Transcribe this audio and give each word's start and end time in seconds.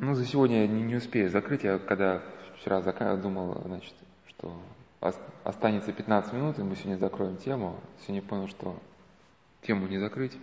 Ну, 0.00 0.14
за 0.14 0.24
сегодня 0.24 0.64
не, 0.68 0.82
не 0.82 0.94
успею 0.94 1.28
закрыть. 1.28 1.64
Я 1.64 1.78
когда 1.78 2.22
вчера 2.56 2.80
закрыл, 2.82 3.16
думал, 3.16 3.60
значит, 3.64 3.92
что 4.28 4.56
останется 5.42 5.92
15 5.92 6.32
минут, 6.34 6.58
и 6.60 6.62
мы 6.62 6.76
сегодня 6.76 6.96
закроем 6.98 7.36
тему. 7.36 7.80
Сегодня 8.02 8.22
понял, 8.22 8.46
что 8.46 8.78
тему 9.62 9.88
не 9.88 9.98
закрыть. 9.98 10.38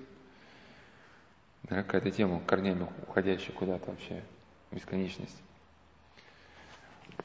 Да, 1.63 1.83
какая-то 1.83 2.11
тема 2.11 2.41
корнями 2.45 2.85
уходящая 3.07 3.55
куда-то 3.55 3.91
вообще, 3.91 4.21
в 4.71 4.75
бесконечность. 4.75 5.41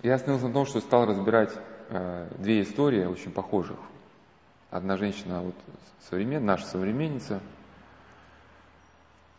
Я 0.02 0.14
остановился 0.14 0.46
на 0.46 0.54
том, 0.54 0.66
что 0.66 0.80
стал 0.80 1.06
разбирать 1.06 1.52
э, 1.88 2.28
две 2.38 2.62
истории 2.62 3.06
очень 3.06 3.32
похожих. 3.32 3.78
Одна 4.70 4.96
женщина, 4.96 5.42
вот 5.42 5.56
современ, 6.08 6.46
наша 6.46 6.64
современница, 6.64 7.40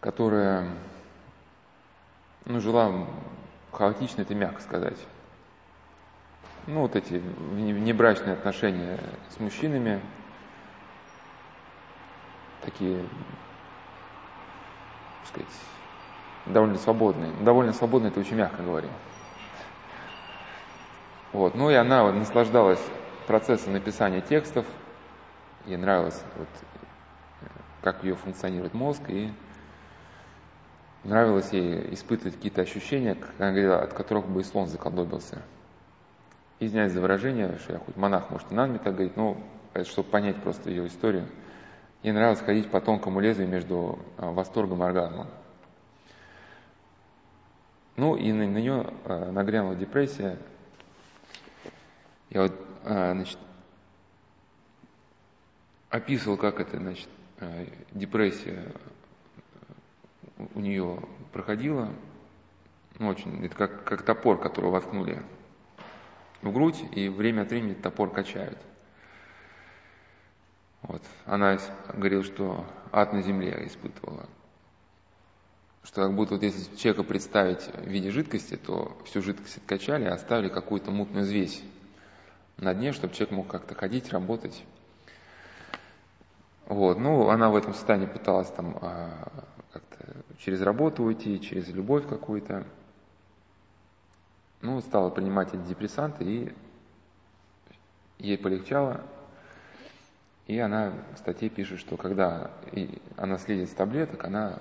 которая 0.01 0.69
ну, 2.45 2.59
жила 2.59 3.07
хаотично, 3.71 4.21
это 4.21 4.35
мягко 4.35 4.61
сказать. 4.61 4.97
Ну, 6.67 6.81
вот 6.81 6.95
эти 6.95 7.15
внебрачные 7.15 8.33
отношения 8.33 8.99
с 9.35 9.39
мужчинами, 9.39 9.99
такие, 12.63 12.97
так 15.21 15.29
сказать, 15.29 15.59
довольно 16.45 16.77
свободные. 16.77 17.31
Довольно 17.41 17.73
свободные, 17.73 18.11
это 18.11 18.19
очень 18.19 18.35
мягко 18.35 18.61
говоря. 18.61 18.89
Вот. 21.33 21.55
Ну 21.55 21.69
и 21.69 21.73
она 21.73 22.11
наслаждалась 22.11 22.81
процессом 23.25 23.73
написания 23.73 24.21
текстов, 24.21 24.65
ей 25.65 25.77
нравилось, 25.77 26.21
вот, 26.37 26.47
как 27.81 28.03
ее 28.03 28.15
функционирует 28.15 28.73
мозг, 28.73 29.01
и 29.07 29.31
нравилось 31.03 31.51
ей 31.51 31.93
испытывать 31.93 32.35
какие-то 32.35 32.61
ощущения, 32.61 33.15
как 33.15 33.31
она 33.39 33.51
говорила, 33.51 33.81
от 33.81 33.93
которых 33.93 34.27
бы 34.27 34.41
и 34.41 34.43
слон 34.43 34.67
заколдобился. 34.67 35.41
Извиняюсь 36.59 36.91
за 36.91 37.01
выражение, 37.01 37.57
что 37.57 37.73
я 37.73 37.79
хоть 37.79 37.95
монах, 37.95 38.29
может, 38.29 38.51
и 38.51 38.55
надо 38.55 38.69
мне 38.69 38.79
так 38.79 38.93
говорить, 38.93 39.17
но 39.17 39.37
это 39.73 39.89
чтобы 39.89 40.09
понять 40.09 40.37
просто 40.37 40.69
ее 40.69 40.87
историю. 40.87 41.27
Ей 42.03 42.11
нравилось 42.11 42.41
ходить 42.41 42.69
по 42.69 42.81
тонкому 42.81 43.19
лезвию 43.19 43.49
между 43.49 43.99
а, 44.17 44.31
восторгом 44.31 44.83
и 44.83 44.85
оргазмом. 44.85 45.27
Ну 47.95 48.15
и 48.15 48.31
на, 48.31 48.47
на 48.47 48.57
нее 48.57 48.93
э, 49.05 49.31
нагрянула 49.31 49.75
депрессия. 49.75 50.37
Я 52.29 52.43
вот, 52.43 52.53
э, 52.83 53.11
значит, 53.13 53.37
описывал, 55.89 56.37
как 56.37 56.59
это, 56.59 56.77
значит, 56.77 57.09
э, 57.39 57.67
депрессия 57.91 58.71
у 60.53 60.59
нее 60.59 60.99
проходила. 61.31 61.93
Ну, 62.99 63.07
очень, 63.07 63.45
это 63.45 63.55
как, 63.55 63.83
как 63.83 64.03
топор, 64.03 64.39
который 64.39 64.69
воткнули 64.69 65.23
в 66.41 66.51
грудь, 66.51 66.83
и 66.91 67.09
время 67.09 67.43
от 67.43 67.49
времени 67.49 67.73
топор 67.73 68.11
качают. 68.11 68.57
Вот. 70.81 71.01
Она 71.25 71.57
говорила, 71.93 72.23
что 72.23 72.65
ад 72.91 73.13
на 73.13 73.21
земле 73.21 73.65
испытывала. 73.67 74.27
Что 75.83 76.03
как 76.03 76.15
будто 76.15 76.35
вот 76.35 76.43
если 76.43 76.75
человека 76.75 77.03
представить 77.03 77.61
в 77.61 77.87
виде 77.87 78.11
жидкости, 78.11 78.55
то 78.55 78.97
всю 79.05 79.21
жидкость 79.21 79.57
откачали 79.57 80.05
оставили 80.05 80.49
какую-то 80.49 80.91
мутную 80.91 81.23
взвесь 81.23 81.63
на 82.57 82.73
дне, 82.73 82.91
чтобы 82.91 83.13
человек 83.13 83.31
мог 83.31 83.47
как-то 83.47 83.73
ходить, 83.73 84.11
работать. 84.11 84.63
Вот. 86.71 86.99
Ну, 86.99 87.27
она 87.27 87.49
в 87.49 87.57
этом 87.57 87.73
состоянии 87.73 88.05
пыталась 88.05 88.49
там 88.49 88.77
а, 88.81 89.27
как-то 89.73 90.05
через 90.39 90.61
работу 90.61 91.03
уйти, 91.03 91.41
через 91.41 91.67
любовь 91.67 92.07
какую-то. 92.07 92.63
Ну, 94.61 94.79
стала 94.79 95.09
принимать 95.09 95.53
антидепрессанты, 95.53 96.23
и 96.23 96.53
ей 98.19 98.37
полегчало. 98.37 99.01
И 100.47 100.57
она 100.59 100.93
в 101.13 101.17
статье 101.17 101.49
пишет, 101.49 101.77
что 101.77 101.97
когда 101.97 102.51
она 103.17 103.37
следит 103.37 103.69
с 103.69 103.73
таблеток, 103.73 104.23
она 104.23 104.59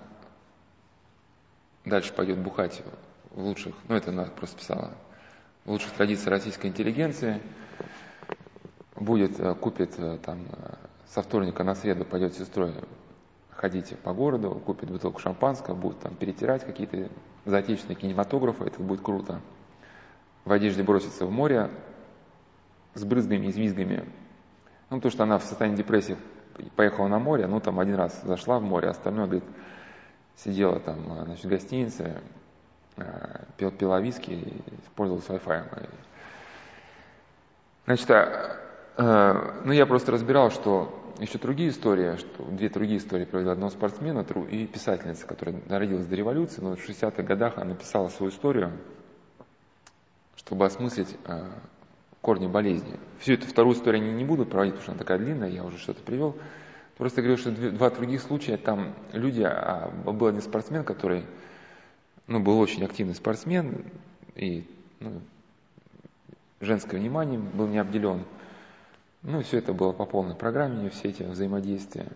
дальше 1.84 2.12
пойдет 2.12 2.40
бухать 2.40 2.82
в 3.30 3.40
лучших, 3.40 3.76
ну 3.86 3.94
это 3.94 4.10
она 4.10 4.24
просто 4.24 4.58
писала, 4.58 4.94
в 5.64 5.70
лучших 5.70 5.92
традициях 5.92 6.30
российской 6.30 6.66
интеллигенции, 6.66 7.40
будет, 8.96 9.38
э, 9.38 9.54
купит 9.54 9.94
э, 9.96 10.18
там 10.24 10.40
э, 10.50 10.74
со 11.14 11.22
вторника 11.22 11.64
на 11.64 11.74
среду, 11.74 12.04
пойдет 12.04 12.34
с 12.34 12.38
сестрой 12.38 12.74
ходить 13.50 13.96
по 13.98 14.12
городу, 14.12 14.50
купит 14.64 14.90
бутылку 14.90 15.20
шампанского, 15.20 15.74
будет 15.74 16.00
там 16.00 16.14
перетирать 16.14 16.64
какие-то 16.64 17.10
заотечественные 17.44 17.96
кинематографы, 17.96 18.64
это 18.64 18.82
будет 18.82 19.02
круто 19.02 19.40
в 20.44 20.52
одежде 20.52 20.82
бросится 20.82 21.26
в 21.26 21.30
море 21.30 21.70
с 22.94 23.04
брызгами 23.04 23.46
и 23.46 23.52
звизгами. 23.52 24.08
Ну, 24.90 24.96
потому 24.96 25.12
что 25.12 25.22
она 25.22 25.38
в 25.38 25.44
состоянии 25.44 25.76
депрессии 25.76 26.16
поехала 26.76 27.08
на 27.08 27.18
море, 27.18 27.46
ну, 27.46 27.60
там 27.60 27.78
один 27.78 27.94
раз 27.94 28.20
зашла 28.22 28.58
в 28.58 28.62
море, 28.62 28.88
остальное, 28.88 29.26
говорит, 29.26 29.44
сидела 30.36 30.80
там, 30.80 31.24
значит, 31.24 31.44
в 31.44 31.48
гостинице, 31.48 32.20
э, 32.96 33.44
пила, 33.56 33.70
пила 33.70 34.00
виски 34.00 34.30
и 34.30 34.62
пользовалась 34.96 35.26
Wi-Fi. 35.26 35.88
Значит, 37.86 38.10
а, 38.10 38.56
э, 38.96 39.62
ну, 39.64 39.72
я 39.72 39.86
просто 39.86 40.12
разбирал, 40.12 40.50
что 40.50 40.99
еще 41.20 41.38
другие 41.38 41.70
истории, 41.70 42.16
что 42.16 42.44
две 42.44 42.68
другие 42.68 42.98
истории 42.98 43.24
провела 43.24 43.52
одного 43.52 43.70
спортсмена 43.70 44.24
и 44.50 44.66
писательница, 44.66 45.26
которая 45.26 45.60
родилась 45.68 46.06
до 46.06 46.16
революции, 46.16 46.60
но 46.62 46.76
в 46.76 46.88
60-х 46.88 47.22
годах 47.22 47.58
она 47.58 47.66
написала 47.66 48.08
свою 48.08 48.32
историю, 48.32 48.72
чтобы 50.36 50.64
осмыслить 50.64 51.16
э, 51.26 51.50
корни 52.22 52.46
болезни. 52.46 52.98
Всю 53.18 53.34
эту 53.34 53.46
вторую 53.46 53.76
историю 53.76 54.04
я 54.04 54.12
не 54.12 54.24
буду 54.24 54.46
проводить, 54.46 54.74
потому 54.74 54.82
что 54.82 54.92
она 54.92 54.98
такая 54.98 55.18
длинная, 55.18 55.50
я 55.50 55.64
уже 55.64 55.78
что-то 55.78 56.02
привел. 56.02 56.36
Просто 56.96 57.22
говорю, 57.22 57.38
что 57.38 57.50
два 57.50 57.90
других 57.90 58.22
случая, 58.22 58.56
там 58.56 58.94
люди, 59.12 59.42
а 59.42 59.90
был 60.04 60.26
один 60.26 60.42
спортсмен, 60.42 60.84
который, 60.84 61.24
ну, 62.26 62.40
был 62.40 62.58
очень 62.58 62.84
активный 62.84 63.14
спортсмен, 63.14 63.84
и 64.34 64.66
ну, 65.00 65.20
женское 66.60 66.98
внимание 66.98 67.38
был 67.38 67.66
не 67.66 67.78
обделен. 67.78 68.24
Ну, 69.22 69.42
все 69.42 69.58
это 69.58 69.72
было 69.74 69.92
по 69.92 70.06
полной 70.06 70.34
программе, 70.34 70.88
все 70.90 71.08
эти 71.08 71.22
взаимодействия. 71.22 72.08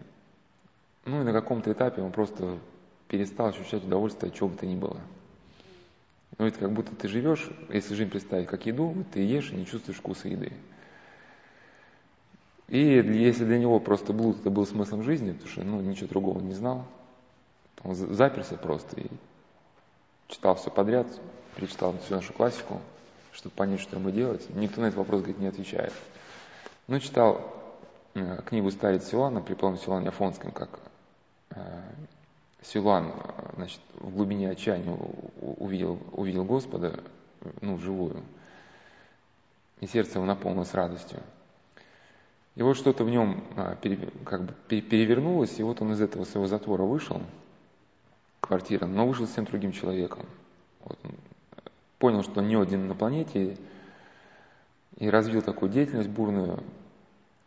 Ну, 1.05 1.21
и 1.21 1.25
на 1.25 1.33
каком-то 1.33 1.71
этапе 1.73 2.01
он 2.01 2.13
просто 2.13 2.59
перестал 3.09 3.49
ощущать 3.49 3.85
удовольствие 3.85 4.31
от 4.31 4.37
чего 4.37 4.49
бы 4.49 4.57
то 4.57 4.67
ни 4.67 4.77
было. 4.77 4.99
Ну, 6.39 6.47
это 6.47 6.59
как 6.59 6.73
будто 6.73 6.97
ты 6.97 7.09
живешь, 7.09 7.49
если 7.69 7.95
жизнь 7.95 8.11
представить 8.11 8.49
как 8.49 8.65
еду, 8.67 9.05
ты 9.13 9.21
ешь 9.21 9.51
и 9.51 9.57
не 9.57 9.67
чувствуешь 9.67 9.99
вкуса 9.99 10.29
еды. 10.29 10.53
И 12.69 12.79
если 12.79 13.45
для 13.45 13.59
него 13.59 13.79
просто 13.79 14.15
блуд 14.15 14.41
это 14.41 14.51
был 14.51 14.67
смыслом 14.67 15.03
жизни, 15.03 15.33
потому 15.33 15.51
что 15.51 15.63
ну, 15.63 15.81
ничего 15.83 16.09
другого 16.09 16.41
не 16.41 16.55
знал, 16.55 16.87
он 17.83 17.95
заперся 17.95 18.57
просто 18.57 18.99
и 19.03 19.07
читал 20.29 20.55
все 20.55 20.71
подряд, 20.71 21.07
перечитал 21.55 21.95
всю 21.99 22.15
нашу 22.15 22.33
классику, 22.33 22.81
чтобы 23.33 23.55
понять, 23.55 23.81
что 23.81 23.97
ему 23.97 24.11
делать. 24.11 24.49
Никто 24.55 24.81
на 24.81 24.87
этот 24.87 24.99
вопрос, 24.99 25.21
говорит, 25.21 25.39
не 25.39 25.47
отвечает. 25.47 25.93
Ну, 26.87 27.01
читал 27.01 27.41
э, 28.15 28.43
книгу 28.45 28.71
«Старец 28.71 29.09
Силана» 29.09 29.41
при 29.41 29.55
полном 29.55 29.79
Силане 29.79 30.09
Афонском, 30.09 30.53
как 30.53 30.81
э, 31.51 31.81
Силуан, 32.61 33.11
значит, 33.57 33.81
в 33.95 34.15
глубине 34.15 34.51
отчаяния 34.51 34.95
увидел, 35.41 35.99
увидел 36.13 36.45
Господа, 36.45 37.01
ну, 37.63 37.79
живую, 37.79 38.23
и 39.81 39.87
сердце 39.87 40.19
его 40.19 40.27
наполнилось 40.27 40.75
радостью. 40.75 41.21
И 42.55 42.63
вот 42.63 42.77
что-то 42.77 43.05
в 43.05 43.11
нем 43.11 43.43
а, 43.57 43.77
как 44.25 44.43
бы 44.43 44.53
перевернулось, 44.69 45.59
и 45.59 45.63
вот 45.63 45.81
он 45.81 45.93
из 45.93 46.03
этого 46.03 46.25
своего 46.25 46.47
затвора 46.47 46.83
вышел, 46.83 47.23
квартира, 48.41 48.87
но 48.87 49.07
вышел 49.07 49.27
совсем 49.27 49.47
другим 49.47 49.73
человеком. 49.73 50.27
Вот 50.85 50.99
он 51.03 51.13
понял, 51.99 52.23
что 52.23 52.41
он 52.41 52.49
не 52.49 52.57
один 52.57 52.89
на 52.89 52.95
планете, 52.95 53.57
и 54.97 55.09
развил 55.09 55.43
такую 55.43 55.71
деятельность 55.71 56.09
бурную 56.09 56.63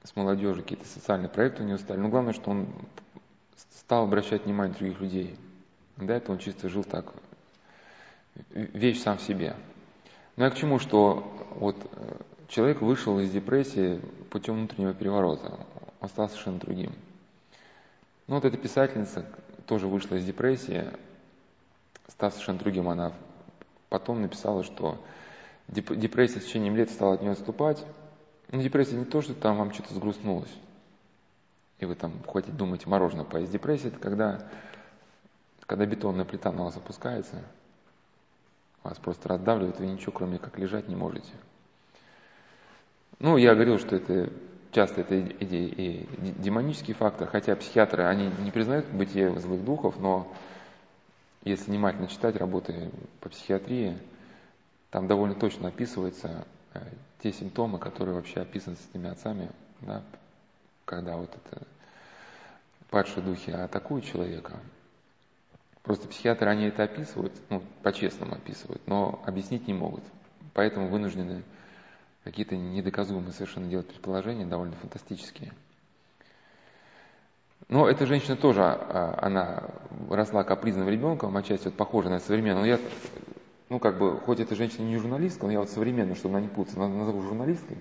с 0.04 0.16
молодежью, 0.16 0.64
какие-то 0.64 0.88
социальные 0.88 1.30
проекты 1.30 1.64
у 1.64 1.66
него 1.66 1.78
стали. 1.78 2.00
Но 2.00 2.10
главное, 2.10 2.34
что 2.34 2.52
он 2.52 2.68
стал 3.72 4.04
обращать 4.04 4.46
внимание 4.46 4.76
других 4.78 5.00
людей. 5.00 5.36
До 5.98 6.14
этого 6.14 6.34
он 6.34 6.40
чисто 6.40 6.70
жил 6.70 6.84
так, 6.84 7.12
вещь 8.52 9.02
сам 9.02 9.18
в 9.18 9.22
себе. 9.22 9.56
Но 10.36 10.46
я 10.46 10.52
к 10.52 10.56
чему, 10.56 10.78
что 10.80 11.26
вот 11.56 11.76
э, 11.92 12.16
человек 12.48 12.82
вышел 12.82 13.20
из 13.20 13.32
депрессии 13.32 14.00
путем 14.30 14.56
внутреннего 14.56 14.94
переворота, 14.94 15.60
он 16.00 16.10
стал 16.10 16.30
совершенно 16.30 16.60
другим. 16.60 16.94
Ну 18.28 18.36
вот 18.36 18.46
эта 18.46 18.58
писательница 18.58 19.26
тоже 19.66 19.88
вышла 19.88 20.16
из 20.16 20.26
депрессии, 20.26 20.86
став 22.08 22.34
совершенно 22.34 22.60
другим, 22.60 22.90
она 22.90 23.14
потом 23.90 24.22
написала, 24.22 24.64
что 24.64 24.98
депрессия 25.68 26.40
с 26.40 26.46
течением 26.46 26.76
лет 26.76 26.90
стала 26.90 27.16
от 27.16 27.22
нее 27.22 27.32
отступать. 27.32 27.84
Но 28.50 28.62
депрессия 28.62 28.96
не 28.96 29.06
то, 29.06 29.22
что 29.22 29.34
там 29.34 29.58
вам 29.58 29.74
что-то 29.74 29.94
сгрустнулось, 29.94 30.54
и 31.80 31.86
вы 31.86 31.96
там 31.96 32.14
хотите 32.26 32.56
думаете 32.56 32.90
мороженое 32.90 33.26
поесть. 33.26 33.52
Депрессия– 33.52 33.88
это 33.90 34.00
когда, 34.00 34.48
когда 35.66 35.86
бетонная 35.86 36.24
плита 36.24 36.52
на 36.54 36.64
вас 36.64 36.78
опускается, 36.78 37.44
вас 38.84 38.98
просто 39.00 39.28
раздавливает, 39.28 39.80
вы 39.80 39.88
ничего 39.88 40.14
кроме 40.14 40.40
как 40.40 40.58
лежать 40.58 40.88
не 40.88 40.96
можете. 40.96 41.32
Ну, 43.20 43.36
я 43.36 43.54
говорил, 43.54 43.80
что 43.80 43.98
это 43.98 44.32
часто 44.72 45.02
это 45.02 45.16
и, 45.16 45.26
и 45.44 46.08
демонический 46.40 46.94
фактор, 46.94 47.28
хотя 47.28 47.56
психиатры, 47.56 48.04
они 48.04 48.32
не 48.40 48.52
признают 48.52 48.88
бытие 48.88 49.38
злых 49.40 49.66
духов, 49.66 50.00
но 50.00 50.32
если 51.44 51.72
внимательно 51.72 52.08
читать 52.08 52.36
работы 52.36 52.92
по 53.20 53.30
психиатрии, 53.30 53.98
там 54.90 55.08
довольно 55.08 55.36
точно 55.36 55.70
описываются 55.70 56.46
э, 56.74 56.82
те 57.22 57.32
симптомы, 57.32 57.80
которые 57.80 58.16
вообще 58.16 58.42
описаны 58.42 58.76
с 58.76 58.90
этими 58.90 59.10
отцами, 59.10 59.50
да, 59.82 60.04
когда 60.86 61.18
вот 61.18 61.30
это 61.34 61.64
падшие 62.90 63.24
духи 63.24 63.52
атакуют 63.52 64.06
человека. 64.06 64.60
Просто 65.84 66.08
психиатры, 66.08 66.50
они 66.50 66.66
это 66.66 66.84
описывают, 66.84 67.34
ну, 67.50 67.64
по-честному 67.82 68.36
описывают, 68.36 68.86
но 68.88 69.22
объяснить 69.26 69.68
не 69.68 69.74
могут. 69.74 70.04
Поэтому 70.54 70.90
вынуждены 70.90 71.44
какие-то 72.24 72.58
недоказуемые 72.58 73.32
совершенно 73.32 73.68
делать 73.68 73.88
предположения, 73.88 74.46
довольно 74.46 74.76
фантастические. 74.76 75.54
Но 77.70 77.90
эта 77.90 78.06
женщина 78.06 78.36
тоже, 78.36 78.62
а, 78.64 79.20
она 79.22 79.64
росла 80.10 80.44
капризным 80.44 80.90
ребенком, 80.90 81.36
отчасти 81.36 81.66
вот 81.66 81.76
похожа 81.76 82.10
на 82.10 82.20
современную. 82.20 82.62
Но 82.62 82.66
я, 82.66 82.80
ну 83.70 83.80
как 83.80 83.98
бы, 83.98 84.20
хоть 84.20 84.40
эта 84.40 84.56
женщина 84.56 84.86
не 84.86 84.98
журналистка, 84.98 85.46
но 85.46 85.52
я 85.52 85.60
вот 85.60 85.70
современную, 85.70 86.16
чтобы 86.16 86.38
она 86.38 86.48
не 86.48 86.54
путаться, 86.54 86.80
назову 86.80 87.22
журналисткой, 87.22 87.78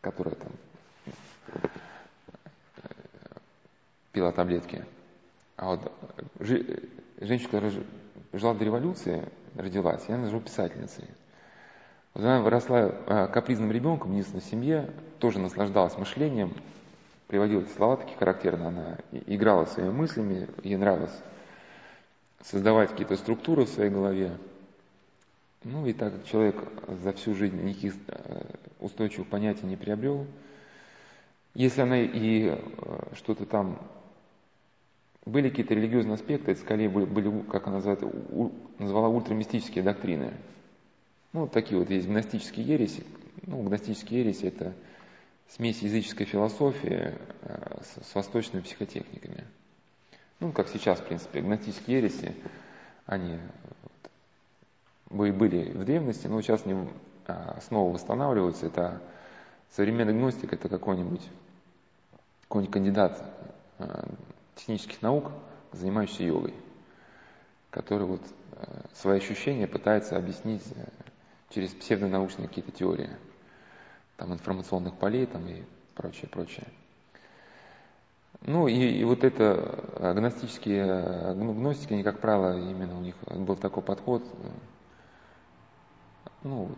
которая 0.00 0.34
там 0.34 0.52
пила 4.12 4.32
таблетки. 4.32 4.84
А 5.56 5.70
вот 5.70 5.92
женщина, 6.40 7.48
которая 7.48 7.72
жила 8.32 8.54
до 8.54 8.64
революции, 8.64 9.28
родилась, 9.54 10.04
я 10.08 10.16
назову 10.16 10.40
писательницей. 10.40 11.04
Вот 12.14 12.22
она 12.22 12.40
выросла 12.40 12.94
а, 13.06 13.26
капризным 13.26 13.72
ребенком, 13.72 14.12
единственной 14.12 14.40
в 14.40 14.44
семье, 14.44 14.90
тоже 15.18 15.40
наслаждалась 15.40 15.98
мышлением, 15.98 16.54
приводила 17.26 17.62
эти 17.62 17.70
слова 17.70 17.96
такие 17.96 18.16
характерно, 18.16 18.68
она 18.68 18.98
играла 19.26 19.64
своими 19.64 19.90
мыслями, 19.90 20.48
ей 20.62 20.76
нравилось 20.76 21.14
создавать 22.40 22.90
какие-то 22.90 23.16
структуры 23.16 23.64
в 23.64 23.68
своей 23.68 23.90
голове. 23.90 24.32
Ну 25.64 25.86
и 25.86 25.94
так 25.94 26.12
как 26.12 26.26
человек 26.26 26.56
за 27.02 27.12
всю 27.12 27.34
жизнь 27.34 27.60
никаких 27.62 27.94
э, 28.08 28.42
устойчивых 28.80 29.28
понятий 29.28 29.66
не 29.66 29.76
приобрел, 29.76 30.26
если 31.54 31.80
она 31.80 32.00
и 32.00 32.48
э, 32.48 32.56
что-то 33.14 33.46
там 33.46 33.78
были 35.24 35.48
какие-то 35.48 35.74
религиозные 35.74 36.14
аспекты, 36.14 36.52
это 36.52 36.60
скорее 36.60 36.90
были, 36.90 37.42
как 37.50 37.66
она 37.66 37.76
называет, 37.76 38.02
у, 38.02 38.52
назвала 38.78 39.08
ультрамистические 39.08 39.82
доктрины. 39.82 40.34
Ну, 41.32 41.48
такие 41.48 41.78
вот 41.78 41.88
есть 41.90 42.06
гностические 42.06 42.66
ереси. 42.66 43.04
Ну, 43.46 43.62
гностические 43.62 44.20
ереси– 44.20 44.44
это 44.44 44.74
смесь 45.48 45.80
языческой 45.80 46.26
философии 46.26 47.14
э, 47.42 47.80
с, 47.82 48.10
с 48.10 48.14
восточными 48.14 48.62
психотехниками. 48.62 49.44
Ну, 50.40 50.52
как 50.52 50.68
сейчас, 50.68 51.00
в 51.00 51.06
принципе, 51.06 51.40
гностические 51.40 51.98
ереси, 51.98 52.34
они 53.06 53.38
вот, 55.10 55.30
были 55.30 55.72
в 55.72 55.84
древности, 55.84 56.26
но 56.26 56.40
сейчас 56.40 56.64
они 56.66 56.88
а, 57.26 57.58
снова 57.66 57.92
восстанавливаются. 57.92 58.66
Это 58.66 59.00
современный 59.70 60.12
гностик, 60.12 60.52
это 60.52 60.68
какой-нибудь 60.68 61.22
какой-нибудь 62.42 62.72
кандидат 62.72 63.20
э, 63.78 64.04
технических 64.54 65.02
наук, 65.02 65.32
занимающийся 65.72 66.24
йогой, 66.24 66.54
который 67.70 68.06
вот 68.06 68.20
э, 68.52 68.64
свои 68.92 69.18
ощущения 69.18 69.66
пытается 69.66 70.16
объяснить 70.16 70.62
через 71.50 71.70
псевдонаучные 71.70 72.46
какие-то 72.46 72.70
теории, 72.70 73.10
там 74.16 74.32
информационных 74.32 74.94
полей 74.94 75.26
там 75.26 75.48
и 75.48 75.64
прочее, 75.94 76.28
прочее. 76.30 76.66
Ну 78.42 78.68
и, 78.68 78.74
и 78.74 79.04
вот 79.04 79.24
это 79.24 79.84
агностические, 79.98 81.34
гностики, 81.34 81.94
они, 81.94 82.02
как 82.02 82.20
правило, 82.20 82.58
именно 82.58 82.96
у 82.98 83.00
них 83.00 83.16
был 83.26 83.56
такой 83.56 83.82
подход, 83.82 84.22
ну, 86.44 86.68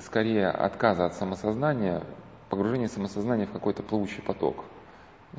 скорее 0.00 0.48
отказа 0.48 1.04
от 1.04 1.14
самосознания, 1.14 2.02
погружение 2.48 2.88
самосознания 2.88 3.46
в 3.46 3.52
какой-то 3.52 3.82
плывущий 3.82 4.22
поток. 4.22 4.64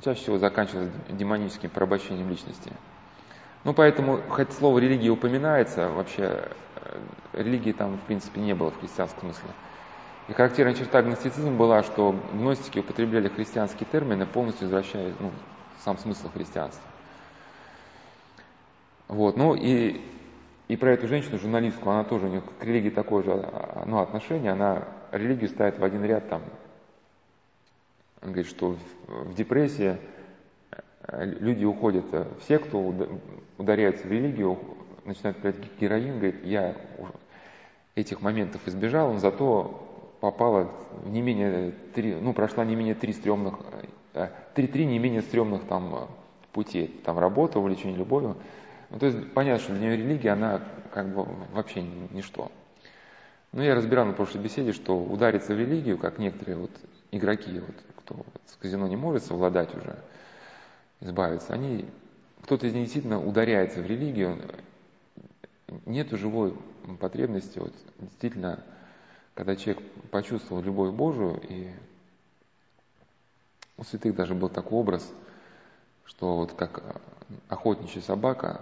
Чаще 0.03 0.21
всего 0.21 0.37
заканчивалось 0.37 0.89
демоническим 1.09 1.69
порабощением 1.69 2.29
личности. 2.29 2.71
Ну, 3.63 3.73
поэтому, 3.73 4.19
хоть 4.29 4.51
слово 4.51 4.79
религия 4.79 5.09
упоминается, 5.09 5.89
вообще 5.89 6.49
э, 6.75 6.99
религии 7.33 7.71
там, 7.71 7.97
в 7.97 8.01
принципе, 8.01 8.41
не 8.41 8.53
было 8.53 8.71
в 8.71 8.79
христианском 8.79 9.21
смысле. 9.21 9.49
И 10.27 10.33
характерная 10.33 10.73
черта 10.73 11.01
гностицизма 11.01 11.51
была, 11.51 11.83
что 11.83 12.15
гностики 12.33 12.79
употребляли 12.79 13.29
христианские 13.29 13.87
термины, 13.89 14.25
полностью 14.25 14.67
возвращая 14.67 15.13
ну, 15.19 15.31
сам 15.83 15.97
смысл 15.97 16.29
христианства. 16.33 16.83
Вот, 19.07 19.37
ну 19.37 19.53
и, 19.53 20.01
и 20.67 20.77
про 20.77 20.91
эту 20.91 21.07
женщину, 21.07 21.37
журналистку, 21.37 21.89
она 21.89 22.03
тоже, 22.03 22.27
у 22.27 22.29
нее 22.29 22.41
к 22.41 22.63
религии 22.63 22.89
такое 22.89 23.23
же 23.23 23.49
ну, 23.85 23.99
отношение, 23.99 24.51
она 24.51 24.87
религию 25.11 25.49
ставит 25.49 25.77
в 25.77 25.83
один 25.83 26.03
ряд 26.05 26.29
там. 26.29 26.41
Он 28.21 28.29
говорит, 28.29 28.47
что 28.47 28.77
в, 29.07 29.29
в 29.31 29.35
депрессии 29.35 29.97
э, 31.07 31.25
люди 31.25 31.65
уходят 31.65 32.05
э, 32.13 32.25
все, 32.39 32.59
кто 32.59 32.93
ударяется 33.57 34.07
в 34.07 34.11
религию, 34.11 34.57
начинают 35.03 35.37
пить 35.39 35.55
героин, 35.79 36.15
говорит, 36.15 36.45
я 36.45 36.75
этих 37.95 38.21
моментов 38.21 38.61
избежал, 38.65 39.11
но 39.11 39.19
зато 39.19 40.15
попала 40.21 40.71
в 41.03 41.09
не 41.09 41.21
менее 41.21 41.73
три, 41.93 42.15
ну, 42.15 42.31
прошла 42.31 42.63
не 42.63 42.77
менее 42.77 42.95
три 42.95 43.11
стрёмных, 43.11 43.55
э, 44.13 44.29
три-три 44.55 44.85
не 44.85 44.97
менее 44.97 45.21
стрёмных 45.21 45.65
там 45.65 46.07
путей, 46.53 46.87
там 47.03 47.19
работа, 47.19 47.59
увлечение 47.59 47.97
любовью. 47.97 48.37
Ну, 48.93 48.99
то 48.99 49.07
есть 49.07 49.33
понятно, 49.33 49.63
что 49.63 49.73
для 49.73 49.87
нее 49.87 49.97
религия, 49.97 50.29
она 50.29 50.61
как 50.93 51.07
бы 51.07 51.23
вообще 51.51 51.81
ничто. 51.81 52.51
Но 53.51 53.63
я 53.63 53.73
разбирал 53.73 54.05
на 54.05 54.13
прошлой 54.13 54.41
беседе, 54.41 54.71
что 54.71 54.95
удариться 54.95 55.55
в 55.55 55.59
религию, 55.59 55.97
как 55.97 56.19
некоторые 56.19 56.57
вот 56.57 56.71
игроки, 57.09 57.59
вот, 57.59 57.75
кто 57.97 58.13
вот 58.17 58.41
с 58.45 58.55
казино 58.55 58.87
не 58.87 58.95
может 58.95 59.23
совладать 59.23 59.75
уже, 59.75 59.97
избавиться, 60.99 61.53
они 61.53 61.87
кто-то 62.43 62.67
из 62.67 62.73
них 62.73 62.83
действительно 62.83 63.19
ударяется 63.19 63.81
в 63.81 63.87
религию, 63.87 64.37
нет 65.87 66.11
живой 66.11 66.55
потребности, 66.99 67.57
вот, 67.57 67.73
действительно, 67.97 68.63
когда 69.33 69.55
человек 69.55 69.81
почувствовал 70.11 70.61
любовь 70.61 70.93
Божию, 70.93 71.41
и 71.49 71.71
у 73.77 73.83
святых 73.83 74.15
даже 74.15 74.35
был 74.35 74.49
такой 74.49 74.77
образ, 74.77 75.11
что 76.05 76.37
вот 76.37 76.53
как 76.53 76.83
охотничья 77.49 78.01
собака 78.01 78.61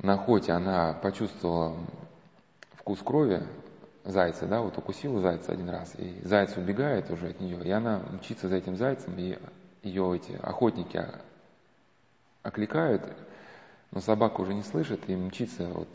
на 0.00 0.14
охоте 0.14 0.52
она 0.52 0.94
почувствовала 0.94 1.76
вкус 2.74 3.00
крови 3.02 3.42
зайца, 4.04 4.46
да, 4.46 4.60
вот 4.60 4.78
укусила 4.78 5.20
зайца 5.20 5.52
один 5.52 5.68
раз, 5.68 5.94
и 5.98 6.20
заяц 6.24 6.56
убегает 6.56 7.10
уже 7.10 7.28
от 7.28 7.40
нее, 7.40 7.62
и 7.62 7.70
она 7.70 8.00
мчится 8.12 8.48
за 8.48 8.56
этим 8.56 8.76
зайцем, 8.76 9.14
и 9.18 9.38
ее 9.82 10.16
эти 10.16 10.32
охотники 10.42 11.04
окликают, 12.42 13.02
но 13.90 14.00
собака 14.00 14.40
уже 14.40 14.54
не 14.54 14.62
слышит 14.62 15.08
и 15.08 15.16
мчится 15.16 15.68
вот 15.68 15.88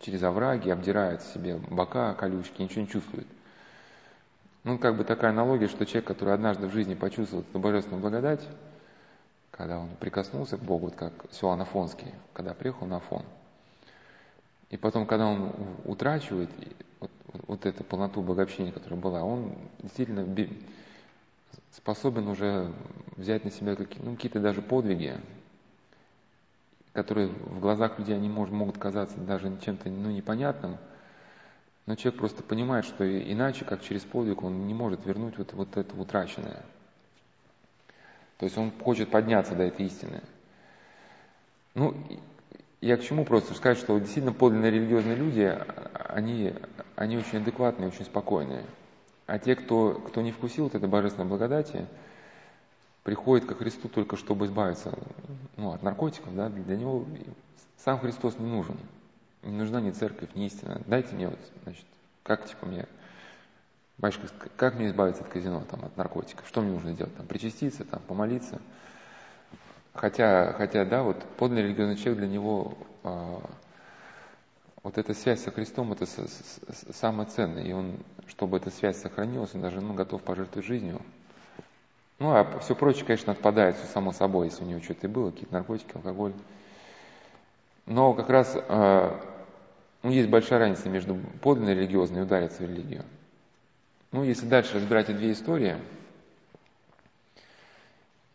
через 0.00 0.22
овраги, 0.22 0.70
обдирает 0.70 1.22
себе 1.22 1.56
бока, 1.56 2.14
колючки, 2.14 2.62
ничего 2.62 2.82
не 2.82 2.88
чувствует. 2.88 3.26
Ну, 4.64 4.78
как 4.78 4.96
бы 4.96 5.04
такая 5.04 5.30
аналогия, 5.30 5.68
что 5.68 5.84
человек, 5.84 6.06
который 6.06 6.34
однажды 6.34 6.68
в 6.68 6.72
жизни 6.72 6.94
почувствовал 6.94 7.42
эту 7.42 7.58
божественную 7.58 8.00
благодать, 8.00 8.46
когда 9.62 9.78
он 9.78 9.90
прикоснулся 10.00 10.56
к 10.56 10.60
Богу, 10.60 10.86
вот 10.86 10.96
как 10.96 11.12
Силан 11.30 11.60
Афонский, 11.60 12.12
когда 12.32 12.52
приехал 12.52 12.84
на 12.84 12.96
Афон, 12.96 13.22
и 14.70 14.76
потом, 14.76 15.06
когда 15.06 15.28
он 15.28 15.52
утрачивает 15.84 16.50
вот, 16.98 17.10
вот 17.46 17.64
эту 17.64 17.84
полноту 17.84 18.22
богообщения, 18.22 18.72
которая 18.72 18.98
была, 18.98 19.22
он 19.22 19.54
действительно 19.78 20.26
способен 21.70 22.26
уже 22.26 22.72
взять 23.16 23.44
на 23.44 23.52
себя 23.52 23.76
какие, 23.76 24.02
ну, 24.02 24.16
какие-то 24.16 24.40
даже 24.40 24.62
подвиги, 24.62 25.20
которые 26.92 27.28
в 27.28 27.60
глазах 27.60 28.00
людей 28.00 28.16
они 28.16 28.28
может, 28.28 28.52
могут 28.52 28.78
казаться 28.78 29.16
даже 29.18 29.56
чем-то 29.64 29.88
ну, 29.90 30.10
непонятным, 30.10 30.76
но 31.86 31.94
человек 31.94 32.18
просто 32.18 32.42
понимает, 32.42 32.84
что 32.84 33.04
иначе, 33.06 33.64
как 33.64 33.80
через 33.80 34.02
подвиг, 34.02 34.42
он 34.42 34.66
не 34.66 34.74
может 34.74 35.06
вернуть 35.06 35.38
вот, 35.38 35.52
вот 35.52 35.76
это 35.76 35.94
утраченное. 35.94 36.64
То 38.38 38.44
есть 38.44 38.58
он 38.58 38.72
хочет 38.82 39.10
подняться 39.10 39.54
до 39.54 39.64
этой 39.64 39.86
истины. 39.86 40.20
Ну, 41.74 41.94
я 42.80 42.96
к 42.96 43.02
чему 43.02 43.24
просто 43.24 43.54
сказать, 43.54 43.78
что 43.78 43.98
действительно 43.98 44.32
подлинно 44.32 44.66
религиозные 44.66 45.14
люди, 45.14 45.56
они, 45.94 46.52
они 46.96 47.16
очень 47.16 47.38
адекватные, 47.38 47.88
очень 47.88 48.04
спокойные. 48.04 48.64
А 49.26 49.38
те, 49.38 49.54
кто, 49.54 49.94
кто 49.94 50.20
не 50.20 50.32
вкусил 50.32 50.64
вот 50.64 50.74
этой 50.74 50.88
божественной 50.88 51.28
благодати, 51.28 51.86
приходит 53.04 53.46
ко 53.46 53.54
Христу 53.54 53.88
только 53.88 54.16
чтобы 54.16 54.46
избавиться 54.46 54.92
ну, 55.56 55.72
от 55.72 55.82
наркотиков, 55.82 56.34
да, 56.34 56.48
для 56.48 56.76
него 56.76 57.04
сам 57.78 57.98
Христос 57.98 58.38
не 58.38 58.46
нужен. 58.46 58.76
Не 59.42 59.56
нужна 59.56 59.80
ни 59.80 59.90
церковь, 59.90 60.28
ни 60.34 60.46
истина. 60.46 60.80
Дайте 60.86 61.14
мне 61.14 61.28
вот, 61.28 61.38
значит, 61.64 61.84
как 62.22 62.46
типа 62.46 62.66
мне, 62.66 62.86
батюшка, 64.02 64.26
как 64.56 64.74
мне 64.74 64.88
избавиться 64.88 65.22
от 65.22 65.28
казино, 65.28 65.62
там, 65.70 65.84
от 65.84 65.96
наркотиков? 65.96 66.46
Что 66.46 66.60
мне 66.60 66.72
нужно 66.72 66.92
делать? 66.92 67.16
Там, 67.16 67.26
причаститься, 67.26 67.84
там, 67.84 68.02
помолиться? 68.06 68.60
Хотя, 69.94 70.52
хотя, 70.54 70.84
да, 70.84 71.02
вот 71.02 71.22
подлинный 71.38 71.68
религиозный 71.68 71.96
человек 71.96 72.18
для 72.18 72.28
него 72.28 72.74
э, 73.04 73.38
вот 74.82 74.98
эта 74.98 75.14
связь 75.14 75.42
со 75.42 75.50
Христом 75.50 75.92
это 75.92 76.06
с, 76.06 76.16
с, 76.16 76.96
самое 76.98 77.28
ценное. 77.28 77.62
И 77.62 77.72
он, 77.72 77.98
чтобы 78.26 78.56
эта 78.56 78.70
связь 78.70 79.00
сохранилась, 79.00 79.54
он 79.54 79.60
даже 79.60 79.80
ну, 79.80 79.94
готов 79.94 80.22
пожертвовать 80.22 80.66
жизнью. 80.66 81.00
Ну, 82.18 82.34
а 82.34 82.58
все 82.58 82.74
прочее, 82.74 83.04
конечно, 83.04 83.32
отпадает 83.32 83.76
все 83.76 83.86
само 83.86 84.12
собой, 84.12 84.46
если 84.46 84.64
у 84.64 84.66
него 84.66 84.80
что-то 84.82 85.06
и 85.06 85.10
было, 85.10 85.30
какие-то 85.30 85.52
наркотики, 85.52 85.92
алкоголь. 85.94 86.32
Но 87.86 88.14
как 88.14 88.30
раз 88.30 88.56
э, 88.56 89.20
есть 90.04 90.28
большая 90.28 90.58
разница 90.58 90.88
между 90.88 91.16
подлинной 91.42 91.74
религиозной 91.74 92.20
и 92.20 92.22
удариться 92.22 92.62
в 92.62 92.66
религию. 92.66 93.04
Ну, 94.12 94.24
если 94.24 94.46
дальше 94.46 94.74
разбирать 94.74 95.08
эти 95.08 95.16
две 95.16 95.32
истории, 95.32 95.78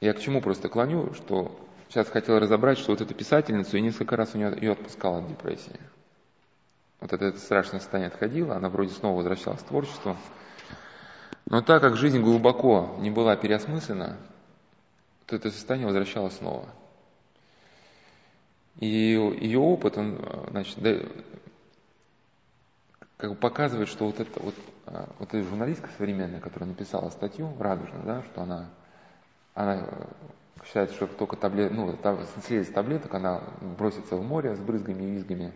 я 0.01 0.13
к 0.13 0.19
чему 0.19 0.41
просто 0.41 0.69
клоню, 0.69 1.13
что 1.13 1.55
сейчас 1.89 2.09
хотел 2.09 2.39
разобрать, 2.39 2.79
что 2.79 2.91
вот 2.91 3.01
эту 3.01 3.13
писательницу, 3.13 3.77
я 3.77 3.83
несколько 3.83 4.15
раз 4.15 4.33
у 4.33 4.39
нее 4.39 4.57
ее 4.59 4.71
отпускала 4.71 5.19
от 5.19 5.27
депрессии. 5.27 5.79
Вот 6.99 7.13
это, 7.13 7.25
это 7.25 7.37
страшное 7.37 7.79
состояние 7.79 8.07
отходило, 8.07 8.55
она 8.55 8.69
вроде 8.69 8.91
снова 8.91 9.17
возвращалась 9.17 9.61
к 9.61 9.67
творчеству. 9.67 10.17
Но 11.45 11.61
так 11.61 11.81
как 11.81 11.95
жизнь 11.95 12.21
глубоко 12.21 12.95
не 12.99 13.11
была 13.11 13.35
переосмыслена, 13.35 14.17
то 15.27 15.35
это 15.35 15.51
состояние 15.51 15.85
возвращалось 15.85 16.37
снова. 16.37 16.67
И 18.79 18.87
ее 18.87 19.59
опыт, 19.59 19.97
он, 19.97 20.19
значит, 20.49 20.79
как 23.17 23.31
бы 23.31 23.35
показывает, 23.35 23.89
что 23.89 24.05
вот 24.05 24.19
это 24.19 24.41
вот, 24.41 24.55
а, 24.85 25.09
вот 25.19 25.29
эта 25.33 25.43
журналистка 25.43 25.89
современная, 25.97 26.39
которая 26.39 26.69
написала 26.69 27.09
статью 27.09 27.51
радужно, 27.59 27.99
да, 28.05 28.21
что 28.23 28.43
она, 28.43 28.69
она 29.55 29.77
э, 29.77 30.05
считает, 30.63 30.91
что 30.91 31.07
только 31.07 31.35
таблет, 31.35 31.71
ну, 31.71 31.97
слезет 32.45 32.73
таблеток, 32.73 33.13
она 33.15 33.41
бросится 33.77 34.15
в 34.15 34.23
море 34.23 34.55
с 34.55 34.59
брызгами 34.59 35.03
и 35.03 35.11
визгами, 35.11 35.51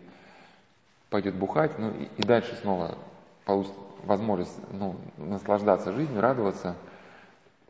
пойдет 1.08 1.36
бухать, 1.36 1.78
ну 1.78 1.92
и, 1.92 2.08
и 2.16 2.22
дальше 2.22 2.56
снова 2.56 2.98
получит 3.44 3.72
возможность 4.02 4.58
ну, 4.72 4.96
наслаждаться 5.16 5.92
жизнью, 5.92 6.20
радоваться 6.20 6.76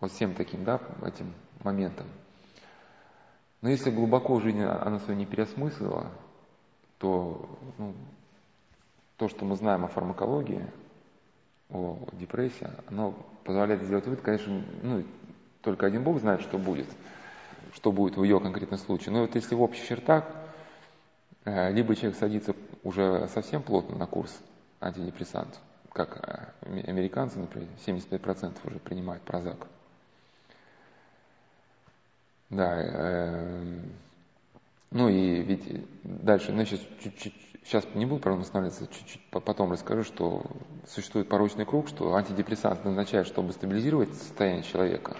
вот 0.00 0.11
всем 0.11 0.34
таким, 0.34 0.64
да, 0.64 0.80
этим 1.04 1.34
моментам. 1.62 2.06
Но 3.61 3.68
если 3.68 3.90
глубоко 3.90 4.40
жизнь 4.40 4.62
она 4.62 4.99
свою 5.00 5.18
не 5.18 5.26
переосмыслила, 5.26 6.06
то 6.99 7.49
ну, 7.78 7.94
то, 9.23 9.29
что 9.29 9.45
мы 9.45 9.55
знаем 9.55 9.85
о 9.85 9.87
фармакологии, 9.87 10.67
о 11.71 11.97
депрессии, 12.14 12.69
оно 12.88 13.14
позволяет 13.45 13.81
сделать 13.85 14.05
вывод, 14.05 14.21
конечно, 14.21 14.64
ну, 14.83 15.05
только 15.61 15.87
один 15.87 16.02
Бог 16.02 16.19
знает, 16.19 16.41
что 16.41 16.59
будет, 16.59 16.88
что 17.73 17.93
будет 17.93 18.17
в 18.17 18.25
ее 18.25 18.41
конкретном 18.41 18.81
случае. 18.81 19.12
Но 19.12 19.21
вот 19.21 19.37
если 19.37 19.55
в 19.55 19.62
общих 19.62 19.87
чертах, 19.87 20.25
э, 21.45 21.71
либо 21.71 21.95
человек 21.95 22.19
садится 22.19 22.57
уже 22.83 23.29
совсем 23.29 23.62
плотно 23.62 23.97
на 23.97 24.09
курс 24.09 24.37
антидепрессантов, 24.81 25.61
как 25.93 26.52
э, 26.67 26.91
американцы, 26.91 27.38
например, 27.38 27.69
75% 27.87 28.57
уже 28.64 28.81
принимают 28.81 29.23
прозак. 29.23 29.69
Да, 32.50 32.76
э, 32.76 33.79
ну 34.91 35.09
и 35.09 35.43
ведь 35.43 35.62
дальше, 36.02 36.50
ну 36.50 36.64
сейчас 36.64 36.81
чуть-чуть 37.00 37.51
сейчас 37.64 37.87
не 37.95 38.07
буду 38.07 38.21
правда 38.21 38.42
останавливаться, 38.42 38.87
чуть-чуть 38.87 39.23
потом 39.31 39.73
расскажу, 39.73 40.04
что 40.04 40.42
существует 40.87 41.28
порочный 41.28 41.64
круг, 41.64 41.88
что 41.88 42.14
антидепрессант 42.14 42.85
назначают, 42.85 43.28
чтобы 43.28 43.52
стабилизировать 43.52 44.14
состояние 44.14 44.62
человека. 44.62 45.16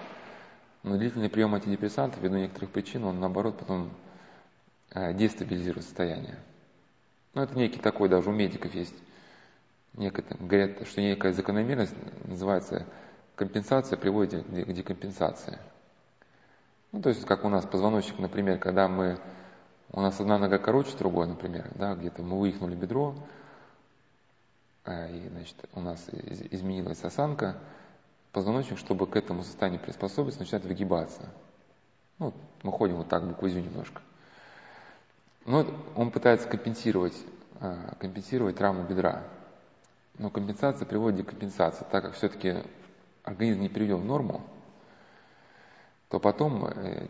Но 0.83 0.97
длительный 0.97 1.29
прием 1.29 1.55
антидепрессантов, 1.55 2.21
ввиду 2.21 2.37
некоторых 2.37 2.71
причин, 2.71 3.05
он 3.05 3.21
наоборот 3.21 3.59
потом 3.59 3.91
э, 4.91 5.15
дестабилизирует 5.15 5.85
состояние. 5.85 6.39
Ну, 7.35 7.43
это 7.43 7.57
некий 7.57 7.79
такой, 7.79 8.09
даже 8.09 8.31
у 8.31 8.33
медиков 8.33 8.75
есть, 8.75 8.95
некое, 9.95 10.25
говорят, 10.39 10.87
что 10.87 11.01
некая 11.01 11.33
закономерность 11.33 11.95
называется 12.25 12.87
компенсация 13.37 13.97
приводит 13.97 14.45
к 14.45 14.73
декомпенсации. 14.73 15.59
Ну, 16.91 17.01
то 17.01 17.09
есть, 17.09 17.25
как 17.25 17.45
у 17.45 17.49
нас 17.49 17.65
позвоночник, 17.65 18.19
например, 18.19 18.59
когда 18.59 18.89
мы 18.89 19.19
у 19.93 20.01
нас 20.01 20.19
одна 20.21 20.39
нога 20.39 20.59
короче 20.59 20.97
другой, 20.97 21.27
например, 21.27 21.71
да, 21.75 21.95
где-то 21.95 22.23
мы 22.23 22.41
вывихнули 22.41 22.75
бедро, 22.75 23.15
а, 24.85 25.07
и, 25.09 25.29
значит, 25.29 25.57
у 25.75 25.81
нас 25.81 26.09
изменилась 26.51 27.05
осанка, 27.05 27.57
позвоночник, 28.33 28.79
чтобы 28.79 29.07
к 29.07 29.17
этому 29.17 29.45
состоянию 29.45 29.81
приспособиться, 29.81 30.41
начинает 30.41 30.65
выгибаться. 30.65 31.23
Ну, 32.19 32.33
мы 32.63 32.73
ходим 32.73 32.97
вот 32.97 33.09
так, 33.09 33.27
букву 33.27 33.49
немножко. 33.49 34.01
Но 35.45 35.67
он 35.97 36.11
пытается 36.11 36.49
компенсировать, 36.49 37.17
а, 37.61 37.95
компенсировать 37.99 38.57
травму 38.57 38.85
бедра. 38.85 39.23
Но 40.19 40.31
компенсация 40.31 40.87
приводит 40.87 41.27
к 41.27 41.31
компенсации, 41.31 41.85
так 41.91 42.05
как 42.05 42.15
все-таки 42.15 42.63
организм 43.25 43.61
не 43.61 43.69
приведен 43.69 43.99
в 43.99 44.05
норму, 44.05 44.43
то 46.09 46.21
потом 46.21 46.67
э, 46.67 47.09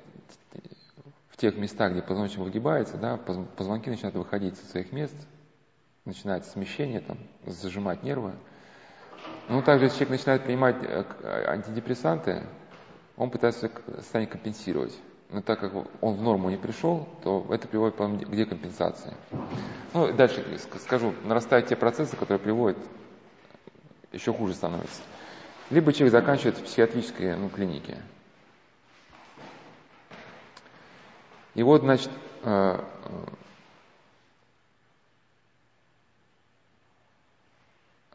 тех 1.42 1.56
местах, 1.56 1.92
где 1.92 2.02
позвоночник 2.02 2.38
выгибается, 2.38 2.96
да, 2.96 3.16
позвонки 3.16 3.90
начинают 3.90 4.14
выходить 4.14 4.56
со 4.56 4.64
своих 4.64 4.92
мест, 4.92 5.14
начинается 6.04 6.52
смещение, 6.52 7.00
там, 7.00 7.18
зажимать 7.44 8.04
нервы. 8.04 8.32
Ну, 9.48 9.60
также, 9.60 9.86
если 9.86 9.98
человек 9.98 10.20
начинает 10.20 10.44
принимать 10.44 10.76
э, 10.82 11.04
антидепрессанты, 11.48 12.44
он 13.16 13.30
пытается 13.30 13.70
состояние 13.96 14.30
компенсировать. 14.30 14.96
Но 15.30 15.42
так 15.42 15.58
как 15.58 15.72
он 15.74 16.14
в 16.14 16.22
норму 16.22 16.48
не 16.48 16.58
пришел, 16.58 17.08
то 17.24 17.44
это 17.50 17.66
приводит 17.66 17.96
к 17.96 18.34
декомпенсации. 18.36 19.12
Ну, 19.94 20.12
дальше 20.12 20.44
скажу, 20.78 21.12
нарастают 21.24 21.66
те 21.66 21.74
процессы, 21.74 22.16
которые 22.16 22.38
приводят, 22.38 22.78
еще 24.12 24.32
хуже 24.32 24.54
становится. 24.54 25.02
Либо 25.70 25.92
человек 25.92 26.12
заканчивает 26.12 26.58
в 26.58 26.64
психиатрической 26.64 27.34
ну, 27.34 27.48
клинике. 27.48 27.98
И 31.54 31.62
вот, 31.62 31.82
значит, 31.82 32.10
э, 32.44 32.80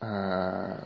э, 0.01 0.79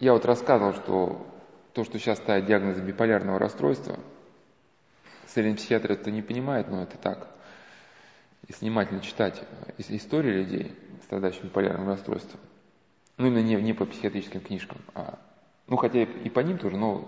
я 0.00 0.12
вот 0.12 0.24
рассказывал, 0.24 0.74
что 0.74 1.26
то, 1.74 1.84
что 1.84 1.98
сейчас 1.98 2.18
ставят 2.18 2.46
диагноз 2.46 2.78
биполярного 2.78 3.38
расстройства, 3.38 3.98
средний 5.26 5.54
психиатр 5.54 5.92
это 5.92 6.10
не 6.10 6.22
понимает, 6.22 6.68
но 6.68 6.82
это 6.82 6.98
так. 6.98 7.28
Если 8.48 8.64
внимательно 8.64 9.00
читать 9.00 9.42
истории 9.76 10.32
людей, 10.32 10.74
страдающих 11.04 11.44
биполярным 11.44 11.88
расстройством, 11.88 12.40
ну 13.16 13.26
именно 13.26 13.42
не, 13.42 13.54
не 13.56 13.74
по 13.74 13.84
психиатрическим 13.84 14.40
книжкам, 14.40 14.78
а, 14.94 15.18
ну 15.66 15.76
хотя 15.76 16.02
и 16.02 16.28
по 16.30 16.40
ним 16.40 16.58
тоже, 16.58 16.76
но 16.76 17.06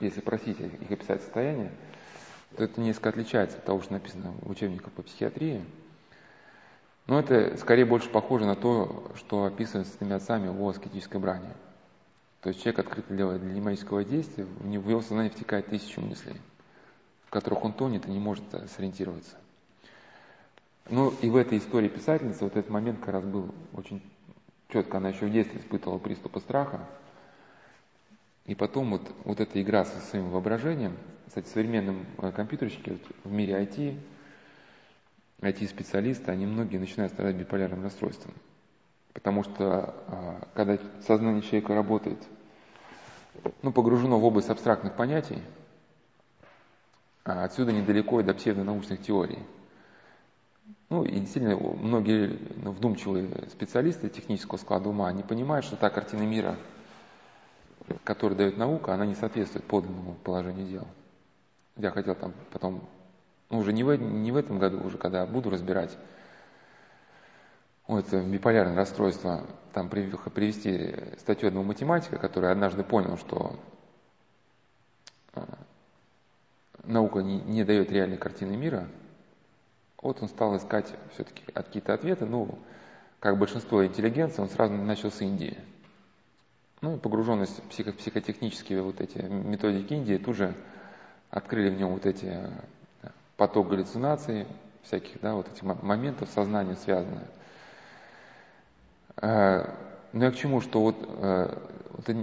если 0.00 0.20
просить 0.20 0.58
их 0.60 0.90
описать 0.90 1.22
состояние, 1.22 1.70
это 2.58 2.80
несколько 2.80 3.10
отличается 3.10 3.58
от 3.58 3.64
того, 3.64 3.80
что 3.80 3.92
написано 3.92 4.32
в 4.42 4.50
учебниках 4.50 4.92
по 4.92 5.02
психиатрии. 5.02 5.64
Но 7.06 7.18
это 7.18 7.56
скорее 7.56 7.84
больше 7.84 8.08
похоже 8.08 8.46
на 8.46 8.54
то, 8.54 9.10
что 9.16 9.44
описывает 9.44 9.88
святыми 9.88 10.12
отцами 10.12 10.48
о 10.48 10.68
аскетической 10.68 11.20
брани. 11.20 11.48
То 12.40 12.48
есть 12.48 12.62
человек 12.62 12.80
открыто 12.80 13.14
делает 13.14 13.40
для 13.42 13.54
демонического 13.54 14.04
действия, 14.04 14.44
в 14.44 14.88
его 14.88 15.00
сознание 15.00 15.30
втекает 15.30 15.66
тысячу 15.66 16.00
мыслей, 16.00 16.36
в 17.26 17.30
которых 17.30 17.64
он 17.64 17.72
тонет 17.72 18.06
и 18.06 18.10
не 18.10 18.18
может 18.18 18.44
сориентироваться. 18.74 19.36
Ну 20.90 21.12
и 21.22 21.30
в 21.30 21.36
этой 21.36 21.58
истории 21.58 21.88
писательницы 21.88 22.44
вот 22.44 22.56
этот 22.56 22.70
момент 22.70 22.98
как 23.00 23.10
раз 23.10 23.24
был 23.24 23.54
очень 23.72 24.02
четко. 24.68 24.96
Она 24.96 25.10
еще 25.10 25.26
в 25.26 25.32
детстве 25.32 25.60
испытывала 25.60 25.98
приступы 25.98 26.40
страха. 26.40 26.80
И 28.46 28.54
потом 28.54 28.90
вот, 28.90 29.02
вот 29.24 29.40
эта 29.40 29.62
игра 29.62 29.84
со 29.84 29.98
своим 30.00 30.30
воображением, 30.30 30.96
кстати, 31.26 31.48
современным 31.48 32.06
э, 32.18 32.32
компьютерщики 32.32 32.90
вот, 32.90 33.02
в 33.24 33.32
мире 33.32 33.54
IT, 33.62 33.98
IT-специалисты, 35.40 36.30
они 36.30 36.46
многие 36.46 36.78
начинают 36.78 37.12
страдать 37.12 37.36
биполярным 37.36 37.82
расстройством. 37.82 38.34
Потому 39.12 39.42
что 39.42 39.94
а, 40.08 40.48
когда 40.54 40.78
сознание 41.06 41.42
человека 41.42 41.74
работает, 41.74 42.18
ну, 43.62 43.72
погружено 43.72 44.18
в 44.18 44.24
область 44.24 44.50
абстрактных 44.50 44.94
понятий, 44.94 45.38
а 47.24 47.44
отсюда 47.44 47.72
недалеко 47.72 48.20
и 48.20 48.24
до 48.24 48.34
псевдонаучных 48.34 49.02
теорий. 49.02 49.38
Ну, 50.88 51.04
и 51.04 51.20
действительно, 51.20 51.56
многие 51.56 52.38
ну, 52.62 52.72
вдумчивые 52.72 53.28
специалисты 53.50 54.08
технического 54.08 54.58
склада 54.58 54.88
ума, 54.88 55.08
они 55.08 55.22
понимают, 55.22 55.64
что 55.64 55.76
та 55.76 55.90
картина 55.90 56.22
мира, 56.22 56.56
которую 58.04 58.36
дает 58.36 58.56
наука, 58.56 58.94
она 58.94 59.06
не 59.06 59.14
соответствует 59.14 59.64
подлинному 59.66 60.14
положению 60.14 60.66
дел. 60.66 60.86
Я 61.76 61.90
хотел 61.90 62.14
там 62.14 62.32
потом, 62.52 62.88
ну 63.50 63.58
уже 63.58 63.72
не 63.72 63.84
в, 63.84 63.96
не 63.96 64.32
в 64.32 64.36
этом 64.36 64.58
году, 64.58 64.84
уже 64.84 64.98
когда 64.98 65.26
буду 65.26 65.50
разбирать 65.50 65.96
вот, 67.86 68.12
биполярное 68.12 68.76
расстройство, 68.76 69.46
там 69.72 69.88
привести 69.88 70.94
статью 71.18 71.48
одного 71.48 71.66
математика, 71.66 72.18
который 72.18 72.50
однажды 72.50 72.84
понял, 72.84 73.16
что 73.16 73.58
э, 75.34 75.42
наука 76.84 77.20
не, 77.20 77.40
не 77.40 77.64
дает 77.64 77.90
реальной 77.90 78.18
картины 78.18 78.56
мира, 78.56 78.88
вот 80.00 80.22
он 80.22 80.28
стал 80.28 80.56
искать 80.56 80.92
все-таки 81.14 81.44
какие-то 81.52 81.94
ответы, 81.94 82.26
ну, 82.26 82.58
как 83.20 83.38
большинство 83.38 83.84
интеллигенции, 83.86 84.42
он 84.42 84.48
сразу 84.48 84.74
начал 84.74 85.10
с 85.10 85.20
Индии. 85.20 85.56
Ну 86.82 86.98
погруженность 86.98 87.60
в 87.60 87.68
психо 87.68 87.92
психотехнические 87.92 88.82
вот 88.82 89.00
эти 89.00 89.18
методики 89.18 89.94
Индии 89.94 90.16
тут 90.16 90.34
же 90.34 90.52
открыли 91.30 91.70
в 91.70 91.78
нем 91.78 91.92
вот 91.92 92.06
эти 92.06 92.26
э, 92.26 93.08
поток 93.36 93.68
галлюцинаций, 93.68 94.48
всяких, 94.82 95.20
да, 95.20 95.34
вот 95.34 95.46
этих 95.48 95.62
моментов 95.62 96.28
сознания 96.30 96.74
связанных. 96.74 97.22
Э, 99.18 99.72
но 100.12 100.24
я 100.24 100.32
к 100.32 100.34
чему, 100.34 100.60
что 100.60 100.82
вот 100.82 100.98
это 101.98 102.14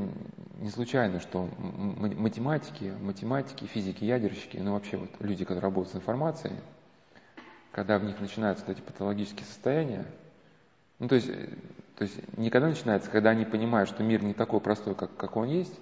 не 0.59 0.69
случайно, 0.69 1.21
что 1.21 1.49
математики, 1.57 2.93
математики, 2.99 3.65
физики, 3.65 4.03
ядерщики, 4.03 4.57
ну 4.57 4.73
вообще 4.73 4.97
вот 4.97 5.09
люди, 5.21 5.45
которые 5.45 5.63
работают 5.63 5.93
с 5.93 5.95
информацией, 5.95 6.53
когда 7.71 7.97
в 7.97 8.03
них 8.03 8.19
начинаются 8.19 8.65
вот 8.65 8.77
эти 8.77 8.85
патологические 8.85 9.45
состояния, 9.45 10.05
ну 10.99 11.07
то 11.07 11.15
есть, 11.15 11.27
то 11.95 12.03
есть 12.03 12.37
никогда 12.37 12.67
начинается, 12.67 13.09
когда 13.09 13.31
они 13.31 13.45
понимают, 13.45 13.89
что 13.89 14.03
мир 14.03 14.23
не 14.23 14.33
такой 14.33 14.59
простой, 14.59 14.95
как, 14.95 15.15
как 15.15 15.35
он 15.35 15.47
есть, 15.47 15.73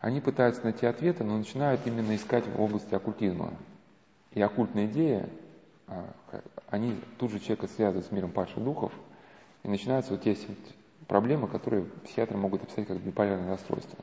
они 0.00 0.20
пытаются 0.20 0.62
найти 0.64 0.86
ответы, 0.86 1.24
но 1.24 1.38
начинают 1.38 1.80
именно 1.86 2.14
искать 2.14 2.46
в 2.46 2.60
области 2.60 2.94
оккультизма. 2.94 3.54
И 4.32 4.42
оккультные 4.42 4.86
идеи, 4.86 5.26
а, 5.86 6.10
они 6.68 7.00
тут 7.18 7.30
же 7.30 7.38
человека 7.38 7.68
связывают 7.68 8.06
с 8.06 8.10
миром 8.10 8.30
падших 8.30 8.62
духов, 8.62 8.92
и 9.62 9.68
начинаются 9.68 10.12
вот 10.12 10.22
те 10.22 10.36
проблемы, 11.06 11.48
которые 11.48 11.84
психиатры 12.04 12.36
могут 12.36 12.62
описать 12.62 12.86
как 12.86 12.98
биполярное 12.98 13.50
расстройство. 13.50 13.98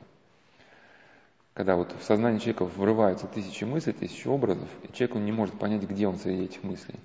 Когда 1.54 1.76
вот 1.76 1.92
в 1.92 2.02
сознание 2.02 2.40
человека 2.40 2.64
врываются 2.64 3.26
тысячи 3.26 3.64
мыслей, 3.64 3.92
тысячи 3.92 4.26
образов, 4.26 4.68
и 4.82 4.92
человек 4.92 5.16
он 5.16 5.24
не 5.24 5.32
может 5.32 5.58
понять, 5.58 5.82
где 5.82 6.08
он 6.08 6.16
среди 6.16 6.44
этих 6.44 6.62
мыслей. 6.62 6.98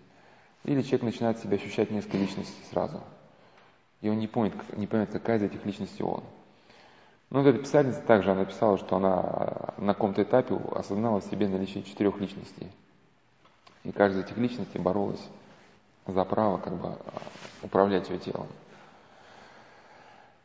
Или 0.67 0.81
человек 0.81 1.03
начинает 1.03 1.39
себя 1.39 1.55
ощущать 1.55 1.89
несколько 1.91 2.17
личностей 2.17 2.61
сразу. 2.69 3.01
И 4.01 4.09
он 4.09 4.19
не 4.19 4.27
помнит, 4.27 4.53
не 4.77 4.85
поймет, 4.85 5.09
какая 5.11 5.37
из 5.37 5.43
этих 5.43 5.65
личностей 5.65 6.03
он. 6.03 6.23
Ну, 7.29 7.41
вот 7.41 7.47
эта 7.47 7.59
писательница 7.59 8.01
также 8.01 8.31
она 8.31 8.45
писала, 8.45 8.77
что 8.77 8.97
она 8.97 9.73
на 9.77 9.93
каком-то 9.93 10.23
этапе 10.23 10.55
осознала 10.75 11.21
в 11.21 11.23
себе 11.23 11.47
наличие 11.47 11.83
четырех 11.83 12.19
личностей. 12.19 12.67
И 13.83 13.91
каждая 13.91 14.23
из 14.23 14.27
этих 14.27 14.37
личностей 14.37 14.77
боролась 14.77 15.25
за 16.05 16.23
право 16.25 16.57
как 16.57 16.73
бы 16.75 16.97
управлять 17.63 18.09
ее 18.09 18.19
телом. 18.19 18.47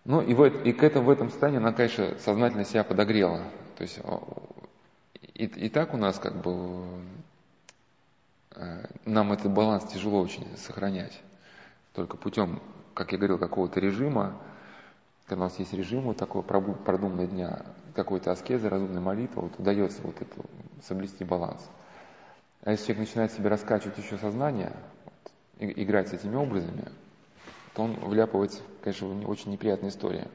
Ну 0.05 0.21
и, 0.21 0.35
в, 0.35 0.45
и 0.45 0.73
к 0.73 0.83
этому, 0.83 1.07
в 1.07 1.11
этом 1.11 1.31
состоянии 1.31 1.59
она, 1.59 1.73
конечно, 1.73 2.17
сознательно 2.19 2.65
себя 2.65 2.85
подогрела. 2.85 3.43
То 3.77 3.83
есть 3.83 4.01
и, 5.35 5.45
и 5.47 5.69
так 5.69 5.95
у 5.95 5.97
нас 5.97 6.19
как 6.19 6.41
бы 6.41 6.53
э, 6.53 7.01
нам 9.05 9.33
этот 9.33 9.53
баланс 9.53 9.85
тяжело 9.85 10.21
очень 10.21 10.47
сохранять. 10.57 11.19
Только 11.95 12.17
путем, 12.17 12.61
как 12.95 13.13
я 13.13 13.19
говорил, 13.19 13.39
какого-то 13.39 13.81
режима, 13.81 14.39
когда 15.27 15.45
у 15.45 15.49
нас 15.49 15.59
есть 15.59 15.73
режим 15.73 16.03
вот 16.03 16.17
такого 16.17 16.43
продуманного 16.43 17.27
дня, 17.27 17.63
какой-то 17.95 18.33
аскезы, 18.33 18.69
разумной 18.69 19.01
молитвы, 19.01 19.43
вот 19.43 19.59
удается 19.59 20.03
вот 20.03 20.21
это 20.21 20.35
соблюсти 20.83 21.25
баланс. 21.25 21.61
А 22.63 22.71
если 22.71 22.87
человек 22.87 23.09
начинает 23.09 23.33
себе 23.33 23.49
раскачивать 23.49 23.99
еще 23.99 24.19
сознание, 24.19 24.73
вот, 25.05 25.33
играть 25.59 26.09
с 26.09 26.13
этими 26.13 26.37
образами, 26.37 26.85
то 27.75 27.83
он 27.83 27.95
вляпывается, 27.95 28.63
конечно, 28.83 29.09
в 29.09 29.29
очень 29.29 29.51
неприятная 29.51 29.91
история. 29.91 30.29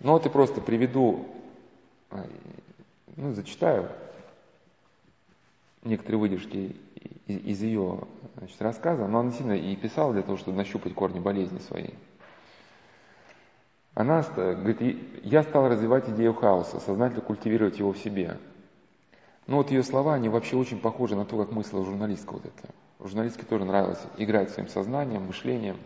Но 0.00 0.12
вот 0.12 0.26
и 0.26 0.28
просто 0.28 0.60
приведу, 0.60 1.26
э, 2.10 2.24
ну, 3.16 3.34
зачитаю 3.34 3.90
некоторые 5.84 6.20
выдержки 6.20 6.76
из, 7.26 7.36
из 7.38 7.62
ее 7.62 8.00
значит, 8.36 8.60
рассказа, 8.60 9.06
но 9.06 9.20
она 9.20 9.32
сильно 9.32 9.52
и 9.52 9.76
писала 9.76 10.12
для 10.12 10.22
того, 10.22 10.36
чтобы 10.36 10.56
нащупать 10.56 10.94
корни 10.94 11.20
болезни 11.20 11.58
своей. 11.58 11.94
Она 13.94 14.22
говорит, 14.22 14.80
я 15.24 15.42
стала 15.42 15.68
развивать 15.68 16.08
идею 16.08 16.32
хаоса, 16.32 16.78
сознательно 16.78 17.20
культивировать 17.20 17.78
его 17.80 17.92
в 17.92 17.98
себе. 17.98 18.38
Но 19.48 19.56
вот 19.56 19.70
ее 19.70 19.82
слова, 19.82 20.14
они 20.14 20.28
вообще 20.28 20.56
очень 20.56 20.78
похожи 20.78 21.16
на 21.16 21.24
то, 21.24 21.36
как 21.36 21.52
мыслила 21.52 21.84
журналистка 21.84 22.34
вот 22.34 22.44
это. 22.44 22.72
Журналистке 23.00 23.44
тоже 23.44 23.64
нравилось 23.64 24.00
играть 24.16 24.50
своим 24.50 24.68
сознанием, 24.68 25.26
мышлением. 25.26 25.78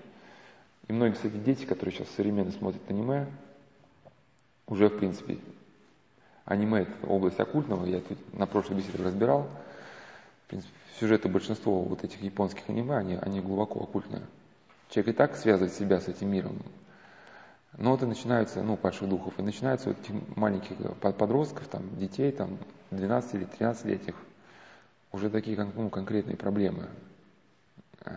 И 0.88 0.92
многие, 0.92 1.14
кстати, 1.14 1.37
дети, 1.37 1.64
которые 1.64 1.94
сейчас 1.94 2.11
современно 2.11 2.50
смотрят 2.50 2.83
аниме, 2.88 3.28
уже, 4.66 4.88
в 4.88 4.98
принципе, 4.98 5.38
аниме– 6.44 6.81
это 6.83 7.07
область 7.07 7.40
оккультного, 7.40 7.87
я 7.87 8.00
тут 8.00 8.18
на 8.35 8.46
прошлой 8.46 8.76
беседе 8.76 9.02
разбирал. 9.02 9.46
Принципе, 10.53 10.75
сюжеты 11.01 11.31
большинства 11.31 11.73
вот 11.73 12.05
этих 12.05 12.21
японских 12.21 12.69
аниме, 12.69 12.99
они, 12.99 13.15
они 13.15 13.41
глубоко 13.41 13.85
оккультные. 13.85 14.21
Человек 14.91 15.15
и 15.15 15.17
так 15.17 15.35
связывает 15.35 15.73
себя 15.73 15.99
с 15.99 16.09
этим 16.09 16.31
миром. 16.31 16.61
Но 17.79 17.93
вот 17.93 18.03
и 18.03 18.07
начинаются, 18.07 18.62
ну, 18.62 18.77
падших 18.77 19.09
духов, 19.09 19.38
и 19.38 19.43
начинаются 19.43 19.88
вот 19.88 19.99
этих 19.99 20.15
маленьких 20.37 20.77
подростков, 21.01 21.69
там, 21.69 21.97
детей, 21.97 22.31
там, 22.33 22.59
12 22.91 23.35
или 23.37 23.45
13 23.47 23.87
летних, 23.87 24.15
уже 25.11 25.31
такие 25.31 25.57
ну, 25.75 25.88
конкретные 25.88 26.37
проблемы. 26.37 26.91
Э, 28.05 28.12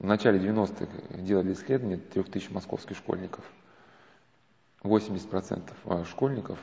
в 0.00 0.06
начале 0.06 0.40
90-х 0.40 1.18
делали 1.18 1.52
исследование 1.52 1.98
3000 1.98 2.50
московских 2.50 2.96
школьников. 2.96 3.44
80% 4.82 5.70
э, 5.84 6.04
школьников, 6.06 6.58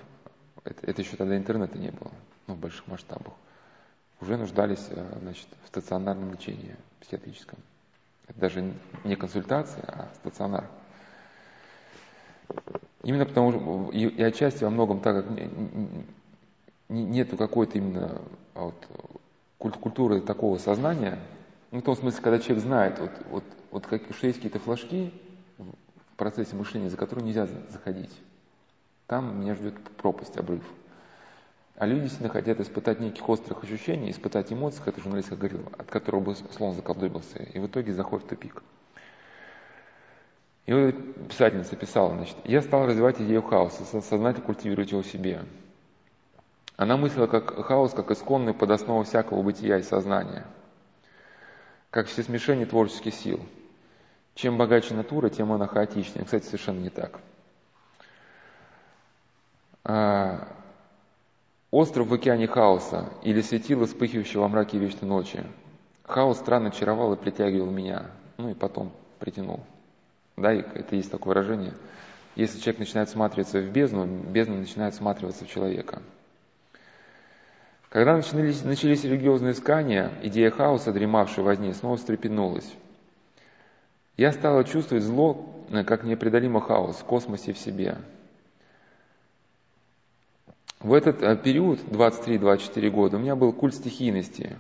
это, 0.66 0.86
это 0.86 1.02
еще 1.02 1.16
тогда 1.16 1.38
интернета 1.38 1.78
не 1.78 1.92
было, 1.92 2.12
ну, 2.48 2.56
в 2.56 2.58
больших 2.58 2.88
масштабах, 2.88 3.34
уже 4.22 4.38
нуждались 4.38 4.88
э, 4.90 5.18
значит, 5.22 5.48
в 5.64 5.68
стационарном 5.68 6.34
лечении 6.34 6.76
психиатрическом. 7.02 7.60
Это 8.28 8.40
даже 8.40 8.74
не 9.04 9.16
консультация, 9.16 9.84
а 9.88 10.10
стационар. 10.16 10.68
Именно 13.04 13.26
потому 13.26 13.90
и, 13.92 14.08
и 14.08 14.24
отчасти 14.24 14.64
во 14.64 14.70
многом 14.70 15.00
так 15.00 15.26
как 15.26 15.38
нету 16.90 17.38
какой-то 17.38 17.78
именно 17.78 18.22
а 18.54 18.66
вот, 18.66 18.88
культуры 19.58 20.22
такого 20.22 20.58
сознания, 20.58 21.20
ну, 21.72 21.80
в 21.80 21.84
том 21.84 21.96
смысле, 21.96 22.22
когда 22.22 22.40
человек 22.40 22.64
знает, 22.64 23.00
вот, 23.00 23.12
вот, 23.30 23.44
вот 23.72 23.88
как, 23.88 24.02
что 24.12 24.28
есть 24.28 24.40
какие-то 24.40 24.60
флажки 24.60 25.12
в 25.58 26.16
процессе 26.16 26.56
мышления, 26.56 26.90
за 26.90 26.98
которые 26.98 27.26
нельзя 27.26 27.48
заходить. 27.70 28.12
Там 29.08 29.42
меня 29.42 29.56
ждет 29.56 29.76
пропасть, 29.98 30.38
обрыв. 30.38 30.64
А 31.78 31.86
люди 31.86 32.02
действительно 32.02 32.34
хотят 32.34 32.60
испытать 32.60 33.00
неких 33.00 33.30
острых 33.30 33.64
ощущений, 33.64 34.10
испытать 34.10 34.52
эмоции, 34.52 34.80
как 34.80 34.96
это 34.96 35.02
журналист 35.02 35.30
говорил, 35.30 35.72
от 35.78 35.88
которого 35.92 36.22
бы 36.22 36.36
слон 36.36 36.74
заколдобился, 36.74 37.38
и 37.44 37.60
в 37.60 37.68
итоге 37.68 37.94
заходит 37.94 38.26
в 38.26 38.30
тупик. 38.30 38.64
И 40.66 40.74
вот 40.74 40.96
писательница 41.30 41.76
писала, 41.76 42.16
значит, 42.16 42.36
я 42.46 42.64
стал 42.64 42.88
развивать 42.88 43.22
идею 43.22 43.44
хаоса, 43.44 43.86
сознательно 43.86 44.44
культивировать 44.44 44.92
его 44.92 45.04
в 45.04 45.08
себе. 45.08 45.46
Она 46.78 46.98
мыслила 46.98 47.28
как 47.28 47.54
хаос, 47.66 47.94
как 47.94 48.10
исконный 48.10 48.56
под 48.56 48.72
основу 48.72 49.04
всякого 49.04 49.44
бытия 49.44 49.78
и 49.78 49.84
сознания, 49.84 50.48
как 51.92 52.08
все 52.08 52.24
смешение 52.24 52.66
творческих 52.66 53.14
сил. 53.14 53.40
Чем 54.34 54.58
богаче 54.58 54.96
натура, 54.96 55.30
тем 55.30 55.52
она 55.52 55.68
хаотичнее. 55.68 56.26
Кстати, 56.26 56.46
совершенно 56.46 56.80
не 56.80 56.90
так. 56.90 57.20
Остров 61.72 62.08
в 62.08 62.14
океане 62.14 62.48
хаоса 62.48 63.10
или 63.24 63.42
светило, 63.42 63.86
вспыхивающее 63.86 64.40
во 64.40 64.48
мраке 64.48 64.78
вечной 64.78 65.10
ночи. 65.10 65.44
Хаос 66.04 66.38
странно 66.38 66.70
очаровал 66.70 67.14
и 67.14 67.18
притягивал 67.18 67.70
меня, 67.70 68.06
ну 68.38 68.50
и 68.50 68.54
потом 68.54 68.94
притянул. 69.20 69.60
Да, 70.38 70.54
и 70.54 70.60
это 70.60 70.96
есть 70.96 71.12
такое 71.12 71.34
выражение. 71.34 71.74
Если 72.38 72.60
человек 72.60 72.80
начинает 72.80 73.10
всматриваться 73.10 73.60
в 73.60 73.70
бездну, 73.70 74.06
бездна 74.06 74.56
начинает 74.56 74.94
всматриваться 74.94 75.44
в 75.44 75.50
человека. 75.50 76.02
Когда 77.90 78.16
начались, 78.16 78.64
начались 78.64 79.04
религиозные 79.04 79.52
искания, 79.52 80.12
идея 80.24 80.52
хаоса, 80.52 80.94
дремавшая 80.94 81.44
во 81.44 81.56
сне, 81.56 81.74
снова 81.74 81.98
встрепенулась. 81.98 82.72
Я 84.16 84.32
стала 84.32 84.64
чувствовать 84.64 85.04
зло, 85.04 85.46
как 85.86 86.04
непреодолимый 86.04 86.62
хаос 86.62 86.96
в 86.96 87.04
космосе 87.04 87.52
в 87.52 87.58
себе– 87.58 87.98
в 90.80 90.94
этот 90.94 91.24
э, 91.24 91.36
период, 91.38 91.80
23-24 91.80 92.90
года, 92.90 93.18
у 93.18 93.20
меня 93.20 93.36
был 93.36 93.52
культ 93.52 93.74
стихийности. 93.74 94.56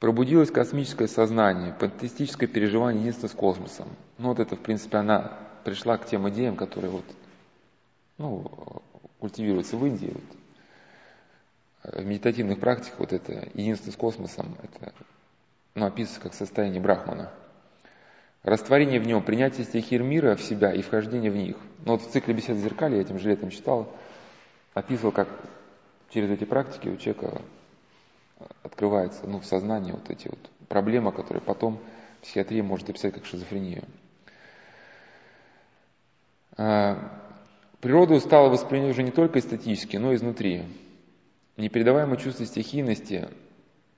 Пробудилось 0.00 0.50
космическое 0.50 1.08
сознание, 1.08 1.72
пантеистическое 1.72 2.48
переживание 2.48 3.00
единства 3.00 3.28
с 3.28 3.32
космосом. 3.32 3.88
Ну 4.18 4.28
вот 4.28 4.40
это, 4.40 4.56
в 4.56 4.60
принципе, 4.60 4.98
она 4.98 5.38
пришла 5.64 5.96
к 5.96 6.06
тем 6.06 6.28
идеям, 6.28 6.56
которые 6.56 6.90
вот, 6.90 7.04
ну, 8.18 8.50
культивируются 9.20 9.76
в 9.76 9.86
Индии. 9.86 10.12
Вот. 10.14 11.94
В 11.94 12.04
медитативных 12.04 12.58
практиках 12.58 12.98
вот 12.98 13.12
это 13.12 13.48
единство 13.54 13.90
с 13.90 13.96
космосом, 13.96 14.56
это 14.62 14.92
ну, 15.74 15.86
описывается 15.86 16.20
как 16.20 16.34
состояние 16.34 16.80
брахмана. 16.80 17.30
Растворение 18.42 19.00
в 19.00 19.06
нем, 19.06 19.22
принятие 19.22 19.64
стихий 19.64 19.98
мира 19.98 20.34
в 20.34 20.42
себя 20.42 20.72
и 20.72 20.82
вхождение 20.82 21.30
в 21.30 21.36
них. 21.36 21.56
Ну 21.84 21.92
вот 21.92 22.02
в 22.02 22.10
цикле 22.10 22.34
бесед 22.34 22.56
зеркали 22.58 22.96
я 22.96 23.02
этим 23.02 23.18
же 23.18 23.28
летом 23.28 23.50
читал, 23.50 23.92
описывал, 24.76 25.10
как 25.10 25.28
через 26.10 26.30
эти 26.30 26.44
практики 26.44 26.88
у 26.88 26.98
человека 26.98 27.40
открывается 28.62 29.26
ну, 29.26 29.40
в 29.40 29.46
сознании 29.46 29.92
вот 29.92 30.10
эти 30.10 30.28
вот 30.28 30.38
проблемы, 30.68 31.12
которые 31.12 31.40
потом 31.40 31.80
психиатрия 32.20 32.62
может 32.62 32.90
описать 32.90 33.14
как 33.14 33.24
шизофрению. 33.24 33.84
А, 36.58 37.10
природу 37.80 38.20
стало 38.20 38.50
воспринимать 38.50 38.90
уже 38.90 39.02
не 39.02 39.12
только 39.12 39.38
эстетически, 39.38 39.96
но 39.96 40.12
и 40.12 40.16
изнутри. 40.16 40.64
Непередаваемое 41.56 42.18
чувство 42.18 42.44
стихийности, 42.44 43.30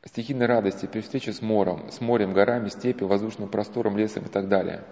стихийной 0.05 0.47
радости 0.47 0.87
при 0.87 1.01
встрече 1.01 1.33
с 1.33 1.43
морем, 1.43 1.91
с 1.91 2.01
морем, 2.01 2.33
горами, 2.33 2.69
степью, 2.69 3.09
воздушным 3.09 3.49
простором, 3.49 3.99
лесом 3.99 4.27
и 4.27 4.29
так 4.29 4.49
далее. 4.49 4.85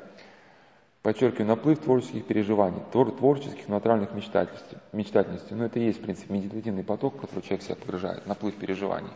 Подчеркиваю, 1.06 1.46
наплыв 1.46 1.78
творческих 1.78 2.24
переживаний, 2.24 2.82
твор, 2.90 3.12
творческих 3.12 3.68
натуральных 3.68 4.12
мечтательностей. 4.12 4.78
мечтательностей. 4.90 5.54
Но 5.54 5.66
это 5.66 5.78
и 5.78 5.84
есть, 5.84 6.00
в 6.00 6.02
принципе, 6.02 6.34
медитативный 6.34 6.82
поток, 6.82 7.14
в 7.14 7.20
который 7.20 7.42
человек 7.42 7.62
себя 7.62 7.76
погружает, 7.76 8.26
наплыв 8.26 8.56
переживаний. 8.56 9.12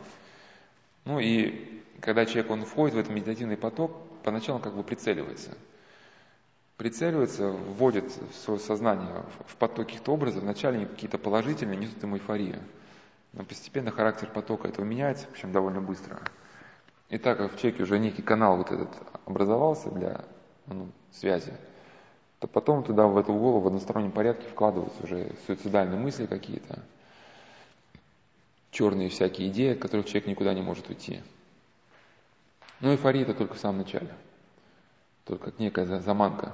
Ну 1.05 1.19
и 1.19 1.83
когда 1.99 2.27
человек 2.27 2.53
он 2.53 2.65
входит 2.65 2.95
в 2.95 2.99
этот 3.01 3.13
медитативный 3.13 3.57
поток, 3.57 3.91
поначалу 4.23 4.59
он 4.59 4.63
как 4.63 4.77
бы 4.77 4.85
прицеливается. 4.85 5.51
Прицеливается, 6.77 7.49
вводит 7.49 8.05
в 8.05 8.37
свое 8.37 8.61
сознание 8.61 9.25
в 9.49 9.57
поток 9.57 9.87
каких-то 9.87 10.13
образов, 10.13 10.45
вначале 10.45 10.87
какие-то 10.87 11.19
положительные, 11.19 11.77
несут 11.77 12.01
ему 12.01 12.19
эйфорию. 12.19 12.63
Но 13.33 13.43
постепенно 13.43 13.91
характер 13.91 14.29
потока 14.33 14.69
этого 14.69 14.85
меняется, 14.85 15.27
причем 15.33 15.51
довольно 15.51 15.81
быстро. 15.81 16.21
И 17.09 17.19
так 17.19 17.39
как 17.39 17.53
в 17.53 17.59
человеке 17.59 17.83
уже 17.83 17.99
некий 17.99 18.23
канал 18.23 18.59
вот 18.59 18.71
этот 18.71 18.91
образовался 19.27 19.91
для 19.91 20.25
ну, 20.69 20.93
связи, 21.11 21.53
то 22.41 22.49
потом 22.49 22.83
туда, 22.83 23.07
в 23.07 23.17
эту 23.17 23.33
голову 23.33 23.61
в 23.61 23.67
одностороннем 23.69 24.11
порядке 24.11 24.49
вкладываются 24.49 25.05
уже 25.05 25.33
суицидальные 25.47 26.01
мысли 26.01 26.27
какие-то, 26.27 26.81
черные 28.71 29.09
всякие 29.09 29.49
идеи, 29.49 29.75
от 29.75 29.79
которых 29.79 30.07
человек 30.07 30.27
никуда 30.27 30.53
не 30.53 30.63
может 30.63 30.89
уйти. 30.89 31.21
Но 32.81 32.91
эйфория 32.93 33.23
это 33.23 33.35
только 33.35 33.55
в 33.55 33.61
самом 33.61 33.79
начале, 33.79 34.11
только 35.25 35.51
как 35.51 35.59
некая 35.59 35.87
заманка. 36.01 36.53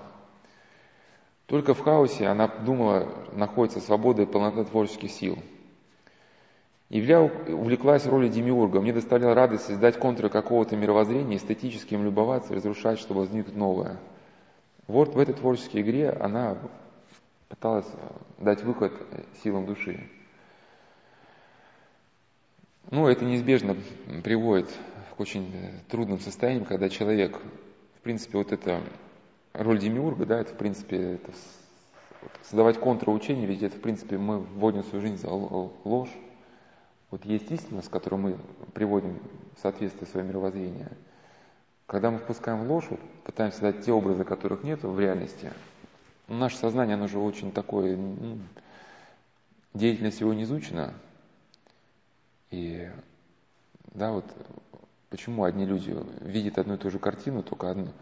Только 1.46 1.72
в 1.72 1.80
хаосе 1.80 2.26
она 2.26 2.48
думала, 2.48 3.08
находится 3.32 3.80
свобода 3.80 4.22
и 4.22 4.26
полнота 4.26 4.64
творческих 4.64 5.10
сил– 5.10 5.38
Ивля 6.88 7.20
увлеклась 7.20 8.06
ролью 8.06 8.30
демиурга. 8.30 8.80
Мне 8.80 8.92
доставляла 8.92 9.34
радость 9.34 9.64
создать 9.66 9.98
контуры 9.98 10.28
какого-то 10.28 10.76
мировоззрения, 10.76 11.36
эстетически 11.36 11.94
им 11.94 12.04
любоваться, 12.04 12.54
разрушать, 12.54 13.00
чтобы 13.00 13.20
возникнуть 13.20 13.56
новое. 13.56 13.96
Вот 14.86 15.14
в 15.14 15.18
этой 15.18 15.34
творческой 15.34 15.82
игре 15.82 16.10
она 16.10 16.56
пыталась 17.48 17.86
дать 18.38 18.62
выход 18.62 18.92
силам 19.42 19.66
души. 19.66 20.08
Ну, 22.90 23.08
это 23.08 23.24
неизбежно 23.24 23.76
приводит 24.22 24.68
к 25.16 25.20
очень 25.20 25.52
трудным 25.88 26.20
состояниям, 26.20 26.64
когда 26.64 26.88
человек, 26.88 27.40
в 27.98 28.00
принципе, 28.02 28.38
вот 28.38 28.52
эта 28.52 28.80
роль 29.54 29.80
демиурга, 29.80 30.24
да, 30.24 30.40
это, 30.40 30.52
в 30.52 30.56
принципе, 30.56 31.14
это 31.14 31.32
создавать 32.42 32.78
контроучение, 32.78 33.46
ведь 33.46 33.62
это, 33.62 33.76
в 33.76 33.80
принципе, 33.80 34.18
мы 34.18 34.38
вводим 34.38 34.82
в 34.82 34.86
свою 34.86 35.02
жизнь 35.02 35.16
за 35.16 35.30
ложь, 35.30 36.14
вот 37.10 37.24
есть 37.24 37.50
истина, 37.50 37.82
с 37.82 37.88
которой 37.88 38.16
мы 38.16 38.38
приводим 38.74 39.18
в 39.56 39.60
соответствие 39.60 40.06
свое 40.08 40.26
мировоззрение. 40.26 40.90
Когда 41.86 42.10
мы 42.10 42.18
впускаем 42.18 42.64
в 42.64 42.70
ложь, 42.70 42.88
пытаемся 43.24 43.60
дать 43.60 43.84
те 43.84 43.92
образы, 43.92 44.24
которых 44.24 44.64
нет 44.64 44.82
в 44.82 44.98
реальности, 44.98 45.52
ну, 46.26 46.36
наше 46.36 46.56
сознание, 46.56 46.94
оно 46.94 47.06
же 47.06 47.18
очень 47.18 47.52
такое, 47.52 47.96
ну, 47.96 48.38
деятельность 49.72 50.20
его 50.20 50.34
не 50.34 50.42
изучена. 50.42 50.94
И 52.50 52.90
да, 53.94 54.10
вот 54.10 54.24
почему 55.10 55.44
одни 55.44 55.64
люди 55.64 55.96
видят 56.20 56.58
одну 56.58 56.74
и 56.74 56.78
ту 56.78 56.90
же 56.90 56.98
картину, 56.98 57.44
только 57.44 57.70
одну, 57.70 57.92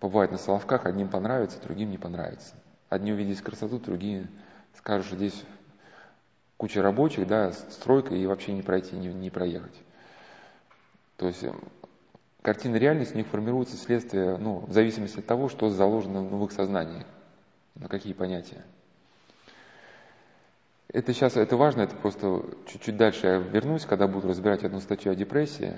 бывает 0.00 0.32
на 0.32 0.38
Соловках, 0.38 0.86
одним 0.86 1.08
понравится, 1.08 1.60
другим 1.62 1.90
не 1.90 1.98
понравится. 1.98 2.54
Одни 2.88 3.12
увидят 3.12 3.42
красоту, 3.42 3.78
другие 3.78 4.26
скажут, 4.74 5.06
что 5.06 5.16
здесь 5.16 5.44
куча 6.56 6.80
рабочих, 6.80 7.26
да, 7.26 7.52
стройка 7.52 8.14
и 8.14 8.26
вообще 8.26 8.54
не 8.54 8.62
пройти, 8.62 8.96
не, 8.96 9.08
не 9.08 9.28
проехать. 9.28 9.74
То 11.18 11.26
есть 11.26 11.44
картина 12.44 12.76
реальности 12.76 13.14
у 13.14 13.16
них 13.16 13.26
формируется 13.28 13.74
вследствие, 13.74 14.36
ну, 14.36 14.66
в 14.66 14.72
зависимости 14.72 15.18
от 15.18 15.26
того, 15.26 15.48
что 15.48 15.70
заложено 15.70 16.20
в 16.20 16.44
их 16.44 16.52
сознании, 16.52 17.06
на 17.74 17.88
какие 17.88 18.12
понятия. 18.12 18.62
Это 20.92 21.14
сейчас, 21.14 21.38
это 21.38 21.56
важно, 21.56 21.80
это 21.80 21.96
просто 21.96 22.44
чуть-чуть 22.66 22.98
дальше 22.98 23.26
я 23.26 23.36
вернусь, 23.38 23.86
когда 23.86 24.06
буду 24.06 24.28
разбирать 24.28 24.62
одну 24.62 24.80
статью 24.80 25.12
о 25.12 25.14
депрессии. 25.14 25.72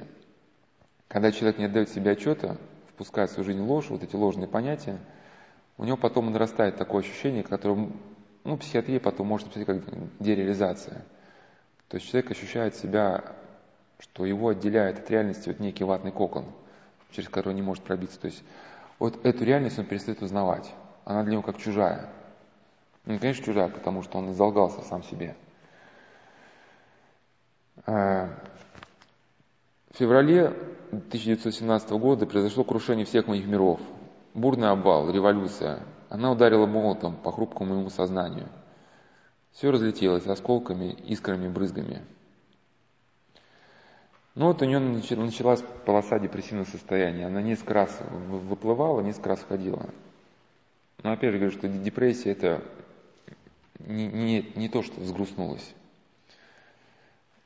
Когда 1.06 1.30
человек 1.30 1.58
не 1.58 1.66
отдает 1.66 1.88
себе 1.88 2.10
отчета, 2.10 2.56
впускает 2.88 3.30
в 3.30 3.34
свою 3.34 3.46
жизнь 3.46 3.60
ложь, 3.60 3.88
вот 3.88 4.02
эти 4.02 4.16
ложные 4.16 4.48
понятия, 4.48 4.98
у 5.78 5.84
него 5.84 5.96
потом 5.96 6.32
нарастает 6.32 6.76
такое 6.76 7.02
ощущение, 7.02 7.44
которое 7.44 7.92
ну, 8.42 8.56
психиатрия 8.56 8.98
потом 8.98 9.28
может 9.28 9.54
быть 9.54 9.64
как 9.64 9.84
дереализация. 10.18 11.04
То 11.86 11.98
есть 11.98 12.10
человек 12.10 12.32
ощущает 12.32 12.74
себя, 12.74 13.36
что 13.98 14.26
его 14.26 14.48
отделяет 14.48 14.98
от 14.98 15.10
реальности 15.10 15.48
вот 15.48 15.60
некий 15.60 15.84
ватный 15.84 16.12
кокон, 16.12 16.46
через 17.10 17.28
который 17.28 17.50
он 17.50 17.56
не 17.56 17.62
может 17.62 17.84
пробиться. 17.84 18.20
То 18.20 18.26
есть 18.26 18.42
вот 18.98 19.24
эту 19.24 19.44
реальность 19.44 19.78
он 19.78 19.86
перестает 19.86 20.22
узнавать. 20.22 20.72
Она 21.04 21.22
для 21.22 21.32
него 21.32 21.42
как 21.42 21.58
чужая. 21.58 22.10
Ну, 23.04 23.18
конечно, 23.18 23.44
чужая, 23.44 23.68
потому 23.68 24.02
что 24.02 24.18
он 24.18 24.32
изолгался 24.32 24.82
сам 24.82 25.02
себе. 25.04 25.36
Э, 27.86 28.28
в 29.92 29.96
феврале 29.96 30.48
1917 30.90 31.90
года 31.92 32.26
произошло 32.26 32.64
крушение 32.64 33.06
всех 33.06 33.28
моих 33.28 33.46
миров. 33.46 33.80
Бурный 34.34 34.70
обвал, 34.70 35.10
революция, 35.10 35.80
она 36.08 36.32
ударила 36.32 36.66
молотом 36.66 37.16
по 37.16 37.32
хрупкому 37.32 37.74
моему 37.74 37.90
сознанию. 37.90 38.48
Все 39.52 39.70
разлетелось 39.70 40.26
осколками, 40.26 40.92
искрами, 41.06 41.48
брызгами. 41.48 42.02
Но 44.36 44.48
вот 44.48 44.60
у 44.60 44.66
нее 44.66 44.78
началась 44.78 45.62
полоса 45.86 46.18
депрессивного 46.18 46.66
состояния. 46.66 47.26
Она 47.26 47.40
несколько 47.40 47.72
раз 47.72 47.98
выплывала, 48.10 49.00
несколько 49.00 49.30
раз 49.30 49.40
входила. 49.40 49.88
Но 51.02 51.12
опять 51.12 51.32
же 51.32 51.38
говорю, 51.38 51.56
что 51.56 51.68
депрессия 51.68 52.32
это 52.32 52.62
не, 53.78 54.06
не, 54.08 54.52
не 54.54 54.68
то, 54.68 54.82
что 54.82 55.00
взгрустнулась. 55.00 55.74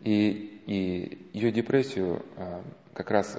И, 0.00 0.62
и 0.66 1.30
ее 1.32 1.52
депрессию 1.52 2.24
а, 2.36 2.64
как 2.92 3.12
раз 3.12 3.38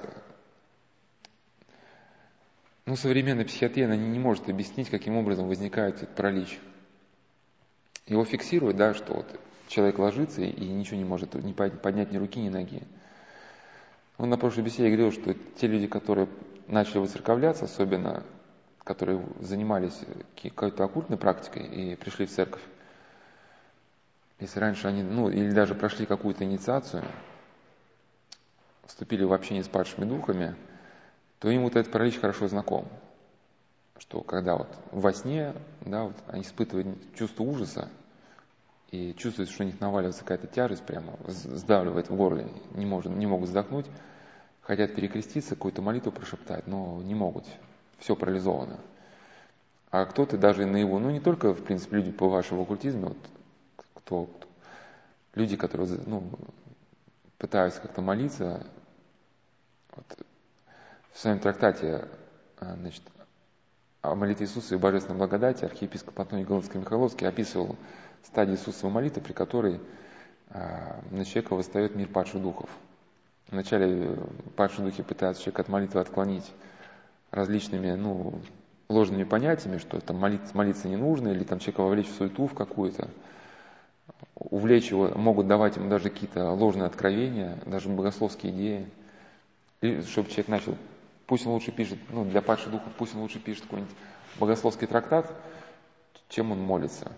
ну, 2.86 2.96
современная 2.96 3.44
психиатрия 3.44 3.84
она 3.84 3.96
не 3.96 4.18
может 4.18 4.48
объяснить, 4.48 4.88
каким 4.88 5.16
образом 5.16 5.46
возникает 5.46 5.96
этот 5.96 6.14
паралич. 6.14 6.58
Его 8.06 8.24
фиксируют, 8.24 8.78
да, 8.78 8.94
что 8.94 9.12
вот 9.12 9.40
человек 9.68 9.98
ложится 9.98 10.40
и 10.40 10.68
ничего 10.68 10.96
не 10.96 11.04
может 11.04 11.34
не 11.34 11.52
поднять 11.52 12.12
ни 12.12 12.16
руки, 12.16 12.40
ни 12.40 12.48
ноги. 12.48 12.82
Он 14.22 14.30
на 14.30 14.38
прошлой 14.38 14.62
беседе 14.62 14.88
говорил, 14.88 15.12
что 15.12 15.34
те 15.34 15.66
люди, 15.66 15.86
которые 15.86 16.28
начали 16.66 16.98
выцерковляться, 16.98 17.66
особенно 17.66 18.22
которые 18.82 19.22
занимались 19.40 19.98
какой-то 20.40 20.84
оккультной 20.84 21.18
практикой 21.18 21.66
и 21.66 21.96
пришли 21.96 22.24
в 22.24 22.30
церковь, 22.30 22.62
если 24.40 24.60
раньше 24.60 24.88
они, 24.88 25.02
ну, 25.02 25.28
или 25.28 25.50
даже 25.50 25.74
прошли 25.74 26.06
какую-то 26.06 26.44
инициацию, 26.44 27.04
вступили 28.86 29.24
в 29.24 29.32
общение 29.34 29.62
с 29.62 29.68
падшими 29.68 30.06
духами– 30.06 30.56
то 31.42 31.50
им 31.50 31.64
вот 31.64 31.74
этот 31.74 31.90
паралич 31.90 32.20
хорошо 32.20 32.46
знаком. 32.46 32.86
Что 33.98 34.20
когда 34.20 34.56
вот 34.56 34.68
во 34.92 35.12
сне, 35.12 35.54
да, 35.80 36.04
вот 36.04 36.14
они 36.28 36.42
испытывают 36.42 36.86
чувство 37.16 37.42
ужаса 37.42 37.88
и 38.92 39.12
чувствуют, 39.14 39.50
что 39.50 39.64
у 39.64 39.66
них 39.66 39.80
наваливается 39.80 40.20
какая-то 40.20 40.46
тяжесть 40.46 40.84
прямо, 40.84 41.14
сдавливает 41.26 42.10
в 42.10 42.14
горле, 42.14 42.46
не, 42.74 42.86
может, 42.86 43.10
не 43.10 43.26
могут 43.26 43.48
вздохнуть, 43.48 43.86
хотят 44.62 44.94
перекреститься, 44.94 45.54
какую-то 45.54 45.82
молитву 45.82 46.12
прошептать, 46.12 46.66
но 46.66 47.02
не 47.02 47.14
могут, 47.14 47.44
все 47.98 48.16
парализовано. 48.16 48.78
А 49.90 50.06
кто-то 50.06 50.38
даже 50.38 50.64
на 50.64 50.78
его, 50.78 50.98
ну 50.98 51.10
не 51.10 51.20
только, 51.20 51.52
в 51.52 51.62
принципе, 51.62 51.96
люди 51.96 52.12
по 52.12 52.28
вашему 52.28 52.62
оккультизме, 52.62 53.08
вот, 53.08 53.18
кто, 53.76 54.24
кто, 54.24 54.48
люди, 55.34 55.56
которые 55.56 55.98
ну, 56.06 56.30
пытаются 57.36 57.80
как-то 57.80 58.00
молиться, 58.00 58.66
вот, 59.94 60.06
в 61.12 61.18
своем 61.18 61.40
трактате 61.40 62.08
а, 62.58 62.74
значит, 62.76 63.02
о 64.00 64.14
молитве 64.14 64.46
Иисуса 64.46 64.74
и 64.74 64.78
божественной 64.78 65.18
благодати 65.18 65.64
архиепископ 65.64 66.18
Антоний 66.18 66.44
Голландский-Михайловский 66.44 67.28
описывал 67.28 67.76
стадию 68.24 68.56
Иисусовой 68.56 68.92
молитвы, 68.94 69.20
при 69.20 69.32
которой 69.32 69.80
а, 70.50 71.00
на 71.10 71.24
человека 71.24 71.54
восстает 71.54 71.94
мир 71.94 72.08
падших 72.08 72.40
духов. 72.40 72.70
Вначале 73.52 73.86
э, 73.86 74.16
падшие 74.56 74.86
духи 74.86 75.02
пытаются 75.02 75.42
человека 75.42 75.62
от 75.62 75.68
молитвы 75.68 76.00
отклонить 76.00 76.50
различными, 77.30 77.92
ну, 77.92 78.40
ложными 78.88 79.24
понятиями, 79.24 79.76
что 79.76 80.00
там 80.00 80.16
молиться, 80.16 80.56
молиться 80.56 80.88
не 80.88 80.96
нужно, 80.96 81.28
или 81.28 81.44
там 81.44 81.58
человека 81.58 81.82
вовлечь 81.82 82.08
в 82.08 82.14
суету 82.14 82.46
в 82.46 82.54
какую-то, 82.54 83.10
увлечь 84.34 84.90
его, 84.90 85.08
могут 85.16 85.48
давать 85.48 85.76
ему 85.76 85.90
даже 85.90 86.08
какие-то 86.08 86.50
ложные 86.52 86.86
откровения, 86.86 87.58
даже 87.66 87.90
богословские 87.90 88.52
идеи, 88.52 88.86
и 89.82 90.00
чтобы 90.00 90.30
человек 90.30 90.48
начал, 90.48 90.76
пусть 91.26 91.46
он 91.46 91.52
лучше 91.52 91.72
пишет, 91.72 91.98
ну, 92.08 92.24
для 92.24 92.40
падших 92.40 92.70
духов, 92.70 92.90
пусть 92.96 93.14
он 93.14 93.20
лучше 93.20 93.38
пишет 93.38 93.64
какой-нибудь 93.64 93.94
богословский 94.40 94.86
трактат, 94.86 95.30
чем 96.30 96.52
он 96.52 96.60
молится. 96.60 97.12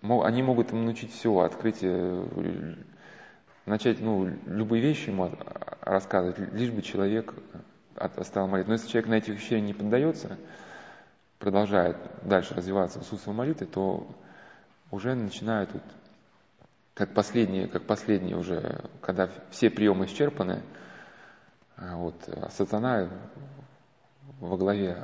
Они 0.00 0.42
могут 0.42 0.72
ему 0.72 0.82
научить 0.84 1.12
все, 1.12 1.38
открыть, 1.40 1.80
э, 1.82 2.74
начать, 3.68 4.00
ну, 4.00 4.30
любые 4.46 4.82
вещи 4.82 5.10
ему 5.10 5.30
рассказывать, 5.80 6.38
лишь 6.52 6.70
бы 6.70 6.82
человек 6.82 7.34
стал 8.22 8.48
молиться. 8.48 8.68
Но 8.68 8.74
если 8.74 8.88
человек 8.88 9.10
на 9.10 9.14
этих 9.14 9.34
вещей 9.34 9.60
не 9.60 9.74
поддается, 9.74 10.38
продолжает 11.38 11.96
дальше 12.22 12.54
развиваться 12.54 12.98
в 12.98 13.02
искусстве 13.02 13.32
молитвы, 13.32 13.66
то 13.66 14.06
уже 14.90 15.14
начинают 15.14 15.72
вот, 15.72 15.82
как 16.94 17.14
последние, 17.14 17.68
как 17.68 17.84
последние 17.84 18.36
уже, 18.36 18.84
когда 19.00 19.28
все 19.50 19.70
приемы 19.70 20.06
исчерпаны, 20.06 20.62
а 21.76 21.96
вот, 21.96 22.16
а 22.28 22.50
сатана 22.50 23.08
во 24.40 24.56
главе 24.56 24.96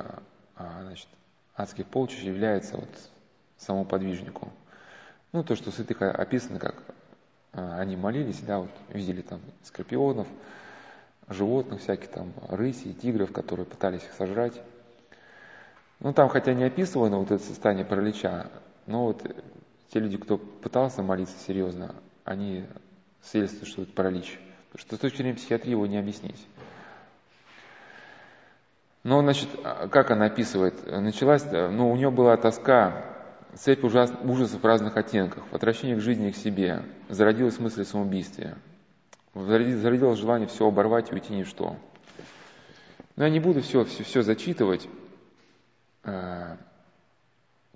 а, 0.55 0.81
значит, 0.83 1.07
адских 1.55 1.85
полчищ 1.87 2.21
является 2.21 2.77
вот 2.77 2.89
самому 3.57 3.85
подвижнику. 3.85 4.51
Ну, 5.31 5.43
то, 5.43 5.55
что 5.55 5.71
в 5.71 5.75
святых 5.75 6.01
описано, 6.01 6.59
как 6.59 6.75
они 7.55 7.95
молились, 7.95 8.41
да, 8.41 8.59
вот 8.59 8.71
видели 8.89 9.21
там 9.21 9.39
скорпионов, 9.63 10.27
животных 11.29 11.81
всяких 11.81 12.09
там, 12.09 12.33
рысей, 12.49 12.93
тигров, 12.93 13.31
которые 13.31 13.65
пытались 13.65 14.03
их 14.03 14.13
сожрать. 14.13 14.61
Ну, 15.99 16.13
там 16.13 16.29
хотя 16.29 16.53
не 16.53 16.65
описывано 16.65 17.17
вот 17.19 17.31
это 17.31 17.43
состояние 17.43 17.85
паралича, 17.85 18.47
но 18.85 19.05
вот 19.05 19.23
те 19.91 19.99
люди, 19.99 20.17
кто 20.17 20.37
пытался 20.37 21.01
молиться 21.01 21.37
серьезно, 21.39 21.95
они 22.25 22.65
свидетельствуют, 23.21 23.71
что 23.71 23.81
это 23.83 23.91
паралич. 23.93 24.39
Потому 24.71 24.87
что 24.87 24.95
с 24.97 24.99
точки 24.99 25.17
зрения 25.17 25.35
психиатрии 25.35 25.71
его 25.71 25.85
не 25.87 25.97
объяснить. 25.97 26.45
Но, 29.03 29.21
значит, 29.21 29.47
как 29.91 30.11
она 30.11 30.25
описывает? 30.25 30.85
Началась, 30.85 31.45
ну, 31.51 31.91
у 31.91 31.95
нее 31.95 32.11
была 32.11 32.35
тоска, 32.37 33.14
цепь 33.55 33.83
ужас, 33.83 34.11
ужасов 34.23 34.61
в 34.61 34.65
разных 34.65 34.97
оттенках, 34.97 35.43
в 35.51 35.55
отвращении 35.55 35.95
к 35.95 36.01
жизни 36.01 36.29
и 36.29 36.31
к 36.31 36.37
себе, 36.37 36.83
зародилась 37.09 37.59
мысль 37.59 37.81
о 37.81 37.85
зародилось 39.33 40.19
желание 40.19 40.47
все 40.47 40.67
оборвать 40.67 41.11
и 41.11 41.13
уйти 41.13 41.33
ни 41.33 41.43
в 41.43 41.47
что. 41.47 41.77
Но 43.15 43.23
я 43.23 43.29
не 43.29 43.39
буду 43.39 43.61
все, 43.61 43.85
все, 43.85 44.03
все 44.03 44.21
зачитывать, 44.21 44.87
а, 46.03 46.57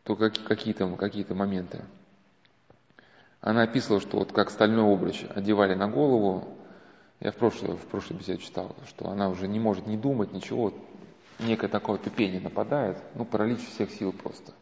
только 0.04 0.30
какие-то 0.30 0.88
какие 0.96 1.26
моменты. 1.34 1.82
Она 3.42 3.64
описывала, 3.64 4.02
что 4.02 4.20
вот 4.20 4.34
как 4.34 4.50
стальной 4.50 4.94
обруч 4.94 5.24
одевали 5.34 5.76
на 5.76 5.88
голову, 5.88 6.58
я 7.22 7.32
в 7.32 7.36
прошлой, 7.36 7.76
в 7.76 7.86
прошлой 7.88 8.18
беседе 8.18 8.40
читал, 8.40 8.76
что 8.88 9.10
она 9.10 9.30
уже 9.30 9.48
не 9.48 9.60
может 9.60 9.88
не 9.88 9.98
думать, 9.98 10.34
ничего, 10.34 10.74
некое 11.40 11.70
такое 11.70 11.98
тупение 11.98 12.42
нападает, 12.42 12.98
ну, 13.16 13.24
паралич 13.24 13.60
всех 13.60 13.92
сил 13.92 14.12
просто. 14.12 14.54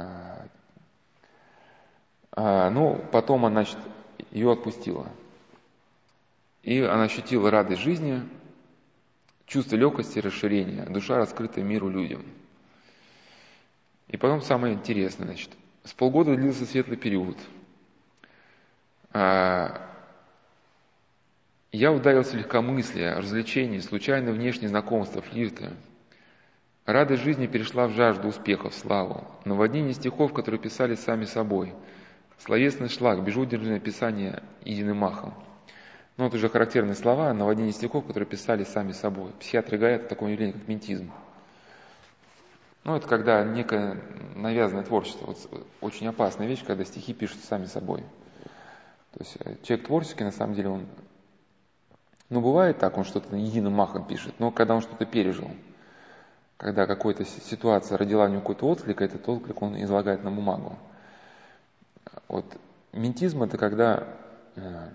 А, 0.00 0.46
а, 2.32 2.70
ну, 2.70 3.04
потом 3.12 3.44
она, 3.44 3.64
значит, 3.64 3.78
ее 4.30 4.52
отпустила. 4.52 5.06
И 6.62 6.80
она 6.80 7.04
ощутила 7.04 7.50
радость 7.50 7.82
жизни, 7.82 8.22
чувство 9.46 9.76
легкости 9.76 10.18
расширения, 10.18 10.84
душа 10.86 11.16
раскрыта 11.16 11.62
миру 11.62 11.88
людям. 11.88 12.22
И 14.08 14.16
потом 14.16 14.42
самое 14.42 14.74
интересное, 14.74 15.26
значит, 15.26 15.50
с 15.84 15.92
полгода 15.92 16.34
длился 16.34 16.66
светлый 16.66 16.96
период. 16.96 17.38
А, 19.12 19.80
я 21.72 21.92
ударился 21.92 22.32
в 22.32 22.38
легкомыслие, 22.38 23.14
развлечения, 23.14 23.80
случайно 23.80 24.32
внешние 24.32 24.68
знакомства, 24.68 25.22
флирты. 25.22 25.70
Радость 26.92 27.22
жизни 27.22 27.46
перешла 27.46 27.86
в 27.86 27.92
жажду 27.92 28.26
успехов, 28.26 28.74
славу, 28.74 29.24
наводнение 29.44 29.94
стихов, 29.94 30.32
которые 30.32 30.60
писали 30.60 30.96
сами 30.96 31.24
собой, 31.24 31.72
словесный 32.38 32.88
шлак, 32.88 33.22
безудержное 33.22 33.78
писание 33.78 34.42
единым 34.64 34.96
махом. 34.96 35.32
Ну, 36.16 36.26
это 36.26 36.34
уже 36.34 36.48
характерные 36.48 36.96
слова, 36.96 37.32
наводнение 37.32 37.72
стихов, 37.72 38.06
которые 38.08 38.26
писали 38.26 38.64
сами 38.64 38.90
собой. 38.90 39.30
Психиатры 39.38 39.78
говорят 39.78 40.06
о 40.06 40.08
таком 40.08 40.30
явлении, 40.30 40.50
как 40.50 40.66
ментизм. 40.66 41.12
Ну, 42.82 42.96
это 42.96 43.06
когда 43.06 43.44
некое 43.44 44.00
навязанное 44.34 44.82
творчество. 44.82 45.26
Вот 45.26 45.68
очень 45.80 46.08
опасная 46.08 46.48
вещь, 46.48 46.64
когда 46.66 46.84
стихи 46.84 47.14
пишут 47.14 47.38
сами 47.44 47.66
собой. 47.66 48.00
То 49.12 49.20
есть 49.20 49.36
э, 49.44 49.54
человек 49.62 49.86
творческий, 49.86 50.24
на 50.24 50.32
самом 50.32 50.54
деле, 50.54 50.70
он... 50.70 50.86
Ну, 52.30 52.40
бывает 52.40 52.78
так, 52.78 52.98
он 52.98 53.04
что-то 53.04 53.36
единым 53.36 53.74
махом 53.74 54.04
пишет, 54.04 54.34
но 54.40 54.50
когда 54.50 54.74
он 54.74 54.80
что-то 54.80 55.06
пережил, 55.06 55.52
когда 56.60 56.86
какая-то 56.86 57.24
ситуация 57.24 57.96
родила 57.96 58.26
у 58.26 58.28
него 58.28 58.40
какой-то 58.42 58.66
отклик, 58.66 59.00
этот 59.00 59.26
отклик 59.26 59.62
он 59.62 59.82
излагает 59.82 60.22
на 60.22 60.30
бумагу. 60.30 60.78
Вот 62.28 62.44
ментизм– 62.92 63.42
это 63.44 63.56
когда 63.56 64.06
э, 64.56 64.88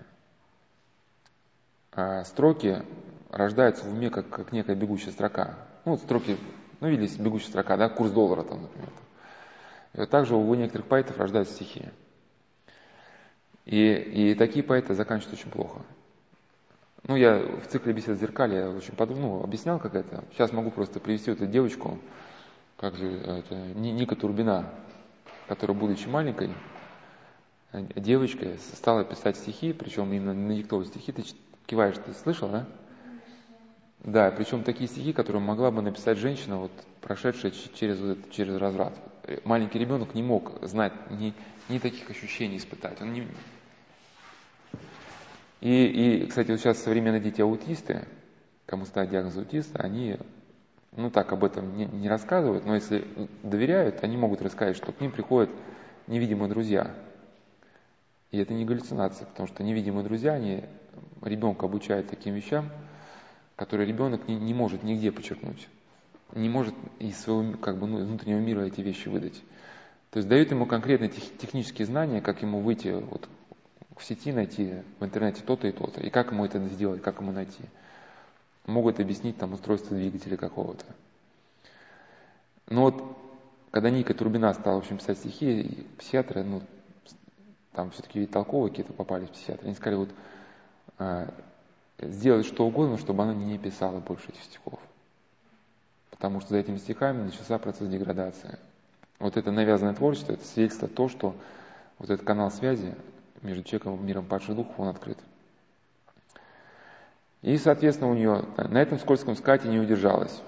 э, 1.96 2.24
строки 2.24 2.84
рождаются 3.32 3.84
в 3.84 3.92
уме 3.92 4.10
как, 4.10 4.28
как 4.28 4.52
некая 4.52 4.76
бегущая 4.76 5.10
строка. 5.10 5.56
Ну, 5.84 5.92
вот 5.92 6.00
строки 6.02 6.36
ну, 6.78 6.86
или 6.86 7.08
бегущая 7.20 7.48
строка, 7.48 7.76
да, 7.76 7.88
курс 7.88 8.12
доллара 8.12 8.44
там, 8.44 8.62
например. 8.62 8.90
И 9.94 9.98
вот 9.98 10.08
также 10.08 10.36
у 10.36 10.54
некоторых 10.54 10.86
поэтов 10.86 11.18
рождаются 11.18 11.54
стихи. 11.54 11.86
И, 13.64 13.92
и 13.92 14.34
такие 14.36 14.62
поэты 14.62 14.94
заканчивают 14.94 15.40
очень 15.40 15.50
плохо. 15.50 15.80
Ну, 17.08 17.14
я 17.14 17.38
в 17.38 17.68
цикле 17.68 17.92
бесед 17.92 18.18
зеркали 18.18 18.56
я 18.56 18.68
очень 18.68 18.94
подумал, 18.94 19.38
ну, 19.38 19.44
объяснял, 19.44 19.78
как 19.78 19.94
это. 19.94 20.24
Сейчас 20.32 20.52
могу 20.52 20.72
просто 20.72 20.98
привести 20.98 21.30
эту 21.30 21.46
девочку, 21.46 21.98
как 22.76 22.96
же, 22.96 23.06
это, 23.06 23.54
Ника 23.54 24.16
Турбина, 24.16 24.68
которая, 25.46 25.76
будучи 25.76 26.08
маленькой, 26.08 26.50
девочкой, 27.72 28.58
стала 28.58 29.04
писать 29.04 29.36
стихи, 29.36 29.72
причем 29.72 30.12
именно 30.12 30.34
надиктовывать 30.34 30.88
стихи. 30.88 31.12
Ты 31.12 31.22
киваешь, 31.66 31.94
ты 32.04 32.12
слышал, 32.12 32.48
да? 32.48 32.66
Да, 34.00 34.30
причем 34.32 34.64
такие 34.64 34.88
стихи, 34.88 35.12
которые 35.12 35.42
могла 35.42 35.70
бы 35.70 35.82
написать 35.82 36.18
женщина, 36.18 36.58
вот, 36.58 36.72
прошедшая 37.02 37.52
через, 37.74 37.98
через 38.30 38.56
разврат. 38.56 38.94
Маленький 39.44 39.78
ребенок 39.78 40.14
не 40.14 40.22
мог 40.24 40.52
знать, 40.62 40.92
ни, 41.10 41.34
ни 41.68 41.78
таких 41.78 42.10
ощущений 42.10 42.56
испытать. 42.56 43.00
Он 43.00 43.12
не... 43.12 43.28
и, 45.60 45.86
и, 46.22 46.26
кстати, 46.26 46.50
вот 46.50 46.60
сейчас 46.60 46.82
современные 46.82 47.20
дети 47.20 47.40
аутисты, 47.40 48.06
кому 48.66 48.84
ставят 48.84 49.10
диагноз 49.10 49.36
аутиста, 49.36 49.80
они, 49.80 50.16
ну 50.92 51.10
так 51.10 51.32
об 51.32 51.44
этом 51.44 51.76
не, 51.76 51.86
не 51.86 52.08
рассказывают, 52.08 52.64
но 52.64 52.74
если 52.74 53.04
доверяют, 53.42 54.02
они 54.02 54.16
могут 54.16 54.42
рассказать, 54.42 54.76
что 54.76 54.92
к 54.92 55.00
ним 55.00 55.12
приходят 55.12 55.50
невидимые 56.06 56.48
друзья. 56.48 56.94
И 58.30 58.38
это 58.38 58.54
не 58.54 58.64
галлюцинация, 58.64 59.26
потому 59.26 59.46
что 59.46 59.62
невидимые 59.62 60.04
друзья, 60.04 60.32
они 60.32 60.64
ребенка 61.22 61.66
обучают 61.66 62.08
таким 62.08 62.34
вещам– 62.34 62.70
которые 63.56 63.88
ребенок 63.88 64.28
не, 64.28 64.36
не 64.36 64.54
может 64.54 64.82
нигде 64.82 65.10
подчеркнуть, 65.10 65.66
не 66.34 66.48
может 66.48 66.74
из 66.98 67.18
своего 67.18 67.56
как 67.56 67.78
бы, 67.78 67.86
ну, 67.86 68.04
внутреннего 68.04 68.38
мира 68.38 68.60
эти 68.60 68.82
вещи 68.82 69.08
выдать. 69.08 69.42
То 70.10 70.18
есть 70.18 70.28
дают 70.28 70.50
ему 70.50 70.66
конкретные 70.66 71.10
тех, 71.10 71.24
технические 71.38 71.86
знания, 71.86 72.20
как 72.20 72.42
ему 72.42 72.60
выйти 72.60 72.88
вот, 72.88 73.28
в 73.96 74.04
сети, 74.04 74.32
найти 74.32 74.82
в 75.00 75.04
интернете 75.04 75.42
то-то 75.42 75.66
и 75.66 75.72
то-то, 75.72 76.00
и 76.00 76.10
как 76.10 76.30
ему 76.30 76.44
это 76.44 76.58
сделать, 76.68 77.02
как 77.02 77.20
ему 77.20 77.32
найти. 77.32 77.64
Могут 78.66 79.00
объяснить 79.00 79.38
там 79.38 79.52
устройство 79.52 79.96
двигателя 79.96 80.36
какого-то. 80.36 80.84
Но 82.68 82.82
вот 82.82 83.16
когда 83.70 83.90
Ника 83.90 84.14
Турбина 84.14 84.52
стала, 84.54 84.76
в 84.76 84.78
общем, 84.78 84.98
писать 84.98 85.18
стихи, 85.18 85.86
психиатры, 85.98 86.42
ну, 86.42 86.62
там 87.72 87.90
все-таки 87.90 88.20
ведь 88.20 88.30
толковые 88.30 88.70
какие-то 88.70 88.92
попались 88.92 89.28
психиатры, 89.28 89.66
они 89.66 89.74
сказали, 89.74 89.98
вот 89.98 90.10
а, 90.98 91.28
сделать 92.00 92.46
что 92.46 92.66
угодно, 92.66 92.98
чтобы 92.98 93.22
она 93.22 93.34
не 93.34 93.58
писала 93.58 94.00
больше 94.00 94.28
этих 94.30 94.42
стихов. 94.42 94.78
Потому 96.10 96.40
что 96.40 96.50
за 96.50 96.58
этими 96.58 96.78
стихами 96.78 97.22
начался 97.22 97.58
процесс 97.58 97.88
деградации. 97.88 98.58
Вот 99.18 99.36
это 99.36 99.50
навязанное 99.50 99.94
творчество, 99.94 100.32
это 100.32 100.44
свидетельство 100.44 100.88
то, 100.88 101.08
что 101.08 101.36
вот 101.98 102.10
этот 102.10 102.26
канал 102.26 102.50
связи 102.50 102.94
между 103.46 103.62
человеком 103.62 103.96
и 103.96 104.02
миром 104.02 104.26
падших 104.26 104.56
духов, 104.56 104.74
он 104.78 104.88
открыт. 104.88 105.18
И, 107.42 107.56
соответственно, 107.58 108.10
у 108.10 108.14
нее 108.14 108.44
на 108.56 108.78
этом 108.82 108.98
скользком 108.98 109.36
скате 109.36 109.68
не 109.68 109.78
удержалась. 109.78 110.42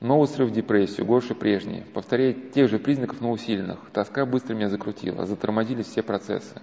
Новый 0.00 0.26
срыв 0.28 0.50
депрессию, 0.50 1.06
горше 1.06 1.34
прежней. 1.34 1.82
Повторяя 1.82 2.32
тех 2.32 2.68
же 2.68 2.78
признаков, 2.78 3.20
но 3.20 3.30
усиленных. 3.30 3.78
Тоска 3.92 4.26
быстро 4.26 4.54
меня 4.54 4.68
закрутила, 4.68 5.26
затормозились 5.26 5.86
все 5.86 6.02
процессы. 6.02 6.60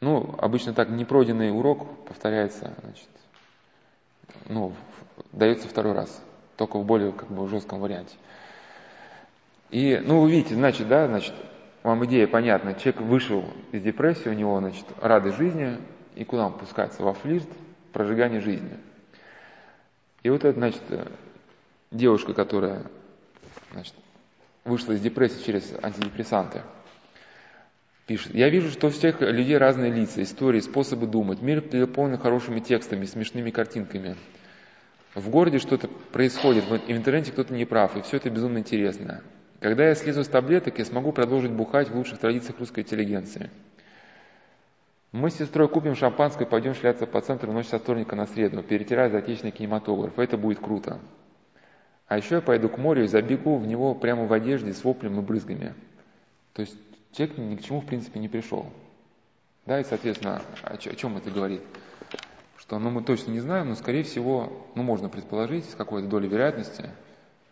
ну, 0.00 0.34
обычно 0.38 0.72
так, 0.72 0.90
непройденный 0.90 1.50
урок 1.56 2.06
повторяется, 2.06 2.74
значит, 2.82 3.08
ну, 4.48 4.72
дается 5.32 5.68
второй 5.68 5.94
раз, 5.94 6.22
только 6.56 6.78
в 6.78 6.84
более 6.84 7.12
как 7.12 7.28
бы 7.28 7.48
жестком 7.48 7.80
варианте. 7.80 8.16
И, 9.70 10.00
ну, 10.04 10.20
вы 10.20 10.30
видите, 10.30 10.54
значит, 10.54 10.86
да, 10.86 11.06
значит, 11.06 11.34
вам 11.82 12.04
идея 12.06 12.26
понятна. 12.26 12.74
Человек 12.74 13.00
вышел 13.00 13.44
из 13.72 13.82
депрессии, 13.82 14.28
у 14.28 14.34
него, 14.34 14.58
значит, 14.60 14.86
радость 15.00 15.36
жизни, 15.36 15.78
и 16.14 16.24
куда 16.24 16.46
он 16.46 16.52
пускается? 16.52 17.02
Во 17.02 17.12
флирт, 17.12 17.48
прожигание 17.92 18.40
жизни. 18.40 18.76
И 20.22 20.30
вот 20.30 20.44
это, 20.44 20.58
значит, 20.58 20.82
девушка, 21.90 22.34
которая, 22.34 22.84
значит, 23.72 23.94
вышла 24.64 24.92
из 24.92 25.00
депрессии 25.00 25.44
через 25.44 25.74
антидепрессанты, 25.82 26.62
пишет, 28.06 28.34
«Я 28.34 28.48
вижу, 28.48 28.70
что 28.70 28.86
у 28.86 28.90
всех 28.90 29.20
людей 29.20 29.58
разные 29.58 29.90
лица, 29.90 30.22
истории, 30.22 30.60
способы 30.60 31.06
думать. 31.06 31.42
Мир 31.42 31.60
переполнен 31.60 32.18
хорошими 32.18 32.60
текстами, 32.60 33.06
смешными 33.06 33.50
картинками. 33.50 34.16
В 35.14 35.28
городе 35.28 35.58
что-то 35.58 35.88
происходит, 35.88 36.64
в 36.64 36.90
интернете 36.90 37.32
кто-то 37.32 37.52
не 37.52 37.64
прав, 37.64 37.96
и 37.96 38.02
все 38.02 38.16
это 38.18 38.30
безумно 38.30 38.58
интересно. 38.58 39.22
Когда 39.62 39.86
я 39.86 39.94
слезу 39.94 40.24
с 40.24 40.28
таблеток, 40.28 40.80
я 40.80 40.84
смогу 40.84 41.12
продолжить 41.12 41.52
бухать 41.52 41.88
в 41.88 41.94
лучших 41.94 42.18
традициях 42.18 42.58
русской 42.58 42.80
интеллигенции. 42.80 43.48
Мы 45.12 45.30
с 45.30 45.36
сестрой 45.36 45.68
купим 45.68 45.94
шампанское 45.94 46.44
и 46.44 46.48
пойдем 46.48 46.74
шляться 46.74 47.06
по 47.06 47.20
центру 47.20 47.52
ночь 47.52 47.68
со 47.68 47.78
вторника 47.78 48.16
на 48.16 48.26
среду, 48.26 48.64
перетирая 48.64 49.08
за 49.08 49.18
отечественный 49.18 49.52
кинематограф. 49.52 50.18
Это 50.18 50.36
будет 50.36 50.58
круто. 50.58 50.98
А 52.08 52.16
еще 52.16 52.36
я 52.36 52.40
пойду 52.40 52.68
к 52.68 52.76
морю 52.76 53.04
и 53.04 53.06
забегу 53.06 53.56
в 53.56 53.64
него 53.64 53.94
прямо 53.94 54.24
в 54.24 54.32
одежде 54.32 54.72
с 54.72 54.82
воплем 54.82 55.20
и 55.20 55.22
брызгами. 55.22 55.74
То 56.54 56.62
есть 56.62 56.76
человек 57.12 57.38
ни 57.38 57.54
к 57.54 57.62
чему 57.62 57.82
в 57.82 57.86
принципе 57.86 58.18
не 58.18 58.28
пришел. 58.28 58.66
Да, 59.64 59.78
и, 59.78 59.84
соответственно, 59.84 60.42
о, 60.64 60.76
чем 60.76 61.18
это 61.18 61.30
говорит? 61.30 61.62
Что, 62.56 62.80
ну, 62.80 62.90
мы 62.90 63.04
точно 63.04 63.30
не 63.30 63.38
знаем, 63.38 63.68
но, 63.68 63.76
скорее 63.76 64.02
всего, 64.02 64.66
ну, 64.74 64.82
можно 64.82 65.08
предположить 65.08 65.70
с 65.70 65.76
какой-то 65.76 66.08
долей 66.08 66.26
вероятности, 66.26 66.90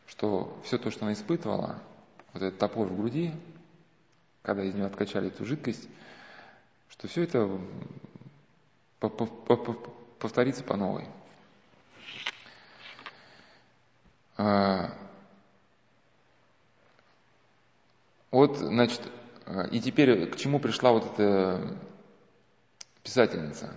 что 0.08 0.58
все 0.64 0.76
то, 0.76 0.90
что 0.90 1.04
она 1.04 1.12
испытывала, 1.12 1.78
вот 2.32 2.42
этот 2.42 2.58
топор 2.58 2.86
в 2.86 2.96
груди, 2.96 3.32
когда 4.42 4.62
из 4.62 4.74
нее 4.74 4.86
откачали 4.86 5.28
эту 5.28 5.44
жидкость, 5.44 5.88
что 6.88 7.08
все 7.08 7.22
это 7.22 7.60
повторится 10.18 10.62
по 10.64 10.76
новой. 10.76 11.06
А, 14.36 14.94
вот, 18.30 18.56
значит, 18.58 19.02
и 19.70 19.80
теперь 19.80 20.30
к 20.30 20.36
чему 20.36 20.60
пришла 20.60 20.92
вот 20.92 21.12
эта 21.12 21.76
писательница? 23.02 23.74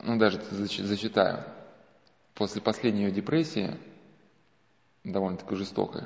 Ну, 0.00 0.16
даже 0.16 0.40
зачитаю. 0.50 1.44
После 2.34 2.62
последней 2.62 3.04
ее 3.04 3.10
депрессии, 3.10 3.76
довольно-таки 5.04 5.54
жестокой, 5.56 6.04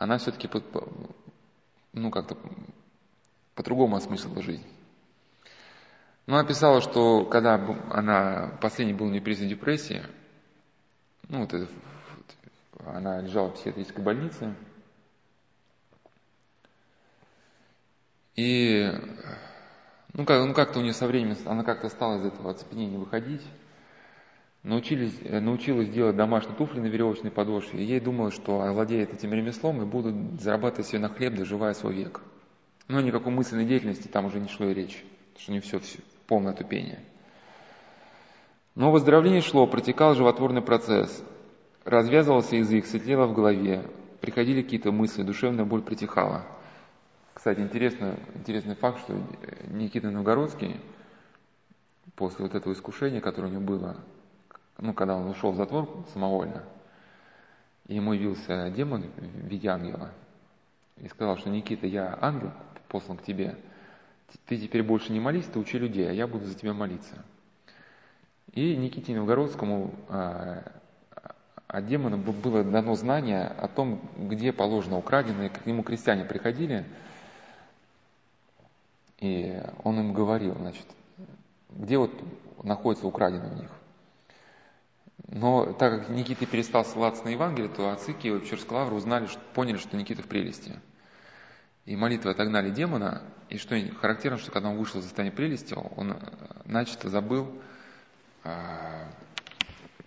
она 0.00 0.16
все-таки 0.16 0.48
ну, 1.92 2.10
как-то 2.10 2.36
по-другому 3.54 3.96
осмыслила 3.96 4.42
жизнь. 4.42 4.64
Ну, 6.26 6.36
она 6.36 6.48
писала, 6.48 6.80
что 6.80 7.26
когда 7.26 7.56
она 7.90 8.58
последний 8.62 8.94
был 8.94 9.10
не 9.10 9.20
в 9.20 9.24
депрессии, 9.48 10.02
ну, 11.28 11.40
вот 11.40 11.52
это, 11.52 11.68
она 12.86 13.20
лежала 13.20 13.50
в 13.50 13.54
психиатрической 13.54 14.02
больнице, 14.02 14.54
и 18.36 18.90
ну, 20.14 20.24
как, 20.24 20.46
ну 20.46 20.54
как-то 20.54 20.78
у 20.78 20.82
нее 20.82 20.94
со 20.94 21.06
временем, 21.06 21.36
она 21.44 21.62
как-то 21.62 21.90
стала 21.90 22.16
из 22.16 22.24
этого 22.24 22.52
оцепенения 22.52 22.98
выходить, 22.98 23.42
научились, 24.62 25.14
э, 25.22 25.40
научилась 25.40 25.88
делать 25.88 26.16
домашние 26.16 26.56
туфли 26.56 26.80
на 26.80 26.86
веревочной 26.86 27.30
подошве, 27.30 27.82
и 27.82 27.86
ей 27.86 28.00
думалось, 28.00 28.34
что 28.34 28.60
овладеет 28.60 29.12
этим 29.14 29.32
ремеслом 29.32 29.82
и 29.82 29.86
будут 29.86 30.40
зарабатывать 30.40 30.86
себе 30.86 31.00
на 31.00 31.08
хлеб, 31.08 31.34
доживая 31.34 31.74
свой 31.74 31.94
век. 31.94 32.20
Но 32.88 33.00
никакой 33.00 33.32
мысленной 33.32 33.66
деятельности 33.66 34.08
там 34.08 34.26
уже 34.26 34.40
не 34.40 34.48
шло 34.48 34.66
и 34.66 34.74
речи, 34.74 34.98
потому 35.32 35.42
что 35.42 35.52
не 35.52 35.60
все, 35.60 35.78
все 35.78 35.98
полное 36.26 36.52
тупение. 36.52 37.00
Но 38.74 38.90
выздоровление 38.90 39.40
шло, 39.40 39.66
протекал 39.66 40.14
животворный 40.14 40.62
процесс. 40.62 41.22
Развязывался 41.84 42.56
язык, 42.56 42.86
светлело 42.86 43.26
в 43.26 43.34
голове, 43.34 43.84
приходили 44.20 44.62
какие-то 44.62 44.92
мысли, 44.92 45.22
душевная 45.22 45.64
боль 45.64 45.82
притихала. 45.82 46.44
Кстати, 47.32 47.60
интересно, 47.60 48.16
интересный 48.34 48.74
факт, 48.74 49.00
что 49.00 49.18
Никита 49.68 50.10
Новгородский 50.10 50.78
после 52.16 52.44
вот 52.44 52.54
этого 52.54 52.74
искушения, 52.74 53.20
которое 53.20 53.48
у 53.48 53.52
него 53.52 53.62
было, 53.62 53.96
ну, 54.80 54.94
когда 54.94 55.16
он 55.16 55.28
ушел 55.28 55.52
в 55.52 55.56
затвор 55.56 55.88
самовольно, 56.12 56.62
ему 57.86 58.12
явился 58.12 58.70
демон 58.70 59.02
в 59.02 59.46
виде 59.46 59.68
ангела 59.68 60.10
и 60.96 61.08
сказал, 61.08 61.36
что 61.36 61.50
Никита, 61.50 61.86
я 61.86 62.18
ангел 62.20 62.52
послан 62.88 63.18
к 63.18 63.22
тебе, 63.22 63.56
ты 64.46 64.56
теперь 64.56 64.82
больше 64.82 65.12
не 65.12 65.20
молись, 65.20 65.46
ты 65.46 65.58
учи 65.58 65.78
людей, 65.78 66.08
а 66.08 66.12
я 66.12 66.26
буду 66.26 66.46
за 66.46 66.54
тебя 66.54 66.72
молиться. 66.72 67.24
И 68.52 68.76
Никите 68.76 69.14
Новгородскому 69.14 69.94
а, 70.08 70.72
от 71.66 71.86
демона 71.86 72.16
было 72.16 72.64
дано 72.64 72.94
знание 72.94 73.46
о 73.46 73.68
том, 73.68 74.00
где 74.16 74.52
положено 74.52 74.98
украденное, 74.98 75.50
к 75.50 75.66
нему 75.66 75.82
крестьяне 75.82 76.24
приходили, 76.24 76.84
и 79.18 79.62
он 79.84 80.00
им 80.00 80.12
говорил, 80.12 80.54
значит, 80.54 80.86
где 81.68 81.98
вот 81.98 82.12
находится 82.62 83.06
украденное 83.06 83.52
у 83.52 83.56
них. 83.56 83.70
Но 85.32 85.72
так 85.74 86.00
как 86.00 86.08
Никита 86.08 86.44
перестал 86.44 86.84
ссылаться 86.84 87.24
на 87.24 87.28
Евангелие, 87.28 87.70
то 87.70 87.90
отцы 87.90 88.12
Киева 88.12 88.44
Черсклавры 88.44 88.96
узнали, 88.96 89.26
что, 89.26 89.38
поняли, 89.54 89.76
что 89.76 89.96
Никита 89.96 90.22
в 90.22 90.26
прелести. 90.26 90.74
И 91.86 91.94
молитвы 91.94 92.32
отогнали 92.32 92.70
демона, 92.70 93.22
и 93.48 93.56
что 93.56 93.80
характерно, 94.00 94.38
что 94.38 94.50
когда 94.50 94.70
он 94.70 94.76
вышел 94.76 94.98
из 94.98 95.04
состояния 95.04 95.34
прелести, 95.34 95.74
он 95.96 96.16
начисто 96.64 97.08
забыл 97.08 97.48
а, 98.42 99.08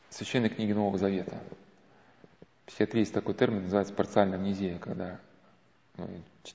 священной 0.09 0.49
книги 0.49 0.73
Нового 0.73 0.97
Завета. 0.97 1.39
В 2.65 2.67
психиатрии 2.67 2.99
есть 2.99 3.13
такой 3.13 3.33
термин, 3.33 3.63
называется 3.63 3.93
парциальная 3.93 4.37
амнезия, 4.37 4.77
когда 4.77 5.21
ну, 5.95 6.09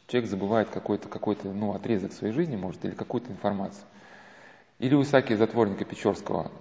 человек 0.09 0.29
забывает 0.29 0.69
какой-то 0.69 1.09
какой 1.09 1.39
ну, 1.43 1.73
отрезок 1.73 2.13
своей 2.13 2.35
жизни, 2.35 2.57
может, 2.57 2.85
или 2.85 2.93
какую-то 2.93 3.33
информацию. 3.33 3.85
Или 4.79 4.95
у 4.95 5.03
Исаакия 5.03 5.39
Затворника 5.39 5.87
Печорского, 5.87 6.53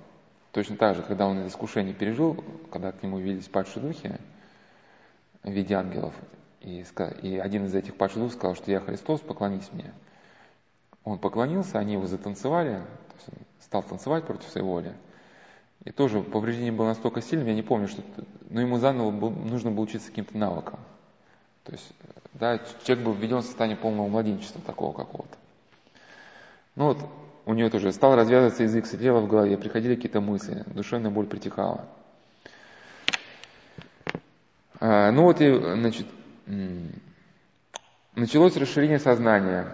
Точно 0.57 0.75
так 0.75 0.95
же, 0.95 1.03
когда 1.03 1.27
он 1.27 1.37
это 1.37 1.49
искушение 1.49 1.93
пережил, 1.93 2.43
когда 2.71 2.91
к 2.91 3.03
нему 3.03 3.19
явились 3.19 3.47
падшие 3.47 3.83
духи 3.83 4.11
в 5.43 5.51
виде 5.51 5.75
ангелов, 5.75 6.15
и, 6.61 6.83
и 7.21 7.37
один 7.37 7.67
из 7.67 7.75
этих 7.75 7.95
падших 7.95 8.21
духов 8.21 8.33
сказал, 8.33 8.55
что 8.55 8.71
я 8.71 8.79
Христос, 8.79 9.21
поклонись 9.21 9.69
мне. 9.71 9.93
Он 11.03 11.19
поклонился, 11.19 11.77
они 11.77 11.93
его 11.93 12.07
затанцевали, 12.07 12.81
стал 13.59 13.83
танцевать 13.83 14.25
против 14.25 14.49
своей 14.49 14.65
воли. 14.65 14.95
И 15.83 15.91
тоже 15.91 16.21
повреждение 16.21 16.71
было 16.71 16.87
настолько 16.87 17.21
сильным, 17.21 17.49
я 17.49 17.53
не 17.53 17.61
помню, 17.61 17.87
что, 17.87 18.01
но 18.49 18.59
ему 18.59 18.79
заново 18.79 19.11
был, 19.11 19.29
нужно 19.29 19.69
было 19.69 19.83
учиться 19.83 20.09
каким-то 20.09 20.35
навыкам. 20.39 20.79
То 21.65 21.73
есть, 21.73 21.93
да, 22.33 22.59
человек 22.83 23.05
был 23.05 23.13
введен 23.13 23.41
в 23.41 23.45
состояние 23.45 23.77
полного 23.77 24.07
младенчества 24.07 24.59
такого 24.65 24.91
какого-то. 24.91 25.37
Ну 26.73 26.85
вот, 26.85 26.97
у 27.47 27.53
нее 27.53 27.69
тоже 27.69 27.93
стал 27.93 28.15
развязываться 28.15 28.63
язык, 28.63 28.85
светлело 28.85 29.21
в 29.21 29.27
голове, 29.27 29.57
приходили 29.57 29.95
какие-то 29.95 30.19
мысли, 30.19 30.63
душевная 30.67 31.09
боль 31.09 31.27
притихала. 31.27 31.87
А, 34.81 35.11
ну 35.11 35.23
вот 35.23 35.39
и, 35.39 35.53
значит, 35.55 36.07
началось 38.15 38.57
расширение 38.57 38.99
сознания, 38.99 39.73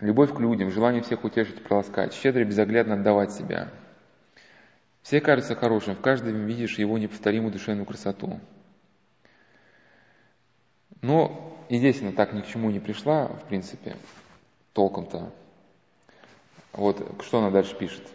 любовь 0.00 0.34
к 0.34 0.38
людям, 0.40 0.70
желание 0.70 1.02
всех 1.02 1.24
утешить, 1.24 1.62
проласкать, 1.62 2.12
щедро 2.12 2.42
и 2.42 2.44
безоглядно 2.44 2.94
отдавать 2.94 3.32
себя. 3.32 3.70
Все 5.00 5.22
кажутся 5.22 5.54
хорошим, 5.54 5.96
в 5.96 6.02
каждом 6.02 6.44
видишь 6.44 6.78
его 6.78 6.98
неповторимую 6.98 7.50
душевную 7.50 7.86
красоту. 7.86 8.40
Но 11.00 11.56
и 11.70 11.78
здесь 11.78 12.02
она 12.02 12.12
так 12.12 12.34
ни 12.34 12.42
к 12.42 12.46
чему 12.46 12.70
не 12.70 12.78
пришла, 12.78 13.28
в 13.28 13.44
принципе, 13.44 13.96
толком-то. 14.74 15.32
Вот 16.78 17.24
что 17.24 17.38
она 17.38 17.50
дальше 17.50 17.74
пишет. 17.76 18.06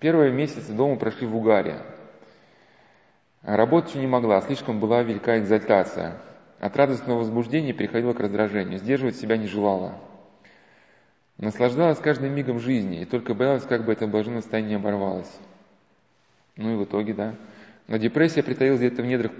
Первые 0.00 0.32
месяцы 0.32 0.72
дома 0.72 0.96
прошли 0.96 1.24
в 1.24 1.36
угаре. 1.36 1.80
Работать 3.42 3.94
не 3.94 4.08
могла, 4.08 4.40
слишком 4.40 4.80
была 4.80 5.04
велика 5.04 5.38
экзальтация. 5.38 6.18
От 6.58 6.76
радостного 6.76 7.18
возбуждения 7.18 7.72
переходила 7.72 8.14
к 8.14 8.20
раздражению, 8.20 8.80
сдерживать 8.80 9.14
себя 9.14 9.36
не 9.36 9.46
желала. 9.46 9.94
Наслаждалась 11.36 12.00
каждым 12.00 12.34
мигом 12.34 12.58
жизни 12.58 13.02
и 13.02 13.04
только 13.04 13.34
боялась, 13.34 13.62
как 13.62 13.84
бы 13.84 13.92
это 13.92 14.08
блаженное 14.08 14.40
состояние 14.40 14.78
оборвалось. 14.78 15.32
Ну 16.56 16.74
и 16.74 16.76
в 16.76 16.84
итоге, 16.84 17.14
да. 17.14 17.36
Но 17.86 17.98
депрессия 17.98 18.42
притаилась 18.42 18.80
где-то 18.80 19.02
в 19.02 19.06
недрах, 19.06 19.30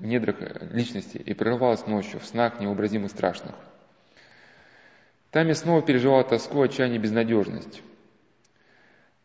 в 0.00 0.04
недрах 0.04 0.38
личности 0.72 1.18
и 1.18 1.34
прорывалась 1.34 1.86
ночью, 1.86 2.18
в 2.18 2.26
снах 2.26 2.58
невообразимо 2.58 3.06
страшных– 3.06 3.54
Там 5.30 5.46
я 5.46 5.54
снова 5.54 5.82
переживал 5.82 6.26
тоску, 6.26 6.62
отчаяние, 6.62 6.98
безнадежность. 6.98 7.80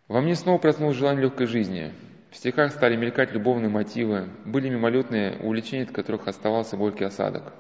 Во 0.09 0.21
мне 0.21 0.33
снова 0.35 0.57
проснулось 0.57 0.97
желание 0.97 1.21
легкой 1.21 1.45
жизни. 1.45 1.93
В 2.31 2.35
стихах 2.35 2.71
стали 2.71 2.95
мелькать 2.95 3.31
любовные 3.31 3.69
мотивы, 3.69 4.27
были 4.43 4.67
мимолетные 4.67 5.37
увлечения, 5.37 5.83
от 5.83 5.91
которых 5.91 6.27
оставался 6.27 6.77
горький 6.77 7.03
осадок. 7.03 7.53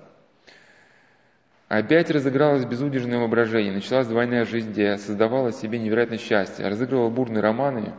Опять 1.67 2.09
разыгралось 2.09 2.65
безудержное 2.65 3.19
воображение, 3.19 3.71
началась 3.71 4.07
двойная 4.07 4.45
жизнь, 4.45 4.71
где 4.71 4.85
я 4.85 4.97
создавала 4.97 5.51
себе 5.51 5.77
невероятное 5.77 6.17
счастье, 6.17 6.67
разыгрывала 6.67 7.11
бурные 7.11 7.41
романы 7.41 7.93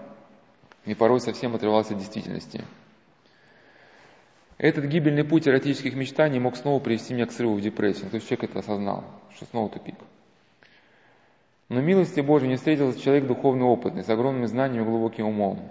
и 0.84 0.94
порой 0.94 1.20
совсем 1.20 1.54
отрывался 1.54 1.94
от 1.94 2.00
действительности. 2.00 2.64
Этот 4.58 4.86
гибельный 4.86 5.22
путь 5.22 5.46
эротических 5.46 5.94
мечтаний 5.94 6.40
мог 6.40 6.56
снова 6.56 6.80
привести 6.80 7.14
меня 7.14 7.26
к 7.26 7.32
срыву 7.32 7.54
в 7.54 7.60
депрессию. 7.60 8.10
То 8.10 8.16
есть 8.16 8.28
человек 8.28 8.50
это 8.50 8.58
осознал, 8.58 9.04
что 9.36 9.46
снова 9.46 9.70
тупик. 9.70 9.94
Но 11.70 11.80
милости 11.80 12.20
Божьей 12.20 12.48
не 12.48 12.56
встретился 12.56 13.00
человек 13.00 13.28
духовно 13.28 13.66
опытный, 13.66 14.02
с 14.02 14.08
огромными 14.08 14.46
знаниями 14.46 14.82
и 14.82 14.88
глубоким 14.88 15.26
умом. 15.26 15.70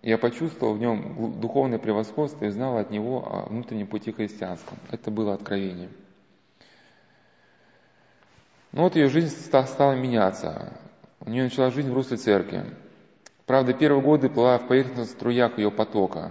Я 0.00 0.16
почувствовал 0.16 0.74
в 0.74 0.78
нем 0.78 1.40
духовное 1.40 1.80
превосходство 1.80 2.44
и 2.44 2.50
знал 2.50 2.78
от 2.78 2.90
него 2.92 3.26
о 3.26 3.48
внутреннем 3.48 3.88
пути 3.88 4.12
христианском. 4.12 4.78
Это 4.92 5.10
было 5.10 5.34
откровением. 5.34 5.90
Но 8.70 8.84
вот 8.84 8.94
ее 8.94 9.08
жизнь 9.08 9.34
стала 9.34 9.94
меняться. 9.94 10.72
У 11.18 11.28
нее 11.28 11.44
начала 11.44 11.72
жизнь 11.72 11.90
в 11.90 11.94
русле 11.94 12.16
церкви. 12.16 12.64
Правда, 13.44 13.72
первые 13.72 14.02
годы 14.02 14.28
плыла 14.28 14.58
в 14.58 14.68
поверхностных 14.68 15.08
струях 15.08 15.58
ее 15.58 15.72
потока. 15.72 16.30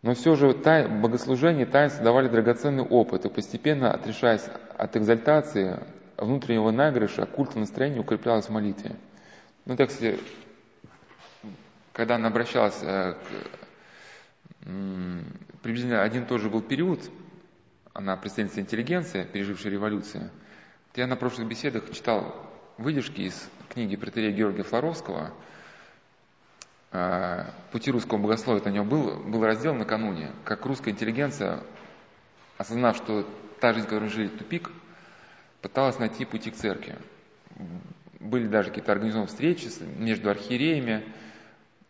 Но 0.00 0.14
все 0.14 0.36
же 0.36 0.54
тай, 0.54 0.88
богослужение 0.88 1.66
и 1.66 1.70
таинства 1.70 2.02
давали 2.02 2.28
драгоценный 2.28 2.82
опыт, 2.82 3.26
и 3.26 3.28
постепенно, 3.28 3.92
отрешаясь 3.92 4.48
от 4.78 4.96
экзальтации, 4.96 5.80
внутреннего 6.20 6.70
наигрыша, 6.70 7.26
культа 7.26 7.58
настроения 7.58 8.00
укреплялась 8.00 8.46
в 8.46 8.50
молитве. 8.50 8.96
Ну, 9.64 9.76
так 9.76 9.88
кстати, 9.88 10.20
когда 11.92 12.16
она 12.16 12.28
обращалась 12.28 12.78
э, 12.82 13.14
к, 13.14 14.66
приблизительно 15.62 16.02
один 16.02 16.24
и 16.24 16.26
тот 16.26 16.40
же 16.40 16.50
был 16.50 16.62
период, 16.62 17.00
она 17.92 18.16
представительница 18.16 18.60
интеллигенции, 18.60 19.24
пережившая 19.24 19.72
революцию, 19.72 20.30
я 20.94 21.06
на 21.06 21.16
прошлых 21.16 21.48
беседах 21.48 21.90
читал 21.92 22.34
выдержки 22.76 23.22
из 23.22 23.48
книги 23.68 23.96
протерея 23.96 24.32
Георгия 24.32 24.62
Флоровского 24.62 25.30
э, 26.92 27.44
«Пути 27.72 27.90
русского 27.90 28.18
богословия». 28.18 28.62
У 28.64 28.68
него 28.68 28.84
был, 28.84 29.16
был 29.20 29.44
раздел 29.44 29.74
накануне, 29.74 30.32
как 30.44 30.66
русская 30.66 30.90
интеллигенция, 30.90 31.60
осознав, 32.58 32.96
что 32.96 33.26
та 33.60 33.72
жизнь, 33.72 33.86
которой 33.86 34.08
жили, 34.08 34.28
тупик, 34.28 34.70
пыталась 35.62 35.98
найти 35.98 36.24
пути 36.24 36.50
к 36.50 36.56
церкви. 36.56 36.96
Были 38.18 38.46
даже 38.46 38.68
какие-то 38.68 38.92
организованные 38.92 39.28
встречи 39.28 39.68
между 39.98 40.30
архиереями 40.30 41.04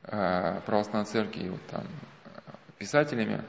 э, 0.04 0.60
православной 0.66 1.06
церкви 1.06 1.44
и 1.44 1.48
вот 1.48 1.60
там 1.70 1.84
писателями. 2.78 3.42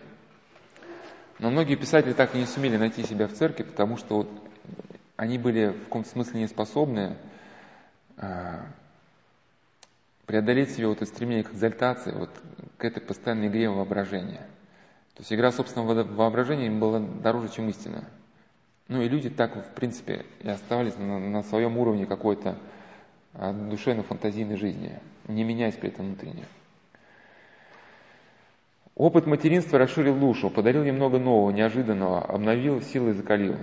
Но 1.39 1.49
многие 1.49 1.75
писатели 1.75 2.13
так 2.13 2.35
и 2.35 2.39
не 2.39 2.45
сумели 2.45 2.77
найти 2.77 3.03
себя 3.03 3.27
в 3.27 3.33
церкви, 3.33 3.63
потому 3.63 3.97
что 3.97 4.17
вот 4.17 4.29
они 5.15 5.37
были 5.37 5.69
в 5.69 5.83
каком-то 5.85 6.09
смысле 6.09 6.41
не 6.41 6.47
способны 6.47 7.17
э, 8.17 8.59
преодолеть 10.25 10.71
себе 10.71 10.87
вот 10.87 10.97
это 10.97 11.05
стремление 11.05 11.43
к 11.43 11.51
экзальтации, 11.51 12.11
вот 12.11 12.29
к 12.77 12.85
этой 12.85 13.01
постоянной 13.01 13.47
игре 13.47 13.69
воображения. 13.69 14.47
То 15.13 15.21
есть 15.21 15.33
игра 15.33 15.51
собственного 15.51 16.03
воображения 16.03 16.67
им 16.67 16.79
была 16.79 16.99
дороже, 16.99 17.49
чем 17.49 17.69
истина. 17.69 18.07
Ну 18.91 19.01
и 19.01 19.07
люди 19.07 19.29
так, 19.29 19.55
в 19.55 19.73
принципе, 19.73 20.25
и 20.41 20.49
оставались 20.49 20.97
на, 20.97 21.17
на 21.17 21.43
своем 21.43 21.77
уровне 21.77 22.05
какой-то 22.05 22.57
а, 23.33 23.53
душевно-фантазийной 23.53 24.57
жизни, 24.57 24.99
не 25.29 25.45
меняясь 25.45 25.75
при 25.75 25.87
этом 25.87 26.07
внутренне. 26.07 26.43
Опыт 28.93 29.27
материнства 29.27 29.79
расширил 29.79 30.19
душу, 30.19 30.49
подарил 30.49 30.83
немного 30.83 31.19
нового, 31.19 31.51
неожиданного, 31.51 32.21
обновил 32.25 32.81
силы 32.81 33.11
и 33.11 33.13
закалил. 33.13 33.55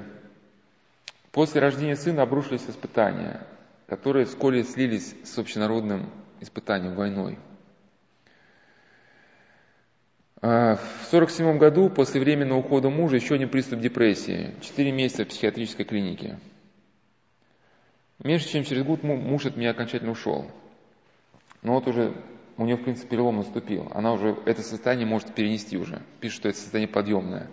После 1.31 1.61
рождения 1.61 1.97
сына 1.97 2.23
обрушились 2.23 2.65
испытания, 2.67 3.47
которые 3.87 4.25
вскоре 4.25 4.65
слились 4.65 5.15
с 5.25 5.39
общенародным 5.39 6.09
испытанием, 6.41 6.95
войной– 6.95 7.39
в 10.41 10.45
1947 10.45 11.59
году, 11.59 11.91
после 11.91 12.21
временного 12.21 12.59
ухода 12.59 12.91
мужа, 12.91 13.17
еще 13.17 13.35
один 13.35 13.49
приступ 13.49 13.81
депрессии. 13.81 14.55
Четыре 14.61 14.93
месяца 14.93 15.25
в 15.25 15.29
психиатрической 15.29 15.85
клинике. 15.85 16.39
Меньше 18.23 18.49
чем 18.49 18.65
через 18.65 18.85
год 18.85 19.03
муж 19.03 19.47
от 19.47 19.57
меня 19.57 19.71
окончательно 19.71 20.13
ушел. 20.13 20.47
Но 21.63 21.75
вот 21.75 21.89
уже 21.89 22.15
у 22.57 22.65
нее, 22.65 22.77
в 22.77 22.85
принципе, 22.85 23.11
перелом 23.11 23.39
наступил. 23.39 23.89
Она 23.93 24.13
уже 24.13 24.37
это 24.45 24.63
состояние 24.63 25.07
может 25.07 25.35
перенести 25.35 25.77
уже. 25.77 26.03
Пишет, 26.21 26.39
что 26.39 26.49
это 26.49 26.59
состояние 26.59 26.93
подъемное. 26.93 27.49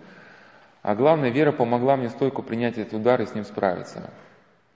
А 0.82 0.94
главное, 0.94 1.30
вера 1.30 1.50
помогла 1.50 1.96
мне 1.96 2.08
стойко 2.08 2.42
принять 2.42 2.78
этот 2.78 2.94
удар 2.94 3.20
и 3.20 3.26
с 3.26 3.34
ним 3.34 3.44
справиться. 3.44 4.10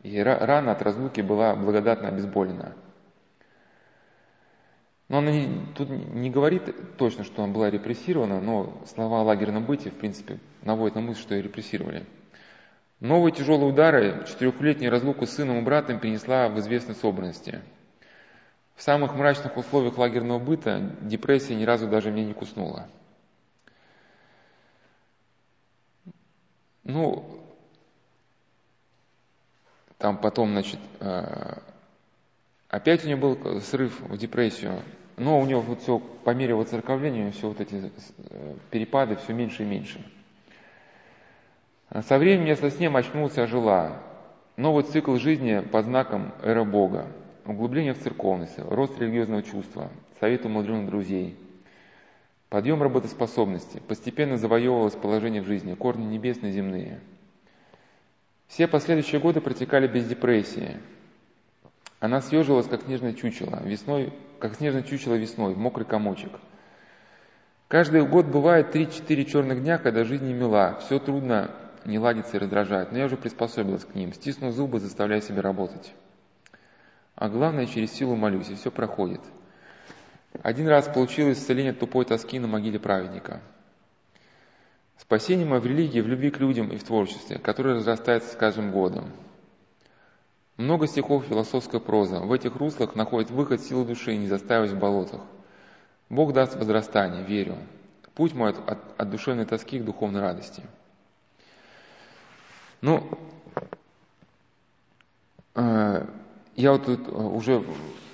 И 0.02 0.18
рана 0.18 0.72
от 0.72 0.82
разлуки 0.82 1.20
была 1.20 1.54
благодатно 1.54 2.08
обезболена. 2.08 2.74
Но 5.10 5.18
она 5.18 5.32
не, 5.32 5.66
тут 5.74 5.88
не 5.90 6.30
говорит 6.30 6.96
точно, 6.96 7.24
что 7.24 7.42
она 7.42 7.52
была 7.52 7.68
репрессирована, 7.68 8.40
но 8.40 8.80
слова 8.86 9.22
о 9.22 9.24
лагерном 9.24 9.64
бытии, 9.64 9.90
в 9.90 9.96
принципе, 9.98 10.38
наводят 10.62 10.94
на 10.94 11.00
мысль, 11.00 11.20
что 11.20 11.34
ее 11.34 11.42
репрессировали. 11.42 12.06
Новые 13.00 13.32
тяжелые 13.32 13.72
удары, 13.72 14.24
четырехлетнюю 14.28 14.88
разлуку 14.88 15.26
с 15.26 15.30
сыном 15.30 15.58
и 15.58 15.62
братом 15.62 15.98
перенесла 15.98 16.48
в 16.48 16.60
известной 16.60 16.94
собранности. 16.94 17.60
В 18.76 18.82
самых 18.82 19.16
мрачных 19.16 19.56
условиях 19.56 19.98
лагерного 19.98 20.38
быта 20.38 20.94
депрессия 21.00 21.56
ни 21.56 21.64
разу 21.64 21.88
даже 21.88 22.12
меня 22.12 22.26
не 22.26 22.34
куснула. 22.34 22.86
Ну, 26.84 27.42
там 29.98 30.18
потом, 30.18 30.50
значит, 30.52 30.78
э, 31.00 31.58
опять 32.68 33.02
у 33.02 33.08
нее 33.08 33.16
был 33.16 33.60
срыв 33.60 34.00
в 34.02 34.16
депрессию 34.16 34.84
но 35.20 35.38
у 35.38 35.44
него 35.44 35.60
вот 35.60 35.82
все 35.82 35.98
по 35.98 36.30
мере 36.30 36.54
воцерковления, 36.54 37.30
все 37.30 37.48
вот 37.48 37.60
эти 37.60 37.92
э, 38.30 38.54
перепады 38.70 39.16
все 39.16 39.34
меньше 39.34 39.64
и 39.64 39.66
меньше. 39.66 40.02
Со 42.08 42.16
временем 42.16 42.46
я 42.46 42.56
со 42.56 42.70
сном 42.70 42.96
очнулся, 42.96 43.42
ожила. 43.42 43.98
Новый 44.56 44.82
цикл 44.82 45.16
жизни 45.16 45.60
по 45.60 45.82
знакам 45.82 46.32
эра 46.42 46.64
Бога. 46.64 47.06
Углубление 47.44 47.92
в 47.92 47.98
церковность, 47.98 48.58
рост 48.58 48.98
религиозного 48.98 49.42
чувства, 49.42 49.90
совет 50.20 50.46
умудренных 50.46 50.88
друзей, 50.88 51.36
подъем 52.48 52.82
работоспособности, 52.82 53.82
постепенно 53.86 54.38
завоевывалось 54.38 54.94
положение 54.94 55.42
в 55.42 55.46
жизни, 55.46 55.74
корни 55.74 56.04
небесные, 56.04 56.52
земные. 56.52 56.98
Все 58.48 58.66
последующие 58.66 59.20
годы 59.20 59.42
протекали 59.42 59.86
без 59.86 60.08
депрессии. 60.08 60.78
Она 61.98 62.22
съежилась, 62.22 62.68
как 62.68 62.82
снежное 62.82 63.12
чучело, 63.12 63.60
весной 63.62 64.14
как 64.40 64.54
снежное 64.56 64.82
чучело 64.82 65.14
весной, 65.14 65.54
мокрый 65.54 65.86
комочек. 65.86 66.32
Каждый 67.68 68.04
год 68.04 68.26
бывает 68.26 68.74
3-4 68.74 69.24
черных 69.26 69.62
дня, 69.62 69.78
когда 69.78 70.02
жизнь 70.02 70.26
не 70.26 70.34
мила, 70.34 70.78
все 70.80 70.98
трудно, 70.98 71.52
не 71.84 71.98
ладится 71.98 72.36
и 72.36 72.40
раздражает, 72.40 72.90
но 72.90 72.98
я 72.98 73.04
уже 73.04 73.16
приспособилась 73.16 73.84
к 73.84 73.94
ним, 73.94 74.12
стисну 74.12 74.50
зубы, 74.50 74.80
заставляя 74.80 75.20
себя 75.20 75.42
работать. 75.42 75.92
А 77.14 77.28
главное, 77.28 77.66
через 77.66 77.92
силу 77.92 78.16
молюсь, 78.16 78.48
и 78.48 78.54
все 78.54 78.70
проходит. 78.70 79.20
Один 80.42 80.68
раз 80.68 80.88
получилось 80.88 81.38
исцеление 81.38 81.72
тупой 81.72 82.04
тоски 82.04 82.38
на 82.38 82.46
могиле 82.46 82.78
праведника. 82.78 83.40
Спасение 84.96 85.46
мое 85.46 85.60
в 85.60 85.66
религии, 85.66 86.00
в 86.00 86.08
любви 86.08 86.30
к 86.30 86.38
людям 86.38 86.68
и 86.72 86.76
в 86.76 86.84
творчестве, 86.84 87.38
которое 87.38 87.74
разрастается 87.74 88.32
с 88.32 88.36
каждым 88.36 88.70
годом. 88.70 89.10
Много 90.60 90.86
стихов 90.86 91.24
философская 91.24 91.80
проза. 91.80 92.20
В 92.20 92.30
этих 92.34 92.54
руслах 92.56 92.94
находит 92.94 93.30
выход 93.30 93.62
силы 93.62 93.86
души, 93.86 94.14
не 94.14 94.26
заставить 94.26 94.72
в 94.72 94.78
болотах. 94.78 95.22
Бог 96.10 96.34
даст 96.34 96.54
возрастание, 96.54 97.24
верю. 97.24 97.56
Путь 98.14 98.34
мой 98.34 98.50
от, 98.50 98.68
от, 98.68 98.78
от 99.00 99.10
душевной 99.10 99.46
тоски 99.46 99.78
к 99.78 99.84
духовной 99.86 100.20
радости. 100.20 100.62
Ну, 102.82 103.08
э, 105.54 106.06
я 106.56 106.72
вот 106.72 106.84
тут 106.84 107.08
уже 107.08 107.64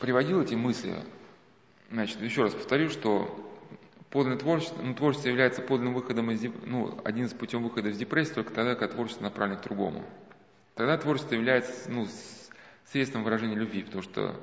приводил 0.01 0.41
эти 0.41 0.55
мысли. 0.55 0.95
Значит, 1.91 2.23
еще 2.23 2.45
раз 2.45 2.55
повторю, 2.55 2.91
что 2.91 3.29
подлинное 4.11 4.39
творчество, 4.39 4.81
ну, 4.83 4.95
творчество 4.95 5.31
является 5.31 5.63
подлинным 5.63 5.95
выходом 5.95 6.31
из, 6.31 6.45
ну, 6.65 6.97
один 7.03 7.25
из 7.25 7.33
путем 7.33 7.65
выхода 7.65 7.89
из 7.89 7.99
депрессии 7.99 8.35
только 8.35 8.53
тогда, 8.53 8.77
когда 8.77 8.95
творчество 8.95 9.25
направлено 9.25 9.59
к 9.59 9.65
другому. 9.65 10.05
Тогда 10.77 10.99
творчество 10.99 11.35
является 11.35 11.91
ну, 11.91 12.07
средством 12.93 13.25
выражения 13.25 13.55
любви, 13.55 13.83
потому 13.83 14.03
что 14.03 14.41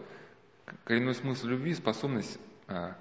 коренной 0.84 1.16
смысл 1.16 1.48
любви– 1.48 1.74
способность, 1.76 2.40
а, 2.68 2.96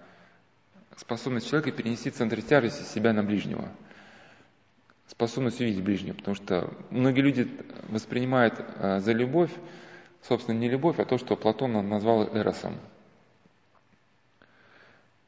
способность 0.96 1.48
человека 1.48 1.72
перенести 1.72 2.10
центр 2.10 2.42
тяжести 2.42 2.82
себя 2.84 3.12
на 3.12 3.22
ближнего. 3.22 3.68
способность 5.06 5.60
увидеть 5.60 5.84
ближнего, 5.84 6.14
потому 6.14 6.34
что 6.34 6.72
многие 6.90 7.20
люди 7.20 7.48
воспринимают 7.88 8.54
э, 8.58 9.00
за 9.00 9.12
любовь, 9.12 9.50
собственно, 10.22 10.56
не 10.56 10.70
любовь, 10.70 10.98
а 10.98 11.04
то, 11.04 11.18
что 11.18 11.36
Платон 11.36 11.86
назвал 11.86 12.34
эросом. 12.34 12.78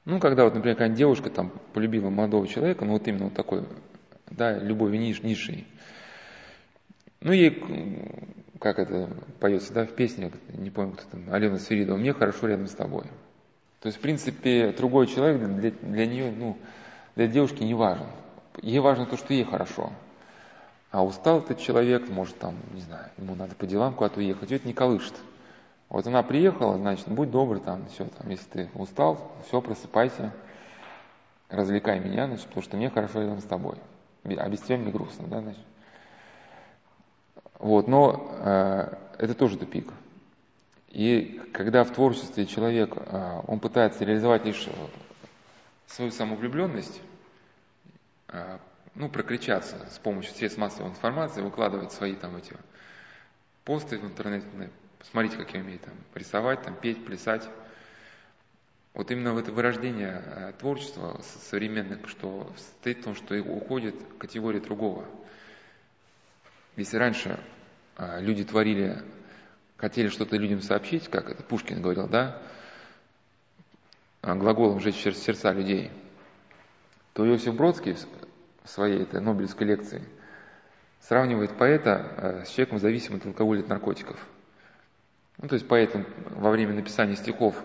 Ну, 0.06 0.20
когда 0.20 0.44
вот, 0.44 0.54
например, 0.54 0.76
какая 0.76 0.94
девушка 0.94 1.28
там 1.28 1.50
полюбила 1.74 2.08
молодого 2.08 2.46
человека, 2.46 2.84
ну 2.84 2.92
вот 2.92 3.06
именно 3.08 3.24
вот 3.24 3.34
такой, 3.34 3.64
да, 4.30 4.58
любовью 4.58 5.00
низшей, 5.00 5.66
ну, 7.20 7.32
ей, 7.32 7.62
как 8.60 8.78
это 8.78 9.10
поется, 9.40 9.72
да, 9.72 9.86
в 9.86 9.92
песне, 9.92 10.30
не 10.48 10.70
помню, 10.70 10.92
кто 10.92 11.04
там, 11.10 11.32
Алена 11.32 11.58
Свиридова, 11.58 11.96
«Мне 11.96 12.12
хорошо 12.12 12.46
рядом 12.46 12.66
с 12.66 12.74
тобой». 12.74 13.04
То 13.80 13.88
есть, 13.88 13.98
в 13.98 14.00
принципе, 14.00 14.72
другой 14.72 15.06
человек 15.06 15.42
для, 15.42 15.70
для 15.70 16.06
нее, 16.06 16.32
ну, 16.32 16.56
для 17.16 17.26
девушки 17.26 17.62
не 17.62 17.74
важен. 17.74 18.06
Ей 18.62 18.78
важно 18.78 19.06
то, 19.06 19.16
что 19.16 19.34
ей 19.34 19.44
хорошо. 19.44 19.92
А 20.90 21.04
устал 21.04 21.40
этот 21.40 21.58
человек, 21.58 22.08
может 22.08 22.38
там, 22.38 22.54
не 22.72 22.80
знаю, 22.80 23.10
ему 23.18 23.34
надо 23.34 23.54
по 23.56 23.66
делам 23.66 23.94
куда-то 23.94 24.20
уехать, 24.20 24.52
это 24.52 24.66
не 24.66 24.72
колышет. 24.72 25.14
Вот 25.88 26.06
она 26.06 26.22
приехала, 26.22 26.78
значит, 26.78 27.08
будь 27.08 27.30
добрый, 27.30 27.60
там, 27.60 27.86
все, 27.88 28.06
там, 28.06 28.30
если 28.30 28.48
ты 28.48 28.70
устал, 28.74 29.32
все, 29.46 29.60
просыпайся, 29.60 30.32
развлекай 31.50 32.00
меня, 32.00 32.26
значит, 32.26 32.46
потому 32.46 32.62
что 32.62 32.76
мне 32.76 32.90
хорошо 32.90 33.22
рядом 33.22 33.40
с 33.40 33.44
тобой. 33.44 33.76
А 34.24 34.48
без 34.48 34.60
тебя 34.60 34.78
мне 34.78 34.90
грустно, 34.90 35.26
да, 35.26 35.40
значит. 35.40 35.62
Вот, 37.58 37.88
но 37.88 38.36
э, 38.40 38.96
это 39.18 39.34
тоже 39.34 39.56
тупик. 39.56 39.92
И 40.88 41.40
когда 41.52 41.84
в 41.84 41.92
творчестве 41.92 42.46
человек, 42.46 42.94
э, 42.96 43.40
он 43.46 43.60
пытается 43.60 44.04
реализовать 44.04 44.44
лишь 44.44 44.68
свою 45.86 46.10
самовлюбленность, 46.10 47.00
э, 48.28 48.58
ну, 48.94 49.08
прокричаться 49.08 49.76
с 49.90 49.98
помощью 49.98 50.34
средств 50.34 50.58
массовой 50.58 50.90
информации, 50.90 51.42
выкладывать 51.42 51.92
свои 51.92 52.14
там 52.14 52.36
эти 52.36 52.56
посты 53.64 53.98
в 53.98 54.04
интернете, 54.04 54.46
посмотрите, 54.98 55.36
как 55.36 55.52
я 55.54 55.60
умею 55.60 55.78
там 55.78 55.94
рисовать, 56.14 56.62
там 56.62 56.74
петь, 56.74 57.04
плясать. 57.04 57.48
Вот 58.94 59.10
именно 59.10 59.32
в 59.32 59.38
это 59.38 59.50
вырождение 59.50 60.22
э, 60.24 60.52
творчества 60.58 61.20
современных, 61.22 62.08
что 62.08 62.52
стоит 62.56 62.98
в 62.98 63.04
том, 63.04 63.14
что 63.14 63.34
уходит 63.40 63.94
категория 64.18 64.60
другого– 64.60 65.06
если 66.76 66.96
раньше 66.96 67.38
а, 67.96 68.20
люди 68.20 68.44
творили, 68.44 69.02
хотели 69.76 70.08
что-то 70.08 70.36
людям 70.36 70.60
сообщить, 70.60 71.08
как 71.08 71.30
это 71.30 71.42
Пушкин 71.42 71.80
говорил, 71.80 72.08
да, 72.08 72.40
а, 74.22 74.34
глаголом 74.34 74.80
«жечь 74.80 74.96
сердца 74.96 75.52
людей», 75.52 75.90
то 77.12 77.26
Иосиф 77.26 77.54
Бродский 77.54 77.96
в 78.64 78.68
своей 78.68 79.02
этой 79.02 79.20
Нобелевской 79.20 79.66
лекции 79.66 80.02
сравнивает 81.00 81.56
поэта 81.56 81.94
а, 82.16 82.44
с 82.44 82.50
человеком, 82.50 82.78
зависимым 82.78 83.20
от 83.20 83.26
алкоголя 83.26 83.60
и 83.60 83.62
от 83.62 83.68
наркотиков. 83.68 84.18
Ну, 85.38 85.48
то 85.48 85.54
есть 85.54 85.68
поэт 85.68 85.94
во 86.30 86.50
время 86.50 86.74
написания 86.74 87.16
стихов 87.16 87.56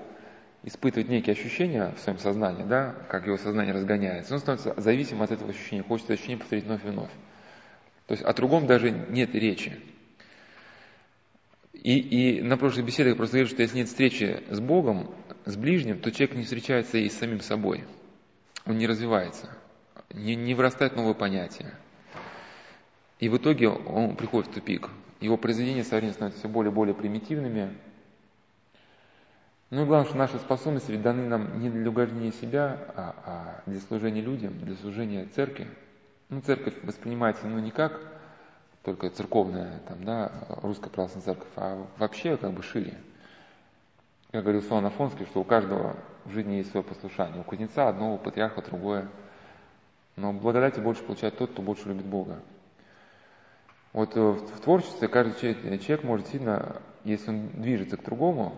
испытывает 0.63 1.07
некие 1.07 1.33
ощущения 1.33 1.93
в 1.95 1.99
своем 1.99 2.19
сознании, 2.19 2.63
да, 2.63 2.95
как 3.09 3.25
его 3.25 3.37
сознание 3.37 3.73
разгоняется, 3.73 4.33
он 4.33 4.39
становится 4.39 4.79
зависимым 4.79 5.23
от 5.23 5.31
этого 5.31 5.49
ощущения, 5.49 5.83
хочет 5.83 6.11
ощущение 6.11 6.37
повторить 6.37 6.65
вновь 6.65 6.83
и 6.83 6.89
вновь. 6.89 7.11
То 8.09 8.13
есть 8.13 8.23
о 8.23 8.33
другом 8.33 8.65
даже 8.65 8.89
нет 8.89 9.35
речи. 9.35 9.79
И, 11.73 11.99
и 11.99 12.41
на 12.41 12.57
прошлой 12.57 12.81
беседе 12.81 13.09
я 13.11 13.15
просто 13.15 13.37
говорил, 13.37 13.53
что 13.53 13.61
если 13.61 13.77
нет 13.77 13.87
встречи 13.87 14.41
с 14.49 14.59
Богом, 14.59 15.11
с 15.45 15.55
ближним, 15.55 15.99
то 15.99 16.11
человек 16.11 16.35
не 16.35 16.41
встречается 16.41 16.97
и 16.97 17.07
с 17.07 17.19
самим 17.19 17.39
собой. 17.39 17.83
Он 18.65 18.79
не 18.79 18.87
развивается, 18.87 19.55
не, 20.11 20.35
не 20.35 20.55
вырастает 20.55 20.95
новые 20.95 21.13
понятия. 21.13 21.71
И 23.19 23.29
в 23.29 23.37
итоге 23.37 23.69
он 23.69 24.15
приходит 24.15 24.49
в 24.49 24.55
тупик. 24.55 24.89
Его 25.21 25.37
произведения 25.37 25.83
со 25.83 25.97
временем 25.97 26.15
становятся 26.15 26.39
все 26.39 26.49
более 26.49 26.71
и 26.71 26.73
более 26.73 26.95
примитивными. 26.95 27.77
Ну 29.69 29.83
и 29.83 29.85
главное, 29.85 30.09
что 30.09 30.17
наши 30.17 30.39
способности 30.39 30.91
ведь 30.91 31.03
даны 31.03 31.27
нам 31.27 31.59
не 31.59 31.69
для 31.69 31.87
угождения 31.87 32.31
себя, 32.31 32.75
а, 32.95 33.61
а 33.65 33.69
для 33.69 33.79
служения 33.81 34.21
людям, 34.21 34.57
для 34.57 34.75
служения 34.77 35.27
церкви. 35.35 35.67
Ну, 36.29 36.41
церковь 36.41 36.75
воспринимается 36.83 37.47
ну, 37.47 37.57
не 37.57 37.71
как 37.71 37.99
только 38.83 39.09
церковная, 39.09 39.79
там, 39.87 40.03
да, 40.03 40.31
русская 40.61 40.89
православная 40.89 41.25
церковь, 41.25 41.47
а 41.55 41.87
вообще 41.97 42.37
как 42.37 42.53
бы 42.53 42.61
шире. 42.61 42.97
Как 44.31 44.43
говорил 44.43 44.61
Сон 44.61 44.85
Афонский, 44.85 45.25
что 45.25 45.41
у 45.41 45.43
каждого 45.43 45.95
в 46.25 46.31
жизни 46.31 46.55
есть 46.55 46.69
свое 46.69 46.83
послушание. 46.83 47.41
У 47.41 47.43
кузнеца 47.43 47.89
одного, 47.89 48.15
у 48.15 48.17
патриарха 48.19 48.61
другое. 48.61 49.09
Но 50.15 50.31
благодати 50.31 50.79
больше 50.79 51.01
получает 51.03 51.37
тот, 51.37 51.51
кто 51.51 51.63
больше 51.63 51.87
любит 51.87 52.05
Бога. 52.05 52.39
Вот 53.91 54.15
э, 54.15 54.19
в 54.21 54.59
творчестве 54.61 55.07
каждый 55.07 55.39
человек, 55.39 55.81
человек 55.81 56.03
может 56.03 56.27
сильно, 56.27 56.79
если 57.03 57.31
он 57.31 57.47
движется 57.53 57.97
к 57.97 58.03
другому, 58.03 58.53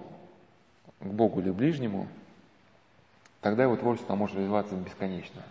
к 0.99 1.05
Богу 1.05 1.39
или 1.39 1.51
ближнему, 1.51 2.09
тогда 3.39 3.63
его 3.63 3.77
творчество 3.77 4.15
может 4.15 4.35
развиваться 4.35 4.75
бесконечно. 4.75 5.41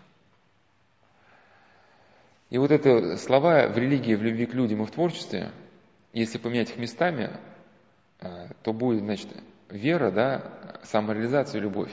И 2.51 2.59
вот 2.59 2.73
это 2.73 3.17
слова 3.17 3.69
в 3.69 3.79
религии, 3.79 4.15
в 4.15 4.23
любви 4.23 4.47
к 4.47 4.55
людям 4.55 4.83
и 4.83 4.87
в 4.87 4.91
творчестве, 4.91 5.53
если 6.13 6.39
поменять 6.39 6.71
их 6.71 6.77
местами, 6.79 7.31
э, 8.21 8.49
то 8.63 8.73
будет, 8.73 9.03
значит, 9.03 9.29
вера, 9.69 10.11
да, 10.11 10.81
самореализация 10.83 11.61
любовь. 11.61 11.93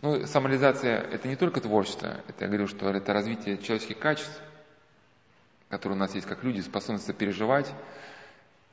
Ну, 0.00 0.26
самореализация– 0.26 1.00
это 1.12 1.26
не 1.26 1.34
только 1.34 1.60
творчество, 1.60 2.20
это 2.28 2.44
я 2.44 2.46
говорю, 2.46 2.68
что 2.68 2.88
это 2.90 3.12
развитие 3.12 3.58
человеческих 3.58 3.98
качеств, 3.98 4.40
которые 5.68 5.96
у 5.96 6.00
нас 6.00 6.14
есть 6.14 6.26
как 6.26 6.44
люди, 6.44 6.60
способность 6.60 7.12
переживать. 7.16 7.72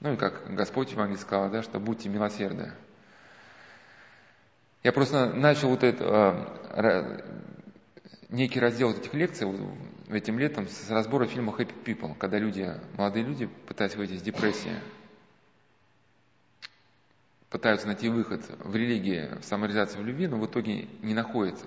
Ну 0.01 0.13
и 0.13 0.17
как 0.17 0.53
Господь 0.53 0.89
в 0.89 0.91
Евангелии 0.91 1.19
сказал, 1.19 1.49
да, 1.49 1.63
что 1.63 1.79
будьте 1.79 2.09
милосердны. 2.09 2.73
Я 4.83 4.91
просто 4.91 5.31
начал 5.31 5.69
вот 5.69 5.83
это, 5.83 6.53
э, 6.75 7.21
некий 8.31 8.59
раздел 8.59 8.91
этих 8.91 9.13
лекций 9.13 9.47
этим 10.09 10.39
летом 10.39 10.67
с 10.67 10.89
разбора 10.89 11.27
фильма 11.27 11.53
Happy 11.53 11.73
People, 11.83 12.15
когда 12.17 12.39
люди, 12.39 12.73
молодые 12.97 13.25
люди, 13.25 13.47
пытаясь 13.67 13.95
выйти 13.95 14.13
из 14.13 14.21
депрессии, 14.21 14.75
пытаются 17.49 17.87
найти 17.87 18.09
выход 18.09 18.41
в 18.59 18.75
религии, 18.75 19.29
в 19.39 19.43
самореализации 19.43 19.99
в 19.99 20.05
любви, 20.05 20.27
но 20.27 20.37
в 20.37 20.45
итоге 20.45 20.87
не 21.01 21.13
находят 21.13 21.61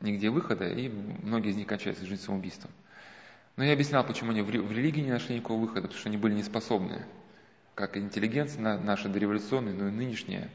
нигде 0.00 0.30
выхода, 0.30 0.68
и 0.68 0.88
многие 0.88 1.50
из 1.50 1.56
них 1.56 1.68
кончаются 1.68 2.04
жизнь 2.04 2.22
самоубийством. 2.22 2.72
Но 3.56 3.64
я 3.64 3.72
объяснял, 3.74 4.04
почему 4.04 4.32
они 4.32 4.42
в 4.42 4.50
религии 4.50 5.02
не 5.02 5.12
нашли 5.12 5.36
никакого 5.36 5.60
выхода, 5.60 5.82
потому 5.82 5.98
что 5.98 6.08
они 6.08 6.18
были 6.18 6.34
не 6.34 6.42
способны, 6.42 7.04
как 7.76 7.96
интеллигенция 7.96 8.78
наша 8.78 9.08
дореволюционная, 9.08 9.74
но 9.74 9.88
и 9.88 9.92
нынешняя, 9.92 10.50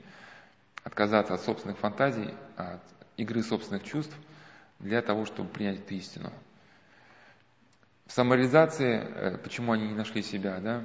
отказаться 0.84 1.34
от 1.34 1.42
собственных 1.42 1.78
фантазий, 1.78 2.34
от 2.58 2.82
игры 3.16 3.44
собственных 3.44 3.84
чувств 3.84 4.16
для 4.80 5.02
того, 5.02 5.26
чтобы 5.26 5.50
принять 5.50 5.80
эту 5.80 5.96
истину. 5.96 6.32
В 8.06 8.12
самореализации, 8.12 9.00
э, 9.00 9.38
почему 9.38 9.74
они 9.74 9.88
не 9.88 9.96
нашли 9.96 10.22
себя, 10.22 10.60
да? 10.60 10.84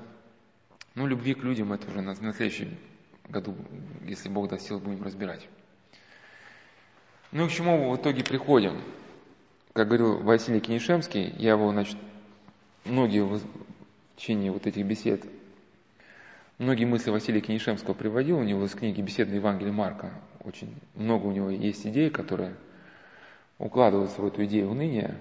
Ну, 0.95 1.07
любви 1.07 1.35
к 1.35 1.43
людям 1.43 1.73
это 1.73 1.89
уже 1.89 2.01
на, 2.01 2.15
на 2.15 2.33
следующем 2.33 2.77
году, 3.29 3.55
если 4.05 4.29
Бог 4.29 4.49
даст 4.49 4.67
сил, 4.67 4.81
будем 4.81 5.03
разбирать. 5.03 5.49
Ну 7.31 7.47
и 7.47 7.49
к 7.49 7.53
чему 7.53 7.79
мы 7.79 7.97
в 7.97 8.01
итоге 8.01 8.25
приходим? 8.25 8.83
Как 9.73 9.87
говорил 9.87 10.19
Василий 10.19 10.61
Кенишемский, 10.61 11.33
я 11.39 11.53
его, 11.53 11.71
значит, 11.73 11.97
многие 12.85 13.25
в 13.25 13.41
течение 14.17 14.53
вот 14.53 14.67
этих 14.67 14.85
бесед, 14.85 15.25
многие 16.59 16.85
мысли 16.85 17.11
Василия 17.11 17.41
Кенишемского 17.41 17.95
приводил, 17.95 18.39
у 18.39 18.43
него 18.43 18.67
из 18.67 18.75
книги 18.75 19.01
«Беседы 19.01 19.37
Евангелия 19.37 19.73
Марка» 19.73 20.13
очень 20.41 20.75
много 20.95 21.27
у 21.27 21.33
него 21.33 21.49
есть 21.51 21.87
идей, 21.87 22.11
которые 22.11 22.55
укладываются 23.59 24.21
в 24.21 24.27
эту 24.27 24.45
идею 24.45 24.71
уныния, 24.71 25.17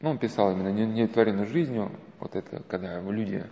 ну, 0.00 0.10
он 0.10 0.18
писал 0.18 0.52
именно 0.52 0.68
неудовлетворенной 0.68 1.46
жизнью, 1.46 1.90
вот 2.20 2.36
это, 2.36 2.62
когда 2.68 3.00
люди 3.00 3.44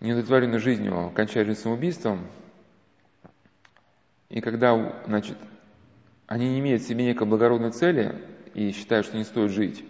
неудовлетворенной 0.00 0.58
жизнью 0.58 1.10
кончают 1.14 1.48
жизнь 1.48 1.60
самоубийством, 1.60 2.26
и 4.28 4.40
когда, 4.40 5.02
значит, 5.06 5.38
они 6.26 6.50
не 6.50 6.58
имеют 6.60 6.82
в 6.82 6.86
себе 6.86 7.04
некой 7.04 7.26
благородной 7.26 7.70
цели 7.70 8.20
и 8.54 8.72
считают, 8.72 9.06
что 9.06 9.16
не 9.16 9.24
стоит 9.24 9.52
жить, 9.52 9.84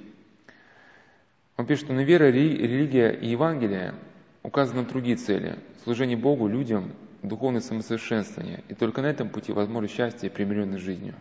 он 1.57 1.67
пишет, 1.67 1.87
что 1.87 1.95
на 1.95 2.01
вера, 2.01 2.25
религия 2.31 3.11
и 3.11 3.29
Евангелие 3.29 3.95
указаны 4.43 4.85
другие 4.85 5.17
цели– 5.17 5.59
служение 5.85 6.17
Богу, 6.17 6.47
людям, 6.47 6.93
духовное 7.23 7.61
самосовершенствование. 7.61 8.62
И 8.69 8.75
только 8.75 9.01
на 9.01 9.07
этом 9.07 9.31
пути 9.31 9.53
возможно 9.53 9.89
счастье 9.89 10.29
и 10.29 10.33
примиренность 10.33 10.85
жизнью. 10.85 11.14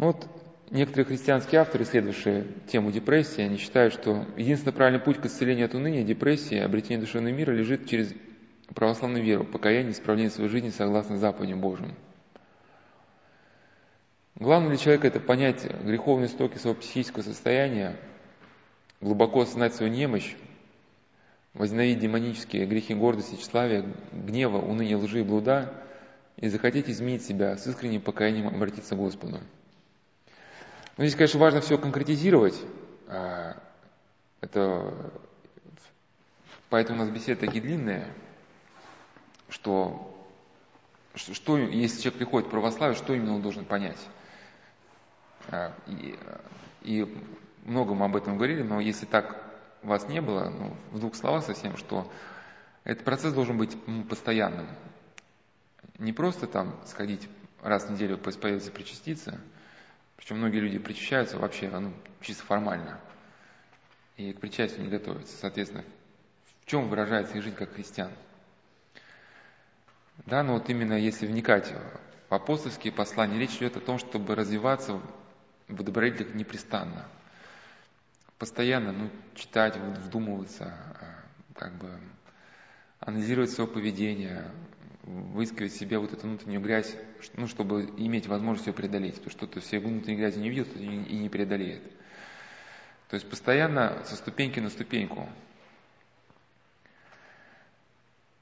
Ну 0.00 0.06
вот 0.06 0.26
Некоторые 0.70 1.04
христианские 1.04 1.60
авторы, 1.60 1.82
исследовавшие 1.82 2.46
тему 2.68 2.92
депрессии, 2.92 3.42
они 3.42 3.56
считают, 3.56 3.92
что 3.92 4.24
единственный 4.36 4.72
правильный 4.72 5.00
путь 5.00 5.20
к 5.20 5.26
исцелению 5.26 5.66
от 5.66 5.74
уныния, 5.74 6.04
депрессии, 6.04 6.58
обретению 6.58 7.00
душевного 7.00 7.34
мира 7.34 7.50
лежит 7.50 7.88
через 7.88 8.14
православную 8.72 9.24
веру, 9.24 9.44
покаяние, 9.44 9.92
исправление 9.92 10.30
своей 10.30 10.48
жизни 10.48 10.70
согласно 10.70 11.18
заповедям 11.18 11.60
Божьим. 11.60 11.96
Главное 14.36 14.68
для 14.68 14.78
человека 14.78 15.08
это 15.08 15.18
понять 15.18 15.66
греховные 15.82 16.28
истоки 16.28 16.56
своего 16.56 16.78
психического 16.78 17.22
состояния, 17.24 17.96
глубоко 19.00 19.40
осознать 19.40 19.74
свою 19.74 19.92
немощь, 19.92 20.36
возненавидеть 21.52 21.98
демонические 21.98 22.64
грехи 22.66 22.94
гордости, 22.94 23.34
тщеславия, 23.34 23.84
гнева, 24.12 24.58
уныния, 24.58 24.96
лжи 24.96 25.20
и 25.20 25.24
блуда 25.24 25.74
и 26.36 26.46
захотеть 26.46 26.88
изменить 26.88 27.24
себя, 27.24 27.56
с 27.56 27.66
искренним 27.66 28.02
покаянием 28.02 28.46
обратиться 28.46 28.94
к 28.94 28.98
Господу. 28.98 29.40
Но 31.00 31.06
здесь, 31.06 31.16
конечно, 31.16 31.40
важно 31.40 31.62
все 31.62 31.78
конкретизировать. 31.78 32.62
А, 33.08 33.56
это... 34.42 34.94
Поэтому 36.68 37.00
у 37.00 37.04
нас 37.06 37.10
беседы 37.10 37.40
такие 37.40 37.62
длинные, 37.62 38.12
что, 39.48 40.14
что 41.14 41.56
если 41.56 42.02
человек 42.02 42.18
приходит 42.18 42.48
в 42.48 42.50
православие, 42.50 42.98
что 42.98 43.14
именно 43.14 43.34
он 43.34 43.40
должен 43.40 43.64
понять. 43.64 43.96
А, 45.48 45.72
и, 45.86 46.18
и 46.82 47.24
много 47.64 47.94
мы 47.94 48.04
об 48.04 48.16
этом 48.16 48.36
говорили, 48.36 48.62
но 48.62 48.78
если 48.78 49.06
так 49.06 49.42
вас 49.82 50.06
не 50.06 50.20
было, 50.20 50.50
ну, 50.50 50.76
в 50.90 51.00
двух 51.00 51.14
словах 51.14 51.46
совсем, 51.46 51.78
что 51.78 52.12
этот 52.84 53.06
процесс 53.06 53.32
должен 53.32 53.56
быть 53.56 53.74
постоянным. 54.06 54.66
Не 55.98 56.12
просто 56.12 56.46
там 56.46 56.78
сходить 56.84 57.26
раз 57.62 57.84
в 57.84 57.90
неделю 57.90 58.18
поисповедоваться, 58.18 58.70
причаститься, 58.70 59.40
причем 60.20 60.38
многие 60.38 60.60
люди 60.60 60.78
причащаются 60.78 61.36
вообще 61.36 61.68
ну, 61.68 61.92
чисто 62.20 62.44
формально, 62.44 63.00
и 64.16 64.32
к 64.32 64.38
причастию 64.38 64.84
не 64.84 64.88
готовятся. 64.88 65.36
Соответственно, 65.36 65.84
в 66.62 66.66
чем 66.66 66.88
выражается 66.88 67.36
их 67.36 67.42
жизнь 67.42 67.56
как 67.56 67.74
христиан? 67.74 68.12
Да, 70.26 70.44
но 70.44 70.54
вот 70.54 70.70
именно 70.70 70.94
если 70.94 71.26
вникать 71.26 71.74
в 72.28 72.34
апостольские 72.34 72.92
послания, 72.92 73.38
речь 73.38 73.56
идет 73.56 73.76
о 73.76 73.80
том, 73.80 73.98
чтобы 73.98 74.36
развиваться 74.36 75.00
в 75.66 75.82
добродетелях 75.82 76.34
непрестанно– 76.34 77.08
постоянно 78.40 78.92
ну, 78.92 79.10
читать, 79.34 79.76
вдумываться, 79.76 80.64
а, 80.64 81.58
как 81.58 81.74
бы 81.74 81.90
анализировать 82.98 83.50
свое 83.50 83.68
поведение, 83.68 84.50
выискивать 85.02 85.72
в 85.72 85.78
себе 85.78 85.98
вот 85.98 86.12
эту 86.12 86.26
внутреннюю 86.26 86.60
грязь, 86.60 86.94
ну, 87.34 87.46
чтобы 87.46 87.84
иметь 87.96 88.26
возможность 88.26 88.66
ее 88.66 88.72
преодолеть. 88.72 89.14
Потому 89.14 89.30
что 89.30 89.46
кто 89.46 89.60
все 89.60 89.78
внутренней 89.78 90.16
грязи 90.16 90.38
не 90.38 90.50
видит 90.50 90.76
и 90.76 91.16
не 91.16 91.28
преодолеет. 91.28 91.82
То 93.08 93.14
есть 93.14 93.28
постоянно 93.28 94.04
со 94.04 94.16
ступеньки 94.16 94.60
на 94.60 94.70
ступеньку. 94.70 95.28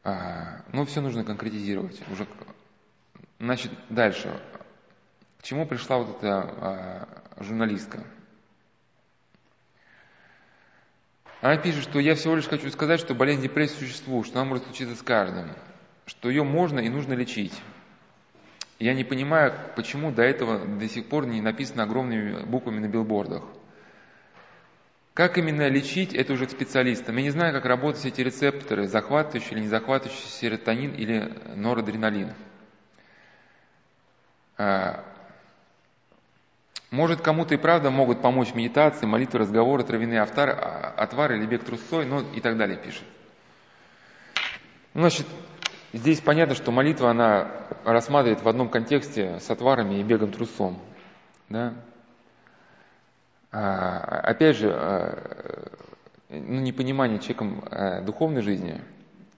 А, 0.04 0.62
но 0.72 0.84
все 0.84 1.00
нужно 1.00 1.24
конкретизировать. 1.24 2.00
Уже, 2.10 2.26
значит, 3.38 3.72
дальше. 3.88 4.40
К 5.38 5.42
чему 5.42 5.66
пришла 5.66 5.98
вот 5.98 6.18
эта 6.18 6.40
а, 6.40 7.42
журналистка? 7.42 8.04
Она 11.40 11.56
пишет, 11.56 11.84
что 11.84 12.00
я 12.00 12.14
всего 12.16 12.34
лишь 12.34 12.48
хочу 12.48 12.68
сказать, 12.70 12.98
что 13.00 13.14
болезнь 13.14 13.42
депрессии 13.42 13.78
существует, 13.78 14.26
что 14.26 14.40
она 14.40 14.48
может 14.48 14.64
случиться 14.64 14.96
с 14.96 15.02
каждым, 15.02 15.52
что 16.08 16.30
ее 16.30 16.42
можно 16.42 16.80
и 16.80 16.88
нужно 16.88 17.12
лечить. 17.12 17.52
Я 18.78 18.94
не 18.94 19.04
понимаю, 19.04 19.52
почему 19.76 20.10
до 20.10 20.22
этого 20.22 20.66
до 20.66 20.88
сих 20.88 21.06
пор 21.06 21.26
не 21.26 21.40
написано 21.40 21.82
огромными 21.82 22.44
буквами 22.44 22.78
на 22.78 22.88
билбордах. 22.88 23.42
Как 25.12 25.36
именно 25.36 25.68
лечить, 25.68 26.14
это 26.14 26.32
уже 26.32 26.46
к 26.46 26.50
специалистам. 26.50 27.16
Я 27.16 27.22
не 27.24 27.30
знаю, 27.30 27.52
как 27.52 27.64
работают 27.64 28.06
эти 28.06 28.20
рецепторы, 28.20 28.86
захватывающие 28.86 29.52
или 29.52 29.60
не 29.62 29.68
захватывающие 29.68 30.28
серотонин 30.28 30.92
или 30.92 31.34
норадреналин. 31.56 32.32
А, 34.56 35.04
может, 36.90 37.20
кому-то 37.20 37.54
и 37.54 37.58
правда 37.58 37.90
могут 37.90 38.22
помочь 38.22 38.54
медитации, 38.54 39.06
молитвы, 39.06 39.40
разговоры, 39.40 39.82
травяные 39.82 40.22
отвары, 40.22 40.52
отвары 40.52 41.36
или 41.38 41.46
бег 41.46 41.64
трусцой, 41.64 42.06
ну 42.06 42.22
и 42.32 42.40
так 42.40 42.56
далее 42.56 42.78
пишет. 42.78 43.04
Значит, 44.94 45.26
здесь 45.92 46.20
понятно, 46.20 46.54
что 46.54 46.70
молитва, 46.70 47.10
она 47.10 47.50
рассматривает 47.84 48.42
в 48.42 48.48
одном 48.48 48.68
контексте 48.68 49.38
с 49.40 49.50
отварами 49.50 49.96
и 49.96 50.02
бегом 50.02 50.32
трусом. 50.32 50.78
Да? 51.48 51.74
А, 53.50 54.20
опять 54.24 54.56
же, 54.56 54.70
а, 54.72 55.70
ну, 56.28 56.60
непонимание 56.60 57.18
человеком 57.18 57.64
а, 57.70 58.02
духовной 58.02 58.42
жизни, 58.42 58.80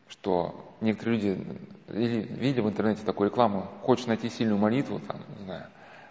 что 0.09 0.75
некоторые 0.81 1.19
люди 1.19 1.47
видели 1.89 2.61
в 2.61 2.69
интернете 2.69 3.05
такую 3.05 3.31
рекламу, 3.31 3.69
хочешь 3.83 4.07
найти 4.07 4.29
сильную 4.29 4.59
молитву, 4.59 5.01
там, 5.01 5.19
не 5.39 5.45
знаю, 5.45 5.67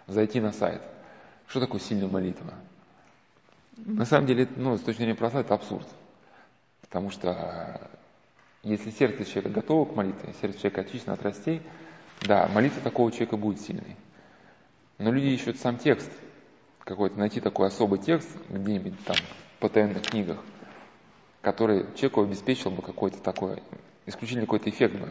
зайти 0.06 0.40
на 0.40 0.52
сайт– 0.52 0.80
что 1.50 1.58
такое 1.58 1.80
сильная 1.80 2.06
молитва? 2.06 2.54
На 3.76 4.04
самом 4.04 4.28
деле, 4.28 4.46
ну, 4.54 4.76
с 4.76 4.82
точки 4.82 4.98
зрения 4.98 5.16
православия, 5.16 5.44
это 5.44 5.54
абсурд. 5.54 5.86
Потому 6.80 7.10
что 7.10 7.80
если 8.62 8.90
сердце 8.90 9.24
человека 9.24 9.60
готово 9.60 9.86
к 9.86 9.96
молитве, 9.96 10.34
сердце 10.40 10.58
человека 10.58 10.82
очищено 10.82 11.14
от 11.14 11.22
растей, 11.22 11.62
да, 12.22 12.48
молитва 12.48 12.82
такого 12.82 13.10
человека 13.10 13.36
будет 13.36 13.60
сильной. 13.60 13.96
Но 14.98 15.10
люди 15.10 15.28
ищут 15.28 15.58
сам 15.58 15.78
текст, 15.78 16.10
какой-то, 16.84 17.18
найти 17.18 17.40
такой 17.40 17.68
особый 17.68 17.98
текст 17.98 18.28
где-нибудь 18.50 19.02
там 19.04 19.16
в 19.16 19.60
потаенных 19.60 20.02
книгах, 20.02 20.38
который 21.40 21.86
человеку 21.94 22.22
обеспечил 22.22 22.70
бы 22.70 22.82
какой-то 22.82 23.18
такой, 23.22 23.62
исключительно 24.04 24.46
какой-то 24.46 24.68
эффект 24.68 24.96
бы. 24.96 25.10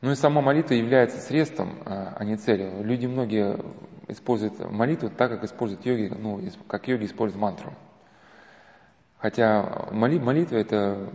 Ну 0.00 0.12
и 0.12 0.14
сама 0.14 0.40
молитва 0.40 0.72
является 0.72 1.20
средством, 1.20 1.82
а, 1.84 2.14
а 2.16 2.24
не 2.24 2.36
целью. 2.36 2.82
Люди 2.82 3.04
многие 3.04 3.58
используют 4.08 4.58
молитву 4.70 5.10
так, 5.10 5.30
как 5.30 5.44
используют 5.44 5.84
йоги, 5.84 6.10
ну, 6.16 6.40
как 6.66 6.88
йоги 6.88 7.04
используют 7.04 7.42
мантру. 7.42 7.74
Хотя 9.20 9.88
молитва 9.90 10.56
это, 10.56 11.10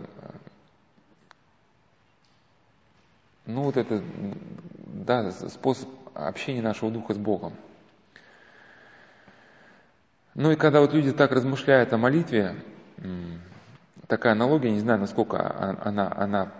ну 3.46 3.62
вот 3.62 3.76
это, 3.76 4.00
да, 4.76 5.32
способ 5.32 5.88
общения 6.14 6.62
нашего 6.62 6.90
духа 6.90 7.14
с 7.14 7.18
Богом. 7.18 7.52
Ну 10.34 10.52
и 10.52 10.56
когда 10.56 10.80
вот 10.80 10.92
люди 10.92 11.12
так 11.12 11.32
размышляют 11.32 11.92
о 11.92 11.98
молитве, 11.98 12.54
такая 14.06 14.32
аналогия, 14.32 14.70
не 14.70 14.80
знаю, 14.80 15.00
насколько 15.00 15.80
она, 15.82 16.12
она 16.16 16.52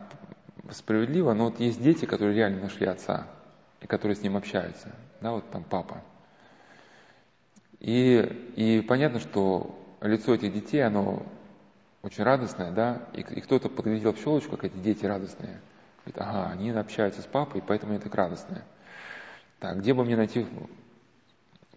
справедлива, 0.70 1.32
но 1.32 1.44
вот 1.44 1.60
есть 1.60 1.80
дети, 1.80 2.06
которые 2.06 2.34
реально 2.34 2.62
нашли 2.62 2.86
отца, 2.86 3.28
и 3.80 3.86
которые 3.86 4.16
с 4.16 4.22
ним 4.22 4.36
общаются. 4.36 4.90
Да, 5.20 5.30
вот 5.32 5.48
там 5.50 5.62
папа. 5.62 6.02
И, 7.78 8.52
и 8.56 8.80
понятно, 8.80 9.20
что 9.20 9.78
лицо 10.00 10.34
этих 10.34 10.52
детей, 10.52 10.80
оно 10.80 11.22
очень 12.06 12.22
радостное, 12.22 12.70
да, 12.70 13.02
и, 13.12 13.20
и 13.20 13.40
кто-то 13.40 13.68
подглядел 13.68 14.12
в 14.12 14.18
щелочку, 14.18 14.52
как 14.52 14.64
эти 14.64 14.76
дети 14.76 15.04
радостные. 15.04 15.60
Говорит, 16.04 16.22
ага, 16.22 16.52
они 16.52 16.70
общаются 16.70 17.20
с 17.20 17.26
папой, 17.26 17.62
поэтому 17.66 17.92
они 17.92 18.00
так 18.00 18.14
радостные. 18.14 18.62
Так, 19.58 19.78
где 19.78 19.92
бы 19.92 20.04
мне 20.04 20.16
найти 20.16 20.46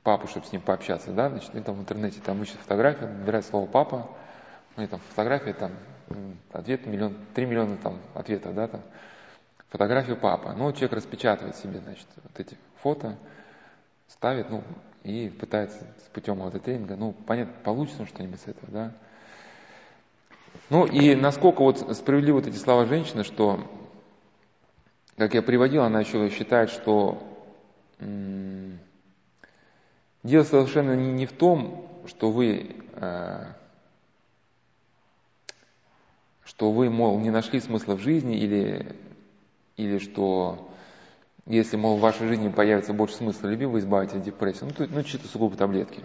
папу, 0.03 0.27
чтобы 0.27 0.45
с 0.45 0.51
ним 0.51 0.61
пообщаться, 0.61 1.11
да, 1.11 1.29
значит, 1.29 1.49
они 1.53 1.63
там 1.63 1.75
в 1.75 1.81
интернете 1.81 2.19
там 2.23 2.41
ищут 2.43 2.59
фотографию, 2.59 3.09
набирают 3.09 3.45
слово 3.45 3.65
папа, 3.65 4.07
у 4.77 4.81
них 4.81 4.89
там 4.91 4.99
фотография, 5.09 5.53
там 5.53 5.71
ответ 6.51 6.85
миллион, 6.85 7.15
три 7.33 7.47
миллиона 7.47 7.77
там 7.77 7.99
ответов, 8.13 8.53
да, 8.53 8.67
там, 8.67 8.81
фотографию 9.69 10.15
папа. 10.15 10.53
Ну, 10.53 10.71
человек 10.73 10.93
распечатывает 10.93 11.55
себе, 11.55 11.79
значит, 11.79 12.07
вот 12.15 12.39
эти 12.39 12.55
фото, 12.83 13.17
ставит, 14.07 14.51
ну, 14.51 14.63
и 15.03 15.29
пытается 15.29 15.79
с 16.05 16.09
путем 16.13 16.41
аутотренинга, 16.43 16.95
ну, 16.95 17.13
понятно, 17.13 17.53
получится 17.63 18.05
что-нибудь 18.05 18.39
с 18.39 18.47
этого, 18.47 18.71
да. 18.71 18.91
Ну, 20.69 20.85
и 20.85 21.15
насколько 21.15 21.61
вот 21.61 21.95
справедливы 21.95 22.39
вот 22.39 22.47
эти 22.47 22.57
слова 22.57 22.85
женщины, 22.85 23.23
что, 23.23 23.59
как 25.17 25.33
я 25.33 25.41
приводил, 25.41 25.83
она 25.83 26.01
еще 26.01 26.29
считает, 26.29 26.69
что 26.69 27.21
дело 30.23 30.43
совершенно 30.43 30.95
не, 30.95 31.11
не 31.11 31.25
в 31.25 31.33
том, 31.33 31.87
что 32.07 32.31
вы, 32.31 32.75
э, 32.93 33.45
что 36.43 36.71
вы, 36.71 36.89
мол, 36.89 37.19
не 37.19 37.29
нашли 37.29 37.59
смысла 37.59 37.95
в 37.95 37.99
жизни 37.99 38.37
или, 38.37 38.95
или 39.75 39.97
что 39.97 40.69
если, 41.49 41.77
мол, 41.77 41.97
в 41.97 42.01
вашей 42.01 42.27
жизни 42.27 42.49
появится 42.49 42.93
больше 42.93 43.15
смысла 43.15 43.47
любви, 43.47 43.65
вы 43.65 43.79
избавитесь 43.79 44.17
от 44.17 44.23
депрессии. 44.23 44.65
Ну, 44.65 44.71
то, 44.71 44.85
ну 44.87 45.01
чисто 45.01 45.27
сугубо 45.27 45.57
таблетки. 45.57 46.03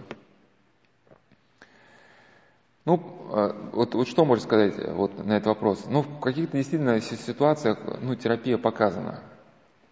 Ну, 2.85 3.31
а, 3.33 3.71
вот, 3.73 3.95
вот 3.95 4.09
что 4.09 4.25
можно 4.25 4.45
сказать 4.45 4.75
вот, 4.89 5.25
на 5.25 5.35
этот 5.35 5.47
вопрос? 5.47 5.85
Ну, 5.89 6.03
в 6.03 6.21
каких-то 6.21 6.57
действительно 6.57 7.01
ситуациях 7.01 7.79
ну, 8.01 8.15
терапия 8.15 8.59
показана. 8.59 9.23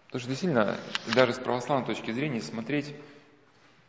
Потому 0.07 0.19
что 0.19 0.29
действительно, 0.29 0.77
даже 1.15 1.33
с 1.33 1.39
православной 1.39 1.87
точки 1.87 2.11
зрения, 2.11 2.41
смотреть 2.41 2.95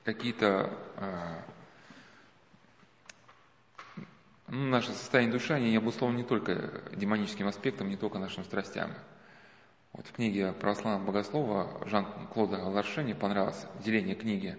какие-то 0.04 0.70
а, 0.96 1.44
ну, 4.48 4.68
наше 4.68 4.92
состояние 4.92 5.32
души, 5.32 5.52
они 5.52 5.76
обусловлены 5.76 6.18
не 6.18 6.24
только 6.24 6.82
демоническим 6.94 7.46
аспектом, 7.46 7.88
не 7.88 7.96
только 7.96 8.18
нашим 8.18 8.44
страстям. 8.44 8.90
Вот 9.92 10.06
в 10.06 10.12
книге 10.12 10.52
православного 10.52 11.06
богослова 11.06 11.86
Жан-Клода 11.86 12.56
Ларше 12.64 13.02
мне 13.02 13.14
понравилось 13.14 13.66
деление 13.84 14.14
книги 14.14 14.56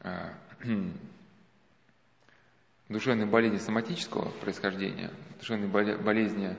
э, 0.00 0.30
душевной 2.88 3.26
болезни 3.26 3.58
соматического 3.58 4.30
происхождения, 4.40 5.10
душевной 5.38 5.68
болезни, 5.68 6.56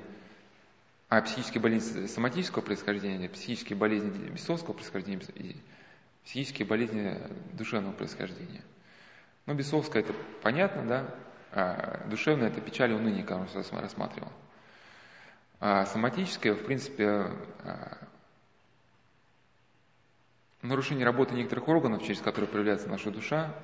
а 1.10 1.22
психические 1.22 1.62
болезни 1.62 2.06
соматического 2.08 2.62
происхождения, 2.62 3.30
психические 3.30 3.78
болезни 3.78 4.10
бесовского 4.30 4.74
происхождения 4.74 5.22
и 5.36 5.56
психические 6.26 6.68
болезни 6.68 7.18
душевного 7.54 7.94
происхождения. 7.94 8.62
Ну, 9.46 9.54
бесовская 9.54 10.04
это 10.04 10.14
понятно, 10.42 10.86
да, 10.86 11.16
а 11.54 12.06
душевная 12.10 12.50
это 12.50 12.60
печаль 12.60 12.92
и 12.92 12.94
уныние, 12.94 13.24
как 13.24 13.38
он 13.38 13.48
рассматривал. 13.80 14.32
А 15.62 15.86
соматическое, 15.86 16.54
в 16.54 16.66
принципе, 16.66 17.32
а, 17.64 17.98
нарушение 20.62 21.06
работы 21.06 21.34
некоторых 21.34 21.70
органов, 21.70 22.04
через 22.04 22.20
которые 22.20 22.50
проявляется 22.50 22.90
наша 22.90 23.10
душа, 23.10 23.56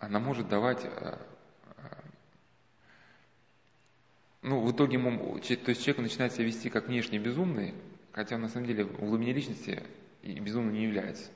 она 0.00 0.18
может 0.18 0.48
давать 0.48 0.84
а, 0.86 1.20
ну, 4.44 4.60
в 4.60 4.70
итоге 4.70 4.98
то 4.98 5.70
есть 5.70 5.82
человек 5.82 5.98
начинает 5.98 6.34
себя 6.34 6.44
вести 6.44 6.68
как 6.68 6.86
внешне 6.86 7.18
безумный, 7.18 7.72
хотя 8.12 8.36
на 8.36 8.50
самом 8.50 8.66
деле 8.66 8.84
в 8.84 9.00
глубине 9.00 9.32
личности 9.32 9.82
и 10.22 10.38
безумным 10.38 10.74
не 10.74 10.84
является. 10.84 11.30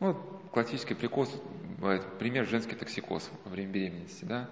Ну, 0.00 0.14
классический 0.50 0.94
прикоз, 0.94 1.30
бывает, 1.76 2.02
пример 2.18 2.48
женский 2.48 2.74
токсикоз 2.74 3.30
во 3.44 3.50
время 3.50 3.70
беременности, 3.70 4.24
да, 4.24 4.48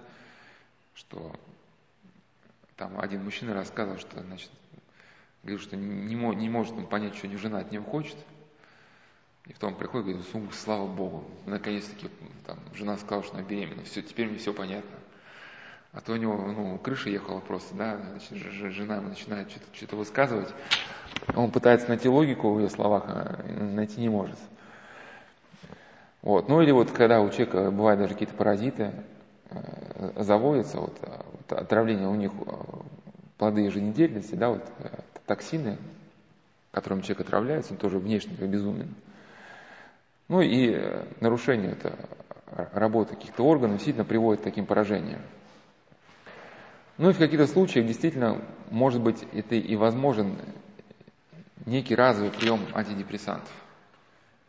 что 0.93 1.35
там 2.75 2.99
один 2.99 3.23
мужчина 3.23 3.55
рассказывал, 3.55 3.97
что, 3.97 4.21
значит, 4.21 4.51
говорил, 5.41 5.59
что 5.59 5.75
не, 5.75 6.13
не 6.13 6.49
может 6.49 6.75
он 6.75 6.85
понять, 6.85 7.15
что 7.15 7.27
жена 7.39 7.57
от 7.57 7.71
него 7.71 7.85
хочет, 7.85 8.17
и 9.47 9.53
потом 9.53 9.75
приходит 9.75 10.15
говорит, 10.15 10.53
слава 10.53 10.85
Богу, 10.87 11.27
наконец-таки 11.47 12.07
там, 12.45 12.59
жена 12.75 12.97
сказала, 12.97 13.23
что 13.23 13.33
она 13.35 13.47
беременна, 13.47 13.83
все, 13.83 14.03
теперь 14.03 14.27
мне 14.27 14.37
все 14.37 14.53
понятно. 14.53 14.91
А 15.91 16.01
то 16.01 16.13
у 16.13 16.15
него 16.17 16.37
ну, 16.37 16.77
крыша 16.77 17.09
ехала 17.09 17.39
просто, 17.39 17.75
да, 17.75 17.97
значит, 17.97 18.37
жена 18.71 19.01
начинает 19.01 19.49
что-то, 19.49 19.65
что 19.73 19.95
высказывать. 19.95 20.53
Он 21.35 21.49
пытается 21.51 21.87
найти 21.87 22.07
логику 22.07 22.53
в 22.53 22.59
ее 22.59 22.69
словах, 22.69 23.03
а 23.07 23.43
найти 23.47 23.99
не 23.99 24.09
может. 24.09 24.37
Вот. 26.21 26.47
Ну 26.47 26.61
или 26.61 26.71
вот 26.71 26.91
когда 26.91 27.21
у 27.21 27.29
человека 27.29 27.71
бывают 27.71 27.99
даже 27.99 28.13
какие-то 28.13 28.35
паразиты, 28.35 28.91
э, 29.49 30.23
заводятся, 30.23 30.79
вот, 30.79 30.95
а, 31.01 31.25
вот 31.31 31.57
отравление 31.57 32.07
у 32.07 32.15
них 32.15 32.31
э, 32.33 32.51
плоды 33.37 33.61
еженедельности, 33.61 34.35
да, 34.35 34.49
вот 34.49 34.63
э, 34.79 34.89
токсины, 35.25 35.77
которым 36.71 37.01
человек 37.01 37.21
отравляется, 37.21 37.73
он 37.73 37.79
тоже 37.79 37.97
внешне 37.97 38.33
безумен. 38.35 38.93
Ну 40.27 40.41
и 40.41 40.77
нарушение 41.19 41.71
это, 41.71 41.97
работы 42.73 43.15
каких-то 43.15 43.43
органов 43.43 43.77
действительно 43.77 44.05
приводит 44.05 44.41
к 44.41 44.43
таким 44.43 44.67
поражениям. 44.67 45.21
Ну 46.99 47.11
и 47.11 47.13
в 47.13 47.17
каких-то 47.17 47.47
случаях 47.47 47.87
действительно, 47.87 48.43
может 48.71 49.01
быть, 49.01 49.25
это 49.31 49.55
и 49.55 49.75
возможен 49.77 50.37
некий 51.65 51.95
разовый 51.95 52.29
прием 52.29 52.59
антидепрессантов. 52.73 53.53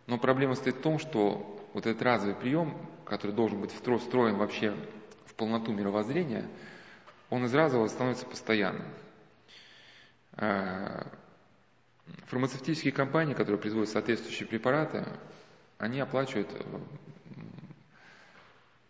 Но 0.08 0.18
проблема 0.18 0.56
стоит 0.56 0.74
в 0.74 0.80
том, 0.80 0.98
что 0.98 1.64
вот 1.74 1.86
этот 1.86 2.02
разовый 2.02 2.34
прием, 2.34 2.76
который 3.04 3.30
должен 3.30 3.60
быть 3.60 3.70
встроен 3.70 4.36
вообще 4.36 4.74
в 5.26 5.34
полноту 5.34 5.70
мировоззрения, 5.72 6.44
он 7.30 7.44
из 7.44 7.54
разового 7.54 7.86
становится 7.86 8.26
постоянным. 8.26 8.86
А, 10.32 11.06
фармацевтические 12.26 12.92
компании, 12.92 13.34
которые 13.34 13.60
производят 13.60 13.90
соответствующие 13.90 14.48
препараты, 14.48 15.06
они 15.78 16.00
оплачивают 16.00 16.48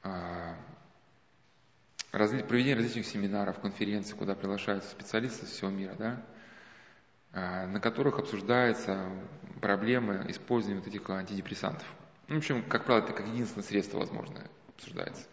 а, 0.03 0.57
разли, 2.13 2.43
проведение 2.43 2.77
различных 2.77 3.07
семинаров, 3.07 3.59
конференций, 3.61 4.17
куда 4.17 4.35
приглашаются 4.35 4.91
специалисты 4.91 5.47
из 5.47 5.51
всего 5.51 5.71
мира, 5.71 5.95
да, 5.99 6.23
а, 7.33 7.67
на 7.67 7.81
которых 7.81 8.19
обсуждаются 8.19 9.09
проблемы 9.61 10.25
использования 10.29 10.81
вот 10.81 10.89
этих 10.89 11.09
антидепрессантов. 11.09 11.87
Ну, 12.29 12.37
в 12.37 12.39
общем, 12.39 12.63
как 12.63 12.85
правило, 12.85 13.05
это 13.05 13.13
как 13.13 13.27
единственное 13.27 13.65
средство 13.65 13.99
возможное 13.99 14.47
обсуждается. 14.77 15.27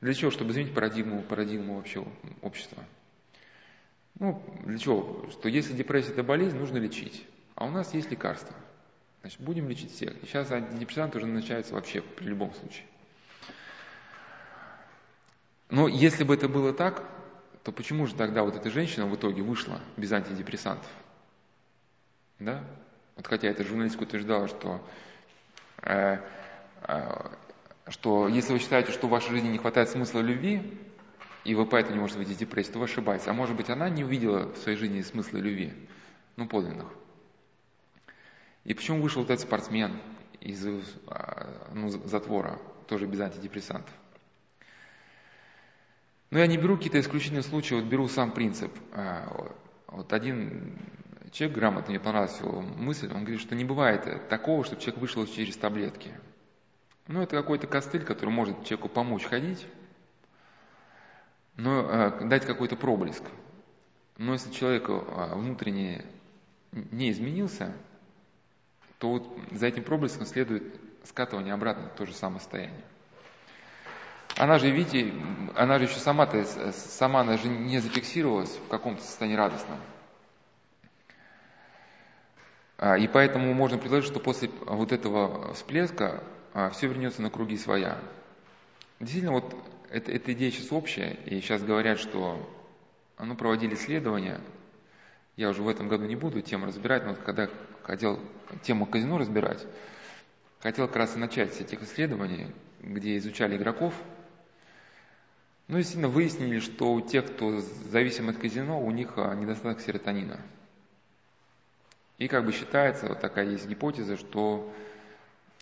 Для 0.00 0.14
чего? 0.14 0.30
Чтобы 0.30 0.52
изменить 0.52 0.74
парадигму, 0.74 1.22
парадигму 1.22 1.76
вообще 1.76 2.04
общества. 2.42 2.84
Ну, 4.18 4.42
для 4.64 4.78
чего? 4.78 5.26
Что 5.30 5.48
если 5.48 5.74
депрессия– 5.74 6.10
это 6.12 6.22
болезнь, 6.22 6.56
нужно 6.56 6.78
лечить. 6.78 7.26
А 7.54 7.66
у 7.66 7.70
нас 7.70 7.92
есть 7.94 8.10
лекарства. 8.10 8.54
Значит, 9.20 9.40
будем 9.40 9.68
лечить 9.68 9.92
всех. 9.92 10.16
И 10.22 10.26
сейчас 10.26 10.50
антидепрессанты 10.50 11.18
уже 11.18 11.26
начинаются 11.26 11.74
вообще 11.74 12.00
при 12.00 12.24
любом 12.24 12.54
случае. 12.54 12.86
Но 15.70 15.86
если 15.88 16.24
бы 16.24 16.34
это 16.34 16.48
было 16.48 16.72
так, 16.72 17.04
то 17.62 17.72
почему 17.72 18.06
же 18.06 18.14
тогда 18.14 18.42
вот 18.42 18.56
эта 18.56 18.70
женщина 18.70 19.06
в 19.06 19.14
итоге 19.14 19.42
вышла 19.42 19.80
без 19.96 20.10
антидепрессантов? 20.12 20.90
Да? 22.38 22.64
Вот 23.16 23.26
хотя 23.26 23.48
эта 23.48 23.64
журналистка 23.64 24.02
утверждала, 24.02 24.48
что, 24.48 24.80
э, 25.82 26.18
э, 26.88 27.30
что 27.88 28.28
если 28.28 28.52
вы 28.52 28.58
считаете, 28.58 28.92
что 28.92 29.06
в 29.06 29.10
вашей 29.10 29.30
жизни 29.30 29.48
не 29.48 29.58
хватает 29.58 29.90
смысла 29.90 30.20
любви, 30.20 30.78
и 31.44 31.54
вы 31.54 31.66
поэтому 31.66 31.94
не 31.94 32.00
можете 32.00 32.18
выйти 32.18 32.32
из 32.32 32.38
депрессии, 32.38 32.72
то 32.72 32.78
вы 32.78 32.86
ошибаетесь. 32.86 33.28
А 33.28 33.32
может 33.32 33.56
быть, 33.56 33.70
она 33.70 33.88
не 33.88 34.04
увидела 34.04 34.46
в 34.46 34.56
своей 34.56 34.76
жизни 34.76 35.02
смысла 35.02 35.38
любви, 35.38 35.72
ну, 36.36 36.46
подлинных. 36.48 36.88
И 38.64 38.74
почему 38.74 39.02
вышел 39.02 39.22
вот 39.22 39.30
этот 39.30 39.46
спортсмен 39.46 40.00
из 40.40 40.66
э, 40.66 40.80
ну, 41.72 41.88
затвора, 41.88 42.58
тоже 42.88 43.06
без 43.06 43.20
антидепрессантов? 43.20 43.94
Но 46.30 46.38
я 46.38 46.46
не 46.46 46.56
беру 46.56 46.76
какие-то 46.76 47.00
исключительные 47.00 47.42
случаи, 47.42 47.74
вот 47.74 47.84
беру 47.84 48.06
сам 48.08 48.30
принцип. 48.30 48.72
А, 48.92 49.52
вот 49.88 50.12
один 50.12 50.78
человек 51.32 51.56
грамотно, 51.56 51.90
мне 51.90 52.00
понравилась 52.00 52.38
его 52.40 52.60
мысль, 52.60 53.10
он 53.12 53.20
говорит, 53.20 53.40
что 53.40 53.54
не 53.54 53.64
бывает 53.64 54.28
такого, 54.28 54.64
чтобы 54.64 54.80
человек 54.80 55.00
вышел 55.00 55.26
через 55.26 55.56
таблетки. 55.56 56.12
Ну, 57.08 57.22
это 57.22 57.36
какой-то 57.36 57.66
костыль, 57.66 58.04
который 58.04 58.30
может 58.30 58.64
человеку 58.64 58.88
помочь 58.88 59.24
ходить, 59.24 59.66
но 61.56 61.80
э, 61.80 62.28
дать 62.28 62.46
какой-то 62.46 62.76
проблеск. 62.76 63.24
Но 64.16 64.34
если 64.34 64.52
человек 64.52 64.88
э, 64.88 65.34
внутренне 65.34 66.04
не 66.72 67.10
изменился, 67.10 67.74
то 68.98 69.10
вот 69.10 69.36
за 69.50 69.66
этим 69.66 69.82
проблеском 69.82 70.26
следует 70.26 70.62
скатывание 71.04 71.54
обратно 71.54 71.88
в 71.88 71.96
то 71.96 72.06
же 72.06 72.12
самое 72.12 72.40
состояние. 72.40 72.84
Она 74.36 74.58
же, 74.58 74.70
видите, 74.70 75.12
она 75.54 75.78
же 75.78 75.84
еще 75.84 75.98
сама-то, 75.98 76.44
сама 76.72 77.20
она 77.20 77.36
же 77.36 77.48
не 77.48 77.78
зафиксировалась 77.78 78.56
в 78.56 78.68
каком-то 78.68 79.02
состоянии 79.02 79.36
радостном. 79.36 79.78
А, 82.78 82.96
и 82.96 83.06
поэтому 83.06 83.52
можно 83.52 83.76
предложить, 83.76 84.10
что 84.10 84.20
после 84.20 84.50
вот 84.64 84.92
этого 84.92 85.52
всплеска 85.52 86.24
а, 86.54 86.70
все 86.70 86.86
вернется 86.86 87.20
на 87.20 87.30
круги 87.30 87.58
своя. 87.58 87.98
Действительно, 89.00 89.32
вот 89.32 89.54
это, 89.90 90.10
эта 90.10 90.32
идея 90.32 90.50
сейчас 90.50 90.72
общая, 90.72 91.18
и 91.26 91.40
сейчас 91.40 91.62
говорят, 91.62 91.98
что 91.98 92.48
ну, 93.18 93.36
проводили 93.36 93.74
исследования, 93.74 94.40
я 95.36 95.50
уже 95.50 95.62
в 95.62 95.68
этом 95.68 95.88
году 95.88 96.06
не 96.06 96.16
буду 96.16 96.40
тему 96.40 96.66
разбирать, 96.66 97.04
но 97.04 97.14
когда 97.14 97.48
хотел 97.82 98.18
тему 98.62 98.86
казино 98.86 99.18
разбирать, 99.18 99.66
хотел 100.60 100.86
как 100.86 100.96
раз 100.96 101.16
и 101.16 101.18
начать 101.18 101.54
с 101.54 101.60
этих 101.60 101.82
исследований, 101.82 102.46
где 102.80 103.16
изучали 103.18 103.56
игроков, 103.56 103.94
ну, 105.70 105.76
действительно, 105.76 106.08
выяснили, 106.08 106.58
что 106.58 106.92
у 106.92 107.00
тех, 107.00 107.26
кто 107.26 107.60
зависим 107.60 108.28
от 108.28 108.38
казино, 108.38 108.82
у 108.82 108.90
них 108.90 109.12
а, 109.16 109.36
недостаток 109.36 109.80
серотонина. 109.80 110.40
И 112.18 112.26
как 112.26 112.44
бы 112.44 112.50
считается, 112.50 113.06
вот 113.06 113.20
такая 113.20 113.48
есть 113.48 113.68
гипотеза, 113.68 114.16
что 114.16 114.74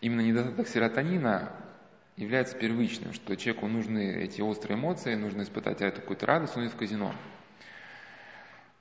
именно 0.01 0.23
недостаток 0.23 0.67
серотонина 0.67 1.53
является 2.17 2.57
первичным, 2.57 3.13
что 3.13 3.37
человеку 3.37 3.69
нужны 3.69 4.23
эти 4.23 4.41
острые 4.41 4.79
эмоции, 4.79 5.15
нужно 5.15 5.43
испытать 5.43 5.83
эту 5.83 6.01
какую-то 6.01 6.25
радость, 6.25 6.57
он 6.57 6.63
идет 6.65 6.73
в 6.73 6.79
казино. 6.79 7.15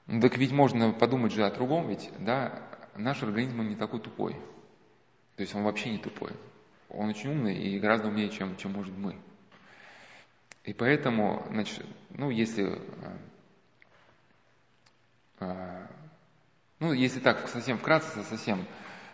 Ну, 0.05 0.21
так 0.21 0.37
ведь 0.37 0.53
можно 0.53 0.93
подумать 0.93 1.33
же 1.33 1.45
о 1.45 1.51
другом, 1.51 1.89
ведь, 1.89 2.09
да, 2.19 2.63
наш 2.95 3.21
организм 3.21 3.59
он 3.59 3.67
не 3.67 3.75
такой 3.75 3.99
тупой. 3.99 4.31
То 5.35 5.41
есть 5.41 5.53
он 5.53 5.63
вообще 5.63 5.89
не 5.91 5.97
тупой. 5.97 6.31
Он 6.87 7.09
очень 7.09 7.31
умный 7.31 7.53
и 7.53 7.77
гораздо 7.79 8.07
умнее, 8.07 8.29
чем, 8.29 8.55
чем 8.55 8.71
может 8.71 8.97
мы. 8.97 9.17
И 10.67 10.73
поэтому, 10.73 11.47
значит, 11.49 11.85
ну, 12.09 12.29
если, 12.29 12.65
э, 12.67 13.17
э, 15.39 15.87
ну, 16.81 16.91
если 16.91 17.21
так 17.21 17.47
совсем 17.47 17.77
вкратце, 17.77 18.21
совсем 18.23 18.65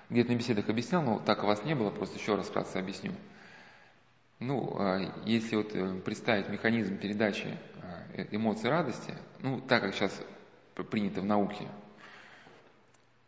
где-то 0.09 0.31
на 0.31 0.35
беседах 0.35 0.67
объяснял, 0.67 1.03
но 1.03 1.19
так 1.19 1.43
у 1.43 1.45
вас 1.47 1.63
не 1.63 1.75
было, 1.75 1.91
просто 1.91 2.17
еще 2.17 2.33
раз 2.33 2.47
вкратце 2.47 2.77
объясню. 2.77 3.13
Ну, 4.39 4.75
э, 4.79 5.11
если 5.25 5.55
вот 5.55 6.03
представить 6.03 6.49
механизм 6.49 6.97
передачи 6.97 7.55
эмоций 8.31 8.71
радости, 8.71 9.13
ну, 9.39 9.61
так 9.61 9.83
как 9.83 9.93
сейчас 9.93 10.19
принято 10.89 11.21
в 11.21 11.25
науке, 11.25 11.67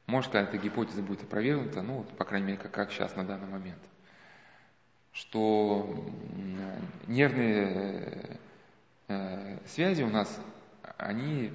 Может, 0.08 0.32
когда 0.32 0.50
эта 0.50 0.58
гипотеза 0.58 1.04
будет 1.04 1.22
опровергнута, 1.24 1.84
ну, 1.84 2.04
по 2.18 2.26
крайней 2.26 2.48
мере, 2.48 2.58
как, 2.58 2.72
как 2.72 2.92
сейчас 2.92 3.16
на 3.16 3.24
данный 3.24 3.48
момент, 3.48 3.80
что 5.16 6.06
нервные 7.08 8.38
э, 9.08 9.58
связи 9.66 10.04
у 10.04 10.10
нас, 10.10 10.40
они 10.98 11.52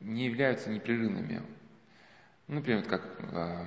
не 0.00 0.26
являются 0.26 0.68
непрерывными. 0.68 1.42
Ну, 2.48 2.56
например, 2.56 2.84
как 2.84 3.02
э, 3.18 3.64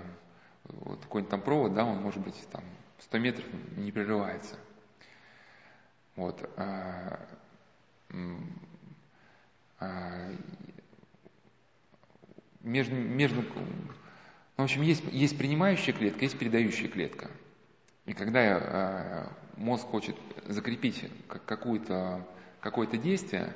вот 0.66 1.02
какой-нибудь 1.02 1.32
там 1.32 1.42
провод, 1.42 1.74
да, 1.74 1.86
он 1.86 2.02
может 2.04 2.22
быть 2.24 2.36
там 2.52 2.64
100 3.00 3.18
метров 3.18 3.46
не 3.78 3.92
прерывается. 3.92 4.56
Вот. 6.16 6.48
А, 6.56 7.20
а, 9.80 10.32
между, 12.62 12.96
между, 12.96 13.42
ну, 13.42 13.54
в 14.58 14.64
общем, 14.64 14.84
есть, 14.84 15.04
есть 15.12 15.36
принимающая 15.36 15.94
клетка, 15.94 16.22
есть 16.26 16.38
передающая 16.38 16.90
клетка. 16.90 17.32
И 18.06 18.14
когда 18.14 18.40
а, 18.42 19.32
мозг 19.58 19.88
хочет 19.88 20.16
закрепить 20.46 21.10
какое-то 21.46 22.26
какое 22.60 22.88
действие, 22.88 23.54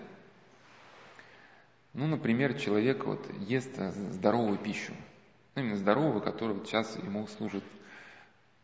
ну, 1.93 2.07
например, 2.07 2.53
человек 2.53 3.05
вот 3.05 3.19
ест 3.47 3.75
здоровую 3.77 4.57
пищу, 4.57 4.93
ну, 5.55 5.63
именно 5.63 5.77
здоровую, 5.77 6.21
которая 6.21 6.55
вот 6.55 6.67
сейчас 6.67 6.95
ему 6.97 7.27
служит, 7.27 7.63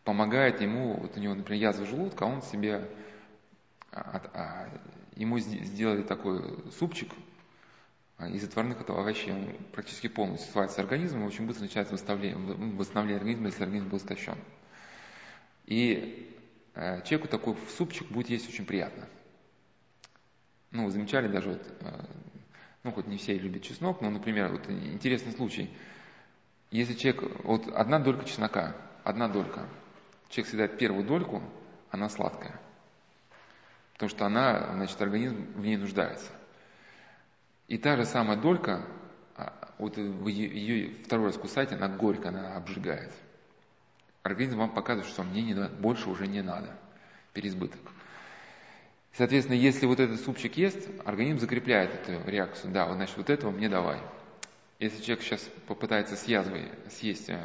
помогает 0.04 0.62
ему, 0.62 0.94
вот 0.94 1.18
у 1.18 1.20
него, 1.20 1.34
например, 1.34 1.62
язва 1.62 1.86
желудка, 1.86 2.26
а 2.26 2.28
он 2.28 2.42
себе, 2.42 2.88
а, 3.92 4.22
а, 4.34 4.70
ему 5.16 5.40
сделали 5.40 6.04
такой 6.04 6.42
супчик 6.72 7.12
из 8.30 8.44
отварных 8.44 8.82
этого 8.82 9.02
овощей, 9.02 9.34
он 9.34 9.56
практически 9.72 10.08
полностью 10.08 10.52
сварится 10.52 10.82
организм, 10.82 11.24
и 11.24 11.28
очень 11.28 11.46
быстро 11.46 11.64
начинается 11.64 11.94
восстановление, 11.94 12.38
восстановление 12.76 13.18
организма, 13.18 13.48
если 13.48 13.64
организм 13.64 13.90
был 13.90 13.98
истощен. 13.98 14.38
И 15.66 16.36
э, 16.74 17.02
человеку 17.04 17.28
такой 17.28 17.56
супчик 17.78 18.08
будет 18.10 18.30
есть 18.30 18.48
очень 18.50 18.66
приятно. 18.66 19.08
Ну, 20.72 20.90
замечали 20.90 21.28
даже 21.28 21.50
вот, 21.50 21.74
э, 21.82 22.06
ну, 22.84 22.92
хоть 22.92 23.08
не 23.08 23.18
все 23.18 23.38
любят 23.38 23.64
чеснок, 23.64 24.02
но, 24.02 24.10
например, 24.10 24.52
вот 24.52 24.70
интересный 24.70 25.32
случай– 25.32 25.70
если 26.76 26.94
человек, 26.94 27.24
вот 27.46 27.68
одна 27.74 28.00
долька 28.00 28.26
чеснока, 28.26 28.76
одна 29.06 29.30
долька, 29.30 29.66
человек 30.30 30.50
съедает 30.50 30.78
первую 30.78 31.06
дольку, 31.06 31.42
она 31.90 32.10
сладкая. 32.10 32.60
Потому 33.94 34.10
что 34.10 34.26
она, 34.26 34.74
значит, 34.74 35.02
организм 35.02 35.54
в 35.54 35.62
ней 35.62 35.78
нуждается. 35.78 36.30
И 37.68 37.78
та 37.78 37.96
же 37.96 38.06
самая 38.06 38.36
долька, 38.36 38.86
а, 39.38 39.74
вот 39.78 39.96
вы 39.98 40.32
ее 40.32 41.04
второй 41.06 41.28
раз 41.28 41.38
кусаете, 41.38 41.76
она 41.76 41.88
горькая, 41.88 42.34
она 42.34 42.58
обжигает. 42.58 43.14
Организм 44.26 44.58
вам 44.58 44.72
показывает, 44.72 45.08
что 45.08 45.22
мне 45.22 45.44
не 45.44 45.54
больше 45.54 46.10
уже 46.10 46.26
не 46.26 46.42
надо. 46.42 46.76
Переизбыток. 47.34 47.80
Соответственно, 49.14 49.56
если 49.56 49.86
вот 49.86 50.00
этот 50.00 50.20
супчик 50.20 50.58
ест, 50.58 50.90
организм 51.06 51.38
закрепляет 51.38 51.94
эту 51.94 52.28
реакцию. 52.28 52.74
Да, 52.74 52.88
вот, 52.88 52.96
значит, 52.96 53.16
вот 53.18 53.30
этого 53.30 53.52
мне 53.52 53.70
давай. 53.70 54.00
Если 54.80 55.04
человек 55.04 55.24
сейчас 55.24 55.42
попытается 55.68 56.16
с 56.16 56.24
язвой 56.24 56.72
съесть 56.90 57.30
э, 57.30 57.40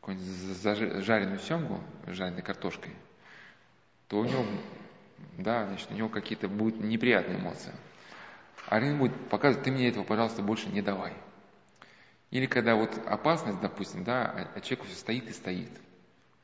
какую-нибудь 0.00 1.04
жареную 1.04 1.38
семгу 1.38 1.82
жареной 2.06 2.40
картошкой, 2.40 2.94
то 4.08 4.20
у 4.20 4.24
него, 4.24 4.46
да, 5.36 5.66
значит, 5.66 5.90
у 5.90 5.94
него 5.94 6.08
какие-то 6.08 6.48
будут 6.48 6.80
неприятные 6.80 7.38
эмоции. 7.38 7.74
Организм 8.68 9.00
будет 9.00 9.28
показывать, 9.28 9.64
ты 9.64 9.70
мне 9.70 9.90
этого, 9.90 10.04
пожалуйста, 10.04 10.40
больше 10.40 10.70
не 10.70 10.80
давай. 10.80 11.12
Или 12.30 12.46
когда 12.46 12.74
вот 12.74 12.98
опасность, 13.06 13.60
допустим, 13.60 14.04
да, 14.04 14.24
а, 14.24 14.48
а 14.54 14.60
человек 14.60 14.86
все 14.86 14.96
стоит 14.96 15.28
и 15.28 15.32
стоит 15.32 15.70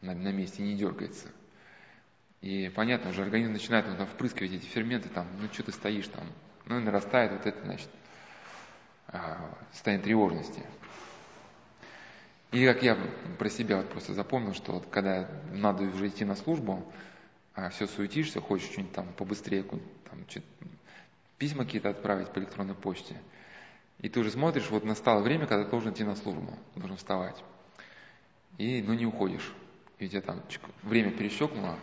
на, 0.01 0.15
на 0.15 0.33
месте, 0.33 0.63
не 0.63 0.77
дергается. 0.77 1.29
И 2.41 2.71
понятно, 2.75 3.11
уже 3.11 3.23
организм 3.23 3.53
начинает 3.53 3.87
он, 3.87 3.97
там, 3.97 4.07
впрыскивать 4.07 4.53
эти 4.53 4.67
ферменты, 4.67 5.09
там, 5.09 5.27
ну 5.41 5.49
что 5.53 5.63
ты 5.65 5.73
стоишь 5.73 6.09
там, 6.09 6.25
ну 6.67 6.79
и 6.79 6.83
нарастает 6.83 7.33
вот 7.33 7.47
это, 7.47 7.61
значит, 7.65 7.89
а, 9.09 9.51
состояние 9.73 10.05
тревожности. 10.05 10.63
И 12.53 12.65
как 12.65 12.83
я 12.83 12.97
про 13.39 13.51
себя 13.51 13.79
вот 13.79 13.91
просто 13.91 14.15
запомнил, 14.15 14.55
что 14.55 14.73
вот 14.73 14.87
когда 14.91 15.29
надо 15.53 15.85
уже 15.85 16.09
идти 16.09 16.25
на 16.25 16.37
службу, 16.37 16.85
а 17.55 17.69
все 17.71 17.87
суетишься, 17.87 18.41
хочешь 18.41 18.71
что-нибудь 18.71 18.95
там 18.95 19.13
побыстрее, 19.15 19.65
там, 19.65 20.25
письма 21.37 21.65
какие-то 21.65 21.91
отправить 21.91 22.33
по 22.33 22.39
электронной 22.39 22.75
почте. 22.75 23.17
И 24.05 24.11
ты 24.11 24.21
уже 24.21 24.31
смотришь, 24.31 24.69
вот 24.69 24.85
настало 24.85 25.23
время, 25.23 25.47
когда 25.47 25.65
ты 25.65 25.71
должен 25.71 25.95
идти 25.95 26.05
на 26.05 26.15
службу, 26.15 26.53
должен 26.77 26.99
вставать. 26.99 27.43
И, 28.59 28.83
ну, 28.83 28.93
не 28.93 29.07
уходишь. 29.07 29.51
И 29.99 30.05
у 30.05 30.09
тебя 30.09 30.21
там 30.21 30.43
время 30.83 31.11
перещелкнуло, 31.11 31.79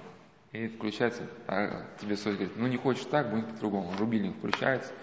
и 0.52 0.68
включается, 0.68 1.28
а 1.48 1.84
тебе 2.00 2.16
совесть 2.16 2.38
говорит, 2.38 2.58
ну, 2.58 2.68
не 2.68 2.78
хочешь 2.78 3.06
так, 3.06 3.32
будет 3.32 3.48
по-другому. 3.48 3.92
Рубильник 3.98 4.38
включается, 4.38 4.94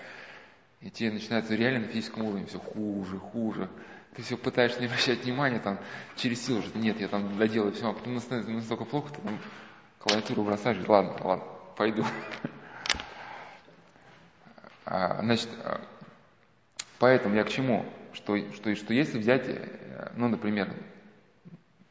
и 0.80 0.90
тебе 0.90 1.10
начинается 1.10 1.56
реально 1.56 1.80
на 1.80 1.86
физическом 1.88 2.22
уровне 2.22 2.46
все 2.46 2.60
хуже, 2.60 3.18
хуже. 3.18 3.68
Ты 4.14 4.22
все 4.22 4.36
пытаешься 4.36 4.78
не 4.78 4.86
обращать 4.86 5.24
внимания, 5.24 5.58
там, 5.58 5.80
через 6.14 6.46
силу 6.46 6.60
уже, 6.60 6.70
нет, 6.76 7.00
я 7.00 7.08
там 7.08 7.36
доделаю 7.36 7.72
все, 7.72 7.90
а 7.90 7.94
потом 7.94 8.20
становится 8.20 8.52
настолько 8.52 8.84
плохо, 8.84 9.12
ты 9.12 9.20
там 9.22 9.40
клавиатуру 9.98 10.44
бросаешь, 10.44 10.86
ладно, 10.86 11.16
ладно, 11.24 11.44
пойду. 11.76 12.04
А, 14.90 15.20
значит, 15.22 15.50
а, 15.64 15.82
поэтому 16.98 17.34
я 17.34 17.44
к 17.44 17.48
чему? 17.48 17.84
Что, 18.12 18.36
что, 18.52 18.74
что 18.74 18.94
если 18.94 19.18
взять, 19.18 19.48
э, 19.48 20.12
ну, 20.16 20.28
например, 20.28 20.72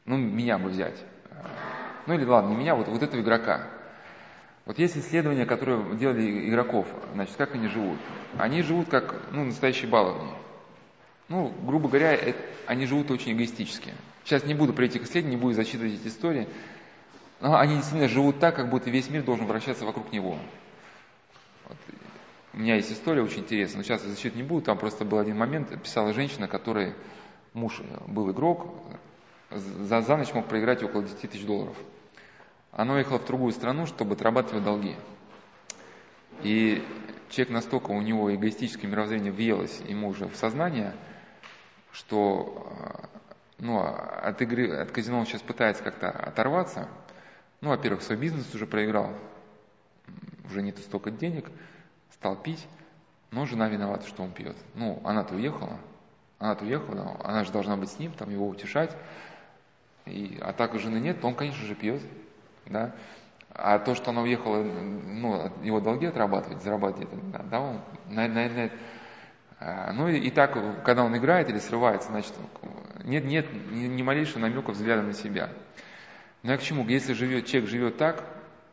ну, 0.04 0.16
меня 0.16 0.58
бы 0.58 0.70
взять, 0.70 0.98
э, 1.30 1.34
ну 2.06 2.14
или 2.14 2.24
ладно, 2.24 2.50
не 2.50 2.56
меня, 2.56 2.74
вот, 2.74 2.88
вот 2.88 3.02
этого 3.02 3.20
игрока, 3.20 3.68
вот 4.68 4.78
есть 4.78 4.98
исследования, 4.98 5.46
которые 5.46 5.96
делали 5.96 6.46
игроков, 6.46 6.86
значит, 7.14 7.36
как 7.36 7.54
они 7.54 7.68
живут. 7.68 7.98
Они 8.36 8.60
живут 8.60 8.90
как, 8.90 9.14
ну, 9.32 9.44
настоящие 9.44 9.90
баловни. 9.90 10.30
Ну, 11.28 11.54
грубо 11.62 11.88
говоря, 11.88 12.12
это, 12.12 12.38
они 12.66 12.84
живут 12.84 13.10
очень 13.10 13.32
эгоистически. 13.32 13.94
Сейчас 14.24 14.44
не 14.44 14.52
буду 14.52 14.74
про 14.74 14.84
этих 14.84 15.04
исследований, 15.04 15.36
не 15.36 15.40
буду 15.40 15.54
зачитывать 15.54 15.94
эти 15.94 16.08
истории. 16.08 16.46
Но 17.40 17.56
они 17.56 17.76
действительно 17.76 18.08
живут 18.08 18.40
так, 18.40 18.56
как 18.56 18.68
будто 18.68 18.90
весь 18.90 19.08
мир 19.08 19.22
должен 19.22 19.46
вращаться 19.46 19.86
вокруг 19.86 20.12
него. 20.12 20.38
Вот. 21.66 21.76
У 22.58 22.60
меня 22.60 22.74
есть 22.74 22.90
история 22.90 23.22
очень 23.22 23.42
интересная, 23.42 23.78
но 23.78 23.82
сейчас 23.84 24.02
я 24.24 24.30
не 24.32 24.42
буду. 24.42 24.62
Там 24.62 24.78
просто 24.78 25.04
был 25.04 25.18
один 25.18 25.36
момент, 25.36 25.80
писала 25.80 26.12
женщина, 26.12 26.48
которой 26.48 26.96
муж 27.52 27.80
был 28.08 28.32
игрок, 28.32 28.74
за, 29.52 30.00
за 30.00 30.16
ночь 30.16 30.34
мог 30.34 30.48
проиграть 30.48 30.82
около 30.82 31.04
10 31.04 31.20
тысяч 31.20 31.46
долларов. 31.46 31.76
Она 32.72 32.94
уехала 32.94 33.20
в 33.20 33.26
другую 33.26 33.52
страну, 33.52 33.86
чтобы 33.86 34.14
отрабатывать 34.14 34.64
долги. 34.64 34.96
И 36.42 36.82
человек 37.30 37.54
настолько 37.54 37.92
у 37.92 38.02
него 38.02 38.34
эгоистическое 38.34 38.90
мировоззрение 38.90 39.30
въелось 39.30 39.80
ему 39.86 40.08
уже 40.08 40.26
в 40.26 40.34
сознание, 40.34 40.96
что 41.92 42.66
э, 42.76 43.18
ну, 43.58 43.78
от 43.78 44.42
игры, 44.42 44.72
от 44.72 44.90
казино 44.90 45.20
он 45.20 45.26
сейчас 45.26 45.42
пытается 45.42 45.84
как-то 45.84 46.10
оторваться. 46.10 46.88
Ну, 47.60 47.68
во-первых, 47.68 48.02
свой 48.02 48.18
бизнес 48.18 48.52
уже 48.52 48.66
проиграл, 48.66 49.14
уже 50.44 50.60
нет 50.60 50.76
столько 50.78 51.12
денег, 51.12 51.52
стал 52.18 52.36
пить, 52.36 52.66
но 53.30 53.46
жена 53.46 53.68
виновата, 53.68 54.06
что 54.06 54.22
он 54.22 54.32
пьет. 54.32 54.56
Ну, 54.74 55.00
она-то 55.04 55.34
уехала, 55.34 55.78
она-то 56.38 56.64
уехала, 56.64 57.16
она 57.24 57.44
же 57.44 57.52
должна 57.52 57.76
быть 57.76 57.90
с 57.90 57.98
ним, 57.98 58.12
там 58.12 58.30
его 58.30 58.46
утешать. 58.46 58.96
И, 60.06 60.38
а 60.40 60.52
так 60.52 60.78
жены 60.78 60.98
нет, 60.98 61.20
то 61.20 61.26
он, 61.26 61.34
конечно 61.34 61.64
же, 61.66 61.74
пьет 61.74 62.00
да, 62.70 62.92
а 63.50 63.78
то, 63.78 63.94
что 63.94 64.10
она 64.10 64.22
уехала, 64.22 64.62
ну, 64.62 65.50
его 65.62 65.80
долги 65.80 66.06
отрабатывать, 66.06 66.62
зарабатывать, 66.62 67.08
да, 67.50 67.60
он, 67.60 67.80
наверное, 68.08 68.70
а, 69.58 69.92
ну 69.92 70.08
и, 70.08 70.18
и 70.18 70.30
так, 70.30 70.52
когда 70.84 71.04
он 71.04 71.16
играет 71.16 71.48
или 71.48 71.58
срывается, 71.58 72.10
значит, 72.10 72.34
нет, 73.04 73.24
нет 73.24 73.46
ни, 73.72 73.86
ни 73.86 74.02
малейшего 74.02 74.40
намека 74.40 74.72
взгляда 74.72 75.02
на 75.02 75.14
себя. 75.14 75.50
Но 76.42 76.52
я 76.52 76.58
к 76.58 76.62
чему? 76.62 76.86
Если 76.86 77.14
живет, 77.14 77.46
человек 77.46 77.68
живет 77.68 77.96
так, 77.96 78.22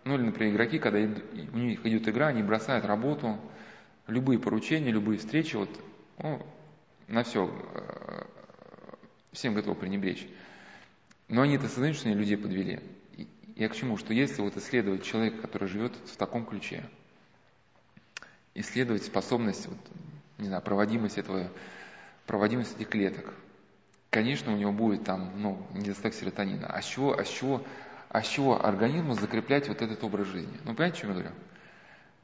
ну 0.06 0.16
или, 0.16 0.22
например, 0.22 0.53
игроки, 0.53 0.80
когда 0.80 0.99
у 0.99 1.58
них 1.58 1.86
идет 1.86 2.08
игра, 2.08 2.28
они 2.28 2.43
бросают 2.43 2.86
работу, 2.86 3.39
любые 4.08 4.39
поручения, 4.39 4.91
любые 4.91 5.18
встречи, 5.18 5.56
вот, 5.56 5.70
ну, 6.20 6.45
на 7.08 7.24
все, 7.24 7.51
э, 7.74 8.24
всем 9.32 9.56
готовы 9.56 9.76
пренебречь. 9.76 10.28
Но 11.28 11.41
они-то 11.41 11.68
сознают, 11.68 11.97
что 11.97 12.08
они 12.08 12.18
людей 12.18 12.38
подвели. 12.38 12.80
Я 13.56 13.68
к 13.68 13.76
чему? 13.76 13.97
Что 13.97 14.14
если 14.14 14.41
вот 14.41 14.56
исследовать 14.58 15.03
человека, 15.03 15.41
который 15.41 15.68
живет 15.68 15.93
в 16.06 16.16
таком 16.18 16.45
ключе, 16.45 16.88
исследовать 18.53 19.03
способность, 19.03 19.68
вот, 19.68 19.78
не 20.38 20.47
знаю, 20.47 20.62
проводимость 20.62 21.18
этого, 21.18 21.49
проводимость 22.28 22.76
этих 22.76 22.89
клеток, 22.89 23.34
конечно, 24.12 24.53
у 24.53 24.58
него 24.58 24.72
будет 24.72 25.03
там, 25.03 25.32
ну, 25.38 25.66
недостаток 25.74 26.14
серотонина. 26.14 26.68
А 26.68 26.82
с 26.82 26.86
чего, 26.86 27.18
а 27.18 27.26
с 27.26 27.30
чего, 27.30 27.66
а 28.16 28.24
с 28.24 28.30
чего 28.30 28.66
организму 28.66 29.13
закреплять 29.13 29.68
вот 29.68 29.82
этот 29.82 30.01
образ 30.01 30.28
жизни? 30.28 30.57
Ну, 30.63 30.74
понимаете, 30.74 30.99
о 30.99 31.01
чем 31.01 31.09
я 31.09 31.16
говорю? 31.16 31.36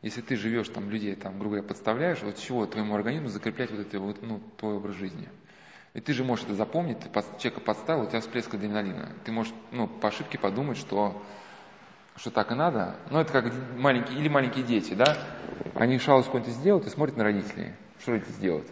Если 0.01 0.21
ты 0.21 0.37
живешь 0.37 0.69
там, 0.69 0.89
людей 0.89 1.15
там, 1.15 1.33
грубо 1.37 1.55
говоря, 1.55 1.67
подставляешь, 1.67 2.21
вот 2.21 2.37
с 2.37 2.41
чего 2.41 2.65
твоему 2.65 2.95
организму 2.95 3.27
закреплять 3.27 3.71
вот 3.71 3.81
это 3.81 3.99
вот, 3.99 4.21
ну, 4.21 4.41
твой 4.57 4.75
образ 4.75 4.95
жизни? 4.95 5.27
И 5.93 5.99
ты 5.99 6.13
же 6.13 6.23
можешь 6.23 6.45
это 6.45 6.53
запомнить, 6.53 6.97
ты 6.99 7.09
человека 7.39 7.59
подставил, 7.59 8.03
у 8.03 8.05
тебя 8.05 8.21
всплеск 8.21 8.53
адреналина. 8.53 9.09
Ты 9.25 9.33
можешь 9.33 9.51
ну, 9.73 9.85
по 9.85 10.07
ошибке 10.07 10.37
подумать, 10.37 10.77
что, 10.77 11.21
что 12.15 12.31
так 12.31 12.53
и 12.53 12.55
надо. 12.55 12.95
Ну, 13.09 13.19
это 13.19 13.33
как 13.33 13.53
маленькие, 13.75 14.17
или 14.17 14.29
маленькие 14.29 14.63
дети, 14.63 14.93
да? 14.93 15.17
Они 15.75 15.99
шалость 15.99 16.27
какую-нибудь 16.27 16.55
сделают 16.55 16.87
и 16.87 16.89
смотрят 16.89 17.17
на 17.17 17.25
родителей. 17.25 17.73
Что 17.99 18.13
родители 18.13 18.31
сделают? 18.31 18.67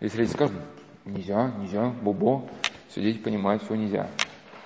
Если 0.00 0.18
родители 0.18 0.36
скажут, 0.36 0.56
нельзя, 1.04 1.52
нельзя, 1.60 1.90
бобо, 1.90 2.50
все, 2.88 3.02
дети 3.02 3.18
понимают, 3.18 3.62
все 3.62 3.76
нельзя. 3.76 4.10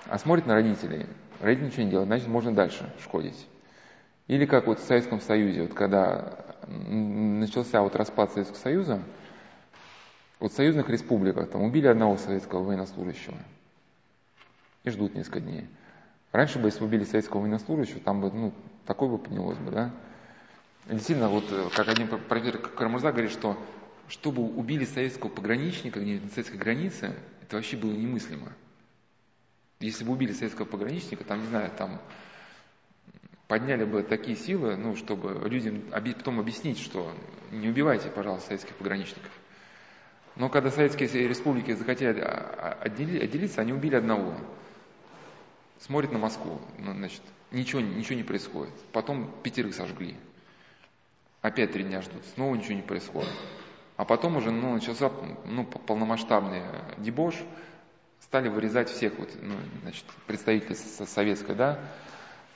А 0.06 0.18
смотрят 0.18 0.46
на 0.46 0.54
родителей, 0.54 1.06
родители 1.40 1.66
ничего 1.66 1.82
не 1.84 1.90
делают, 1.90 2.08
значит, 2.08 2.28
можно 2.28 2.54
дальше 2.54 2.92
шкодить. 3.02 3.46
Или 4.26 4.46
как 4.46 4.66
вот 4.66 4.80
в 4.80 4.84
Советском 4.84 5.20
Союзе, 5.20 5.62
вот 5.62 5.74
когда 5.74 6.56
начался 6.66 7.82
вот 7.82 7.94
распад 7.94 8.32
Советского 8.32 8.58
Союза, 8.58 9.02
вот 10.38 10.52
в 10.52 10.56
союзных 10.56 10.88
республиках 10.88 11.50
там 11.50 11.62
убили 11.62 11.86
одного 11.86 12.16
советского 12.16 12.62
военнослужащего 12.62 13.36
и 14.82 14.90
ждут 14.90 15.14
несколько 15.14 15.40
дней. 15.40 15.66
Раньше 16.32 16.58
бы, 16.58 16.68
если 16.68 16.84
убили 16.84 17.04
советского 17.04 17.40
военнослужащего, 17.40 18.00
там 18.00 18.20
бы, 18.20 18.30
ну, 18.30 18.52
такое 18.86 19.08
бы 19.08 19.18
поднялось 19.18 19.58
бы, 19.58 19.70
да. 19.70 19.90
И 20.86 20.94
действительно, 20.94 21.28
вот 21.28 21.44
э, 21.50 21.68
как 21.74 21.88
один 21.88 22.08
профессор 22.08 22.58
Карамурза 22.58 23.12
говорит, 23.12 23.30
что 23.30 23.56
чтобы 24.08 24.42
убили 24.42 24.84
советского 24.84 25.30
пограничника 25.30 26.00
где 26.00 26.20
на 26.20 26.28
советской 26.28 26.56
границе, 26.56 27.14
это 27.40 27.56
вообще 27.56 27.76
было 27.76 27.92
немыслимо. 27.92 28.52
Если 29.84 30.02
бы 30.02 30.12
убили 30.12 30.32
советского 30.32 30.64
пограничника, 30.64 31.24
там, 31.24 31.40
не 31.42 31.46
знаю, 31.48 31.70
там 31.76 32.00
подняли 33.48 33.84
бы 33.84 34.02
такие 34.02 34.34
силы, 34.34 34.76
ну, 34.76 34.96
чтобы 34.96 35.46
людям 35.46 35.82
потом 35.90 36.40
объяснить, 36.40 36.78
что 36.78 37.14
не 37.52 37.68
убивайте, 37.68 38.08
пожалуйста, 38.08 38.46
советских 38.46 38.74
пограничников. 38.76 39.30
Но 40.36 40.48
когда 40.48 40.70
советские 40.70 41.28
республики 41.28 41.72
захотели 41.72 42.18
отделиться, 42.20 43.60
они 43.60 43.74
убили 43.74 43.96
одного. 43.96 44.34
Смотрит 45.80 46.12
на 46.12 46.18
Москву, 46.18 46.62
ну, 46.78 46.94
значит, 46.94 47.20
ничего, 47.50 47.82
ничего 47.82 48.16
не 48.16 48.24
происходит. 48.24 48.72
Потом 48.90 49.30
пятерых 49.42 49.74
сожгли. 49.74 50.16
Опять 51.42 51.72
три 51.72 51.84
дня 51.84 52.00
ждут, 52.00 52.24
снова 52.36 52.54
ничего 52.54 52.74
не 52.74 52.82
происходит. 52.82 53.28
А 53.98 54.06
потом 54.06 54.36
уже 54.36 54.50
ну, 54.50 54.72
начался 54.72 55.12
ну, 55.44 55.66
полномасштабный 55.66 56.62
дебош, 56.96 57.34
стали 58.24 58.48
вырезать 58.48 58.88
всех 58.88 59.18
вот, 59.18 59.30
ну, 59.40 59.54
значит, 59.82 60.04
представителей 60.26 60.74
советской, 60.74 61.54
да, 61.54 61.78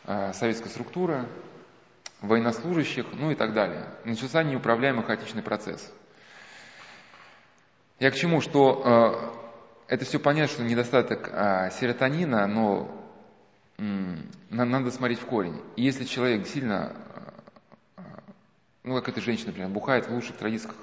а, 0.05 0.33
советской 0.33 0.69
структуры, 0.69 1.29
военнослужащих, 2.21 3.07
ну 3.13 3.31
и 3.31 3.35
так 3.35 3.53
далее. 3.53 3.87
Начался 4.05 4.43
неуправляемый 4.43 5.05
хаотичный 5.05 5.43
процесс. 5.43 5.93
Я 8.01 8.11
к 8.11 8.15
чему, 8.15 8.41
что 8.41 8.83
э, 9.89 9.95
это 9.95 10.05
все 10.05 10.19
понятно, 10.19 10.53
что 10.53 10.65
недостаток 10.65 11.29
э, 11.33 11.71
серотонина, 11.79 12.47
но 12.47 12.91
э, 13.79 13.83
надо 14.51 14.91
смотреть 14.91 15.21
в 15.21 15.27
корень. 15.27 15.61
И 15.77 15.83
если 15.83 16.05
человек 16.05 16.47
сильно, 16.47 16.97
э, 17.97 18.03
ну 18.85 18.95
как 18.95 19.09
эта 19.09 19.21
женщина, 19.21 19.49
например, 19.49 19.71
бухает 19.71 20.07
в 20.07 20.13
лучших 20.13 20.37
традициях, 20.37 20.75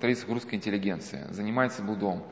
традициях 0.00 0.28
русской 0.28 0.56
интеллигенции, 0.56 1.26
занимается 1.30 1.82
блудом, 1.82 2.24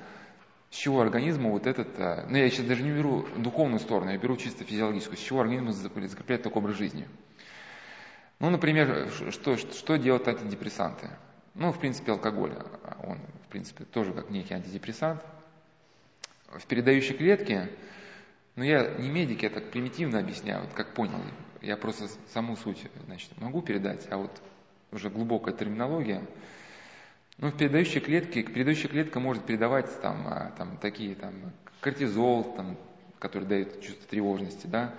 с 0.71 0.77
чего 0.77 1.01
организму 1.01 1.51
вот 1.51 1.66
этот, 1.66 1.99
э, 1.99 2.27
ну 2.29 2.37
я 2.37 2.51
сейчас 2.51 2.66
даже 2.66 2.83
не 2.83 2.91
беру 2.91 3.27
духовную 3.37 3.81
сторону, 3.81 4.11
я 4.11 4.19
беру 4.19 4.37
чисто 4.37 4.64
физиологическую, 4.64 5.16
с 5.16 5.21
чего 5.21 5.41
организм 5.41 5.73
закрепляет 5.73 6.43
такой 6.43 6.62
образ 6.62 6.77
жизни. 6.77 7.07
Ну, 8.39 8.51
например, 8.51 9.11
что, 9.31 9.57
что 9.57 9.97
делают 9.97 10.29
антидепрессанты? 10.29 11.09
Ну, 11.55 11.73
в 11.73 11.81
принципе, 11.81 12.12
алкоголь, 12.12 12.55
он, 13.03 13.19
в 13.47 13.49
принципе, 13.49 13.85
тоже 13.85 14.12
как 14.12 14.31
некий 14.31 14.55
антидепрессант. 14.55 15.25
В 16.47 16.64
передающей 16.66 17.16
клетке, 17.16 17.69
ну, 18.55 18.62
я 18.62 18.95
не 18.95 19.09
медик, 19.09 19.43
я 19.43 19.51
так 19.51 19.71
примитивно 19.71 20.21
объясняю, 20.21 20.62
вот 20.62 20.73
как 20.73 20.95
понял. 20.95 21.21
Я 21.61 21.77
просто 21.77 22.07
саму 22.33 22.57
суть, 22.57 22.87
значит, 23.07 23.31
могу 23.41 23.61
передать, 23.61 24.07
а 24.11 24.19
вот 24.19 24.41
уже 24.93 25.11
глубокая 25.11 25.55
терминология. 25.55 26.23
Ну, 27.39 27.51
в 27.51 27.57
передающей 27.57 28.01
клетке, 28.01 28.43
передающая 28.43 28.89
клетка 28.89 29.20
может 29.20 29.45
передавать 29.45 30.01
там, 30.01 30.26
а, 30.26 30.53
там 30.57 30.76
такие, 30.76 31.14
там, 31.14 31.34
кортизол, 31.80 32.55
там, 32.55 32.76
который 33.18 33.45
дает 33.45 33.80
чувство 33.80 34.07
тревожности, 34.09 34.66
да, 34.66 34.95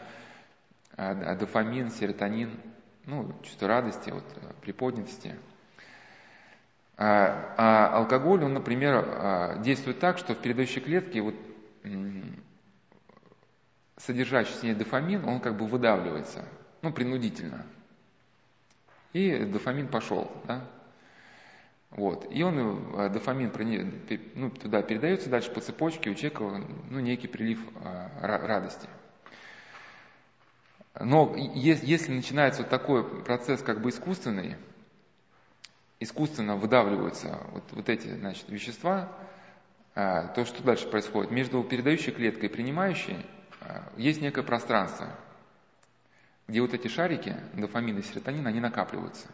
а, 0.95 1.11
а 1.11 1.35
дофамин, 1.35 1.91
серотонин, 1.91 2.51
ну, 3.05 3.33
чувство 3.43 3.67
радости, 3.67 4.09
вот, 4.09 4.23
приподнятости– 4.61 5.35
а, 7.01 7.55
а 7.55 7.97
алкоголь, 7.97 8.43
он, 8.43 8.53
например, 8.53 9.05
а, 9.07 9.57
действует 9.59 9.99
так, 9.99 10.17
что 10.17 10.35
в 10.35 10.39
передающей 10.39 10.81
клетке 10.81 11.21
вот, 11.21 11.35
содержащийся 13.95 14.59
в 14.59 14.63
ней 14.63 14.73
дофамин, 14.73 15.23
он 15.23 15.39
как 15.39 15.55
бы 15.55 15.65
выдавливается, 15.65 16.43
ну, 16.81 16.91
принудительно. 16.91 17.65
И 19.13 19.45
дофамин 19.45 19.87
пошел, 19.87 20.29
да? 20.43 20.61
Вот. 21.91 22.27
И 22.31 22.43
он, 22.43 22.93
э, 22.99 23.09
дофамин 23.09 23.51
ну, 24.35 24.51
туда 24.51 24.81
передается 24.83 25.29
дальше 25.29 25.51
по 25.51 25.59
цепочке, 25.59 26.09
у 26.09 26.13
человека 26.13 26.63
ну, 26.89 26.99
некий 26.99 27.27
прилив 27.27 27.59
а, 27.83 28.11
радости. 28.21 28.87
Но 30.99 31.33
если 31.35 32.11
начинается 32.11 32.61
вот 32.61 32.69
такой 32.69 33.23
процесс 33.23 33.61
как 33.63 33.81
бы 33.81 33.89
искусственный, 33.89 34.57
искусственно 35.99 36.57
выдавливаются 36.57 37.39
вот, 37.51 37.63
вот 37.71 37.89
эти 37.89 38.07
значит, 38.07 38.49
вещества, 38.49 39.11
а, 39.95 40.27
то 40.27 40.45
что 40.45 40.61
дальше 40.63 40.87
происходит? 40.87 41.31
Между 41.31 41.63
передающей 41.63 42.11
клеткой 42.11 42.49
и 42.49 42.51
принимающей 42.51 43.17
есть 43.97 44.21
некое 44.21 44.43
пространство, 44.43 45.09
где 46.47 46.61
вот 46.61 46.73
эти 46.73 46.87
шарики, 46.87 47.35
дофамин 47.53 47.97
и 47.97 48.01
серотонин, 48.01 48.45
они 48.47 48.59
накапливаются. 48.59 49.27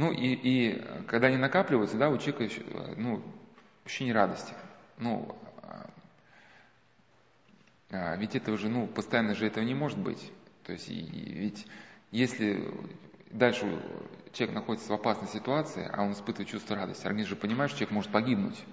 Ну 0.00 0.12
и, 0.12 0.32
и 0.32 0.82
когда 1.08 1.26
они 1.26 1.36
накапливаются, 1.36 1.98
да, 1.98 2.08
у 2.08 2.16
человека 2.16 2.64
ну, 2.96 3.22
ощущение 3.84 4.14
радости. 4.14 4.54
Ну, 4.96 5.36
а, 7.90 8.16
ведь 8.16 8.34
это 8.34 8.50
уже, 8.50 8.70
ну, 8.70 8.86
постоянно 8.86 9.34
же 9.34 9.46
этого 9.46 9.62
не 9.62 9.74
может 9.74 9.98
быть. 9.98 10.32
То 10.64 10.72
есть, 10.72 10.88
и, 10.88 10.94
и 10.94 11.34
ведь 11.34 11.66
если 12.12 12.72
дальше 13.30 13.66
человек 14.32 14.54
находится 14.54 14.88
в 14.88 14.94
опасной 14.94 15.28
ситуации, 15.28 15.86
а 15.92 16.02
он 16.02 16.12
испытывает 16.12 16.48
чувство 16.48 16.76
радости, 16.76 17.04
организм 17.04 17.28
же 17.28 17.36
понимает, 17.36 17.70
что 17.70 17.80
человек 17.80 17.94
может 17.94 18.10
погибнуть. 18.10 18.64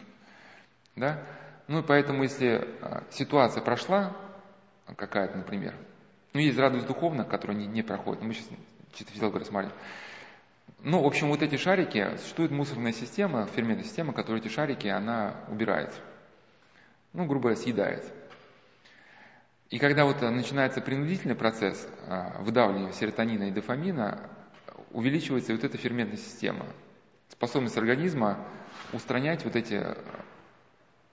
Да? 0.96 1.26
Ну 1.68 1.80
и 1.80 1.84
поэтому, 1.84 2.24
если 2.24 2.66
а, 2.82 3.04
ситуация 3.10 3.62
прошла, 3.62 4.16
какая-то, 4.96 5.38
например, 5.38 5.76
ну 6.32 6.40
есть 6.40 6.58
радость 6.58 6.88
духовная, 6.88 7.26
которая 7.26 7.58
не, 7.58 7.68
не 7.68 7.82
проходит, 7.82 8.24
мы 8.24 8.34
сейчас 8.34 8.48
чисто 8.94 9.12
физиологию 9.12 9.42
рассмотрим. 9.42 9.74
Ну, 10.80 11.02
в 11.02 11.06
общем, 11.08 11.30
вот 11.30 11.42
эти 11.42 11.58
шарики, 11.58 12.16
существует 12.18 12.52
мусорная 12.52 12.94
система, 12.94 13.48
ферментная 13.48 13.86
система, 13.86 14.14
которая 14.14 14.42
эти 14.42 14.48
шарики, 14.48 14.88
она 14.88 15.36
убирает. 15.50 15.94
Ну, 17.14 17.26
грубо 17.26 17.50
говоря, 17.50 17.58
съедает. 17.58 18.06
И 19.70 19.80
когда 19.80 20.06
вот 20.06 20.22
начинается 20.22 20.80
принудительный 20.80 21.36
процесс 21.36 21.88
а, 22.08 22.42
выдавливания 22.42 22.94
серотонина 22.94 23.46
и 23.46 23.52
дофамина, 23.52 24.30
увеличивается 24.92 25.52
вот 25.52 25.64
эта 25.64 25.78
ферментная 25.78 26.18
система, 26.18 26.66
способность 27.30 27.78
организма 27.78 28.46
устранять 28.94 29.44
вот 29.44 29.56
эти 29.56 29.84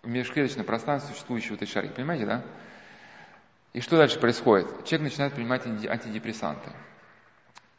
в 0.02 0.08
межклеточном 0.08 0.64
пространстве 0.64 1.14
существующие 1.14 1.52
вот 1.52 1.62
эти 1.62 1.70
шарики. 1.70 1.92
Понимаете, 1.92 2.26
да? 2.26 2.44
И 3.72 3.80
что 3.80 3.96
дальше 3.96 4.20
происходит? 4.20 4.68
Человек 4.84 5.10
начинает 5.10 5.32
принимать 5.32 5.66
антидепрессанты. 5.66 6.70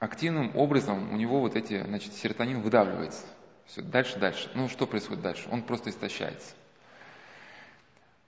Активным 0.05 0.55
образом 0.55 1.11
у 1.11 1.17
него 1.17 1.39
вот 1.39 1.55
эти, 1.55 1.81
значит, 1.81 2.13
серотонин 2.13 2.61
выдавливается. 2.61 3.25
Все, 3.65 3.81
дальше, 3.81 4.19
дальше. 4.19 4.51
Ну, 4.53 4.69
что 4.69 4.85
происходит 4.85 5.23
дальше? 5.23 5.49
Он 5.51 5.63
просто 5.63 5.89
истощается. 5.89 6.53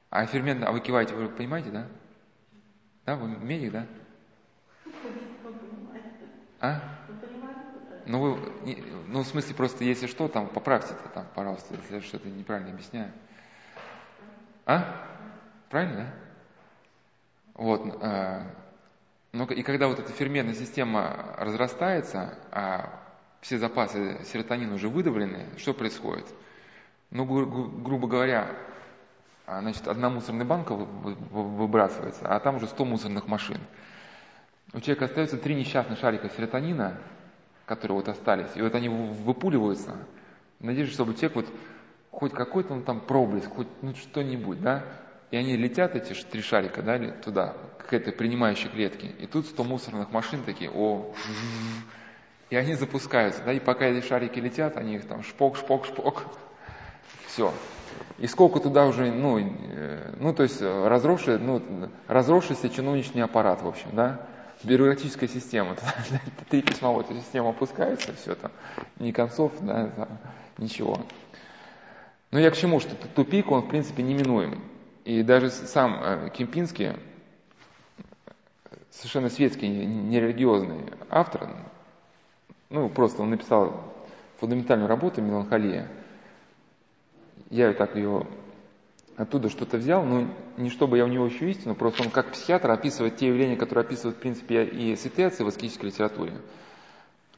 А 0.10 0.26
фермент, 0.26 0.64
а 0.64 0.72
вы 0.72 0.80
киваете, 0.80 1.14
вы 1.14 1.30
понимаете, 1.30 1.70
да? 1.70 1.88
Да, 3.06 3.16
вы 3.16 3.28
медик, 3.28 3.74
да? 3.74 3.86
А? 6.62 6.82
Ну, 8.08 8.22
вы, 8.22 8.76
ну, 9.08 9.22
в 9.22 9.28
смысле, 9.28 9.54
просто 9.54 9.84
если 9.84 10.08
что, 10.08 10.28
там, 10.30 10.48
поправьте 10.48 10.96
это 10.96 11.10
там, 11.10 11.28
пожалуйста, 11.36 11.76
если 11.76 11.94
я 11.94 12.02
что-то 12.02 12.28
неправильно 12.28 12.72
объясняю. 12.72 13.12
А? 14.66 15.08
Правильно, 15.70 15.96
да? 15.96 16.14
Вот. 17.54 18.00
Э, 18.02 18.42
ну, 19.38 19.46
и 19.46 19.62
когда 19.62 19.88
вот 19.88 20.00
эта 20.00 20.12
ферментная 20.12 20.56
система 20.56 21.36
разрастается, 21.38 22.38
а 22.52 22.90
все 23.42 23.60
запасы 23.60 24.20
серотонина 24.26 24.74
уже 24.74 24.90
выдавлены, 24.90 25.46
что 25.58 25.74
происходит? 25.74 26.26
Ну, 27.12 27.26
гру- 27.26 27.46
гру- 27.46 27.70
грубо 27.70 28.08
говоря, 28.08 28.50
а, 29.46 29.62
значит, 29.62 29.88
одна 29.88 30.10
мусорная 30.10 30.46
банка 30.46 30.74
выбрасывается, 30.74 32.28
а 32.28 32.40
там 32.40 32.56
уже 32.56 32.68
100 32.68 32.84
мусорных 32.84 33.28
машин. 33.28 33.60
У 34.74 34.80
человека 34.82 35.06
остается 35.06 35.38
три 35.38 35.56
несчастных 35.56 36.00
шарика 36.00 36.30
серотонина, 36.30 36.98
которые 37.66 37.98
вот 37.98 38.10
остались. 38.10 38.50
И 38.56 38.62
вот 38.62 38.74
они 38.76 38.90
выпуливаются. 38.90 39.96
Надеюсь, 40.60 40.92
чтобы 40.92 41.14
человек 41.14 41.36
вот 41.36 41.48
хоть 42.12 42.34
какой-то 42.34 42.74
ну, 42.74 42.82
там 42.82 43.00
проблеск, 43.00 43.50
хоть 43.50 43.68
ну, 43.84 43.94
что-нибудь, 43.94 44.62
да, 44.62 44.84
и 45.32 45.38
они 45.38 45.58
летят, 45.58 45.96
эти 45.96 46.14
три 46.14 46.42
шарика, 46.42 46.82
да, 46.82 46.98
туда, 47.24 47.56
к 47.78 47.94
этой 47.94 48.14
принимающей 48.14 48.70
клетке, 48.70 49.08
и 49.08 49.28
тут 49.28 49.46
100 49.48 49.64
мусорных 49.64 50.12
машин 50.12 50.44
такие, 50.44 50.70
о, 50.70 51.14
и 52.50 52.56
они 52.56 52.76
запускаются, 52.76 53.44
да, 53.44 53.52
и 53.52 53.60
пока 53.60 53.86
эти 53.86 54.06
шарики 54.06 54.40
летят, 54.40 54.78
они 54.78 54.96
их 54.96 55.08
там 55.08 55.24
шпок, 55.24 55.58
шпок, 55.58 55.86
шпок, 55.86 56.24
все. 57.28 57.54
И 58.20 58.28
сколько 58.28 58.60
туда 58.60 58.86
уже, 58.86 59.12
ну, 59.12 59.40
э, 59.40 60.14
ну 60.20 60.34
то 60.34 60.44
есть 60.44 60.62
разросший, 60.62 61.40
ну, 61.40 61.62
разросшийся 62.08 62.70
чиновничный 62.70 63.24
аппарат, 63.24 63.62
в 63.62 63.68
общем, 63.68 63.90
да, 63.94 64.28
бюрократическая 64.64 65.30
система. 65.30 65.76
Три 66.50 66.62
письма 66.62 66.92
в 66.92 67.00
эту 67.00 67.14
систему 67.16 67.50
опускаются, 67.50 68.14
все 68.14 68.36
там, 68.36 68.52
ни 69.00 69.12
концов, 69.12 69.52
да, 69.62 69.92
ничего. 70.58 71.00
Но 72.32 72.40
я 72.40 72.50
к 72.52 72.58
чему, 72.58 72.80
что 72.80 72.96
тупик, 72.96 73.52
он 73.52 73.62
в 73.62 73.70
принципе 73.70 74.04
неминуем. 74.04 74.64
И 75.08 75.24
даже 75.24 75.50
сам 75.52 76.04
э, 76.04 76.30
Кемпинский, 76.32 76.92
совершенно 78.92 79.30
светский, 79.30 79.70
нерелигиозный 79.70 80.82
автор, 81.10 81.48
ну, 82.70 82.90
просто 82.90 83.22
он 83.22 83.30
написал 83.30 83.96
фундаментальную 84.42 84.90
работу 84.90 85.22
«Меланхолия». 85.22 85.88
Я 87.50 87.72
так 87.72 87.96
ее 87.96 88.28
оттуда 89.16 89.48
что-то 89.48 89.78
взял, 89.78 90.04
но 90.04 90.28
не 90.58 90.70
чтобы 90.70 90.98
я 90.98 91.06
у 91.06 91.08
него 91.08 91.26
еще 91.26 91.52
истину, 91.52 91.74
просто 91.74 92.04
он 92.04 92.10
как 92.10 92.34
психиатр 92.34 92.70
описывает 92.70 93.16
те 93.16 93.28
явления, 93.28 93.56
которые 93.56 93.86
описывают, 93.86 94.18
в 94.18 94.20
принципе, 94.20 94.66
и 94.66 94.92
отцы 94.92 95.46
в 95.46 95.48
аскетической 95.48 95.86
литературе. 95.86 96.34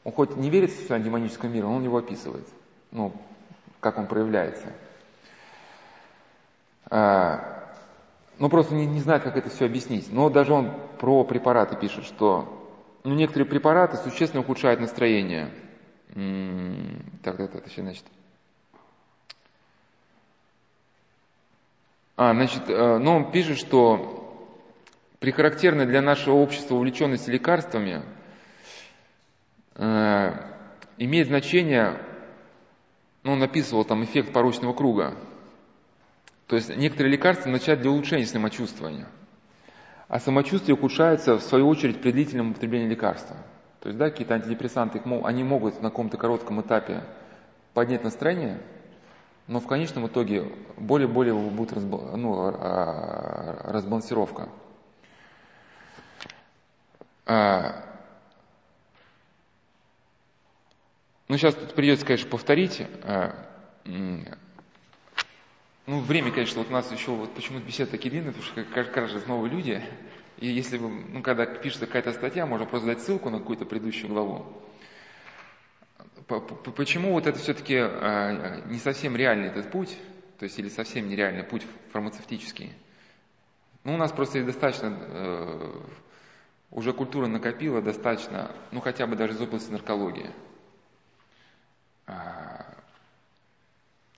Он 0.02 0.10
хоть 0.10 0.34
не 0.34 0.50
верит 0.50 0.72
в 0.72 0.88
демонического 0.88 1.48
мира, 1.48 1.66
он 1.66 1.84
его 1.84 1.98
описывает. 1.98 2.48
Ну, 2.90 3.12
как 3.78 3.96
он 3.96 4.08
проявляется. 4.08 4.72
А, 6.90 7.59
ну, 8.40 8.48
просто 8.48 8.74
не, 8.74 8.86
не 8.86 9.00
знает, 9.00 9.22
как 9.22 9.36
это 9.36 9.50
все 9.50 9.66
объяснить. 9.66 10.10
Но 10.10 10.30
даже 10.30 10.52
он 10.54 10.72
про 10.98 11.24
препараты 11.24 11.76
пишет, 11.76 12.04
что 12.04 12.48
ну, 13.04 13.14
некоторые 13.14 13.46
препараты 13.46 13.98
существенно 13.98 14.42
ухудшают 14.42 14.80
настроение. 14.80 15.52
Так, 17.22 17.36
так, 17.36 17.52
так, 17.52 17.64
значит. 17.68 18.04
А, 22.16 22.32
значит, 22.34 22.68
э, 22.68 22.98
ну, 22.98 23.16
он 23.16 23.30
пишет, 23.30 23.58
что 23.58 24.48
при 25.20 25.30
характерной 25.30 25.86
для 25.86 26.02
нашего 26.02 26.34
общества 26.34 26.74
увлеченности 26.74 27.30
лекарствами 27.30 28.02
э, 29.76 30.32
имеет 30.98 31.28
значение 31.28 32.00
ну, 33.22 33.32
он 33.32 33.42
описывал 33.42 33.84
там 33.84 34.02
эффект 34.02 34.32
порочного 34.32 34.72
круга. 34.72 35.14
То 36.50 36.56
есть 36.56 36.76
некоторые 36.76 37.12
лекарства 37.12 37.48
начать 37.48 37.80
для 37.80 37.92
улучшения 37.92 38.26
самочувствия. 38.26 39.06
А 40.08 40.18
самочувствие 40.18 40.74
ухудшается, 40.74 41.36
в 41.36 41.42
свою 41.42 41.68
очередь, 41.68 42.02
при 42.02 42.10
длительном 42.10 42.50
употреблении 42.50 42.88
лекарства. 42.88 43.36
То 43.78 43.88
есть, 43.88 43.96
да, 43.96 44.10
какие-то 44.10 44.34
антидепрессанты, 44.34 45.00
они 45.22 45.44
могут 45.44 45.80
на 45.80 45.90
каком-то 45.90 46.16
коротком 46.16 46.60
этапе 46.60 47.04
поднять 47.72 48.02
настроение, 48.02 48.60
но 49.46 49.60
в 49.60 49.68
конечном 49.68 50.08
итоге 50.08 50.50
более-более 50.76 51.34
будет 51.34 51.72
разбал, 51.72 52.16
ну, 52.16 52.48
а, 52.48 52.56
а, 52.58 53.72
разбалансировка. 53.72 54.48
А, 57.26 57.84
Ну, 61.28 61.38
сейчас 61.38 61.54
тут 61.54 61.74
придется, 61.74 62.04
конечно, 62.04 62.28
повторить. 62.28 62.82
А, 65.90 65.92
ну, 65.92 66.00
время, 66.00 66.30
конечно, 66.30 66.60
вот 66.60 66.70
у 66.70 66.72
нас 66.72 66.90
еще, 66.92 67.10
вот 67.10 67.34
почему-то 67.34 67.66
беседы 67.66 67.90
такие 67.90 68.10
длинные, 68.10 68.32
потому 68.32 68.46
что 68.46 68.64
каждый 68.64 69.14
раз 69.14 69.26
новые 69.26 69.50
люди. 69.50 69.82
И 70.38 70.46
если, 70.46 70.78
ну, 70.78 71.20
когда 71.22 71.46
пишется 71.46 71.86
какая-то 71.86 72.12
статья, 72.12 72.46
можно 72.46 72.64
просто 72.64 72.86
дать 72.86 73.00
ссылку 73.00 73.28
на 73.28 73.40
какую-то 73.40 73.64
предыдущую 73.64 74.08
главу. 74.08 74.46
Почему 76.76 77.12
вот 77.12 77.26
это 77.26 77.38
все-таки 77.40 77.76
а, 77.76 78.62
не 78.66 78.78
совсем 78.78 79.16
реальный 79.16 79.48
этот 79.48 79.72
путь, 79.72 79.98
то 80.38 80.44
есть 80.44 80.58
или 80.60 80.68
совсем 80.68 81.08
нереальный 81.08 81.42
путь 81.42 81.66
фармацевтический? 81.92 82.72
Ну, 83.82 83.94
у 83.94 83.96
нас 83.96 84.12
просто 84.12 84.44
достаточно, 84.44 84.96
э, 84.96 85.80
уже 86.70 86.92
культура 86.92 87.26
накопила 87.26 87.82
достаточно, 87.82 88.52
ну, 88.70 88.80
хотя 88.80 89.08
бы 89.08 89.16
даже 89.16 89.32
из 89.32 89.40
области 89.40 89.72
наркологии. 89.72 90.30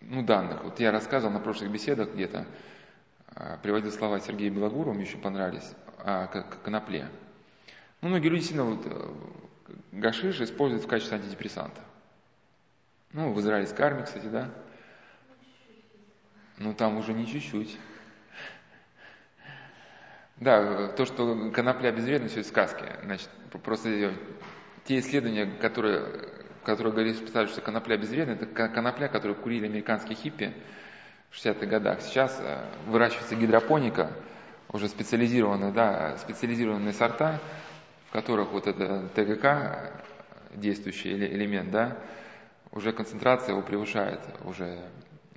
А, 0.03 0.14
ну, 0.14 0.22
данных. 0.22 0.64
Вот 0.64 0.80
я 0.80 0.90
рассказывал 0.90 1.32
на 1.32 1.40
прошлых 1.40 1.70
беседах 1.70 2.12
где-то, 2.12 2.46
а, 3.34 3.59
приводил 3.62 3.92
слова 3.92 4.20
Сергея 4.20 4.50
Белогурова, 4.50 4.94
мне 4.94 5.05
еще 5.05 5.18
понравились, 5.18 5.70
о 5.98 6.26
конопле. 6.64 7.09
Ну, 8.00 8.09
многие 8.09 8.28
люди 8.28 8.44
сильно 8.44 8.64
вот, 8.64 8.84
э, 8.84 9.14
гашиш 9.92 10.40
используют 10.40 10.84
в 10.84 10.88
качестве 10.88 11.18
антидепрессанта. 11.18 11.80
Ну, 13.12 13.32
в 13.32 13.40
Израиле 13.40 13.66
с 13.66 13.72
карми, 13.72 14.03
кстати, 14.03 14.26
да? 14.26 14.50
Ну, 16.59 16.74
там 16.74 16.96
уже 16.96 17.12
не 17.12 17.26
чуть-чуть. 17.26 17.78
Да, 20.38 20.88
то, 20.88 21.05
что 21.05 21.50
конопля 21.53 21.92
безвредна, 21.92 22.28
все 22.28 22.40
это 22.40 22.48
сказки. 22.48 22.84
Значит, 23.05 23.28
просто 23.62 24.12
те 24.84 24.98
исследования, 24.98 25.46
которые 25.46 26.41
который 26.64 26.92
говорит 26.92 27.16
специально, 27.16 27.48
что 27.48 27.60
конопля 27.60 27.96
безвредна, 27.96 28.32
это 28.32 28.46
конопля, 28.46 29.08
которую 29.08 29.36
курили 29.36 29.66
американские 29.66 30.16
хиппи 30.16 30.52
в 31.30 31.36
60-х 31.36 31.66
годах. 31.66 32.00
Сейчас 32.02 32.38
э, 32.40 32.64
выращивается 32.86 33.34
гидропоника, 33.36 34.12
уже 34.72 34.88
специализированные, 34.88 35.72
да, 35.72 36.16
специализированные 36.18 36.92
сорта, 36.92 37.40
в 38.08 38.12
которых 38.12 38.52
вот 38.52 38.66
это 38.66 39.08
ТГК, 39.14 39.92
действующий 40.54 41.12
элемент, 41.12 41.70
да, 41.70 41.98
уже 42.70 42.92
концентрация 42.92 43.52
его 43.52 43.62
превышает 43.62 44.20
уже 44.44 44.78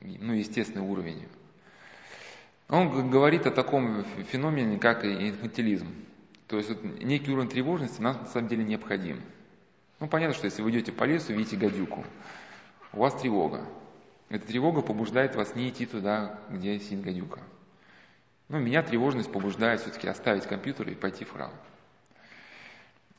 ну, 0.01 0.33
естественный 0.33 0.85
уровень. 0.85 1.27
Он 2.69 3.09
говорит 3.11 3.45
о 3.45 3.51
таком 3.51 4.03
феномене, 4.31 4.79
как 4.79 5.05
инфантилизм. 5.05 5.87
То 6.47 6.57
есть 6.57 6.69
вот, 6.69 6.83
некий 7.03 7.31
уровень 7.31 7.49
тревожности 7.49 8.01
нам 8.01 8.17
на 8.21 8.25
самом 8.27 8.47
деле 8.47 8.63
необходим. 8.63 9.21
Ну, 9.99 10.07
понятно, 10.07 10.35
что 10.35 10.45
если 10.45 10.61
вы 10.61 10.71
идете 10.71 10.91
по 10.91 11.05
лесу, 11.05 11.33
видите 11.33 11.55
гадюку, 11.55 12.03
у 12.93 12.99
вас 12.99 13.13
тревога. 13.19 13.65
Эта 14.29 14.45
тревога 14.47 14.81
побуждает 14.81 15.35
вас 15.35 15.55
не 15.55 15.69
идти 15.69 15.85
туда, 15.85 16.39
где 16.49 16.79
сидит 16.79 17.01
гадюка. 17.01 17.39
Ну, 18.49 18.59
меня 18.59 18.83
тревожность 18.83 19.31
побуждает 19.31 19.81
все-таки 19.81 20.07
оставить 20.07 20.45
компьютер 20.45 20.89
и 20.89 20.95
пойти 20.95 21.25
в 21.25 21.31
храм. 21.31 21.51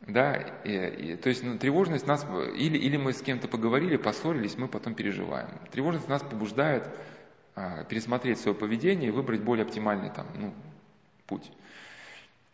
Да, 0.00 0.36
и, 0.64 1.12
и, 1.12 1.16
то 1.16 1.28
есть 1.30 1.42
ну, 1.42 1.58
тревожность 1.58 2.06
нас, 2.06 2.24
или, 2.54 2.76
или 2.76 2.96
мы 2.96 3.12
с 3.12 3.22
кем-то 3.22 3.48
поговорили, 3.48 3.96
поссорились, 3.96 4.56
мы 4.56 4.68
потом 4.68 4.94
переживаем. 4.94 5.48
Тревожность 5.72 6.08
нас 6.08 6.22
побуждает 6.22 6.88
а, 7.54 7.84
пересмотреть 7.84 8.38
свое 8.38 8.56
поведение 8.56 9.08
и 9.08 9.12
выбрать 9.12 9.40
более 9.40 9.64
оптимальный 9.64 10.10
там, 10.10 10.26
ну, 10.36 10.54
путь. 11.26 11.50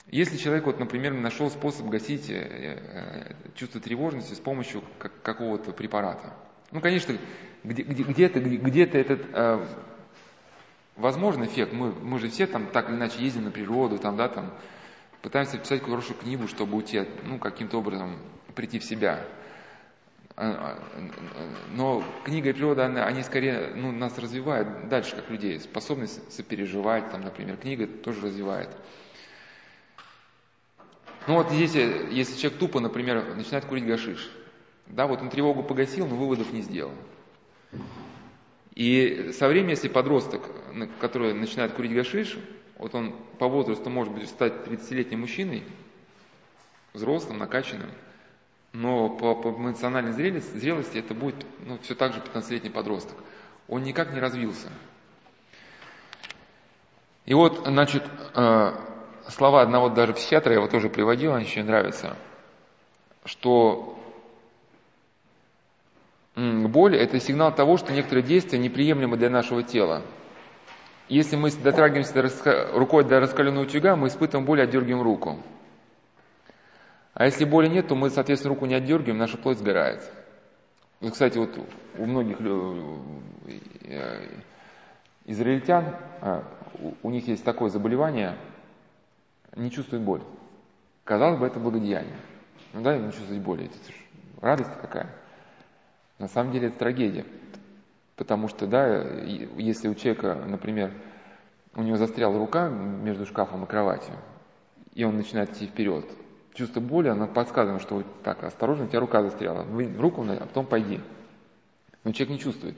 Если 0.08 0.36
человек, 0.36 0.66
вот, 0.66 0.78
например, 0.78 1.14
нашел 1.14 1.50
способ 1.50 1.88
гасить 1.88 2.28
э, 2.28 2.34
э, 2.34 3.34
чувство 3.54 3.80
тревожности 3.80 4.34
с 4.34 4.40
помощью 4.40 4.82
какого-то 5.22 5.72
препарата, 5.72 6.34
ну, 6.70 6.80
конечно, 6.80 7.16
где-то 7.64 8.40
где 8.40 8.84
этот 8.84 9.26
э, 9.32 9.66
возможный 10.96 11.46
эффект, 11.46 11.72
мы, 11.72 11.92
мы 11.92 12.18
же 12.18 12.28
все 12.28 12.46
там 12.46 12.66
так 12.66 12.88
или 12.88 12.96
иначе 12.96 13.22
ездим 13.22 13.44
на 13.44 13.50
природу, 13.50 13.98
там, 13.98 14.16
да, 14.16 14.28
там, 14.28 14.52
пытаемся 15.22 15.58
писать 15.58 15.82
хорошую 15.82 16.18
книгу, 16.18 16.48
чтобы 16.48 16.76
уйти, 16.76 17.06
ну, 17.24 17.38
каким-то 17.38 17.78
образом 17.78 18.18
прийти 18.54 18.78
в 18.78 18.84
себя. 18.84 19.24
А, 20.34 20.78
но 21.70 22.02
книга 22.24 22.50
и 22.50 22.52
природа, 22.52 22.86
они 22.86 23.22
скорее 23.22 23.72
ну, 23.74 23.92
нас 23.92 24.18
развивают 24.18 24.88
дальше, 24.88 25.14
как 25.14 25.30
людей. 25.30 25.60
Способность 25.60 26.32
сопереживать, 26.32 27.10
там, 27.10 27.20
например, 27.20 27.56
книга 27.56 27.86
тоже 27.86 28.22
развивает. 28.22 28.70
Ну 31.26 31.34
вот 31.34 31.50
здесь, 31.50 31.74
если 31.74 32.36
человек 32.36 32.58
тупо, 32.58 32.80
например, 32.80 33.36
начинает 33.36 33.64
курить 33.64 33.86
гашиш, 33.86 34.30
да, 34.86 35.06
вот 35.06 35.22
он 35.22 35.30
тревогу 35.30 35.62
погасил, 35.62 36.06
но 36.06 36.16
выводов 36.16 36.52
не 36.52 36.62
сделал. 36.62 36.92
И 38.74 39.30
со 39.32 39.48
временем, 39.48 39.70
если 39.70 39.88
подросток, 39.88 40.42
который 41.00 41.32
начинает 41.34 41.72
курить 41.72 41.94
гашиш, 41.94 42.36
вот 42.76 42.94
он 42.94 43.14
по 43.38 43.46
возрасту 43.46 43.90
может 43.90 44.12
быть 44.12 44.28
стать 44.28 44.52
30-летним 44.66 45.20
мужчиной, 45.20 45.62
взрослым, 46.92 47.38
накачанным, 47.38 47.90
но 48.72 49.10
по, 49.10 49.34
по 49.34 49.50
эмоциональной 49.50 50.12
зрелости, 50.12 50.56
зрелости 50.56 50.98
это 50.98 51.14
будет 51.14 51.46
ну, 51.64 51.78
все 51.82 51.94
так 51.94 52.14
же 52.14 52.20
15-летний 52.20 52.70
подросток. 52.70 53.16
Он 53.68 53.82
никак 53.82 54.12
не 54.12 54.20
развился. 54.20 54.68
И 57.24 57.34
вот, 57.34 57.62
значит, 57.64 58.02
э, 58.34 58.72
слова 59.28 59.62
одного 59.62 59.88
даже 59.88 60.12
психиатра, 60.14 60.52
я 60.52 60.58
его 60.58 60.68
тоже 60.68 60.88
приводил, 60.88 61.34
они 61.34 61.44
очень 61.44 61.64
нравятся, 61.64 62.16
что 63.24 63.98
Боль– 66.34 66.96
это 66.98 67.20
сигнал 67.20 67.54
того, 67.54 67.76
что 67.76 67.92
некоторые 67.92 68.24
действия 68.24 68.58
неприемлемы 68.58 69.18
для 69.18 69.28
нашего 69.28 69.62
тела. 69.62 70.02
Если 71.08 71.36
мы 71.36 71.50
дотрагиваемся 71.50 72.14
до 72.14 72.22
раска... 72.22 72.68
рукой 72.72 73.04
до 73.04 73.20
раскаленного 73.20 73.64
утюга, 73.64 73.96
мы 73.96 74.08
испытываем 74.08 74.46
боль, 74.46 74.62
отдергиваем 74.62 75.02
руку. 75.02 75.38
А 77.12 77.26
если 77.26 77.44
боли 77.44 77.68
нет, 77.68 77.88
то 77.88 77.94
мы, 77.94 78.08
соответственно, 78.08 78.54
руку 78.54 78.64
не 78.64 78.74
отдергиваем, 78.74 79.18
наша 79.18 79.36
плоть 79.36 79.58
сгорает. 79.58 80.00
Вот, 81.00 81.12
кстати, 81.12 81.36
вот 81.36 81.50
у 81.98 82.06
многих 82.06 82.38
э, 83.84 84.28
израильтян, 85.26 85.96
а, 86.22 86.44
у 87.02 87.10
них 87.10 87.28
есть 87.28 87.44
такое 87.44 87.68
заболевание, 87.68 88.38
не 89.56 89.70
чувствуют 89.70 90.04
боль. 90.04 90.22
Казалось 91.04 91.38
бы, 91.38 91.46
это 91.46 91.58
благодеяние. 91.58 92.16
Ну 92.72 92.82
да, 92.82 92.96
не 92.96 93.12
чувствовать 93.12 93.42
боли, 93.42 93.66
это 93.66 93.76
радость 94.40 94.70
какая. 94.80 95.08
На 96.18 96.28
самом 96.28 96.52
деле 96.52 96.68
это 96.68 96.78
трагедия. 96.78 97.24
Потому 98.16 98.48
что, 98.48 98.66
да, 98.66 99.02
если 99.56 99.88
у 99.88 99.94
человека, 99.94 100.34
например, 100.46 100.92
у 101.74 101.82
него 101.82 101.96
застряла 101.96 102.38
рука 102.38 102.68
между 102.68 103.26
шкафом 103.26 103.64
и 103.64 103.66
кроватью, 103.66 104.14
и 104.94 105.04
он 105.04 105.16
начинает 105.16 105.50
идти 105.50 105.66
вперед, 105.66 106.04
чувство 106.54 106.80
боли, 106.80 107.08
оно 107.08 107.26
подсказывает, 107.26 107.82
что 107.82 107.96
вот 107.96 108.22
так, 108.22 108.44
осторожно, 108.44 108.84
у 108.84 108.88
тебя 108.88 109.00
рука 109.00 109.22
застряла, 109.22 109.62
в 109.62 110.00
руку, 110.00 110.24
а 110.28 110.36
потом 110.36 110.66
пойди. 110.66 111.00
Но 112.04 112.12
человек 112.12 112.30
не 112.30 112.38
чувствует. 112.38 112.76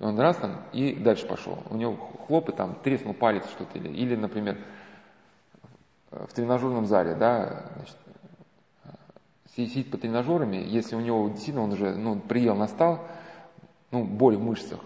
Он 0.00 0.18
раз 0.18 0.36
там 0.36 0.62
и 0.72 0.94
дальше 0.94 1.26
пошел. 1.26 1.58
У 1.70 1.76
него 1.76 1.96
хлоп 2.26 2.50
и 2.50 2.52
там 2.52 2.76
треснул 2.84 3.14
палец 3.14 3.44
что-то. 3.48 3.78
Или, 3.78 3.88
или, 3.88 4.14
например, 4.14 4.58
в 6.10 6.32
тренажерном 6.32 6.86
зале, 6.86 7.14
да, 7.14 7.64
значит, 7.76 7.96
сидит 9.54 9.90
по 9.90 9.98
тренажерами, 9.98 10.56
если 10.56 10.96
у 10.96 11.00
него 11.00 11.28
действительно 11.28 11.64
он 11.64 11.72
уже 11.72 11.94
ну, 11.94 12.18
приел 12.18 12.54
настал, 12.54 13.06
ну, 13.90 14.04
боль 14.04 14.36
в 14.36 14.40
мышцах, 14.40 14.80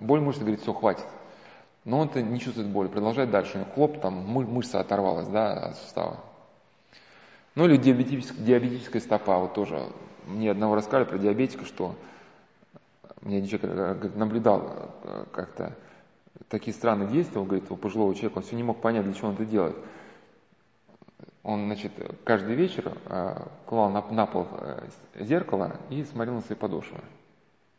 боль 0.00 0.20
в 0.20 0.24
мышцах, 0.24 0.44
говорит, 0.44 0.60
все, 0.60 0.72
хватит. 0.72 1.06
Но 1.84 1.98
он-то 1.98 2.22
не 2.22 2.40
чувствует 2.40 2.68
боли, 2.68 2.88
продолжает 2.88 3.30
дальше. 3.30 3.56
У 3.56 3.58
него 3.58 3.70
хлоп, 3.74 4.00
там 4.00 4.14
мышца 4.14 4.80
оторвалась, 4.80 5.28
да, 5.28 5.52
от 5.52 5.76
сустава. 5.76 6.20
Ну 7.54 7.66
или 7.66 7.76
диабетическая, 7.76 8.42
диабетическая 8.42 9.02
стопа, 9.02 9.38
вот 9.38 9.52
тоже. 9.54 9.86
Мне 10.26 10.50
одного 10.50 10.76
рассказали 10.76 11.04
про 11.04 11.18
диабетика, 11.18 11.66
что 11.66 11.94
мне 13.20 13.46
человек 13.46 14.14
наблюдал 14.16 14.92
э, 15.02 15.24
как-то 15.30 15.76
такие 16.48 16.74
странные 16.74 17.08
действия, 17.08 17.40
он 17.40 17.46
говорит, 17.46 17.70
у 17.70 17.76
пожилого 17.76 18.14
человека, 18.14 18.38
он 18.38 18.44
все 18.44 18.56
не 18.56 18.62
мог 18.62 18.80
понять, 18.80 19.04
для 19.04 19.12
чего 19.12 19.28
он 19.28 19.34
это 19.34 19.44
делает. 19.44 19.76
Он, 21.44 21.66
значит, 21.66 21.92
каждый 22.24 22.54
вечер 22.54 22.96
э, 23.04 23.46
клал 23.66 23.90
на, 23.90 24.00
на 24.10 24.24
пол 24.24 24.48
э, 24.50 24.88
зеркало 25.20 25.78
и 25.90 26.02
смотрел 26.04 26.36
на 26.36 26.40
свои 26.40 26.56
подошвы. 26.56 26.98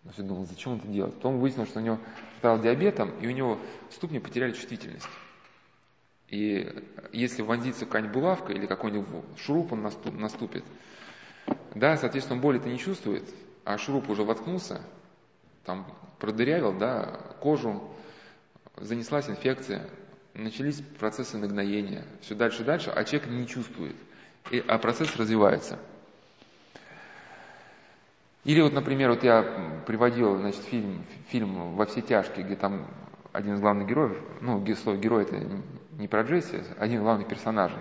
Он 0.05 0.11
все 0.11 0.21
думал, 0.21 0.45
зачем 0.45 0.73
он 0.73 0.77
это 0.77 0.87
делает. 0.87 1.15
Потом 1.15 1.39
выяснилось, 1.39 1.69
что 1.69 1.79
у 1.79 1.81
него 1.81 1.97
стал 2.37 2.59
диабетом, 2.59 3.09
и 3.19 3.27
у 3.27 3.31
него 3.31 3.57
ступни 3.89 4.19
потеряли 4.19 4.51
чувствительность. 4.51 5.09
И 6.27 6.83
если 7.11 7.41
вонзится 7.41 7.85
какая-нибудь 7.85 8.13
булавка 8.13 8.53
или 8.53 8.67
какой-нибудь 8.67 9.23
шуруп 9.37 9.73
он 9.73 9.81
наступит, 9.81 10.63
да, 11.73 11.97
соответственно, 11.97 12.39
боли 12.39 12.59
это 12.59 12.69
не 12.69 12.77
чувствует, 12.77 13.23
а 13.63 13.79
шуруп 13.79 14.11
уже 14.11 14.23
воткнулся, 14.23 14.81
там 15.63 15.87
продырявил, 16.19 16.77
да, 16.77 17.19
кожу, 17.41 17.81
занеслась 18.77 19.27
инфекция, 19.27 19.89
начались 20.35 20.81
процессы 20.99 21.37
нагноения, 21.37 22.05
все 22.21 22.35
дальше 22.35 22.61
и 22.61 22.65
дальше, 22.65 22.89
а 22.89 23.03
человек 23.03 23.29
не 23.29 23.47
чувствует, 23.47 23.95
и, 24.51 24.63
а 24.67 24.77
процесс 24.77 25.15
развивается. 25.15 25.79
Или 28.43 28.61
вот, 28.61 28.73
например, 28.73 29.09
вот 29.09 29.23
я 29.23 29.81
приводил, 29.87 30.37
значит, 30.37 30.61
фильм, 30.65 31.03
фильм 31.29 31.75
«Во 31.75 31.85
все 31.85 32.01
тяжкие», 32.01 32.45
где 32.45 32.55
там 32.55 32.85
один 33.33 33.55
из 33.55 33.59
главных 33.59 33.87
героев, 33.87 34.17
ну, 34.41 34.63
слово 34.75 34.97
герой 34.97 35.23
это 35.23 35.41
не 35.93 36.07
про 36.07 36.21
Джесси, 36.21 36.61
один 36.77 36.99
из 36.99 37.01
главных 37.01 37.27
персонажей, 37.27 37.79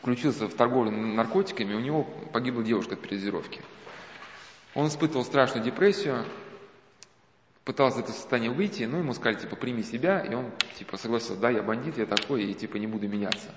включился 0.00 0.48
в 0.48 0.54
торговлю 0.54 0.90
наркотиками, 0.90 1.74
у 1.74 1.80
него 1.80 2.04
погибла 2.32 2.64
девушка 2.64 2.94
от 2.94 3.00
передозировки. 3.00 3.60
Он 4.74 4.86
испытывал 4.86 5.24
страшную 5.24 5.62
депрессию, 5.62 6.24
пытался 7.64 7.98
из 7.98 8.04
этого 8.04 8.16
состояния 8.16 8.50
выйти, 8.50 8.84
но 8.84 8.98
ему 8.98 9.12
сказали, 9.14 9.40
типа, 9.40 9.56
прими 9.56 9.82
себя, 9.82 10.20
и 10.20 10.34
он, 10.34 10.50
типа, 10.78 10.96
согласился, 10.96 11.40
да, 11.40 11.50
я 11.50 11.62
бандит, 11.62 11.98
я 11.98 12.06
такой, 12.06 12.44
и, 12.44 12.54
типа, 12.54 12.76
не 12.76 12.86
буду 12.86 13.08
меняться. 13.08 13.50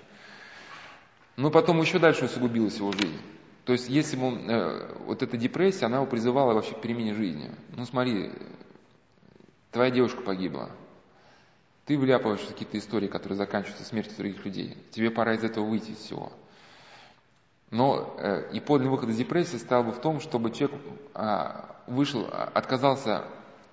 Но 1.35 1.49
потом 1.51 1.81
еще 1.81 1.99
дальше 1.99 2.25
усугубилась 2.25 2.77
его 2.77 2.91
жизнь. 2.91 3.19
То 3.65 3.73
есть, 3.73 3.89
если 3.89 4.15
бы 4.15 4.27
он, 4.27 4.49
э, 4.49 4.95
вот 5.05 5.23
эта 5.23 5.37
депрессия, 5.37 5.87
она 5.87 5.97
его 5.97 6.05
призывала 6.05 6.53
вообще 6.53 6.75
к 6.75 6.81
перемене 6.81 7.13
жизни. 7.13 7.51
Ну, 7.75 7.85
смотри, 7.85 8.31
твоя 9.71 9.89
девушка 9.89 10.21
погибла, 10.21 10.69
ты 11.85 11.97
вляпываешься 11.97 12.47
в 12.47 12.49
какие-то 12.49 12.77
истории, 12.77 13.07
которые 13.07 13.37
заканчиваются 13.37 13.85
смертью 13.85 14.13
других 14.17 14.45
людей. 14.45 14.77
Тебе 14.91 15.09
пора 15.09 15.33
из 15.33 15.43
этого 15.43 15.65
выйти 15.65 15.91
из 15.91 15.97
всего. 15.97 16.31
Но 17.71 18.15
э, 18.19 18.51
и 18.53 18.59
подлинный 18.59 18.91
выход 18.91 19.09
из 19.09 19.17
депрессии 19.17 19.57
стал 19.57 19.83
бы 19.83 19.91
в 19.91 19.99
том, 19.99 20.19
чтобы 20.19 20.51
человек 20.51 20.79
э, 21.15 21.51
вышел, 21.87 22.29
отказался 22.31 23.25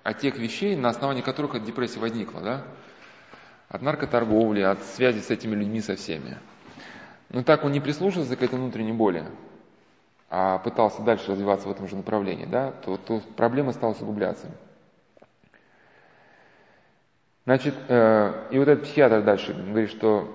от 0.03 0.19
тех 0.19 0.37
вещей, 0.37 0.77
на 0.77 0.89
основании 0.89 1.23
которых 1.23 1.62
депрессия 1.65 2.01
возникла, 2.01 2.41
да? 2.41 2.65
От 3.69 3.83
наркоторговли, 3.83 4.61
от 4.61 4.83
связи 4.83 5.20
с 5.20 5.31
этими 5.31 5.55
людьми 5.55 5.81
со 5.81 5.97
всеми. 5.97 6.39
Но 7.31 7.43
так 7.43 7.65
он 7.65 7.73
не 7.73 7.81
прислушался 7.81 8.37
к 8.37 8.43
этой 8.43 8.59
внутренней 8.59 8.93
боли, 8.93 9.24
а 10.29 10.59
пытался 10.59 11.03
дальше 11.03 11.33
развиваться 11.33 11.69
в 11.69 11.70
этом 11.70 11.89
же 11.89 11.97
направлении, 11.97 12.45
да, 12.45 12.73
то, 12.73 12.97
то 12.97 13.23
проблема 13.37 13.73
стала 13.73 13.93
усугубляться. 13.93 14.47
Значит, 17.45 17.74
э, 17.89 18.49
и 18.51 18.59
вот 18.59 18.69
этот 18.69 18.85
психиатр 18.85 19.23
дальше 19.23 19.53
говорит, 19.53 19.91
что 19.91 20.31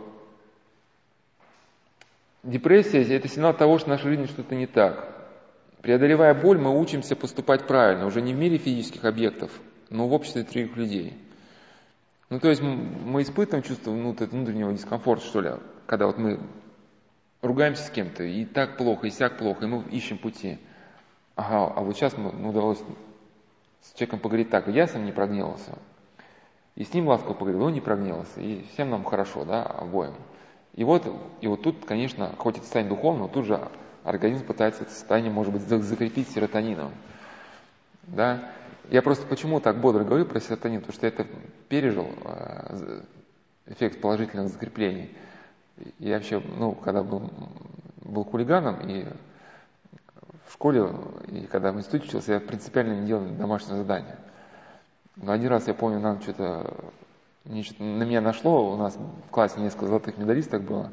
депрессия– 2.44 3.04
это 3.16 3.28
сигнал 3.28 3.54
того, 3.54 3.78
что 3.78 3.88
в 3.88 3.90
нашей 3.92 4.10
жизни 4.10 4.26
что-то 4.26 4.56
не 4.56 4.66
так. 4.66 5.17
Преодолевая 5.88 6.34
боль, 6.34 6.58
мы 6.58 6.78
учимся 6.78 7.16
поступать 7.16 7.66
правильно, 7.66 8.08
уже 8.08 8.22
не 8.22 8.34
в 8.34 8.38
мире 8.38 8.58
физических 8.58 9.06
объектов, 9.06 9.58
но 9.90 10.06
в 10.06 10.12
обществе 10.12 10.44
других 10.44 10.76
людей. 10.76 11.18
Ну, 12.30 12.42
то 12.42 12.50
есть 12.50 12.62
мы 12.62 13.22
испытываем 13.22 13.64
чувство 13.64 13.92
ну, 13.92 14.12
внутреннего 14.12 14.74
дискомфорта, 14.74 15.26
что 15.26 15.40
ли, 15.40 15.52
когда 15.86 16.08
вот 16.08 16.18
мы 16.18 16.42
ругаемся 17.42 17.84
с 17.84 17.90
кем-то, 17.90 18.26
и 18.26 18.44
так 18.44 18.76
плохо, 18.76 19.08
и 19.08 19.12
сяк 19.12 19.38
плохо, 19.38 19.64
и 19.64 19.68
мы 19.70 19.84
ищем 19.84 20.18
пути. 20.18 20.60
Ага, 21.38 21.72
а 21.74 21.82
вот 21.82 21.96
сейчас 21.96 22.18
мы 22.18 22.50
удалось 22.50 22.84
с 23.80 23.94
человеком 23.94 24.20
поговорить 24.20 24.50
так, 24.50 24.68
я 24.68 24.88
сам 24.88 25.06
не 25.06 25.14
прогневался, 25.14 25.78
и 26.76 26.84
с 26.84 26.94
ним 26.94 27.08
ласково 27.08 27.34
поговорил, 27.34 27.64
он 27.64 27.72
не 27.72 27.80
прогневался, 27.80 28.42
и 28.42 28.66
всем 28.74 28.90
нам 28.90 29.06
хорошо, 29.06 29.46
да, 29.46 29.64
обоим. 29.64 30.16
И 30.74 30.84
вот, 30.84 31.08
и 31.40 31.48
вот 31.48 31.62
тут, 31.62 31.86
конечно, 31.86 32.36
хоть 32.38 32.56
это 32.56 32.66
состояние 32.66 32.94
духовное, 32.94 33.22
но 33.22 33.28
тут 33.30 33.46
же 33.46 33.70
организм 34.08 34.46
пытается 34.46 34.84
это 34.84 34.92
состояние, 34.92 35.32
может 35.32 35.52
быть, 35.52 35.64
закрепить 35.64 36.30
серотонином. 36.30 36.94
Да? 38.04 38.52
Я 38.90 39.02
просто 39.02 39.28
почему 39.28 39.60
так 39.60 39.82
бодро 39.82 40.06
говорю 40.06 40.26
про 40.26 40.40
серотонин, 40.40 40.80
потому 40.80 40.96
что 40.96 41.06
я 41.06 41.12
это 41.12 41.28
пережил, 41.68 42.08
э, 42.24 43.02
эффект 43.66 44.00
положительных 44.00 44.48
закреплений. 44.48 45.14
Я 46.00 46.16
вообще, 46.16 46.42
ну, 46.58 46.72
когда 46.72 47.04
был, 47.04 47.30
был 47.98 48.24
хулиганом 48.24 48.80
и 48.90 49.06
в 50.46 50.54
школе, 50.54 50.90
и 51.28 51.42
когда 51.42 51.74
в 51.74 51.78
институте 51.78 52.08
учился, 52.08 52.34
я 52.34 52.40
принципиально 52.40 53.02
не 53.02 53.08
делал 53.08 53.26
домашнее 53.26 53.78
задание. 53.78 54.18
Но 55.18 55.34
один 55.34 55.50
раз 55.50 55.68
я 55.68 55.74
помню, 55.74 56.00
нам 56.00 56.22
что-то 56.22 56.74
на 57.44 58.04
меня 58.04 58.22
нашло, 58.22 58.74
у 58.74 58.78
нас 58.78 58.96
в 58.96 59.32
классе 59.32 59.60
несколько 59.60 59.88
золотых 59.88 60.18
медалисток 60.18 60.62
было. 60.62 60.92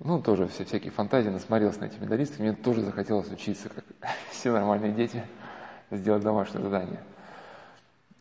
Ну, 0.00 0.20
тоже 0.20 0.48
все 0.48 0.64
всякие 0.64 0.90
фантазии, 0.90 1.28
насмотрелся 1.28 1.80
на 1.80 1.84
эти 1.84 1.98
медалисты. 1.98 2.42
Мне 2.42 2.52
тоже 2.52 2.82
захотелось 2.82 3.30
учиться, 3.30 3.68
как 3.68 3.84
все 4.30 4.52
нормальные 4.52 4.92
дети, 4.92 5.24
сделать 5.90 6.22
домашнее 6.22 6.62
задание. 6.62 7.00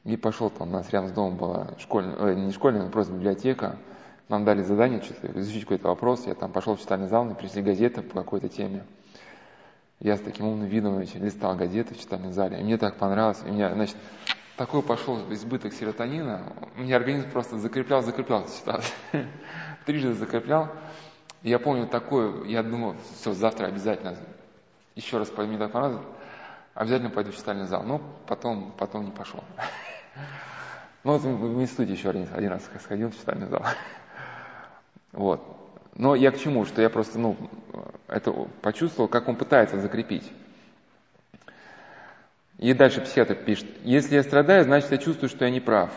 И 0.03 0.17
пошел 0.17 0.49
там, 0.49 0.69
у 0.69 0.71
нас 0.71 0.91
рядом 0.91 1.09
с 1.09 1.13
домом 1.13 1.37
была 1.37 1.69
школьная, 1.79 2.15
э, 2.17 2.35
не 2.35 2.51
школьная, 2.51 2.83
но 2.83 2.89
просто 2.89 3.13
библиотека. 3.13 3.77
Нам 4.29 4.45
дали 4.45 4.61
задание 4.61 5.01
что-то, 5.01 5.27
изучить 5.39 5.63
какой-то 5.63 5.87
вопрос. 5.87 6.27
Я 6.27 6.35
там 6.35 6.51
пошел 6.51 6.75
в 6.75 6.79
читальный 6.79 7.07
зал, 7.07 7.25
мне 7.25 7.35
принесли 7.35 7.61
газеты 7.61 8.01
по 8.01 8.21
какой-то 8.21 8.49
теме. 8.49 8.83
Я 9.99 10.17
с 10.17 10.21
таким 10.21 10.47
умным 10.47 10.67
видом 10.67 10.99
листал 10.99 11.55
газеты 11.55 11.93
в 11.93 11.99
читальном 11.99 12.33
зале. 12.33 12.59
И 12.59 12.63
мне 12.63 12.77
так 12.77 12.97
понравилось. 12.97 13.41
И 13.45 13.51
меня, 13.51 13.73
значит, 13.73 13.95
такой 14.57 14.81
пошел 14.81 15.19
избыток 15.31 15.73
серотонина, 15.73 16.41
у 16.77 16.81
меня 16.81 16.97
организм 16.97 17.31
просто 17.31 17.57
закреплял, 17.57 18.01
закреплял. 18.01 18.45
Трижды 19.85 20.13
закреплял. 20.13 20.69
Я 21.43 21.59
помню 21.59 21.87
такое, 21.87 22.45
я 22.45 22.63
думал, 22.63 22.95
все, 23.19 23.33
завтра 23.33 23.67
обязательно, 23.67 24.15
еще 24.95 25.17
раз 25.17 25.29
мне 25.37 25.57
так 25.57 25.71
понравилось, 25.71 26.05
обязательно 26.73 27.09
пойду 27.09 27.31
в 27.31 27.35
читальный 27.35 27.65
зал. 27.65 27.83
Но 27.83 28.01
потом, 28.27 28.73
потом 28.77 29.05
не 29.05 29.11
пошел. 29.11 29.43
Ну, 31.05 31.17
вот 31.17 31.21
в 31.21 31.61
институте 31.61 31.91
еще 31.91 32.11
один, 32.11 32.29
один 32.33 32.51
раз 32.51 32.61
сходил 32.81 33.09
в 33.09 33.17
читальный 33.17 33.47
зал. 33.47 33.61
Вот. 35.11 35.41
Но 35.95 36.15
я 36.15 36.31
к 36.31 36.39
чему? 36.39 36.65
Что 36.65 36.81
я 36.81 36.89
просто, 36.89 37.19
ну, 37.19 37.35
это 38.07 38.31
почувствовал, 38.61 39.09
как 39.09 39.27
он 39.27 39.35
пытается 39.35 39.81
закрепить. 39.81 40.31
И 42.57 42.73
дальше 42.73 43.01
психиатр 43.01 43.35
пишет, 43.35 43.67
если 43.83 44.15
я 44.15 44.23
страдаю, 44.23 44.63
значит 44.63 44.91
я 44.91 44.97
чувствую, 44.97 45.29
что 45.29 45.43
я 45.43 45.51
не 45.51 45.59
прав. 45.59 45.91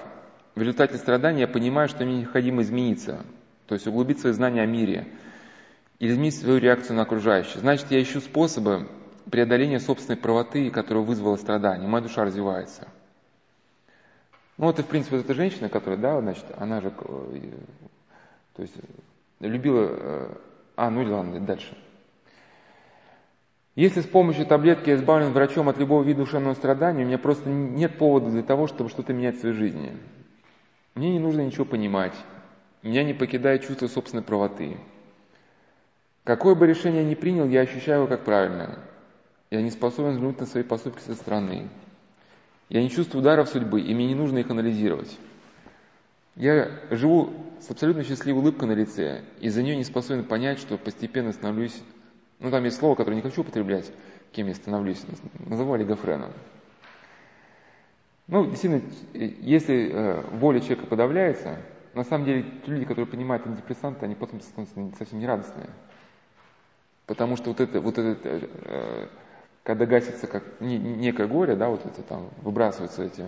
В 0.56 0.60
результате 0.60 0.96
страдания 0.96 1.42
я 1.42 1.48
понимаю, 1.48 1.88
что 1.88 2.04
мне 2.04 2.18
необходимо 2.18 2.62
измениться, 2.62 3.20
то 3.68 3.74
есть 3.74 3.86
углубить 3.86 4.20
свои 4.20 4.32
знания 4.32 4.62
о 4.62 4.66
мире, 4.66 5.06
или 5.98 6.12
изменить 6.12 6.36
свою 6.36 6.58
реакцию 6.58 6.96
на 6.96 7.02
окружающих. 7.02 7.60
Значит, 7.60 7.90
я 7.90 8.02
ищу 8.02 8.20
способы 8.20 8.88
преодоления 9.30 9.80
собственной 9.80 10.18
правоты, 10.18 10.70
которая 10.70 11.04
вызвала 11.04 11.36
страдание. 11.36 11.88
Моя 11.88 12.02
душа 12.02 12.24
развивается. 12.24 12.88
Ну 14.58 14.66
вот 14.66 14.78
и 14.78 14.82
в 14.82 14.86
принципе 14.86 15.16
вот 15.16 15.24
эта 15.24 15.34
женщина, 15.34 15.68
которая, 15.68 15.98
да, 15.98 16.20
значит, 16.20 16.44
она 16.56 16.80
же, 16.80 16.88
э, 16.88 17.50
то 18.54 18.62
есть 18.62 18.74
любила, 19.40 19.88
э, 19.90 20.28
а, 20.76 20.90
ну 20.90 21.02
ладно, 21.02 21.40
дальше. 21.40 21.76
Если 23.74 24.00
с 24.00 24.06
помощью 24.06 24.46
таблетки 24.46 24.88
я 24.88 24.96
избавлен 24.96 25.32
врачом 25.32 25.68
от 25.68 25.76
любого 25.76 26.02
вида 26.02 26.20
душевного 26.20 26.54
страдания, 26.54 27.04
у 27.04 27.06
меня 27.06 27.18
просто 27.18 27.50
нет 27.50 27.98
повода 27.98 28.30
для 28.30 28.42
того, 28.42 28.66
чтобы 28.66 28.88
что-то 28.88 29.12
менять 29.12 29.36
в 29.36 29.40
своей 29.40 29.54
жизни. 29.54 29.94
Мне 30.94 31.12
не 31.12 31.18
нужно 31.18 31.42
ничего 31.42 31.66
понимать. 31.66 32.14
Меня 32.82 33.04
не 33.04 33.12
покидает 33.12 33.66
чувство 33.66 33.86
собственной 33.88 34.22
правоты. 34.22 34.78
Какое 36.26 36.56
бы 36.56 36.66
решение 36.66 37.04
я 37.04 37.08
ни 37.08 37.14
принял, 37.14 37.46
я 37.46 37.60
ощущаю 37.60 37.98
его 38.00 38.08
как 38.08 38.24
правильное. 38.24 38.80
Я 39.52 39.62
не 39.62 39.70
способен 39.70 40.10
взглянуть 40.10 40.40
на 40.40 40.46
свои 40.46 40.64
поступки 40.64 41.00
со 41.00 41.14
стороны. 41.14 41.68
Я 42.68 42.82
не 42.82 42.90
чувствую 42.90 43.22
ударов 43.22 43.48
судьбы, 43.48 43.80
и 43.80 43.94
мне 43.94 44.08
не 44.08 44.16
нужно 44.16 44.38
их 44.38 44.50
анализировать. 44.50 45.16
Я 46.34 46.68
живу 46.90 47.32
с 47.60 47.70
абсолютно 47.70 48.02
счастливой 48.02 48.40
улыбкой 48.40 48.66
на 48.66 48.72
лице, 48.72 49.22
и 49.38 49.48
за 49.50 49.62
нее 49.62 49.76
не 49.76 49.84
способен 49.84 50.24
понять, 50.24 50.58
что 50.58 50.76
постепенно 50.76 51.30
становлюсь... 51.30 51.80
Ну, 52.40 52.50
там 52.50 52.64
есть 52.64 52.78
слово, 52.78 52.96
которое 52.96 53.14
не 53.14 53.22
хочу 53.22 53.42
употреблять, 53.42 53.92
кем 54.32 54.48
я 54.48 54.54
становлюсь. 54.54 55.04
Назову 55.38 55.74
олигофреном. 55.74 56.32
Ну, 58.26 58.50
действительно, 58.50 58.82
если 59.14 59.92
э, 59.92 60.22
воля 60.32 60.58
человека 60.58 60.86
подавляется, 60.86 61.58
на 61.94 62.02
самом 62.02 62.24
деле 62.24 62.46
люди, 62.66 62.84
которые 62.84 63.06
принимают 63.06 63.46
антидепрессанты, 63.46 64.06
они 64.06 64.16
потом 64.16 64.40
становятся 64.40 64.98
совсем 64.98 65.20
нерадостные. 65.20 65.68
Потому 67.06 67.36
что 67.36 67.50
вот 67.50 67.60
это, 67.60 67.80
вот 67.80 67.98
это 67.98 68.16
э, 68.28 69.08
когда 69.62 69.86
гасится 69.86 70.26
как 70.26 70.60
некое 70.60 71.26
горе, 71.26 71.54
да, 71.54 71.68
вот 71.68 71.84
это 71.86 72.02
там 72.02 72.30
выбрасываются 72.42 73.04
эти 73.04 73.24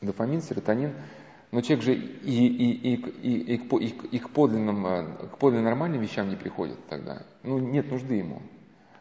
дофамин, 0.00 0.40
серотонин, 0.40 0.92
но 1.50 1.60
человек 1.62 1.84
же 1.84 1.94
и, 1.94 1.98
и, 1.98 2.72
и, 2.72 2.94
и, 2.94 3.54
и, 3.54 3.58
к, 3.58 3.74
и, 3.74 3.86
и 3.86 4.18
к, 4.20 4.30
подлинным, 4.30 4.86
э, 4.86 5.04
к 5.32 5.38
подлинным 5.38 5.64
нормальным 5.64 6.00
вещам 6.00 6.28
не 6.28 6.36
приходит 6.36 6.78
тогда. 6.88 7.22
Ну, 7.42 7.58
нет 7.58 7.90
нужды 7.90 8.14
ему. 8.14 8.40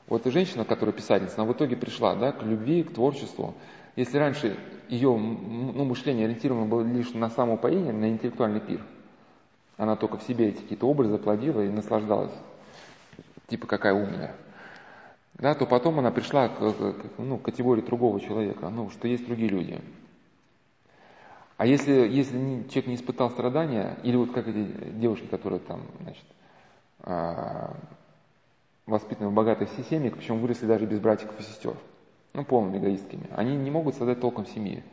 Вот 0.08 0.26
и 0.26 0.32
женщина, 0.32 0.66
которая 0.66 0.94
писательница, 0.94 1.42
она 1.42 1.52
в 1.52 1.54
итоге 1.54 1.78
пришла 1.78 2.16
да, 2.16 2.32
к 2.32 2.42
любви, 2.42 2.82
к 2.82 2.94
творчеству. 2.94 3.54
Если 3.96 4.18
раньше 4.18 4.58
ее 4.88 5.10
ну, 5.16 5.86
мышление 5.86 6.26
ориентировано 6.26 6.66
было 6.66 6.82
лишь 6.82 7.14
на 7.14 7.30
самоупоение, 7.30 7.94
на 7.94 8.10
интеллектуальный 8.10 8.62
пир, 8.62 8.82
она 9.78 9.96
только 9.96 10.18
в 10.18 10.24
себе 10.24 10.50
эти 10.50 10.62
какие-то 10.62 10.88
образы 10.88 11.20
плодила 11.20 11.62
и 11.62 11.70
наслаждалась. 11.70 12.34
Типа 13.50 13.68
какая 13.68 13.94
умная 13.94 14.36
да, 15.40 15.54
то 15.56 15.66
потом 15.66 16.00
она 16.00 16.12
пришла 16.12 16.50
к, 16.50 16.60
к, 16.60 16.96
ну, 17.18 17.38
к 17.38 17.44
категории 17.44 17.82
другого 17.82 18.20
человека, 18.20 18.70
ну, 18.70 18.90
что 18.90 19.08
есть 19.08 19.26
другие 19.26 19.50
люди. 19.50 19.82
А 21.56 21.66
если, 21.66 21.92
если 22.08 22.38
человек 22.70 22.88
не 22.88 22.96
испытал 22.96 23.32
страдания, 23.32 23.98
или 24.04 24.16
вот 24.18 24.32
как 24.32 24.48
эти 24.48 24.66
девушки, 24.92 25.26
которые 25.28 25.60
там, 25.60 25.82
значит, 26.02 26.26
а, 27.02 27.76
воспитаны 28.86 29.30
в 29.30 29.34
богатой 29.34 29.68
семье, 29.90 30.12
причем 30.12 30.40
выросли 30.40 30.66
даже 30.66 30.86
без 30.86 31.00
братиков 31.00 31.40
и 31.40 31.44
сестер, 31.44 31.76
ну, 32.34 32.44
полными 32.44 32.78
эгоистками, 32.78 33.28
они 33.36 33.56
не 33.56 33.72
могут 33.72 33.96
создать 33.96 34.20
толком 34.20 34.46
семьи. 34.46 34.84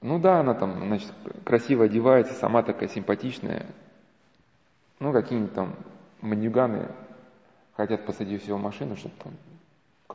Ну 0.00 0.18
да, 0.18 0.40
она 0.40 0.54
там, 0.54 0.86
значит, 0.86 1.12
красиво 1.44 1.84
одевается, 1.84 2.32
сама 2.34 2.62
такая 2.62 2.88
симпатичная, 2.88 3.66
ну, 5.00 5.12
какие-нибудь 5.12 5.54
там 5.54 5.74
мандюганы 6.26 6.88
хотят 7.76 8.04
посадить 8.04 8.42
всего 8.42 8.58
в 8.58 8.62
машину, 8.62 8.96
чтобы 8.96 9.14
там 9.22 9.32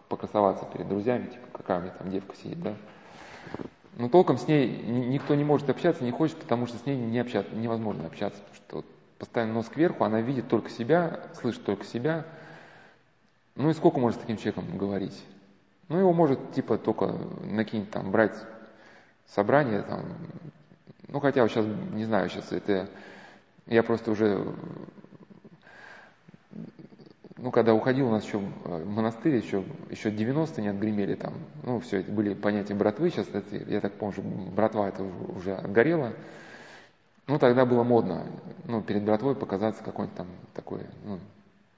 покрасоваться 0.08 0.66
перед 0.66 0.88
друзьями, 0.88 1.28
типа, 1.28 1.48
какая 1.54 1.80
у 1.80 1.82
меня 1.82 1.92
там 1.92 2.10
девка 2.10 2.36
сидит, 2.36 2.62
да. 2.62 2.76
Но 3.98 4.10
толком 4.10 4.38
с 4.38 4.48
ней 4.48 4.68
никто 4.68 5.36
не 5.36 5.44
может 5.44 5.70
общаться, 5.70 6.04
не 6.04 6.12
хочет, 6.12 6.38
потому 6.38 6.68
что 6.68 6.78
с 6.78 6.86
ней 6.86 6.96
не 6.98 7.20
общаться, 7.20 7.54
невозможно 7.56 8.06
общаться, 8.06 8.40
потому 8.40 8.56
что 8.56 8.76
вот 8.78 8.86
постоянно 9.18 9.54
нос 9.54 9.68
кверху, 9.68 10.04
она 10.04 10.22
видит 10.22 10.48
только 10.48 10.70
себя, 10.70 11.22
слышит 11.40 11.64
только 11.64 11.86
себя. 11.86 12.26
Ну 13.56 13.70
и 13.70 13.74
сколько 13.74 14.00
может 14.00 14.18
с 14.18 14.22
таким 14.22 14.38
человеком 14.38 14.78
говорить? 14.78 15.24
Ну 15.88 16.00
его 16.00 16.14
может 16.14 16.54
типа 16.54 16.78
только 16.78 17.08
на 17.44 17.64
какие-нибудь 17.64 17.92
там 17.92 18.12
брать 18.12 18.36
собрания, 19.28 19.82
там, 19.84 20.06
ну 21.08 21.20
хотя 21.20 21.42
вот 21.44 21.52
сейчас, 21.52 21.66
не 21.94 22.06
знаю, 22.06 22.30
сейчас 22.30 22.52
это, 22.52 22.90
я 23.68 23.84
просто 23.84 24.12
уже 24.12 24.46
ну, 27.42 27.50
когда 27.50 27.74
уходил 27.74 28.08
у 28.08 28.12
нас 28.12 28.24
еще 28.24 28.38
в 28.38 28.86
монастырь, 28.88 29.36
еще, 29.36 29.64
еще 29.90 30.10
90-е 30.12 30.62
не 30.62 30.70
отгремели 30.70 31.16
там, 31.16 31.34
ну, 31.64 31.80
все 31.80 32.02
это 32.02 32.12
были 32.12 32.36
понятия 32.36 32.76
братвы, 32.76 33.10
сейчас, 33.10 33.28
это, 33.34 33.56
я 33.56 33.82
так 33.82 33.94
помню, 33.94 34.14
что 34.14 34.22
братва 34.22 34.88
это 34.88 35.04
уже 35.04 35.56
отгорела, 35.56 36.14
ну, 37.26 37.40
тогда 37.40 37.66
было 37.66 37.84
модно, 37.84 38.28
ну, 38.66 38.84
перед 38.84 39.04
братвой 39.04 39.36
показаться 39.36 39.84
какой-нибудь 39.84 40.18
там 40.18 40.28
такой, 40.54 40.82
ну, 41.04 41.20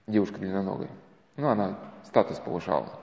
девушка 0.05 0.37
длинноногой. 0.37 0.89
Ну, 1.37 1.47
она 1.47 1.79
статус 2.05 2.39
повышала. 2.39 2.99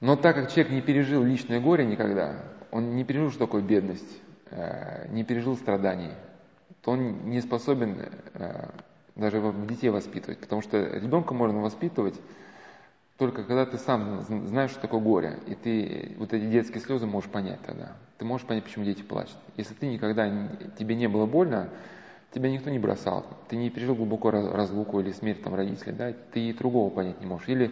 Но 0.00 0.16
так 0.16 0.36
как 0.36 0.50
человек 0.50 0.72
не 0.72 0.82
пережил 0.82 1.22
личное 1.22 1.60
горе 1.60 1.86
никогда, 1.86 2.36
он 2.70 2.96
не 2.96 3.04
пережил, 3.04 3.30
что 3.30 3.46
такое 3.46 3.62
бедность, 3.62 4.20
э, 4.50 5.06
не 5.08 5.24
пережил 5.24 5.56
страданий, 5.56 6.12
то 6.82 6.90
он 6.90 7.30
не 7.30 7.40
способен 7.40 7.96
э, 8.34 8.68
даже 9.16 9.54
детей 9.68 9.90
воспитывать, 9.90 10.38
потому 10.38 10.62
что 10.62 10.78
ребенка 10.78 11.34
можно 11.34 11.60
воспитывать 11.60 12.14
только 13.18 13.44
когда 13.44 13.66
ты 13.66 13.78
сам 13.78 14.22
знаешь, 14.22 14.72
что 14.72 14.80
такое 14.80 15.00
горе, 15.00 15.38
и 15.46 15.54
ты 15.54 16.12
вот 16.18 16.32
эти 16.32 16.44
детские 16.44 16.80
слезы 16.80 17.06
можешь 17.06 17.30
понять 17.30 17.60
тогда. 17.64 17.92
Ты 18.18 18.24
можешь 18.24 18.46
понять, 18.46 18.64
почему 18.64 18.84
дети 18.84 19.02
плачут. 19.02 19.36
Если 19.56 19.74
ты 19.74 19.86
никогда, 19.86 20.28
тебе 20.76 20.96
не 20.96 21.08
было 21.08 21.26
больно, 21.26 21.68
тебя 22.32 22.50
никто 22.50 22.68
не 22.68 22.80
бросал, 22.80 23.24
ты 23.48 23.54
не 23.54 23.70
пережил 23.70 23.94
глубоко 23.94 24.30
разлуку 24.30 24.98
или 24.98 25.12
смерть 25.12 25.42
там 25.42 25.54
родителей, 25.54 25.92
да, 25.92 26.12
ты 26.32 26.52
другого 26.52 26.90
понять 26.90 27.20
не 27.20 27.26
можешь. 27.26 27.48
Или, 27.48 27.70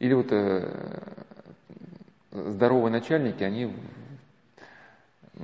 или 0.00 0.14
вот 0.14 0.26
э, 0.30 0.98
здоровые 2.32 2.90
начальники, 2.90 3.44
они 3.44 3.72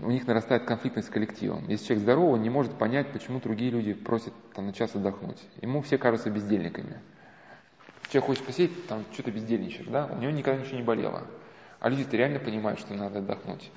у 0.03 0.11
них 0.11 0.27
нарастает 0.27 0.65
конфликтность 0.65 1.09
с 1.09 1.11
коллективом. 1.11 1.69
Если 1.69 1.87
человек 1.87 2.03
здоровый, 2.03 2.33
он 2.35 2.43
не 2.43 2.51
может 2.51 2.73
понять, 2.73 3.13
почему 3.13 3.41
другие 3.41 3.71
люди 3.71 3.93
просят 3.93 4.33
там, 4.55 4.67
на 4.67 4.73
час 4.73 4.95
отдохнуть. 4.95 5.41
Ему 5.63 5.83
все 5.83 5.99
кажутся 5.99 6.31
бездельниками. 6.31 7.01
Человек 8.09 8.27
хочет 8.27 8.45
посидеть, 8.45 8.87
там 8.87 9.05
что-то 9.13 9.31
бездельничаешь, 9.31 9.87
да? 9.87 10.07
У 10.07 10.17
него 10.19 10.33
никогда 10.33 10.61
ничего 10.61 10.79
не 10.79 10.85
болело. 10.85 11.27
А 11.81 11.89
люди-то 11.89 12.17
реально 12.17 12.41
понимают, 12.41 12.81
что 12.81 12.95
надо 12.95 13.21
отдохнуть. 13.21 13.71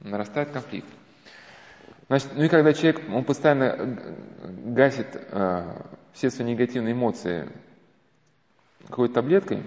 Нарастает 0.00 0.50
конфликт. 0.50 0.88
Значит, 2.08 2.30
ну 2.34 2.44
и 2.44 2.48
когда 2.48 2.72
человек, 2.72 3.02
он 3.12 3.24
постоянно 3.24 3.98
гасит 4.64 5.08
э, 5.12 5.82
все 6.12 6.30
свои 6.30 6.46
негативные 6.46 6.92
эмоции 6.92 7.48
какой-то 8.88 9.14
таблеткой, 9.14 9.62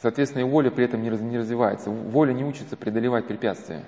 соответственно, 0.00 0.42
и 0.42 0.44
воля 0.44 0.70
при 0.70 0.84
этом 0.84 1.02
не, 1.02 1.10
раз, 1.10 1.20
не 1.20 1.38
развивается. 1.38 1.90
Воля 1.90 2.32
не 2.32 2.44
учится 2.44 2.76
преодолевать 2.76 3.26
препятствия. 3.26 3.84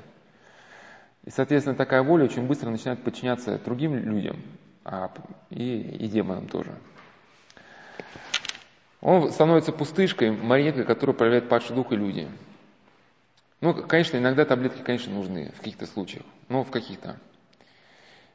И, 1.24 1.30
соответственно, 1.30 1.76
такая 1.76 2.02
воля 2.02 2.24
очень 2.24 2.46
быстро 2.46 2.70
начинает 2.70 3.02
подчиняться 3.02 3.58
другим 3.58 3.96
людям 3.96 4.42
а, 4.84 5.10
и, 5.48 5.80
и 5.80 6.06
демонам 6.08 6.48
тоже. 6.48 6.74
Он 9.00 9.30
становится 9.30 9.72
пустышкой, 9.72 10.30
марионеткой, 10.30 10.84
которую 10.84 11.16
проявляет 11.16 11.48
падший 11.48 11.76
дух 11.76 11.92
и 11.92 11.96
люди. 11.96 12.28
Ну, 13.60 13.74
конечно, 13.74 14.18
иногда 14.18 14.44
таблетки, 14.44 14.82
конечно, 14.82 15.14
нужны 15.14 15.52
в 15.52 15.58
каких-то 15.58 15.86
случаях, 15.86 16.24
но 16.48 16.62
в 16.62 16.70
каких-то. 16.70 17.18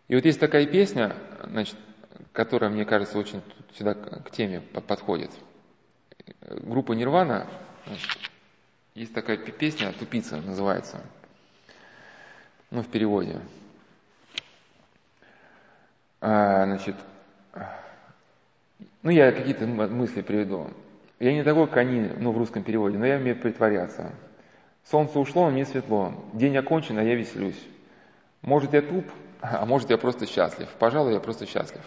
И 0.08 0.16
вот 0.16 0.26
есть 0.26 0.40
такая 0.40 0.66
песня, 0.66 1.16
значит, 1.44 1.76
которая, 2.32 2.72
мне 2.72 2.86
кажется, 2.86 3.20
очень 3.20 3.44
сюда 3.78 3.94
к 3.94 4.32
теме 4.32 4.62
подходит. 4.62 5.32
Группа 6.42 6.94
Нирвана, 6.94 7.48
значит, 7.86 8.10
есть 8.96 9.14
такая 9.14 9.38
песня 9.38 9.94
«Тупица» 9.94 10.38
называется– 10.42 11.04
ну, 12.72 12.82
в 12.82 12.88
переводе. 12.88 13.40
А, 16.22 16.66
значит, 16.66 16.96
ну, 19.02 19.12
я 19.12 19.32
какие-то 19.32 19.66
мысли 19.66 20.22
приведу. 20.22 20.68
Я 21.20 21.34
не 21.34 21.44
такой, 21.44 21.68
как 21.68 21.78
они, 21.78 22.10
ну, 22.18 22.32
в 22.32 22.38
русском 22.38 22.64
переводе, 22.64 22.98
но 22.98 23.06
я 23.06 23.18
умею 23.18 23.40
притворяться. 23.40 24.12
Солнце 24.90 25.20
ушло, 25.20 25.46
а 25.46 25.50
мне 25.50 25.66
светло. 25.66 26.14
День 26.34 26.58
окончен, 26.58 26.98
а 26.98 27.04
я 27.04 27.16
веселюсь. 27.16 27.62
Может, 28.42 28.74
я 28.74 28.82
туп, 28.82 29.06
а 29.42 29.66
может, 29.66 29.90
я 29.90 29.98
просто 29.98 30.26
счастлив. 30.26 30.68
Пожалуй, 30.80 31.14
я 31.14 31.20
просто 31.20 31.46
счастлив. 31.46 31.82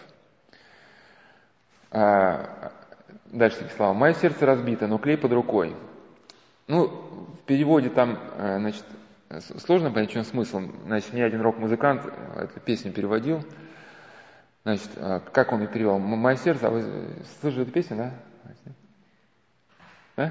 А, 1.91 2.73
дальше 3.27 3.59
такие 3.59 3.77
слова. 3.77 3.93
Мое 3.93 4.15
сердце 4.15 4.47
разбито, 4.47 4.87
но 4.87 4.99
клей 4.99 5.17
под 5.17 5.33
рукой. 5.33 5.75
Ну, 6.67 6.87
в 6.87 7.45
переводе 7.45 7.91
там, 7.91 8.19
э, 8.39 8.59
значит, 8.59 8.85
сложно 9.41 9.91
понять, 9.91 10.11
в 10.11 10.13
чем 10.13 10.25
смысл. 10.25 10.61
Значит, 10.85 11.13
мне 11.13 11.25
один 11.25 11.41
рок-музыкант 11.41 12.03
э, 12.05 12.45
эту 12.45 12.61
песню 12.61 12.93
переводил. 12.93 13.45
Значит, 14.65 14.91
э, 14.97 15.21
как 15.33 15.53
он 15.53 15.61
ее 15.63 15.69
перевел? 15.69 15.99
«Мое 15.99 16.37
сердце», 16.37 16.67
а 16.67 16.71
вы 16.71 16.83
слышали 17.41 17.63
эту 17.63 17.73
песню, 17.73 17.97
да? 17.97 18.15
А? 20.17 20.31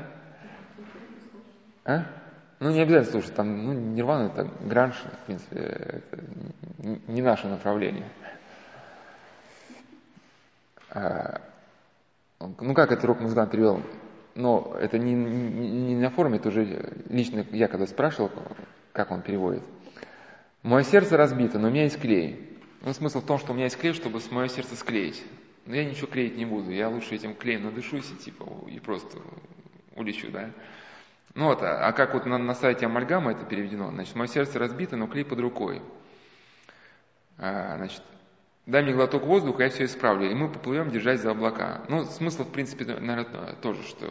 А? 1.86 2.06
Ну, 2.60 2.70
не 2.70 2.82
обязательно 2.82 3.12
слушать, 3.12 3.36
там, 3.36 3.66
ну, 3.66 3.74
Нирвана 3.74 4.28
это 4.28 4.48
гранж, 4.62 4.94
в 4.96 5.26
принципе, 5.26 5.58
это 5.58 6.24
не 7.08 7.24
наше 7.24 7.48
направление. 7.48 8.08
А, 10.92 11.42
ну, 12.40 12.74
как 12.76 12.92
этот 12.92 13.06
рок-музыкант 13.06 13.52
перевел? 13.52 13.82
Но 14.36 14.76
это 14.80 14.98
не, 14.98 15.14
не, 15.14 15.70
не 15.94 15.96
на 15.96 16.10
форуме, 16.10 16.38
это 16.38 16.50
уже 16.50 17.04
лично 17.10 17.46
я 17.52 17.68
когда 17.68 17.86
спрашивал, 17.86 18.32
как 18.94 19.12
он 19.12 19.22
переводит. 19.22 19.64
Мое 20.64 20.84
сердце 20.84 21.18
разбито, 21.18 21.60
но 21.60 21.68
у 21.68 21.72
меня 21.72 21.84
есть 21.84 22.00
клей. 22.00 22.60
Ну, 22.82 22.94
смысл 22.94 23.22
в 23.22 23.26
том, 23.26 23.38
что 23.40 23.52
у 23.52 23.56
меня 23.56 23.66
есть 23.66 23.78
клей, 23.78 23.94
чтобы 23.94 24.20
мое 24.32 24.48
сердце 24.48 24.76
склеить. 24.76 25.24
Но 25.66 25.76
я 25.76 25.86
ничего 25.86 26.08
клеить 26.08 26.38
не 26.38 26.46
буду. 26.46 26.72
Я 26.72 26.90
лучше 26.90 27.16
этим 27.16 27.36
клеем 27.36 27.64
надышусь 27.64 28.12
и 28.12 28.16
типа 28.16 28.46
и 28.68 28.80
просто 28.80 29.20
улечу, 29.96 30.32
да. 30.32 30.52
Ну 31.34 31.46
вот, 31.46 31.62
а, 31.62 31.88
а 31.88 31.94
как 31.94 32.14
вот 32.14 32.26
на, 32.26 32.38
на 32.38 32.54
сайте 32.54 32.86
Амальгама 32.86 33.32
это 33.32 33.46
переведено? 33.46 33.90
Значит, 33.92 34.16
мое 34.16 34.28
сердце 34.28 34.60
разбито, 34.60 34.98
но 34.98 35.08
клей 35.08 35.24
под 35.24 35.40
рукой. 35.40 35.82
А, 37.38 37.78
значит, 37.78 38.02
дай 38.66 38.84
мне 38.84 38.94
глоток 38.94 39.24
воздуха, 39.24 39.64
я 39.64 39.70
все 39.70 39.86
исправлю. 39.86 40.30
И 40.30 40.34
мы 40.34 40.50
поплывем, 40.50 40.92
держась 40.92 41.22
за 41.22 41.32
облака. 41.32 41.82
Ну, 41.90 42.06
смысл, 42.06 42.44
в 42.44 42.52
принципе, 42.52 42.86
наверное, 42.86 43.56
тоже, 43.62 43.84
что 43.84 44.08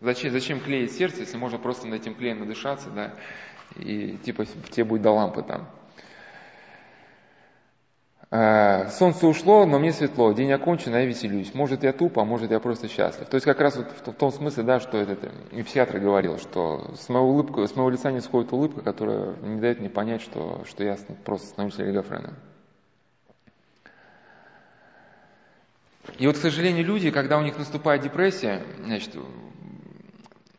зачем, 0.00 0.32
зачем 0.32 0.60
клеить 0.60 0.92
сердце, 0.92 1.20
если 1.20 1.36
можно 1.36 1.58
просто 1.58 1.86
над 1.86 2.00
этим 2.00 2.14
клеем 2.14 2.40
надышаться, 2.40 2.90
да, 2.90 3.14
и 3.76 4.16
типа 4.24 4.46
тебе 4.70 4.84
будет 4.84 5.02
до 5.02 5.10
лампы 5.10 5.42
там. 5.42 5.68
Э, 8.30 8.90
солнце 8.90 9.26
ушло, 9.26 9.64
но 9.64 9.78
мне 9.78 9.90
светло, 9.90 10.32
день 10.32 10.52
окончен, 10.52 10.94
а 10.94 11.00
я 11.00 11.06
веселюсь. 11.06 11.54
Может, 11.54 11.82
я 11.82 11.94
туп, 11.94 12.18
а 12.18 12.24
может, 12.24 12.50
я 12.50 12.60
просто 12.60 12.86
счастлив. 12.88 13.26
То 13.26 13.36
есть, 13.36 13.46
как 13.46 13.58
раз 13.60 13.76
вот 13.76 13.86
в 14.04 14.12
том 14.12 14.30
смысле, 14.30 14.64
да, 14.64 14.80
что 14.80 14.98
этот 14.98 15.30
и 15.50 15.62
психиатр 15.62 15.98
говорил, 15.98 16.38
что 16.38 16.94
с 16.94 17.08
моего, 17.08 17.30
улыбка, 17.30 17.66
с 17.66 17.74
моего 17.74 17.88
лица 17.88 18.10
не 18.12 18.20
сходит 18.20 18.52
улыбка, 18.52 18.82
которая 18.82 19.34
не 19.42 19.60
дает 19.60 19.80
мне 19.80 19.88
понять, 19.88 20.20
что, 20.20 20.62
что 20.66 20.84
я 20.84 20.98
просто 21.24 21.48
становлюсь 21.48 21.80
олигофреном. 21.80 22.34
И 26.16 26.26
вот, 26.26 26.36
к 26.36 26.40
сожалению, 26.40 26.84
люди, 26.84 27.10
когда 27.10 27.38
у 27.38 27.42
них 27.42 27.58
наступает 27.58 28.02
депрессия, 28.02 28.64
значит, 28.82 29.14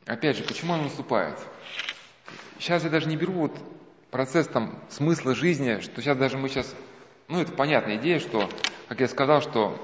опять 0.06 0.38
же, 0.38 0.44
почему 0.44 0.74
она 0.74 0.84
наступает? 0.84 1.38
Сейчас 2.60 2.84
я 2.84 2.90
даже 2.90 3.08
не 3.08 3.18
беру 3.18 3.34
вот 3.34 3.58
процесс 4.12 4.48
там 4.48 4.84
смысла 4.90 5.34
жизни, 5.34 5.80
что 5.80 6.02
сейчас 6.02 6.18
даже 6.18 6.38
мы 6.38 6.50
сейчас 6.50 6.76
ну, 7.30 7.40
это 7.40 7.52
понятная 7.52 7.98
идея, 7.98 8.20
что, 8.20 8.50
как 8.88 9.00
я 9.00 9.08
сказал, 9.08 9.42
что 9.42 9.78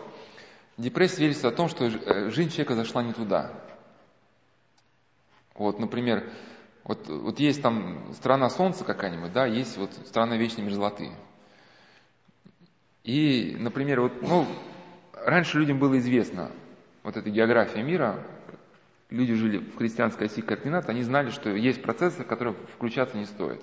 депрессия 0.78 1.18
свидетельствует 1.18 1.54
о 1.54 1.58
том, 1.58 1.70
что 1.70 1.86
э, 1.86 2.30
жизнь 2.32 2.50
человека 2.50 2.76
зашла 2.76 3.04
не 3.04 3.14
туда. 3.14 3.52
Вот, 5.54 5.80
например, 5.80 6.28
вот, 6.84 7.08
вот 7.08 7.40
есть 7.40 7.62
там 7.62 8.14
страна 8.16 8.50
Солнца 8.50 8.84
какая-нибудь, 8.84 9.32
да, 9.32 9.46
есть 9.46 9.78
вот 9.78 9.94
страна 10.08 10.38
вечной 10.38 10.64
мерзлоты. 10.64 11.12
И, 13.04 13.56
например, 13.60 14.02
вот, 14.02 14.22
ну, 14.24 14.48
раньше 15.26 15.60
людям 15.60 15.80
было 15.80 15.98
известно, 16.00 16.52
вот 17.04 17.18
эта 17.18 17.30
география 17.30 17.84
мира, 17.84 18.24
люди 19.10 19.34
жили 19.34 19.58
в 19.58 19.78
христианской 19.78 20.28
оси 20.28 20.42
координат, 20.42 20.90
они 20.90 21.04
знали, 21.04 21.30
что 21.30 21.50
есть 21.50 21.82
процессы, 21.82 22.24
в 22.24 22.28
которые 22.28 22.56
включаться 22.76 23.18
не 23.18 23.26
стоит. 23.26 23.62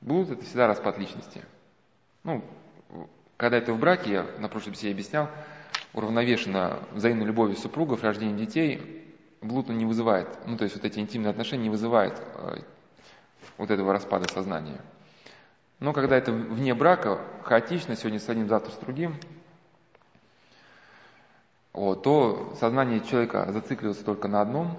Будут 0.00 0.30
это 0.30 0.44
всегда 0.44 0.66
распад 0.66 0.98
личности– 0.98 1.42
ну, 2.24 2.44
когда 3.36 3.56
это 3.56 3.72
в 3.72 3.78
браке, 3.78 4.12
я 4.12 4.26
на 4.38 4.48
прошлой 4.48 4.72
беседе 4.72 4.92
объяснял, 4.92 5.28
уравновешенно 5.94 6.80
взаимной 6.92 7.24
любовью 7.24 7.56
супругов, 7.56 8.02
рождением 8.02 8.36
детей, 8.36 9.16
блуд 9.40 9.70
он 9.70 9.78
не 9.78 9.86
вызывает, 9.86 10.28
ну, 10.46 10.56
то 10.56 10.64
есть 10.64 10.76
вот 10.76 10.84
эти 10.84 10.98
интимные 10.98 11.30
отношения 11.30 11.64
не 11.64 11.70
вызывают 11.70 12.20
э, 12.34 12.58
вот 13.56 13.70
этого 13.70 13.92
распада 13.92 14.30
сознания. 14.30 14.80
Но 15.78 15.92
когда 15.92 16.16
это 16.16 16.32
вне 16.32 16.74
брака, 16.74 17.18
хаотично, 17.44 17.94
сегодня 17.94 18.18
с 18.18 18.28
одним, 18.28 18.48
завтра 18.48 18.72
с 18.72 18.76
другим, 18.76 19.14
вот, 21.78 22.02
то 22.02 22.54
сознание 22.58 23.00
человека 23.00 23.46
зацикливается 23.52 24.04
только 24.04 24.26
на 24.26 24.40
одном, 24.40 24.78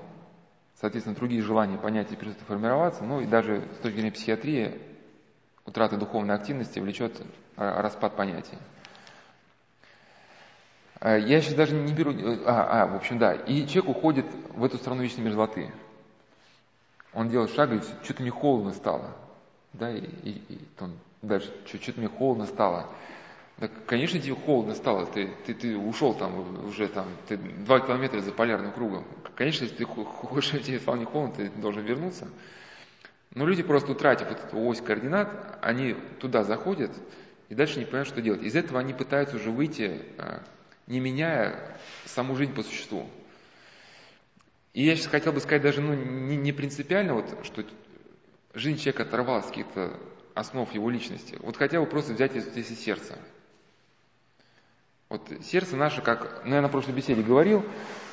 соответственно, 0.81 1.15
другие 1.15 1.41
желания, 1.41 1.77
понятия 1.77 2.15
перестают 2.15 2.47
формироваться, 2.47 3.03
ну 3.05 3.21
и 3.21 3.25
даже 3.25 3.63
с 3.75 3.81
точки 3.81 3.95
зрения 3.95 4.11
психиатрии 4.11 4.81
утрата 5.65 5.95
духовной 5.95 6.35
активности 6.35 6.79
влечет 6.79 7.21
э, 7.55 7.81
распад 7.81 8.17
понятий. 8.17 8.57
Э, 10.99 11.19
я 11.19 11.39
сейчас 11.41 11.53
даже 11.53 11.73
не 11.73 11.93
беру... 11.93 12.11
Э, 12.11 12.43
а, 12.45 12.83
а, 12.83 12.87
в 12.87 12.95
общем, 12.95 13.17
да. 13.17 13.33
И 13.33 13.65
человек 13.65 13.95
уходит 13.95 14.25
в 14.49 14.63
эту 14.63 14.77
страну 14.77 15.01
вечной 15.01 15.23
мерзлоты. 15.23 15.71
Он 17.13 17.29
делает 17.29 17.51
шаг, 17.51 17.71
и 17.71 17.79
что-то 18.03 18.21
мне 18.21 18.31
холодно 18.31 18.73
стало. 18.73 19.15
Да, 19.71 19.89
и, 19.89 20.01
и, 20.01 20.31
и 20.49 20.57
там 20.77 20.91
дальше, 21.21 21.53
что-то 21.65 21.99
мне 21.99 22.09
холодно 22.09 22.45
стало. 22.45 22.87
Да, 23.59 23.69
конечно, 23.85 24.19
тебе 24.19 24.35
холодно 24.35 24.73
стало. 24.73 25.05
Ты, 25.05 25.29
ты, 25.45 25.53
ты 25.53 25.77
ушел 25.77 26.13
там 26.13 26.65
уже 26.65 26.87
там, 26.87 27.07
ты 27.27 27.35
два 27.35 27.81
километра 27.81 28.21
за 28.21 28.31
полярным 28.31 28.71
кругом. 28.71 29.05
Конечно, 29.35 29.65
если 29.65 29.75
ты 29.75 29.85
хочешь, 29.85 30.51
тебе 30.63 30.79
стало 30.79 30.95
не 30.95 31.05
холодно, 31.05 31.35
ты 31.35 31.49
должен 31.49 31.83
вернуться. 31.83 32.29
Но 33.35 33.45
люди 33.45 33.61
просто 33.61 33.91
утратив 33.91 34.29
вот 34.29 34.39
эту 34.39 34.57
ось 34.59 34.81
координат, 34.81 35.59
они 35.61 35.93
туда 36.19 36.43
заходят 36.43 36.91
и 37.49 37.55
дальше 37.55 37.79
не 37.79 37.85
понимают, 37.85 38.07
что 38.07 38.21
делать. 38.21 38.43
Из 38.43 38.55
этого 38.55 38.79
они 38.79 38.93
пытаются 38.93 39.35
уже 39.35 39.51
выйти, 39.51 40.01
а, 40.17 40.41
не 40.87 40.99
меняя 40.99 41.77
саму 42.05 42.35
жизнь 42.35 42.53
по 42.53 42.63
существу. 42.63 43.09
И 44.73 44.83
я 44.83 44.95
сейчас 44.95 45.07
хотел 45.07 45.33
бы 45.33 45.41
сказать 45.41 45.63
даже 45.63 45.81
ну, 45.81 45.93
не, 45.93 46.37
не 46.37 46.53
принципиально, 46.53 47.15
вот, 47.15 47.25
что 47.43 47.65
жизнь 48.53 48.79
человека 48.79 49.03
оторвалась 49.03 49.45
от 49.45 49.49
каких-то 49.49 49.99
основ 50.33 50.71
его 50.73 50.89
личности. 50.89 51.37
Вот 51.39 51.57
хотя 51.57 51.79
бы 51.81 51.85
просто 51.87 52.13
взять 52.13 52.33
здесь 52.33 52.71
из 52.71 52.79
сердца. 52.79 53.17
Вот 55.09 55.27
сердце 55.41 55.75
наше, 55.75 56.03
как, 56.03 56.43
ну 56.45 56.53
я 56.53 56.61
на 56.61 56.69
прошлой 56.69 56.93
беседе 56.93 57.23
говорил, 57.23 57.65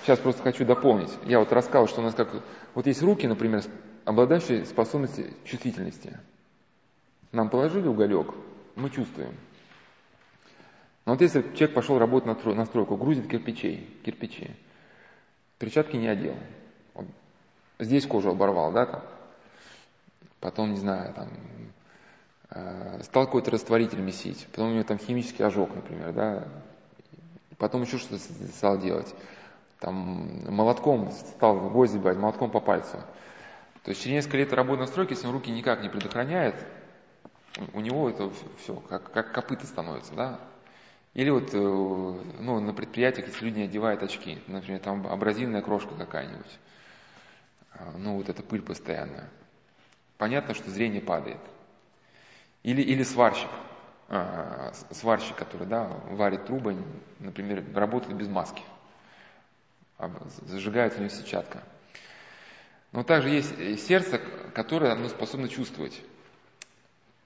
сейчас 0.02 0.18
просто 0.18 0.42
хочу 0.42 0.64
дополнить. 0.64 1.12
Я 1.26 1.40
вот 1.40 1.52
рассказал, 1.52 1.88
что 1.88 2.00
у 2.00 2.04
нас 2.04 2.14
как, 2.14 2.30
вот 2.74 2.86
есть 2.86 3.02
руки, 3.02 3.26
например, 3.26 3.62
обладающие 4.06 4.64
способностью 4.64 5.26
чувствительности. 5.44 6.18
Нам 7.32 7.50
положили 7.50 7.86
уголек, 7.86 8.34
мы 8.76 8.88
чувствуем. 8.88 9.34
Но 11.04 11.12
вот 11.12 11.20
если 11.20 11.42
человек 11.42 11.74
пошел 11.74 11.98
работать 11.98 12.44
на 12.46 12.64
стройку, 12.64 12.96
грузит 12.96 13.28
кирпичей, 13.28 13.86
кирпичи, 14.02 14.56
перчатки 15.58 15.96
не 15.96 16.08
одел, 16.08 16.34
вот 16.94 17.06
здесь 17.78 18.06
кожу 18.06 18.30
оборвал, 18.30 18.72
да, 18.72 18.86
там, 18.86 19.02
потом, 20.40 20.70
не 20.70 20.78
знаю, 20.78 21.12
там, 21.12 21.28
э, 22.50 23.02
стал 23.02 23.26
какой-то 23.26 23.50
растворитель 23.50 24.00
месить, 24.00 24.46
потом 24.50 24.70
у 24.70 24.72
него 24.72 24.84
там 24.84 24.98
химический 24.98 25.44
ожог, 25.44 25.74
например, 25.74 26.12
да, 26.12 26.48
потом 27.58 27.82
еще 27.82 27.98
что-то 27.98 28.18
стал 28.52 28.78
делать, 28.78 29.14
там, 29.80 30.52
молотком 30.52 31.10
стал 31.12 31.70
гвозди 31.70 31.98
брать, 31.98 32.16
молотком 32.16 32.50
по 32.50 32.60
пальцу– 32.60 32.98
то 33.86 33.90
есть 33.90 34.02
через 34.02 34.14
несколько 34.16 34.38
лет 34.38 34.52
работы 34.52 34.80
на 34.80 34.88
стройке, 34.88 35.14
если 35.14 35.28
он 35.28 35.32
руки 35.32 35.48
никак 35.48 35.80
не 35.80 35.88
предохраняет, 35.88 36.56
у 37.72 37.78
него 37.78 38.10
это 38.10 38.32
все 38.58 38.74
как, 38.74 39.12
как 39.12 39.30
копыта 39.30 39.64
становится, 39.64 40.12
да. 40.12 40.40
Или 41.14 41.30
вот 41.30 41.50
э, 41.54 41.56
ну, 41.56 42.58
на 42.58 42.74
предприятиях, 42.74 43.28
если 43.28 43.44
люди 43.44 43.58
не 43.58 43.64
одевают 43.66 44.02
очки, 44.02 44.40
например, 44.48 44.80
там 44.80 45.06
абразивная 45.06 45.62
крошка 45.62 45.94
какая-нибудь, 45.94 46.58
а, 47.74 47.92
ну 47.96 48.16
вот 48.16 48.28
эта 48.28 48.42
пыль 48.42 48.60
постоянная. 48.60 49.30
Понятно, 50.18 50.54
что 50.54 50.68
зрение 50.68 51.00
падает. 51.00 51.40
Или, 52.64 52.82
или 52.82 53.04
сварщик, 53.04 53.50
а, 54.08 54.72
сварщик, 54.90 55.36
который 55.36 55.66
да, 55.66 55.84
варит 56.10 56.46
трубы, 56.46 56.76
например, 57.18 57.64
работает 57.74 58.16
без 58.16 58.28
маски, 58.28 58.62
зажигается 60.46 60.98
у 60.98 61.02
него 61.02 61.14
сетчатка– 61.14 61.62
но 62.96 63.02
также 63.02 63.28
есть 63.28 63.54
э, 63.58 63.76
сердце, 63.76 64.18
которое 64.54 64.92
оно 64.92 65.08
способно 65.08 65.48
чувствовать. 65.48 66.00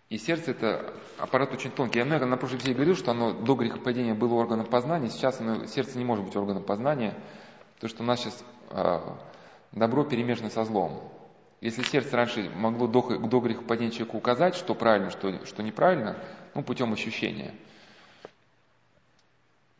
И 0.08 0.18
сердце 0.18 0.50
это 0.50 0.92
аппарат 1.16 1.52
очень 1.52 1.70
тонкий. 1.70 2.00
Я 2.00 2.04
много 2.04 2.26
на 2.26 2.36
прошлой 2.36 2.56
беседе 2.56 2.74
говорил, 2.74 2.96
что 2.96 3.12
оно 3.12 3.32
до 3.32 3.54
грехопадения 3.54 4.14
было 4.14 4.34
органом 4.34 4.66
познания, 4.66 5.08
сейчас 5.08 5.40
оно, 5.40 5.66
сердце 5.66 5.98
не 5.98 6.04
может 6.04 6.24
быть 6.24 6.34
органом 6.34 6.64
познания, 6.64 7.14
потому 7.76 7.88
что 7.88 8.02
у 8.02 8.06
нас 8.06 8.20
сейчас 8.20 8.44
э, 8.70 9.00
добро 9.70 10.02
перемешано 10.02 10.50
со 10.50 10.64
злом. 10.64 11.08
Если 11.60 11.82
сердце 11.82 12.16
раньше 12.16 12.50
могло 12.56 12.88
до, 12.88 13.18
до 13.18 13.38
грехопадения 13.38 13.92
человеку 13.92 14.16
указать, 14.16 14.56
что 14.56 14.74
правильно, 14.74 15.10
что, 15.10 15.46
что 15.46 15.62
неправильно, 15.62 16.16
ну, 16.54 16.62
путем 16.62 16.92
ощущения, 16.92 17.54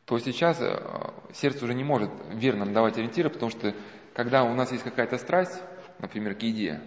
то 0.05 0.19
сейчас 0.19 0.61
э, 0.61 0.77
сердце 1.33 1.65
уже 1.65 1.75
не 1.75 1.85
может 1.85 2.11
верно 2.31 2.67
давать 2.67 2.99
ориентиры, 2.99 3.31
потому 3.31 3.51
что 3.51 3.75
когда 4.13 4.45
у 4.45 4.55
нас 4.55 4.73
есть 4.73 4.85
какая-то 4.85 5.19
страсть, 5.19 5.63
например, 6.01 6.35
к 6.35 6.43
еде. 6.43 6.81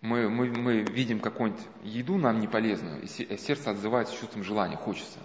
Мы, 0.00 0.28
мы, 0.28 0.48
мы 0.48 0.82
видим 0.82 1.18
какую-нибудь 1.18 1.64
еду 1.82 2.18
нам 2.18 2.40
не 2.40 2.46
полезную, 2.46 3.02
и 3.02 3.06
сердце 3.06 3.70
отзывается 3.70 4.14
чувством 4.14 4.44
желания, 4.44 4.76
хочется. 4.76 5.18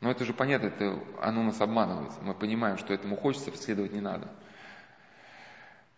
Но 0.00 0.10
это 0.10 0.24
же 0.24 0.32
понятно, 0.32 0.68
это, 0.68 0.98
оно 1.20 1.42
нас 1.42 1.60
обманывает. 1.60 2.10
Мы 2.22 2.34
понимаем, 2.34 2.78
что 2.78 2.94
этому 2.94 3.16
хочется, 3.16 3.54
следовать 3.56 3.92
не 3.92 4.00
надо. 4.00 4.28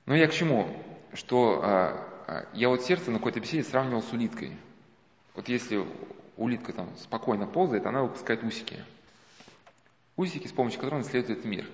Но 0.06 0.14
я 0.14 0.26
к 0.26 0.32
чему? 0.32 0.68
Что 1.14 1.60
а, 1.62 2.24
а, 2.26 2.46
я 2.52 2.68
вот 2.68 2.82
сердце 2.82 3.10
на 3.10 3.18
какой-то 3.18 3.40
беседе 3.40 3.62
сравнивал 3.62 4.02
с 4.02 4.12
улиткой. 4.12 4.58
Вот 5.34 5.48
если 5.48 5.86
улитка 6.36 6.72
там 6.72 6.88
спокойно 6.96 7.46
ползает, 7.46 7.86
она 7.86 8.02
выпускает 8.02 8.42
усики. 8.42 8.84
Усики, 10.16 10.46
с 10.46 10.52
помощью 10.52 10.80
которых 10.80 11.00
он 11.00 11.08
исследует 11.08 11.44
мир. 11.44 11.68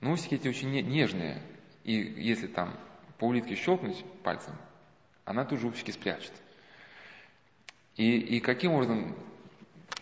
Но 0.00 0.12
усики 0.12 0.34
эти 0.34 0.48
очень 0.48 0.70
нежные. 0.70 1.42
И 1.84 1.92
если 1.92 2.46
там 2.46 2.74
по 3.18 3.24
улитке 3.26 3.54
щелкнуть 3.54 4.04
пальцем, 4.22 4.54
она 5.24 5.44
тут 5.44 5.60
же 5.60 5.66
усики 5.66 5.90
спрячет. 5.90 6.32
И, 7.96 8.18
и 8.18 8.40
каким 8.40 8.72
образом 8.72 9.14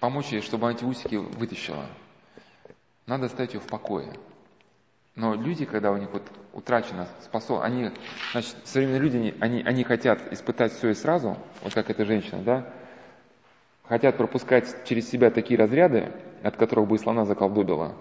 помочь 0.01 0.28
ей, 0.28 0.40
чтобы 0.40 0.66
она 0.66 0.77
эти 0.77 0.85
усики 0.85 1.16
вытащила? 1.16 1.86
Надо 3.07 3.27
оставить 3.27 3.55
ее 3.55 3.61
в 3.61 3.66
покое. 3.66 4.12
Но 5.15 5.35
люди, 5.35 5.65
когда 5.65 5.90
у 5.90 5.97
них 5.97 6.11
вот 6.12 6.23
утрачена 6.53 7.09
способность, 7.23 7.66
они, 7.66 7.90
значит, 8.31 8.57
современные 8.65 9.01
люди, 9.01 9.35
они, 9.40 9.62
они 9.62 9.82
хотят 9.82 10.32
испытать 10.32 10.73
все 10.73 10.90
и 10.90 10.95
сразу, 10.95 11.36
вот 11.62 11.74
как 11.74 11.90
эта 11.90 12.05
женщина, 12.05 12.43
да, 12.43 12.73
хотят 13.89 14.16
пропускать 14.16 14.85
через 14.85 15.09
себя 15.09 15.31
такие 15.31 15.59
разряды, 15.59 16.12
от 16.43 16.56
которых 16.56 16.89
бы 16.89 16.97
и 16.97 16.98
слона 16.98 17.24
заколдобила. 17.24 17.94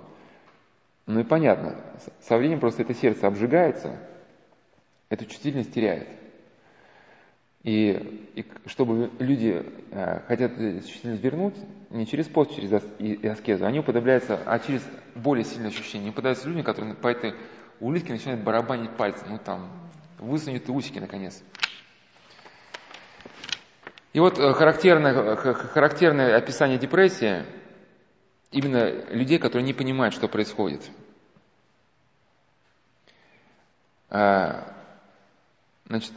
Ну 1.05 1.22
и 1.22 1.23
понятно, 1.23 1.76
со 2.22 2.38
временем 2.38 2.59
просто 2.59 2.81
это 2.81 2.93
сердце 2.93 3.27
обжигается, 3.27 3.97
эту 5.09 5.26
чувствительность 5.26 5.73
теряет. 5.73 6.07
И, 7.64 8.31
и 8.35 8.45
чтобы 8.65 9.09
люди 9.19 9.64
э, 9.91 10.19
хотят 10.27 10.55
чувствительность 10.55 11.23
вернуть, 11.23 11.55
не 11.89 12.05
через 12.05 12.27
пост, 12.27 12.53
через 12.55 12.72
аскезу, 12.73 13.65
они 13.65 13.80
уподобляются, 13.80 14.39
а 14.45 14.59
через 14.59 14.84
более 15.15 15.43
сильное 15.43 15.69
ощущение. 15.69 16.11
Уподобляются 16.11 16.47
люди, 16.47 16.61
которые 16.61 16.95
по 16.95 17.07
этой 17.07 17.34
улитке 17.80 18.14
начинают 18.14 18.43
барабанить 18.43 18.91
пальцы, 18.91 19.23
ну 19.27 19.38
там, 19.38 19.69
высунут 20.19 20.68
и 20.68 20.72
усики 20.72 20.99
наконец. 20.99 21.41
И 24.13 24.19
вот 24.19 24.39
э, 24.39 24.53
характерное, 24.53 25.35
характерное 25.35 26.38
описание 26.38 26.77
депрессии 26.77 27.45
именно 28.51 28.89
людей, 29.11 29.39
которые 29.39 29.65
не 29.65 29.73
понимают, 29.73 30.13
что 30.13 30.27
происходит. 30.27 30.81
А, 34.09 34.73
значит, 35.88 36.13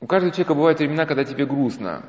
у 0.00 0.06
каждого 0.06 0.32
человека 0.32 0.54
бывают 0.54 0.78
времена, 0.78 1.06
когда 1.06 1.24
тебе 1.24 1.44
грустно. 1.44 2.02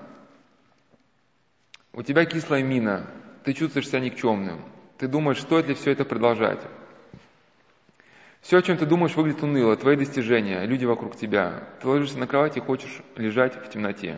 У 1.94 2.04
тебя 2.04 2.26
кислая 2.26 2.64
мина, 2.64 3.06
ты 3.44 3.54
чувствуешь 3.54 3.90
себя 3.90 4.00
никчемным. 4.00 4.64
Ты 4.98 5.08
думаешь, 5.10 5.42
стоит 5.42 5.68
ли 5.68 5.74
все 5.74 5.92
это 5.92 6.06
продолжать. 6.06 6.62
Все, 8.42 8.58
о 8.58 8.62
чем 8.62 8.78
ты 8.78 8.86
думаешь, 8.86 9.16
выглядит 9.16 9.44
уныло, 9.44 9.78
твои 9.78 9.96
достижения, 9.96 10.66
люди 10.66 10.86
вокруг 10.86 11.16
тебя. 11.16 11.64
Ты 11.80 11.88
ложишься 11.88 12.18
на 12.18 12.26
кровать 12.26 12.58
и 12.58 12.60
хочешь 12.60 13.02
лежать 13.16 13.56
в 13.56 13.70
темноте. 13.70 14.18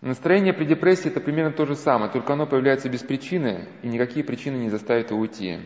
Настроение 0.00 0.52
при 0.52 0.64
депрессии 0.64 1.08
это 1.08 1.20
примерно 1.20 1.52
то 1.52 1.66
же 1.66 1.74
самое, 1.74 2.12
только 2.12 2.34
оно 2.34 2.46
появляется 2.46 2.88
без 2.88 3.02
причины, 3.02 3.68
и 3.82 3.88
никакие 3.88 4.24
причины 4.24 4.56
не 4.56 4.70
заставят 4.70 5.10
его 5.10 5.20
уйти. 5.20 5.58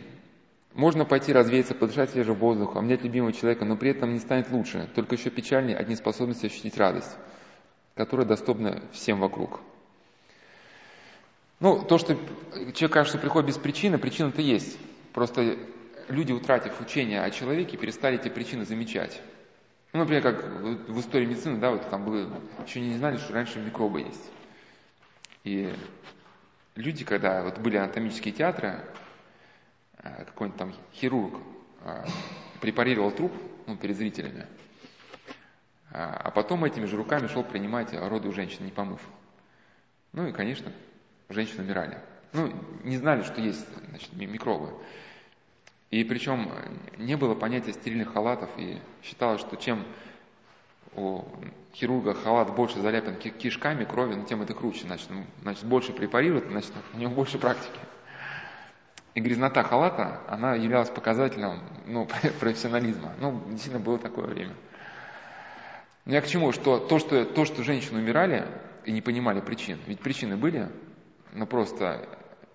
Можно 0.75 1.05
пойти 1.05 1.33
развеяться, 1.33 1.75
подышать 1.75 2.11
свежим 2.11 2.37
воздухом, 2.37 2.79
обнять 2.79 3.03
любимого 3.03 3.33
человека, 3.33 3.65
но 3.65 3.77
при 3.77 3.91
этом 3.91 4.13
не 4.13 4.21
станет 4.21 4.51
лучше, 4.51 4.89
только 4.95 5.17
еще 5.17 5.31
печальнее 5.31 5.77
от 5.77 5.89
неспособности 5.89 6.47
ощутить 6.47 6.79
радость, 6.79 7.17
которая 7.95 8.27
доступна 8.27 8.83
всем 8.93 9.19
вокруг. 9.19 9.61
Ну, 11.61 11.83
то, 11.83 11.99
что 11.99 12.17
человек 12.75 12.93
кажется, 12.93 13.19
приходит 13.19 13.49
без 13.49 13.59
причины, 13.59 13.99
причина-то 13.99 14.41
есть. 14.41 14.79
Просто 15.13 15.59
люди, 16.09 16.33
утратив 16.33 16.81
учение 16.81 17.23
о 17.23 17.31
человеке, 17.31 17.77
перестали 17.77 18.19
эти 18.19 18.29
причины 18.29 18.65
замечать. 18.65 19.21
Ну, 19.93 20.01
например, 20.01 20.23
как 20.23 20.45
в 20.45 21.01
истории 21.01 21.27
медицины, 21.27 21.59
да, 21.59 21.71
вот 21.71 21.89
там 21.89 22.05
было, 22.05 22.29
еще 22.67 22.81
не 22.81 22.97
знали, 22.97 23.17
что 23.17 23.33
раньше 23.33 23.59
микробы 23.59 24.01
есть. 24.01 24.31
И 25.45 25.73
люди, 26.75 27.05
когда 27.05 27.43
вот 27.43 27.59
были 27.59 27.77
анатомические 27.77 28.35
театры, 28.35 28.81
э, 29.99 30.25
какой-нибудь 30.27 30.59
там 30.59 30.75
хирург 30.93 31.35
э, 31.85 32.05
препарировал 32.61 33.11
труп 33.13 33.33
ну, 33.67 33.77
перед 33.77 33.97
зрителями, 33.97 34.47
а, 35.91 36.21
а 36.25 36.31
потом 36.31 36.65
этими 36.65 36.85
же 36.85 36.97
руками 36.97 37.27
шел 37.29 37.43
принимать 37.43 37.95
роды 37.95 38.29
у 38.29 38.33
женщин, 38.33 38.65
не 38.65 38.73
помыв. 38.73 39.01
Ну 40.13 40.27
и, 40.27 40.33
конечно, 40.33 40.71
женщины 41.31 41.63
умирали. 41.63 41.99
Ну, 42.33 42.53
не 42.85 42.99
знали, 42.99 43.23
что 43.23 43.41
есть 43.41 43.67
значит, 43.89 44.13
микробы. 44.13 44.75
И 45.91 46.05
причем 46.05 46.51
не 46.99 47.17
было 47.17 47.35
понятия 47.35 47.73
стерильных 47.73 48.13
халатов, 48.13 48.51
и 48.59 48.79
считалось, 49.03 49.41
что 49.41 49.57
чем 49.57 49.87
у 50.95 51.25
хирурга 51.75 52.15
халат 52.15 52.55
больше 52.55 52.81
заляпан 52.81 53.17
кишками, 53.17 53.85
кровью, 53.85 54.19
ну, 54.19 54.25
тем 54.25 54.43
это 54.43 54.53
круче, 54.53 54.87
значит, 54.87 55.09
ну, 55.11 55.25
значит 55.43 55.65
больше 55.65 55.93
препарирует, 55.93 56.49
значит, 56.49 56.73
у 56.93 56.99
него 56.99 57.13
больше 57.13 57.39
практики. 57.39 57.79
И 59.15 59.21
грязнота 59.21 59.63
халата, 59.63 60.21
она 60.29 60.55
являлась 60.55 60.91
показателем 60.91 61.63
ну, 61.87 62.07
профессионализма. 62.41 63.15
Ну, 63.19 63.43
действительно, 63.49 63.83
было 63.83 63.99
такое 63.99 64.27
время. 64.27 64.55
Но 66.05 66.15
я 66.15 66.21
к 66.21 66.27
чему? 66.27 66.53
Что 66.53 66.79
то, 66.79 66.99
что, 66.99 67.25
то, 67.25 67.45
что 67.45 67.63
женщины 67.63 68.01
умирали 68.01 68.47
и 68.85 68.93
не 68.93 69.01
понимали 69.01 69.41
причин, 69.41 69.79
ведь 69.87 70.01
причины 70.01 70.37
были, 70.37 70.71
но 71.33 71.47
просто 71.47 72.07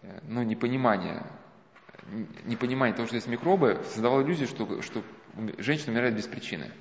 э, 0.01 0.19
ну, 0.23 0.43
непонимание 0.43 1.23
непонимание 2.45 2.95
того, 2.95 3.07
что 3.07 3.15
есть 3.15 3.27
микробы, 3.27 3.81
создавало 3.91 4.21
иллюзию, 4.21 4.47
что, 4.47 4.81
что 4.81 5.03
женщина 5.57 5.93
умирает 5.93 6.15
без 6.15 6.27
причины. 6.27 6.71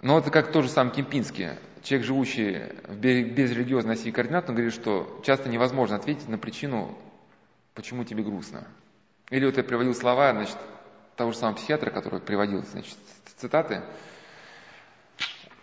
Но 0.00 0.18
это 0.18 0.30
как 0.30 0.50
тоже 0.52 0.68
сам 0.68 0.90
Кемпинский. 0.90 1.50
Человек, 1.82 2.06
живущий 2.06 2.62
в 2.88 2.96
безрелигиозной 2.96 3.94
России 3.94 4.10
координат, 4.10 4.48
он 4.48 4.54
говорит, 4.54 4.74
что 4.74 5.20
часто 5.24 5.48
невозможно 5.48 5.96
ответить 5.96 6.28
на 6.28 6.38
причину, 6.38 6.96
почему 7.74 8.04
тебе 8.04 8.22
грустно. 8.22 8.66
Или 9.30 9.46
вот 9.46 9.56
я 9.56 9.62
приводил 9.62 9.94
слова, 9.94 10.32
значит, 10.32 10.56
того 11.16 11.32
же 11.32 11.38
самого 11.38 11.56
психиатра, 11.56 11.90
который 11.90 12.20
приводил, 12.20 12.62
значит, 12.62 12.96
цитаты. 13.36 13.82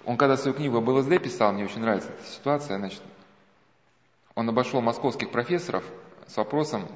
Он 0.06 0.18
когда 0.18 0.38
свою 0.38 0.56
книгу 0.56 0.78
об 0.78 0.88
ЛСД 0.88 1.22
писал, 1.22 1.52
мне 1.54 1.66
очень 1.66 1.82
нравится 1.82 2.10
эта 2.10 2.24
ситуация, 2.24 2.78
значит, 2.78 3.02
он 4.36 4.48
обошел 4.48 4.82
московских 4.82 5.32
профессоров, 5.32 5.84
с 6.28 6.38
вопросом, 6.38 6.88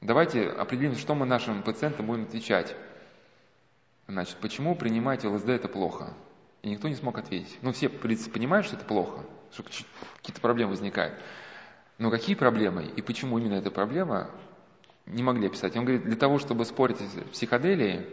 давайте 0.00 0.48
определим, 0.48 0.96
что 0.96 1.14
мы 1.14 1.26
нашим 1.26 1.62
пациентам 1.62 2.06
будем 2.06 2.24
отвечать. 2.24 2.74
Значит, 4.08 4.36
почему 4.40 4.74
принимать 4.74 5.24
ЛСД 5.24 5.50
это 5.50 5.68
плохо? 5.68 6.14
И 6.62 6.70
никто 6.70 6.88
не 6.88 6.94
смог 6.94 7.16
ответить. 7.18 7.58
Ну, 7.62 7.72
все, 7.72 7.88
в 7.88 7.98
принципе, 8.00 8.32
понимают, 8.32 8.66
что 8.66 8.76
это 8.76 8.84
плохо, 8.84 9.24
что 9.52 9.62
какие-то 9.62 10.40
проблемы 10.40 10.70
возникают. 10.70 11.18
Но 11.98 12.10
какие 12.10 12.34
проблемы 12.34 12.84
и 12.84 13.02
почему 13.02 13.38
именно 13.38 13.54
эта 13.54 13.70
проблема, 13.70 14.30
не 15.06 15.22
могли 15.22 15.46
описать. 15.46 15.76
Он 15.76 15.84
говорит, 15.84 16.04
для 16.04 16.16
того, 16.16 16.38
чтобы 16.38 16.64
спорить 16.64 16.98
с 17.00 17.30
психоделией, 17.32 18.06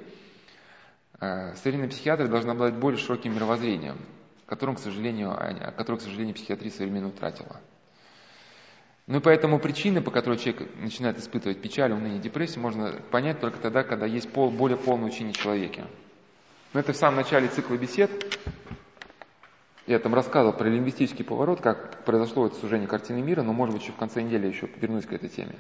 э, 1.20 1.56
современные 1.56 1.90
психиатры 1.90 2.28
должны 2.28 2.52
обладать 2.52 2.80
более 2.80 3.00
широким 3.00 3.36
мировоззрением, 3.36 3.98
которым, 4.46 4.76
к 4.76 4.80
сожалению, 4.80 5.32
которое, 5.76 6.00
к 6.00 6.02
сожалению, 6.02 6.36
психиатрия 6.36 6.72
современно 6.72 7.10
утратила. 7.10 7.62
Ну 9.08 9.20
и 9.20 9.22
поэтому 9.22 9.58
причины, 9.58 10.02
по 10.02 10.12
которой 10.12 10.38
человек 10.38 10.70
начинает 10.76 11.18
испытывать 11.18 11.62
печаль, 11.62 11.94
уныние, 11.94 12.20
депрессию, 12.20 12.62
можно 12.62 12.92
понять 13.10 13.40
только 13.40 13.58
тогда, 13.58 13.84
когда 13.84 14.06
есть 14.06 14.30
пол, 14.30 14.52
более 14.52 14.78
полное 14.78 15.08
учение 15.08 15.34
человеке. 15.34 15.86
Но 16.74 16.82
это 16.82 16.92
в 16.92 16.98
самом 16.98 17.16
начале 17.16 17.48
цикла 17.48 17.76
бесед. 17.76 18.38
Я 19.86 20.00
там 20.00 20.14
рассказывал 20.14 20.52
про 20.52 20.68
лингвистический 20.68 21.24
поворот, 21.24 21.62
как 21.62 22.04
произошло 22.04 22.48
это 22.48 22.58
сужение 22.58 22.90
картины 22.90 23.22
мира, 23.22 23.44
но, 23.44 23.54
может 23.54 23.74
быть, 23.74 23.84
еще 23.84 23.94
в 23.94 23.96
конце 23.96 24.22
недели 24.22 24.48
еще 24.48 24.68
вернусь 24.76 25.06
к 25.06 25.14
этой 25.14 25.30
теме. 25.30 25.56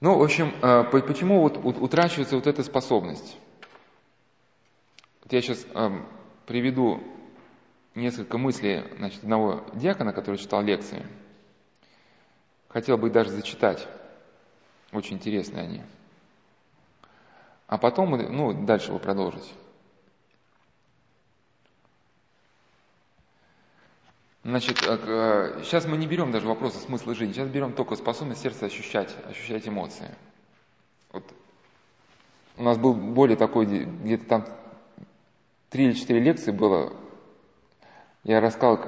Ну, 0.00 0.18
в 0.18 0.22
общем, 0.22 0.52
э, 0.60 0.82
почему 0.90 1.40
вот 1.40 1.56
утрачивается 1.56 2.34
вот 2.34 2.48
эта 2.48 2.64
способность? 2.64 3.38
Вот 5.22 5.32
я 5.32 5.40
сейчас 5.40 5.64
эм, 5.74 6.04
приведу 6.46 7.00
несколько 7.96 8.38
мыслей 8.38 8.84
значит, 8.98 9.22
одного 9.22 9.64
диакона, 9.74 10.12
который 10.12 10.36
читал 10.36 10.62
лекции. 10.62 11.04
Хотел 12.68 12.98
бы 12.98 13.08
их 13.08 13.12
даже 13.12 13.30
зачитать. 13.30 13.86
Очень 14.92 15.16
интересные 15.16 15.64
они. 15.64 15.82
А 17.66 17.78
потом, 17.78 18.10
ну, 18.10 18.52
дальше 18.52 18.88
его 18.88 18.98
продолжить. 18.98 19.52
Значит, 24.44 24.78
сейчас 24.78 25.86
э, 25.86 25.88
мы 25.88 25.96
не 25.96 26.06
берем 26.06 26.30
даже 26.30 26.46
вопросы 26.46 26.78
смысла 26.78 27.16
жизни, 27.16 27.32
сейчас 27.32 27.48
берем 27.48 27.72
только 27.72 27.96
способность 27.96 28.42
сердца 28.42 28.66
ощущать, 28.66 29.12
ощущать 29.28 29.66
эмоции. 29.66 30.14
Вот 31.10 31.24
у 32.56 32.62
нас 32.62 32.78
был 32.78 32.94
более 32.94 33.36
такой, 33.36 33.66
где-то 33.66 34.24
там 34.26 34.46
три 35.68 35.86
или 35.86 35.92
четыре 35.94 36.20
лекции 36.20 36.52
было, 36.52 36.94
я 38.26 38.40
рассказал 38.40 38.80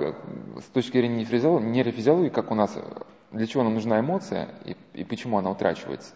с 0.60 0.64
точки 0.72 0.98
зрения 0.98 1.24
нейрофизиологии, 1.24 2.28
как 2.28 2.50
у 2.50 2.56
нас, 2.56 2.76
для 3.30 3.46
чего 3.46 3.62
нам 3.62 3.74
нужна 3.74 4.00
эмоция 4.00 4.48
и, 4.64 4.76
и 4.94 5.04
почему 5.04 5.38
она 5.38 5.50
утрачивается. 5.50 6.12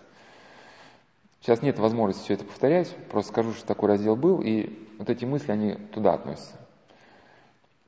Сейчас 1.41 1.63
нет 1.63 1.79
возможности 1.79 2.25
все 2.25 2.35
это 2.35 2.45
повторять, 2.45 2.95
просто 3.11 3.31
скажу, 3.31 3.53
что 3.53 3.65
такой 3.65 3.91
раздел 3.91 4.17
был, 4.17 4.41
и 4.43 4.77
вот 4.99 5.09
эти 5.09 5.25
мысли, 5.25 5.53
они 5.53 5.75
туда 5.93 6.15
относятся. 6.15 6.57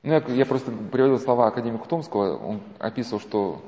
Ну, 0.03 0.13
я, 0.13 0.23
я 0.27 0.45
просто 0.45 0.71
приводил 0.71 1.19
слова 1.19 1.47
академика 1.47 1.87
Томского, 1.87 2.37
он 2.37 2.61
описывал, 2.79 3.19
что 3.19 3.61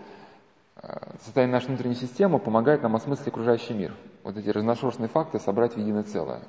э, 0.81 0.87
состояние 1.23 1.53
нашей 1.53 1.67
внутренней 1.67 1.95
системы 1.95 2.39
помогает 2.39 2.81
нам 2.81 2.95
осмыслить 2.95 3.27
окружающий 3.27 3.73
мир. 3.73 3.93
Вот 4.23 4.37
эти 4.37 4.47
разношерстные 4.49 5.09
факты 5.09 5.39
собрать 5.39 5.73
в 5.73 5.79
единое 5.79 6.03
целое. 6.03 6.41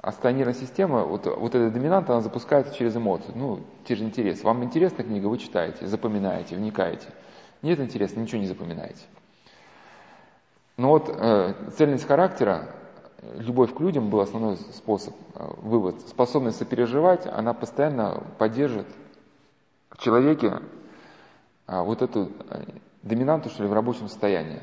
А 0.00 0.12
состояние 0.12 0.52
система, 0.52 1.04
вот, 1.04 1.26
вот 1.26 1.54
эта 1.54 1.70
доминанта, 1.70 2.12
она 2.12 2.20
запускается 2.20 2.74
через 2.74 2.96
эмоции, 2.96 3.32
ну, 3.34 3.60
через 3.86 4.02
интерес. 4.02 4.44
Вам 4.44 4.62
интересна 4.62 5.02
книга, 5.02 5.26
вы 5.26 5.38
читаете, 5.38 5.86
запоминаете, 5.86 6.54
вникаете. 6.54 7.08
Нет 7.62 7.80
интереса, 7.80 8.18
ничего 8.18 8.40
не 8.40 8.46
запоминаете. 8.46 9.02
Но 10.76 10.90
вот 10.90 11.08
э, 11.08 11.54
цельность 11.76 12.06
характера, 12.06 12.68
любовь 13.38 13.74
к 13.74 13.80
людям 13.80 14.10
был 14.10 14.20
основной 14.20 14.58
способ, 14.58 15.14
э, 15.34 15.48
вывод. 15.62 16.00
Способность 16.02 16.58
сопереживать, 16.58 17.26
она 17.26 17.54
постоянно 17.54 18.22
поддержит 18.38 18.86
в 19.90 19.98
человеке 19.98 20.60
э, 21.66 21.80
вот 21.80 22.02
эту 22.02 22.30
э, 22.50 22.64
доминанту, 23.02 23.48
что 23.48 23.62
ли, 23.62 23.68
в 23.70 23.72
рабочем 23.72 24.08
состоянии. 24.08 24.60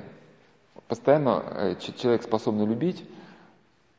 Постоянно 0.88 1.43
э, 1.47 1.76
человек 1.97 2.22
способный 2.22 2.68
любить, 2.68 3.03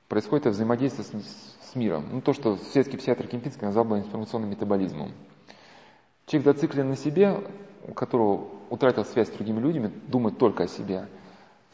происходит 0.08 0.46
взаимодействие 0.46 1.04
с, 1.04 1.70
с 1.70 1.74
миром. 1.74 2.06
Ну, 2.12 2.20
то, 2.20 2.32
что 2.32 2.56
светский 2.56 2.96
психиатр 2.96 3.26
Кемпинский 3.26 3.66
назвал 3.66 3.84
бы 3.84 3.98
информационным 3.98 4.50
метаболизмом. 4.50 5.12
Человек 6.26 6.54
зациклен 6.54 6.88
на 6.88 6.96
себе, 6.96 7.36
у 7.86 7.92
которого 7.92 8.48
утратил 8.70 9.04
связь 9.04 9.28
с 9.28 9.32
другими 9.32 9.60
людьми, 9.60 9.90
думает 10.08 10.38
только 10.38 10.64
о 10.64 10.68
себе– 10.68 11.06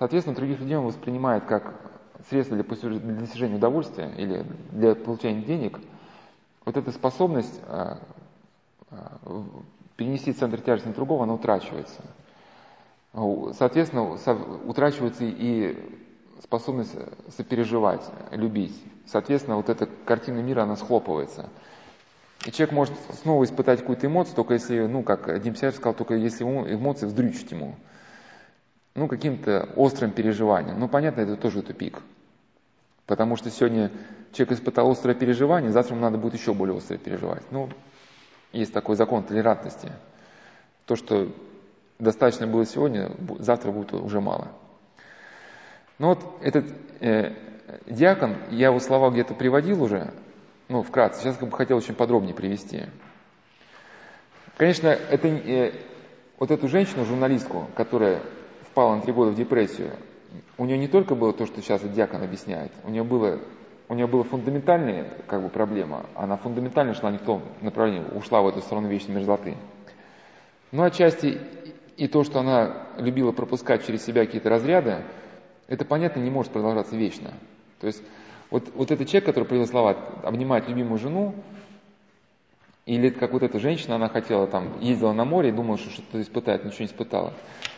Соответственно, 0.01 0.35
других 0.35 0.61
людей 0.61 0.79
он 0.79 0.87
воспринимает 0.87 1.45
как 1.45 1.75
средство 2.31 2.57
для, 2.57 2.99
достижения 2.99 3.57
удовольствия 3.57 4.11
или 4.17 4.47
для 4.73 4.95
получения 4.95 5.43
денег. 5.43 5.79
Вот 6.65 6.79
эта 6.79 6.91
способность 6.91 7.61
а, 7.69 7.99
а, 8.91 9.19
перенести 9.97 10.33
центр 10.33 10.59
тяжести 10.63 10.89
на 10.89 10.95
другого, 10.95 11.25
она 11.25 11.35
утрачивается. 11.35 12.01
Соответственно, 13.13 14.17
утрачивается 14.65 15.25
и 15.25 15.77
способность 16.43 16.95
сопереживать, 17.37 18.03
любить. 18.33 18.75
Соответственно, 19.07 19.57
вот 19.57 19.69
эта 19.69 19.89
картина 20.05 20.39
мира, 20.39 20.63
она 20.63 20.77
схлопывается. 20.77 21.49
И 22.47 22.53
человек 22.53 22.73
может 22.73 22.95
снова 23.23 23.45
испытать 23.45 23.81
какую-то 23.81 24.07
эмоцию, 24.07 24.35
только 24.37 24.55
если, 24.55 24.87
ну, 24.87 25.03
как 25.03 25.43
Дим 25.43 25.55
Сяр 25.55 25.73
сказал, 25.73 25.95
только 25.95 26.15
если 26.15 26.45
эмоции 26.45 27.07
вздрючить 27.07 27.51
ему 27.51 27.77
ну, 28.95 29.09
каким-то 29.09 29.69
острым 29.77 30.11
переживанием. 30.11 30.79
Ну, 30.79 30.89
понятно, 30.89 31.21
это 31.21 31.37
тоже 31.37 31.63
тупик. 31.63 32.01
Потому 33.07 33.37
что 33.37 33.51
сегодня 33.51 33.91
человек 34.33 34.59
испытал 34.59 34.91
острое 34.91 35.15
переживание, 35.15 35.71
завтра 35.71 35.95
ему 35.95 36.05
надо 36.05 36.19
будет 36.19 36.35
еще 36.35 36.55
более 36.55 36.77
острое 36.77 36.99
переживать. 36.99 37.43
Ну, 37.51 37.69
есть 38.53 38.73
такой 38.73 38.97
закон 38.97 39.23
толерантности. 39.23 39.93
То, 40.87 40.97
что 40.97 41.33
достаточно 41.99 42.47
было 42.47 42.65
сегодня, 42.65 43.11
завтра 43.39 43.71
будет 43.71 43.93
уже 43.93 44.21
мало. 44.21 44.49
Ну 46.01 46.09
вот 46.09 46.25
этот 46.41 46.65
э, 47.01 47.35
диакон, 47.87 48.37
я 48.49 48.69
его 48.69 48.81
слова 48.81 49.11
где-то 49.11 49.35
приводил 49.35 49.83
уже, 49.83 50.15
ну, 50.69 50.83
вкратце, 50.83 51.21
сейчас 51.21 51.37
как 51.37 51.51
бы 51.51 51.55
хотел 51.55 51.77
очень 51.77 51.95
подробнее 51.95 52.35
привести. 52.35 52.85
Конечно, 54.57 54.87
это, 54.89 55.29
э, 55.29 55.73
вот 56.39 56.51
эту 56.51 56.69
женщину, 56.69 57.05
журналистку, 57.05 57.67
которая 57.77 58.23
впала 58.63 58.97
на 58.97 59.03
три 59.03 59.13
года 59.13 59.33
в 59.33 59.35
депрессию, 59.35 59.91
у 60.57 60.65
нее 60.65 60.79
не 60.79 60.89
только 60.89 61.15
было 61.15 61.35
то, 61.35 61.45
что 61.45 61.61
сейчас 61.61 61.83
диакон 61.83 62.23
объясняет, 62.23 62.73
у 62.85 62.91
нее 62.91 63.05
было 63.05 63.39
у 63.91 63.95
нее 63.95 64.07
была 64.07 64.23
фундаментальная 64.23 65.07
как 65.27 65.43
бы, 65.43 65.51
проблема, 65.51 66.07
она 66.15 66.39
фундаментально 66.39 66.95
шла 66.95 67.11
не 67.11 67.19
в 67.19 67.25
том 67.25 67.43
направлении, 67.61 68.07
ушла 68.15 68.41
в 68.41 68.49
эту 68.49 68.61
сторону 68.61 68.89
вечной 68.89 69.17
мерзлоты. 69.17 69.55
Но 70.73 70.85
отчасти 70.85 71.39
и 71.99 72.09
то, 72.09 72.25
что 72.25 72.41
она 72.41 72.87
любила 72.97 73.33
пропускать 73.33 73.85
через 73.87 74.03
себя 74.03 74.25
какие-то 74.25 74.49
разряды, 74.49 75.03
это, 75.71 75.85
понятно, 75.85 76.21
не 76.21 76.31
может 76.31 76.53
продолжаться 76.53 76.97
вечно. 76.97 77.31
То 77.81 77.87
есть 77.87 78.03
вот, 78.51 78.71
вот 78.75 78.91
этот 78.91 79.09
человек, 79.09 79.25
который 79.25 79.45
привел 79.45 79.67
слова, 79.67 79.97
обнимает 80.25 80.69
любимую 80.69 80.99
жену, 80.99 81.35
или 82.87 83.09
как 83.09 83.33
вот 83.33 83.45
эта 83.45 83.61
женщина, 83.61 83.95
она 83.95 84.09
хотела 84.09 84.49
там, 84.49 84.81
ездила 84.81 85.13
на 85.13 85.25
море 85.25 85.51
и 85.51 85.53
думала, 85.53 85.79
что 85.79 85.91
что-то 85.91 86.21
испытает, 86.21 86.65
ничего 86.65 86.81
не 86.81 86.87
испытала. 86.87 87.35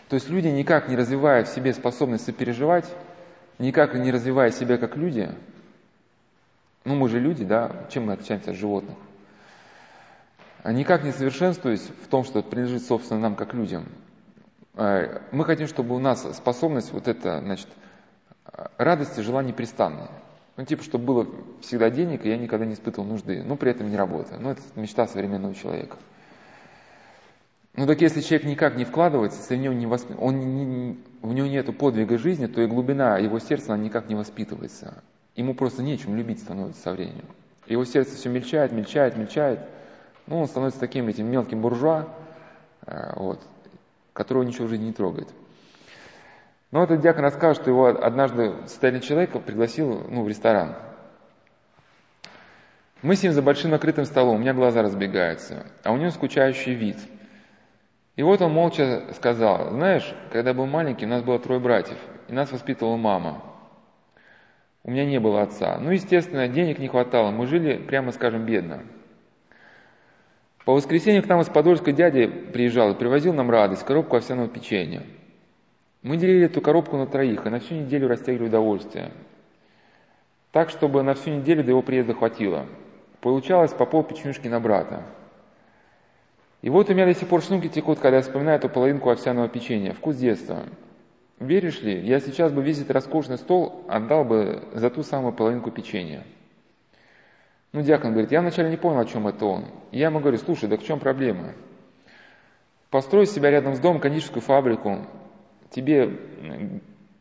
То 0.08 0.14
есть 0.14 0.30
люди 0.30 0.48
никак 0.48 0.88
не 0.88 0.96
развивая 0.96 1.44
в 1.44 1.48
себе 1.48 1.74
способность 1.74 2.24
сопереживать, 2.24 2.90
никак 3.58 3.94
не 3.94 4.10
развивая 4.10 4.50
себя 4.50 4.78
как 4.78 4.96
люди, 4.96 5.30
ну 6.84 6.94
мы 6.94 7.10
же 7.10 7.20
люди, 7.20 7.44
да, 7.44 7.86
чем 7.90 8.06
мы 8.06 8.14
отличаемся 8.14 8.52
от 8.52 8.56
животных, 8.56 8.96
а 10.62 10.72
никак 10.72 11.04
не 11.04 11.12
совершенствуясь 11.12 11.86
в 12.02 12.08
том, 12.08 12.24
что 12.24 12.42
принадлежит, 12.42 12.86
собственно, 12.86 13.20
нам 13.20 13.34
как 13.34 13.52
людям. 13.52 13.84
А, 14.74 15.20
мы 15.30 15.44
хотим, 15.44 15.66
чтобы 15.66 15.94
у 15.94 15.98
нас 15.98 16.22
способность 16.36 16.90
вот 16.92 17.06
это, 17.06 17.40
значит, 17.40 17.68
радости 18.78 19.20
жила 19.20 19.42
непрестанная. 19.42 20.10
Ну, 20.56 20.64
типа, 20.64 20.82
чтобы 20.82 21.04
было 21.04 21.26
всегда 21.62 21.90
денег, 21.90 22.24
и 22.24 22.28
я 22.28 22.36
никогда 22.36 22.66
не 22.66 22.74
испытывал 22.74 23.06
нужды, 23.06 23.42
но 23.42 23.56
при 23.56 23.70
этом 23.70 23.88
не 23.90 23.96
работая. 23.96 24.38
Ну, 24.38 24.50
это 24.50 24.60
мечта 24.76 25.06
современного 25.06 25.54
человека. 25.54 25.96
Ну 27.74 27.86
так 27.86 28.02
если 28.02 28.20
человек 28.20 28.46
никак 28.46 28.76
не 28.76 28.84
вкладывается, 28.84 29.38
если 29.38 29.56
в 29.56 29.58
него, 29.58 29.72
не 29.72 29.86
восп... 29.86 30.10
он 30.18 30.38
не, 30.38 30.98
в 31.22 31.32
него 31.32 31.46
нет 31.46 31.76
подвига 31.78 32.18
жизни, 32.18 32.46
то 32.46 32.60
и 32.60 32.66
глубина 32.66 33.16
его 33.16 33.38
сердца 33.38 33.72
она 33.72 33.82
никак 33.82 34.08
не 34.08 34.14
воспитывается. 34.14 35.02
Ему 35.36 35.54
просто 35.54 35.82
нечем 35.82 36.14
любить 36.14 36.40
становится 36.40 36.82
со 36.82 36.92
временем. 36.92 37.24
Его 37.66 37.86
сердце 37.86 38.16
все 38.16 38.28
мельчает, 38.28 38.72
мельчает, 38.72 39.16
мельчает. 39.16 39.60
Ну, 40.26 40.40
он 40.40 40.48
становится 40.48 40.80
таким 40.80 41.08
этим 41.08 41.30
мелким 41.30 41.62
буржуа, 41.62 42.08
э, 42.84 43.12
вот, 43.16 43.40
которого 44.12 44.42
ничего 44.42 44.66
в 44.66 44.70
жизни 44.70 44.86
не 44.86 44.92
трогает. 44.92 45.28
Но 46.72 46.82
этот 46.82 47.00
диакон 47.00 47.22
рассказывает, 47.22 47.58
что 47.58 47.70
его 47.70 47.86
однажды 47.86 48.54
состоятельный 48.66 49.06
человек 49.06 49.44
пригласил 49.44 50.04
ну, 50.08 50.24
в 50.24 50.28
ресторан. 50.28 50.74
Мы 53.02 53.14
сидим 53.14 53.32
за 53.32 53.42
большим 53.42 53.70
накрытым 53.70 54.04
столом, 54.04 54.36
у 54.36 54.38
меня 54.38 54.54
глаза 54.54 54.82
разбегаются, 54.82 55.66
а 55.84 55.92
у 55.92 55.96
него 55.96 56.10
скучающий 56.10 56.74
вид– 56.74 56.96
и 58.14 58.22
вот 58.22 58.42
он 58.42 58.52
молча 58.52 59.04
сказал, 59.14 59.70
знаешь, 59.70 60.14
когда 60.30 60.52
был 60.52 60.66
маленький, 60.66 61.06
у 61.06 61.08
нас 61.08 61.22
было 61.22 61.38
трое 61.38 61.60
братьев, 61.60 61.96
и 62.28 62.32
нас 62.32 62.52
воспитывала 62.52 62.96
мама. 62.96 63.42
У 64.84 64.90
меня 64.90 65.06
не 65.06 65.18
было 65.18 65.42
отца. 65.42 65.78
Ну, 65.78 65.92
естественно, 65.92 66.48
денег 66.48 66.78
не 66.78 66.88
хватало, 66.88 67.30
мы 67.30 67.46
жили, 67.46 67.78
прямо 67.78 68.12
скажем, 68.12 68.44
бедно. 68.44 68.82
По 70.66 70.74
воскресенью 70.74 71.22
к 71.22 71.26
нам 71.26 71.40
из 71.40 71.48
Подольска 71.48 71.92
дядя 71.92 72.28
приезжал 72.28 72.92
и 72.92 72.98
привозил 72.98 73.32
нам 73.32 73.50
радость, 73.50 73.84
коробку 73.84 74.16
овсяного 74.16 74.48
печенья. 74.48 75.02
Мы 76.02 76.16
делили 76.16 76.46
эту 76.46 76.60
коробку 76.60 76.96
на 76.96 77.06
троих, 77.06 77.46
и 77.46 77.50
на 77.50 77.60
всю 77.60 77.74
неделю 77.76 78.08
растягивали 78.08 78.48
удовольствие. 78.48 79.12
Так, 80.50 80.70
чтобы 80.70 81.02
на 81.02 81.14
всю 81.14 81.30
неделю 81.30 81.62
до 81.62 81.70
его 81.70 81.82
приезда 81.82 82.14
хватило. 82.14 82.66
Получалось 83.20 83.72
по 83.72 83.86
пол 83.86 84.02
печенюшки 84.02 84.48
на 84.48 84.58
брата. 84.58 85.04
И 86.60 86.70
вот 86.70 86.90
у 86.90 86.94
меня 86.94 87.06
до 87.06 87.14
сих 87.14 87.28
пор 87.28 87.42
шлюнки 87.42 87.68
текут, 87.68 88.00
когда 88.00 88.16
я 88.16 88.22
вспоминаю 88.22 88.58
эту 88.58 88.68
половинку 88.68 89.10
овсяного 89.10 89.48
печенья. 89.48 89.92
Вкус 89.92 90.16
детства. 90.16 90.64
Веришь 91.38 91.80
ли, 91.82 92.00
я 92.00 92.20
сейчас 92.20 92.52
бы 92.52 92.62
весь 92.62 92.78
этот 92.78 92.92
роскошный 92.92 93.38
стол 93.38 93.84
отдал 93.88 94.24
бы 94.24 94.62
за 94.72 94.90
ту 94.90 95.02
самую 95.02 95.32
половинку 95.32 95.70
печенья. 95.70 96.24
Ну, 97.72 97.82
диакон 97.82 98.10
говорит, 98.10 98.30
я 98.32 98.40
вначале 98.40 98.70
не 98.70 98.76
понял, 98.76 99.00
о 99.00 99.06
чем 99.06 99.26
это 99.26 99.46
он. 99.46 99.64
И 99.92 99.98
я 99.98 100.06
ему 100.06 100.20
говорю, 100.20 100.38
слушай, 100.38 100.68
да 100.68 100.76
в 100.76 100.84
чем 100.84 101.00
проблема? 101.00 101.54
Построй 102.90 103.26
себя 103.26 103.50
рядом 103.50 103.74
с 103.74 103.80
домом 103.80 104.00
кондитерскую 104.00 104.42
фабрику, 104.42 105.06
тебе 105.72 106.10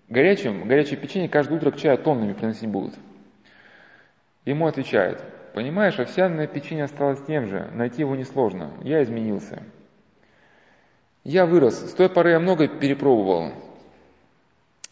горячим, 0.10 0.68
горячее 0.68 0.98
печенье 0.98 1.30
каждое 1.30 1.56
утро 1.56 1.72
к 1.72 1.78
чаю 1.78 1.98
тоннами 1.98 2.34
приносить 2.34 2.70
будут. 2.70 2.94
Ему 4.46 4.68
отвечает, 4.68 5.24
Понимаешь, 5.54 6.00
овсяное 6.00 6.48
печенье 6.48 6.86
осталось 6.86 7.22
тем 7.28 7.48
же, 7.48 7.70
найти 7.74 8.02
его 8.02 8.16
несложно. 8.16 8.72
Я 8.84 9.04
изменился. 9.04 9.62
Я 11.24 11.46
вырос, 11.46 11.92
с 11.92 11.94
той 11.94 12.10
поры 12.10 12.32
я 12.32 12.40
много 12.40 12.68
перепробовал. 12.68 13.52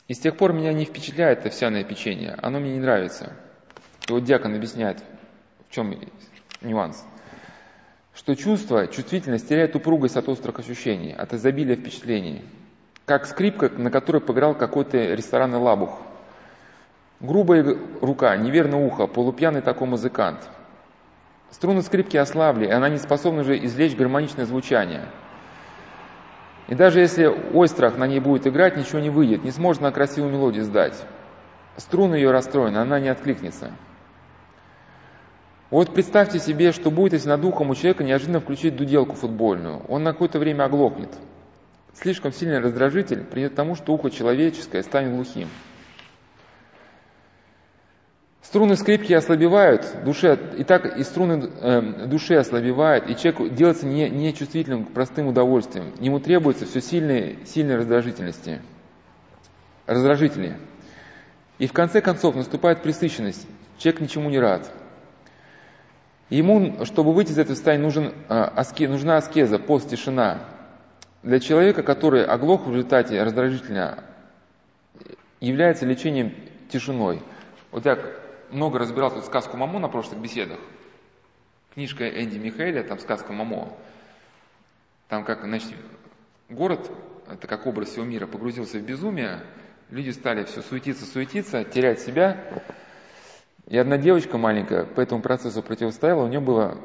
И 0.07 0.13
с 0.13 0.19
тех 0.19 0.35
пор 0.35 0.53
меня 0.53 0.73
не 0.73 0.85
впечатляет 0.85 1.45
овсяное 1.45 1.83
печенье, 1.83 2.35
оно 2.41 2.59
мне 2.59 2.73
не 2.73 2.79
нравится. 2.79 3.33
И 4.07 4.11
вот 4.11 4.23
диакон 4.23 4.55
объясняет, 4.55 5.01
в 5.69 5.73
чем 5.73 5.95
нюанс. 6.61 7.05
Что 8.13 8.35
чувство, 8.35 8.87
чувствительность 8.87 9.47
теряет 9.47 9.75
упругость 9.75 10.17
от 10.17 10.27
острых 10.27 10.59
ощущений, 10.59 11.13
от 11.13 11.33
изобилия 11.33 11.77
впечатлений. 11.77 12.41
Как 13.09 13.25
скрипка, 13.25 13.71
на 13.75 13.89
которой 13.89 14.19
поиграл 14.19 14.53
какой-то 14.53 14.99
ресторанный 14.99 15.57
лабух. 15.57 15.99
Грубая 17.19 17.75
рука, 18.01 18.37
неверно 18.37 18.85
ухо, 18.85 19.07
полупьяный 19.07 19.61
такой 19.61 19.87
музыкант. 19.87 20.47
Струны 21.49 21.81
скрипки 21.81 22.17
ослабли, 22.17 22.67
и 22.67 22.69
она 22.69 22.87
не 22.87 22.99
способна 22.99 23.41
уже 23.41 23.57
извлечь 23.65 23.95
гармоничное 23.95 24.45
звучание. 24.45 25.05
И 26.67 26.75
даже 26.75 26.99
если 26.99 27.25
Ойстрах 27.25 27.97
на 27.97 28.05
ней 28.05 28.19
будет 28.19 28.45
играть, 28.45 28.77
ничего 28.77 28.99
не 28.99 29.09
выйдет, 29.09 29.43
не 29.43 29.49
сможет 29.49 29.81
на 29.81 29.91
красивую 29.91 30.31
мелодию 30.31 30.63
сдать. 30.63 31.03
Струны 31.77 32.13
ее 32.13 32.29
расстроены, 32.29 32.77
она 32.77 32.99
не 32.99 33.09
откликнется. 33.09 33.71
Вот 35.71 35.95
представьте 35.95 36.37
себе, 36.37 36.71
что 36.73 36.91
будет, 36.91 37.13
если 37.13 37.29
над 37.29 37.43
ухом 37.43 37.71
у 37.71 37.75
человека 37.75 38.03
неожиданно 38.03 38.39
включить 38.39 38.75
дуделку 38.75 39.15
футбольную. 39.15 39.79
Он 39.87 40.03
на 40.03 40.11
какое-то 40.11 40.37
время 40.37 40.65
оглохнет. 40.65 41.09
Слишком 42.01 42.31
сильный 42.31 42.59
раздражитель 42.59 43.25
придет 43.25 43.51
к 43.51 43.55
тому, 43.55 43.75
что 43.75 43.91
ухо 43.91 44.09
человеческое 44.09 44.83
станет 44.83 45.13
глухим. 45.13 45.49
Струны 48.41 48.77
скрипки 48.77 49.11
ослабевают, 49.11 49.85
душе, 50.05 50.39
и 50.57 50.63
так 50.63 50.97
и 50.97 51.03
струны 51.03 51.51
э, 51.61 52.07
души 52.07 52.35
ослабевают, 52.35 53.09
и 53.09 53.17
человек 53.17 53.53
делается 53.53 53.85
не, 53.85 54.09
нечувствительным 54.09 54.85
к 54.85 54.93
простым 54.93 55.27
удовольствиям. 55.27 55.93
Ему 55.99 56.21
требуется 56.21 56.65
все 56.65 56.79
сильные, 56.79 57.45
сильные 57.45 57.75
раздражительности, 57.75 58.61
раздражители. 59.85 60.57
И 61.57 61.67
в 61.67 61.73
конце 61.73 61.99
концов 61.99 62.35
наступает 62.35 62.81
пресыщенность. 62.81 63.45
Человек 63.77 63.99
ничему 63.99 64.29
не 64.29 64.39
рад. 64.39 64.71
Ему, 66.29 66.85
чтобы 66.85 67.11
выйти 67.11 67.31
из 67.31 67.39
этого 67.39 67.55
состояния, 67.55 67.83
нужен, 67.83 68.05
э, 68.07 68.13
аске, 68.29 68.87
нужна 68.87 69.17
аскеза, 69.17 69.59
пост, 69.59 69.89
тишина. 69.89 70.58
Для 71.23 71.39
человека, 71.39 71.83
который 71.83 72.23
оглох 72.25 72.65
в 72.65 72.71
результате 72.71 73.21
раздражителя, 73.21 74.03
является 75.41 75.85
лечением 75.85 76.33
тишиной. 76.69 77.21
Вот 77.71 77.85
я 77.85 77.99
много 78.51 78.79
разбирал 78.79 79.11
тут 79.11 79.25
сказку 79.25 79.57
Мамо 79.57 79.79
на 79.79 79.89
прошлых 79.89 80.19
беседах. 80.19 80.59
Книжка 81.73 82.07
Энди 82.07 82.37
Михаэля, 82.37 82.83
там 82.83 82.99
сказка 82.99 83.33
Мамо. 83.33 83.69
Там 85.09 85.25
как, 85.25 85.43
значит, 85.43 85.75
город, 86.49 86.89
это 87.29 87.47
как 87.47 87.67
образ 87.67 87.89
всего 87.89 88.05
мира, 88.05 88.25
погрузился 88.25 88.79
в 88.79 88.83
безумие, 88.83 89.41
люди 89.89 90.11
стали 90.11 90.45
все 90.45 90.61
суетиться, 90.61 91.05
суетиться, 91.05 91.63
терять 91.63 91.99
себя. 91.99 92.43
И 93.67 93.77
одна 93.77 93.97
девочка 93.97 94.37
маленькая 94.37 94.85
по 94.85 95.01
этому 95.01 95.21
процессу 95.21 95.61
противостояла, 95.61 96.23
у 96.23 96.27
нее 96.27 96.39
было 96.39 96.77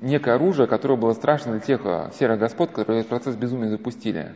некое 0.00 0.34
оружие, 0.34 0.66
которое 0.66 0.96
было 0.96 1.12
страшно 1.12 1.52
для 1.52 1.60
тех 1.60 1.80
а, 1.84 2.10
серых 2.18 2.38
господ, 2.38 2.70
которые 2.70 3.00
этот 3.00 3.10
процесс 3.10 3.36
безумия 3.36 3.68
запустили. 3.68 4.34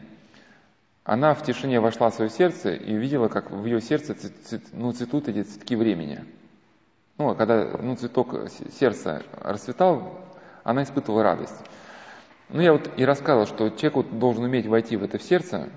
Она 1.05 1.35
в 1.35 1.43
тишине 1.43 1.81
вошла 1.81 2.11
в 2.11 2.15
свое 2.15 2.31
сердце 2.31 2.75
и 2.75 2.95
увидела, 2.95 3.29
как 3.29 3.51
в 3.51 3.65
ее 3.65 3.81
сердце 3.81 4.15
цвет, 4.15 4.63
ну, 4.73 4.93
цветут 4.93 5.29
эти 5.29 5.43
цветки 5.43 5.75
времени. 5.75 6.25
Ну, 7.17 7.31
а 7.31 7.35
когда 7.35 7.65
ну, 7.81 7.97
цветок 7.97 8.51
сердца 8.79 9.23
расцветал, 9.41 10.21
она 10.65 10.83
испытывала 10.83 11.23
радость. 11.23 11.59
Ну, 12.51 12.61
я 12.61 12.73
вот 12.73 12.91
и 12.97 13.05
рассказывал, 13.05 13.47
что 13.47 13.71
человек 13.71 13.95
вот 13.95 14.19
должен 14.19 14.45
уметь 14.45 14.67
войти 14.67 14.97
в 14.97 15.03
это 15.03 15.19
в 15.19 15.23
сердце, 15.23 15.69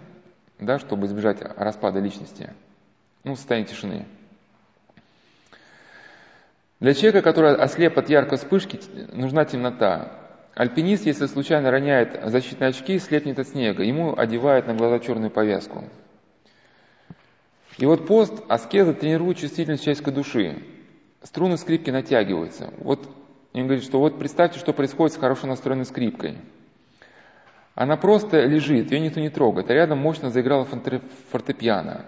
да, 0.60 0.80
чтобы 0.80 1.08
избежать 1.08 1.42
распада 1.58 2.00
личности, 2.00 2.54
ну, 3.24 3.34
в 3.34 3.38
состоянии 3.38 3.68
тишины. 3.68 4.06
Для 6.82 6.96
человека, 6.96 7.22
который 7.22 7.56
ослеп 7.56 8.00
от 8.00 8.10
яркой 8.10 8.40
вспышки, 8.40 8.80
нужна 9.14 9.46
темнота. 9.46 10.14
Альпинист, 10.56 11.06
если 11.06 11.28
случайно 11.28 11.70
роняет 11.70 12.20
защитные 12.26 12.70
очки, 12.70 12.98
слепнет 12.98 13.38
от 13.38 13.48
снега. 13.50 13.84
Ему 13.84 14.18
одевают 14.18 14.66
на 14.66 14.74
глаза 14.74 14.98
черную 15.00 15.30
повязку. 15.30 15.84
И 17.78 17.86
вот 17.86 18.08
пост, 18.08 18.34
аскеза 18.48 18.96
тренирует 18.96 19.38
чувствительность 19.38 19.84
человеческой 19.84 20.12
души. 20.12 20.64
Струны 21.22 21.58
скрипки 21.58 21.92
натягиваются. 21.92 22.74
Вот 22.80 23.08
он 23.54 23.66
говорит, 23.66 23.84
что 23.84 24.00
вот 24.00 24.18
представьте, 24.18 24.58
что 24.58 24.74
происходит 24.74 25.14
с 25.14 25.20
хорошо 25.20 25.46
настроенной 25.46 25.86
скрипкой. 25.86 26.40
Она 27.76 27.96
просто 27.96 28.44
лежит, 28.46 28.92
ее 28.92 29.02
никто 29.02 29.20
не 29.20 29.30
трогает, 29.30 29.70
а 29.70 29.74
рядом 29.76 30.00
мощно 30.00 30.32
заиграла 30.32 30.66
фортепиано. 31.30 32.08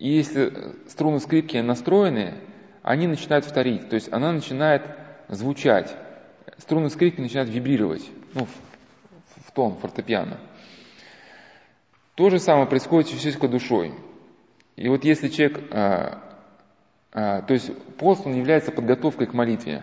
И 0.00 0.10
если 0.10 0.52
струны 0.88 1.20
скрипки 1.20 1.58
настроены, 1.58 2.34
они 2.84 3.08
начинают 3.08 3.44
вторить, 3.44 3.88
то 3.88 3.96
есть 3.96 4.12
она 4.12 4.30
начинает 4.30 4.82
звучать 5.28 5.92
струны 6.58 6.90
скрипки 6.90 7.20
начинают 7.20 7.50
вибрировать, 7.50 8.08
ну, 8.34 8.46
в, 8.46 9.48
в 9.48 9.52
тон 9.52 9.76
фортепиано. 9.76 10.38
То 12.14 12.30
же 12.30 12.38
самое 12.38 12.66
происходит 12.66 13.08
с 13.08 13.12
физической 13.12 13.48
душой. 13.48 13.94
И 14.76 14.88
вот 14.88 15.04
если 15.04 15.28
человек, 15.28 15.60
а, 15.72 16.22
а, 17.12 17.42
то 17.42 17.54
есть 17.54 17.76
пост, 17.96 18.26
он 18.26 18.34
является 18.34 18.72
подготовкой 18.72 19.26
к 19.26 19.34
молитве, 19.34 19.82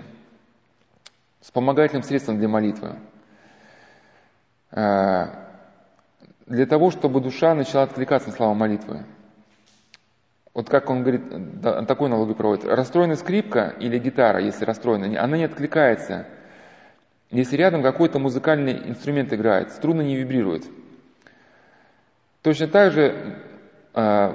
вспомогательным 1.42 2.04
средством 2.04 2.38
для 2.40 2.48
молитвы. 2.48 2.98
А, 4.72 5.50
для 6.46 6.66
того, 6.66 6.92
чтобы 6.92 7.22
душа 7.22 7.54
начала 7.54 7.84
откликаться 7.84 8.30
на 8.30 8.36
слова 8.36 8.54
молитвы. 8.54 9.06
Вот 10.54 10.70
как 10.70 10.90
он 10.90 11.02
говорит, 11.02 11.24
такой 11.88 12.08
аналогию 12.08 12.36
проводит. 12.36 12.66
Расстроенная 12.66 13.16
скрипка 13.16 13.74
или 13.80 13.98
гитара, 13.98 14.42
если 14.42 14.66
расстроена, 14.66 15.22
она 15.22 15.38
не 15.38 15.46
откликается 15.46 16.26
если 17.32 17.56
рядом 17.56 17.82
какой-то 17.82 18.20
музыкальный 18.20 18.90
инструмент 18.90 19.32
играет, 19.32 19.72
струны 19.72 20.02
не 20.02 20.18
вибрируют. 20.18 20.66
Точно 22.42 22.68
так 22.68 22.92
же 22.92 23.38
э, 23.94 24.34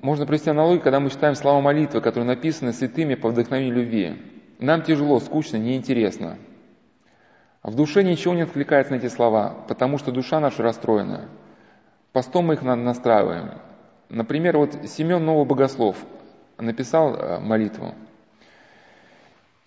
можно 0.00 0.26
провести 0.26 0.50
аналогию, 0.50 0.82
когда 0.82 0.98
мы 0.98 1.10
читаем 1.10 1.36
слова 1.36 1.60
молитвы, 1.60 2.00
которые 2.00 2.26
написаны 2.26 2.72
святыми 2.72 3.14
по 3.14 3.28
вдохновению 3.28 3.76
любви. 3.76 4.20
Нам 4.58 4.82
тяжело, 4.82 5.20
скучно, 5.20 5.56
неинтересно. 5.56 6.38
В 7.62 7.76
душе 7.76 8.02
ничего 8.02 8.34
не 8.34 8.42
откликается 8.42 8.92
на 8.92 8.96
эти 8.96 9.06
слова, 9.06 9.64
потому 9.68 9.98
что 9.98 10.10
душа 10.10 10.40
наша 10.40 10.64
расстроена. 10.64 11.28
Постом 12.12 12.46
мы 12.46 12.54
их 12.54 12.62
настраиваем. 12.62 13.52
Например, 14.08 14.58
вот 14.58 14.76
Семен 14.86 15.24
Новый 15.24 15.46
Богослов 15.46 15.96
написал 16.58 17.14
э, 17.14 17.40
молитву. 17.40 17.94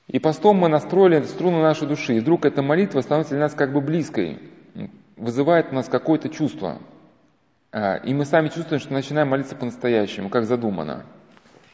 И 0.07 0.19
постом 0.19 0.57
мы 0.57 0.69
настроили 0.69 1.22
струну 1.23 1.61
нашей 1.61 1.88
души. 1.88 2.15
И 2.15 2.19
вдруг 2.19 2.45
эта 2.45 2.61
молитва 2.61 3.01
становится 3.01 3.34
для 3.34 3.43
нас 3.43 3.53
как 3.53 3.73
бы 3.73 3.81
близкой, 3.81 4.39
вызывает 5.18 5.72
у 5.72 5.76
нас 5.76 5.89
какое-то 5.89 6.30
чувство. 6.30 6.80
А, 7.72 7.95
и 7.95 8.14
мы 8.14 8.23
сами 8.23 8.47
чувствуем, 8.47 8.80
что 8.80 8.93
начинаем 8.93 9.27
молиться 9.27 9.55
по-настоящему, 9.55 10.30
как 10.30 10.45
задумано. 10.45 11.05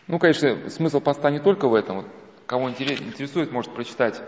Ну, 0.08 0.18
конечно, 0.18 0.70
смысл 0.70 1.00
поста 1.00 1.30
не 1.30 1.40
только 1.40 1.68
в 1.68 1.76
этом. 1.76 2.06
Кого 2.48 2.70
интересует, 2.70 3.52
может 3.52 3.74
прочитать. 3.74 4.22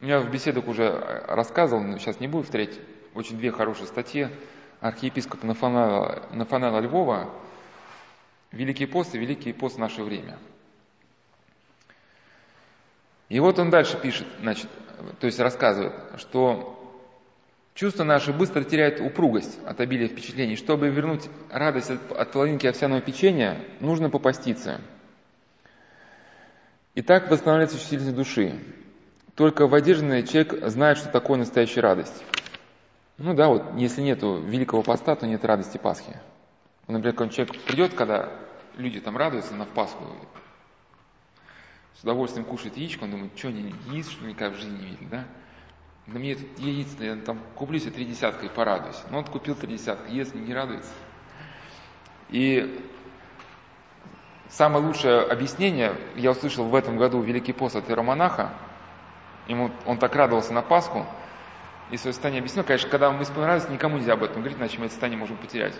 У 0.00 0.04
меня 0.04 0.20
в 0.20 0.30
беседах 0.30 0.68
уже 0.68 0.90
рассказывал, 1.26 1.82
но 1.82 1.98
сейчас 1.98 2.20
не 2.20 2.28
буду 2.28 2.44
повторять, 2.44 2.78
очень 3.14 3.38
две 3.38 3.50
хорошие 3.50 3.86
статьи 3.86 4.28
архиепископа 4.80 5.46
Нафанала, 5.46 6.28
Нафанала 6.32 6.80
Львова 6.80 7.30
«Великий 8.52 8.86
пост 8.86 9.14
и 9.14 9.18
Великий 9.18 9.52
пост 9.52 9.76
в 9.76 9.78
наше 9.78 10.02
время». 10.02 10.38
И 13.28 13.40
вот 13.40 13.58
он 13.58 13.70
дальше 13.70 14.00
пишет, 14.00 14.26
значит, 14.40 14.68
то 15.20 15.26
есть 15.26 15.38
рассказывает, 15.38 15.92
что 16.16 16.74
чувства 17.74 18.04
наши 18.04 18.32
быстро 18.32 18.64
теряют 18.64 19.00
упругость 19.00 19.58
от 19.66 19.80
обилия 19.80 20.08
впечатлений. 20.08 20.56
Чтобы 20.56 20.88
вернуть 20.88 21.28
радость 21.50 21.90
от, 21.90 22.12
от 22.12 22.32
половинки 22.32 22.66
овсяного 22.66 23.02
печенья, 23.02 23.60
нужно 23.80 24.08
попаститься. 24.08 24.80
И 26.94 27.02
так 27.02 27.30
восстанавливается 27.30 27.76
чувствительность 27.76 28.16
души. 28.16 28.58
Только 29.34 29.66
выдержанный 29.66 30.26
человек 30.26 30.66
знает, 30.68 30.98
что 30.98 31.10
такое 31.10 31.38
настоящая 31.38 31.82
радость. 31.82 32.24
Ну 33.18 33.34
да, 33.34 33.48
вот 33.48 33.64
если 33.76 34.00
нет 34.00 34.22
великого 34.22 34.82
поста, 34.82 35.16
то 35.16 35.26
нет 35.26 35.44
радости 35.44 35.76
Пасхи. 35.76 36.16
Например, 36.86 37.12
какой 37.12 37.30
человек 37.30 37.60
придет, 37.64 37.94
когда 37.94 38.32
люди 38.76 39.00
там 39.00 39.16
радуются 39.16 39.54
на 39.54 39.66
Пасху, 39.66 40.04
с 41.96 42.04
удовольствием 42.04 42.46
кушает 42.46 42.76
яичко, 42.76 43.04
он 43.04 43.10
думает, 43.10 43.36
что 43.36 43.48
они 43.48 43.74
яиц, 43.90 44.08
что 44.08 44.24
никогда 44.24 44.54
в 44.54 44.58
жизни 44.60 44.78
не 44.78 44.86
видели, 44.90 45.08
да? 45.08 45.24
Да 46.06 46.18
мне 46.20 46.36
тут 46.36 46.58
яиц, 46.60 46.88
я 47.00 47.16
там 47.16 47.40
куплю 47.56 47.80
себе 47.80 47.90
три 47.90 48.04
десятка 48.04 48.46
и 48.46 48.48
порадуюсь. 48.48 49.02
Ну, 49.10 49.18
он 49.18 49.24
купил 49.24 49.56
три 49.56 49.76
десятка, 49.76 50.08
ест, 50.10 50.34
не 50.36 50.54
радуется. 50.54 50.92
И 52.28 52.80
самое 54.48 54.84
лучшее 54.84 55.22
объяснение, 55.22 55.92
я 56.14 56.30
услышал 56.30 56.66
в 56.66 56.74
этом 56.74 56.98
году 56.98 57.20
Великий 57.20 57.52
пост 57.52 57.74
от 57.74 57.90
иеромонаха, 57.90 58.54
ему, 59.48 59.72
он 59.86 59.98
так 59.98 60.14
радовался 60.14 60.52
на 60.52 60.62
Пасху, 60.62 61.04
и 61.90 61.96
свое 61.96 62.12
состояние 62.12 62.40
объяснил, 62.40 62.64
конечно, 62.64 62.90
когда 62.90 63.10
мы 63.10 63.22
исполняем 63.22 63.54
радость, 63.54 63.70
никому 63.70 63.98
нельзя 63.98 64.14
об 64.14 64.22
этом 64.22 64.36
говорить, 64.36 64.58
иначе 64.58 64.78
мы 64.78 64.86
это 64.86 64.92
состояние 64.92 65.18
можем 65.18 65.36
потерять. 65.36 65.74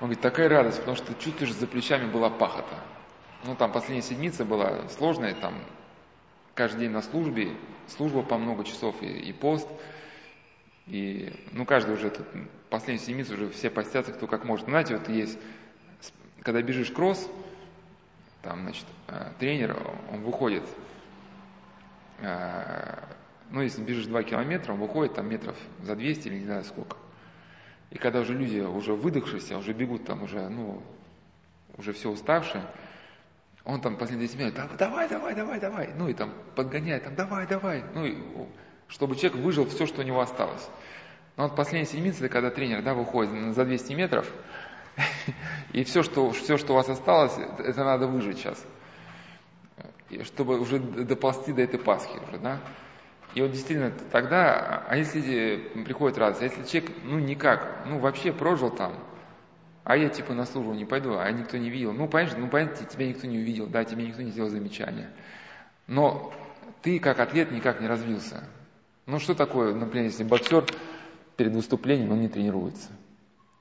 Он 0.00 0.08
говорит, 0.08 0.20
такая 0.20 0.48
радость, 0.48 0.78
потому 0.78 0.96
что 0.96 1.14
чувствуешь, 1.14 1.52
за 1.52 1.66
плечами 1.66 2.10
была 2.10 2.30
пахота 2.30 2.76
ну 3.46 3.54
там 3.54 3.72
последняя 3.72 4.02
седмица 4.02 4.44
была 4.44 4.88
сложная, 4.88 5.34
там 5.34 5.62
каждый 6.54 6.80
день 6.80 6.90
на 6.90 7.02
службе, 7.02 7.56
служба 7.86 8.22
по 8.22 8.38
много 8.38 8.64
часов 8.64 9.00
и, 9.02 9.06
и 9.06 9.32
пост. 9.32 9.68
И, 10.86 11.32
ну, 11.52 11.64
каждый 11.64 11.94
уже 11.94 12.10
тут, 12.10 12.26
последнюю 12.70 13.04
седмицу 13.04 13.34
уже 13.34 13.50
все 13.50 13.70
постятся, 13.70 14.12
кто 14.12 14.26
как 14.26 14.44
может. 14.44 14.66
Знаете, 14.66 14.96
вот 14.96 15.08
есть, 15.08 15.36
когда 16.42 16.62
бежишь 16.62 16.92
кросс, 16.92 17.28
там, 18.42 18.62
значит, 18.62 18.86
э, 19.08 19.32
тренер, 19.40 19.76
он 20.12 20.22
выходит, 20.22 20.62
э, 22.20 22.98
ну, 23.50 23.62
если 23.62 23.82
бежишь 23.82 24.06
2 24.06 24.22
километра, 24.24 24.72
он 24.72 24.80
выходит 24.80 25.14
там 25.14 25.28
метров 25.28 25.56
за 25.82 25.94
200 25.94 26.28
или 26.28 26.38
не 26.38 26.44
знаю 26.44 26.64
сколько. 26.64 26.96
И 27.90 27.98
когда 27.98 28.20
уже 28.20 28.34
люди 28.34 28.58
уже 28.60 28.94
выдохшиеся, 28.94 29.56
уже 29.56 29.72
бегут 29.72 30.04
там 30.04 30.22
уже, 30.22 30.48
ну, 30.48 30.82
уже 31.76 31.92
все 31.92 32.10
уставшие, 32.10 32.64
он 33.64 33.80
там 33.80 33.96
последние 33.96 34.28
10 34.28 34.40
минут, 34.40 34.54
давай, 34.78 35.08
давай, 35.08 35.34
давай, 35.34 35.60
давай, 35.60 35.90
ну 35.96 36.08
и 36.08 36.14
там 36.14 36.32
подгоняет, 36.54 37.04
там 37.04 37.14
давай, 37.14 37.46
давай, 37.46 37.84
ну 37.94 38.04
и 38.04 38.16
чтобы 38.88 39.16
человек 39.16 39.38
выжил 39.40 39.66
все, 39.66 39.86
что 39.86 40.02
у 40.02 40.04
него 40.04 40.20
осталось. 40.20 40.68
Но 41.36 41.44
вот 41.44 41.56
последние 41.56 41.86
седмицы, 41.86 42.28
когда 42.28 42.50
тренер 42.50 42.82
да, 42.82 42.94
выходит 42.94 43.54
за 43.54 43.64
200 43.64 43.92
метров, 43.94 44.32
и 45.72 45.84
все 45.84 46.02
что, 46.02 46.30
все, 46.30 46.56
что 46.56 46.72
у 46.72 46.76
вас 46.76 46.88
осталось, 46.88 47.36
это 47.58 47.84
надо 47.84 48.06
выжить 48.06 48.38
сейчас. 48.38 48.64
Чтобы 50.22 50.60
уже 50.60 50.78
доползти 50.78 51.52
до 51.52 51.62
этой 51.62 51.80
Пасхи 51.80 52.16
уже, 52.28 52.38
да. 52.38 52.60
И 53.34 53.42
вот 53.42 53.50
действительно 53.50 53.92
тогда, 54.10 54.84
а 54.88 54.96
если 54.96 55.56
приходит 55.84 56.16
радость, 56.18 56.42
а 56.42 56.44
если 56.44 56.64
человек, 56.64 56.90
ну 57.04 57.18
никак, 57.18 57.84
ну 57.86 57.98
вообще 57.98 58.32
прожил 58.32 58.70
там, 58.70 58.94
а 59.86 59.96
я 59.96 60.08
типа 60.08 60.34
на 60.34 60.46
службу 60.46 60.74
не 60.74 60.84
пойду, 60.84 61.16
а 61.16 61.30
никто 61.30 61.56
не 61.56 61.70
видел. 61.70 61.92
Ну, 61.92 62.08
понимаешь, 62.08 62.34
ну, 62.36 62.48
понятно, 62.48 62.84
тебя 62.86 63.06
никто 63.06 63.28
не 63.28 63.38
увидел, 63.38 63.68
да, 63.68 63.84
тебе 63.84 64.04
никто 64.04 64.20
не 64.20 64.32
сделал 64.32 64.50
замечания. 64.50 65.10
Но 65.86 66.32
ты 66.82 66.98
как 66.98 67.20
атлет 67.20 67.52
никак 67.52 67.80
не 67.80 67.86
развился. 67.86 68.42
Ну, 69.06 69.20
что 69.20 69.36
такое, 69.36 69.74
например, 69.74 70.06
если 70.06 70.24
боксер 70.24 70.64
перед 71.36 71.54
выступлением, 71.54 72.10
он 72.10 72.20
не 72.20 72.28
тренируется. 72.28 72.88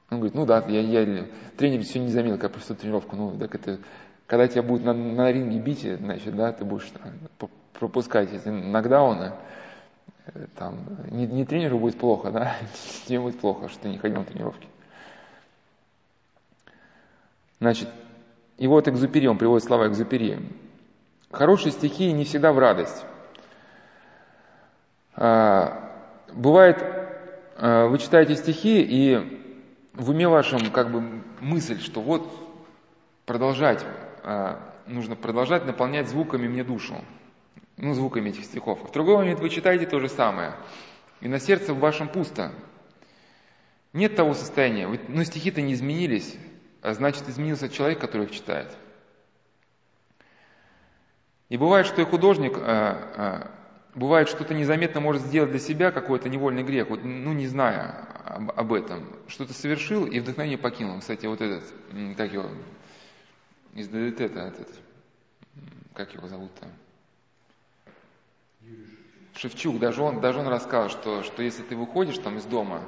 Он 0.10 0.18
говорит, 0.18 0.34
ну 0.34 0.48
да, 0.48 0.66
я, 0.68 0.82
я 0.82 1.28
тренер 1.58 1.84
все 1.84 2.00
не 2.00 2.10
заметил, 2.10 2.40
как 2.40 2.54
просто 2.54 2.74
тренировку. 2.74 3.16
Ну, 3.16 3.38
так 3.38 3.54
это, 3.54 3.80
когда 4.26 4.48
тебя 4.48 4.64
будут 4.64 4.84
на, 4.84 4.94
на 4.94 5.32
ринге 5.32 5.60
бить, 5.60 5.82
значит, 5.82 6.36
да, 6.36 6.52
ты 6.54 6.66
будешь 6.66 6.92
пропускать 7.80 8.34
эти 8.34 8.48
нокдауны, 8.48 9.34
э, 10.28 10.48
там, 10.56 10.80
не, 11.12 11.28
не 11.28 11.46
тренеру 11.46 11.80
будет 11.80 11.98
плохо, 11.98 12.32
да, 12.32 12.56
тебе 13.06 13.20
будет 13.20 13.40
плохо, 13.40 13.70
что 13.70 13.84
ты 13.84 13.90
не 13.90 13.98
ходил 13.98 14.20
на 14.20 14.26
тренировки. 14.26 14.68
Значит, 17.60 17.90
и 18.58 18.68
вот 18.68 18.88
Экзупери, 18.88 19.28
он 19.28 19.38
приводит 19.38 19.66
слова 19.66 19.88
Экзупери. 19.88 20.40
Хорошие 21.32 21.72
стихи 21.72 22.12
не 22.12 22.24
всегда 22.24 22.54
в 22.54 22.60
радость. 22.60 23.06
А, 25.16 25.92
бывает, 26.34 26.84
а, 27.58 27.88
вы 27.88 27.98
читаете 27.98 28.36
стихи, 28.36 28.82
и 28.82 29.42
в 29.94 30.10
уме 30.10 30.28
вашем 30.28 30.72
как 30.72 30.92
бы 30.92 31.24
мысль, 31.40 31.80
что 31.80 32.02
вот 32.02 32.30
продолжать, 33.26 33.86
а, 34.24 34.60
нужно 34.88 35.16
продолжать 35.16 35.66
наполнять 35.66 36.08
звуками 36.08 36.48
мне 36.48 36.64
душу, 36.64 36.96
ну, 37.78 37.94
звуками 37.94 38.30
этих 38.30 38.46
стихов. 38.46 38.88
В 38.88 38.92
другой 38.92 39.18
момент 39.18 39.40
вы 39.40 39.50
читаете 39.50 39.86
то 39.86 40.00
же 40.00 40.10
самое, 40.10 40.56
и 41.22 41.28
на 41.28 41.40
сердце 41.40 41.74
в 41.74 41.80
вашем 41.80 42.08
пусто. 42.08 42.52
Нет 43.94 44.16
того 44.16 44.34
состояния, 44.34 44.88
ну, 45.08 45.24
стихи-то 45.24 45.62
не 45.62 45.74
изменились, 45.74 46.36
а 46.82 46.94
значит 46.94 47.28
изменился 47.30 47.70
человек, 47.70 48.00
который 48.00 48.26
их 48.26 48.32
читает. 48.32 48.76
И 51.50 51.58
бывает, 51.58 51.86
что 51.86 52.02
и 52.02 52.06
художник, 52.06 52.54
а, 52.58 53.52
бывает, 53.94 54.28
что-то 54.28 54.54
незаметно 54.54 55.00
может 55.00 55.22
сделать 55.22 55.52
для 55.52 55.60
себя 55.60 55.92
какой-то 55.92 56.28
невольный 56.28 56.64
грех, 56.64 56.90
вот, 56.90 57.04
ну, 57.04 57.34
не 57.34 57.48
зная 57.48 58.08
об, 58.26 58.52
об 58.52 58.74
этом. 58.74 59.08
Что-то 59.28 59.54
совершил 59.54 60.06
и 60.06 60.20
вдохновение 60.20 60.58
покинул. 60.58 61.00
Кстати, 61.00 61.26
вот 61.26 61.42
этот, 61.42 61.64
как 62.18 62.34
его, 62.34 62.50
из 63.74 63.88
ДДТ, 63.88 64.22
этот, 64.22 64.70
как 65.94 66.14
его 66.14 66.28
зовут-то? 66.28 66.68
Шевчук, 69.36 69.80
даже 69.80 70.02
он, 70.02 70.22
даже 70.22 70.40
он 70.40 70.48
рассказал, 70.48 70.90
что, 70.90 71.24
что 71.24 71.44
если 71.44 71.62
ты 71.64 71.76
выходишь 71.76 72.18
там 72.18 72.38
из 72.38 72.46
дома, 72.46 72.82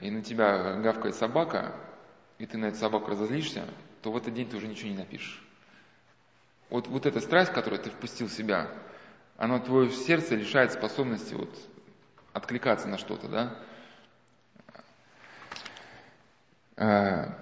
и 0.00 0.10
на 0.10 0.22
тебя 0.22 0.74
гавкает 0.74 1.16
собака, 1.16 1.74
и 2.38 2.46
ты 2.46 2.56
на 2.56 2.66
эту 2.66 2.78
собаку 2.78 3.10
разозлишься, 3.10 3.64
то 4.02 4.12
в 4.12 4.16
этот 4.16 4.32
день 4.32 4.48
ты 4.48 4.56
уже 4.56 4.68
ничего 4.68 4.90
не 4.90 4.96
напишешь. 4.96 5.44
Вот, 6.70 6.86
вот 6.86 7.04
эта 7.04 7.20
страсть, 7.20 7.52
которую 7.52 7.82
ты 7.82 7.90
впустил 7.90 8.28
в 8.28 8.32
себя, 8.32 8.68
оно 9.36 9.58
твое 9.58 9.90
сердце 9.90 10.36
лишает 10.36 10.72
способности 10.72 11.34
вот 11.34 11.50
откликаться 12.32 12.86
на 12.86 12.96
что-то, 12.96 13.28
да. 13.28 13.56
А, 16.76 17.36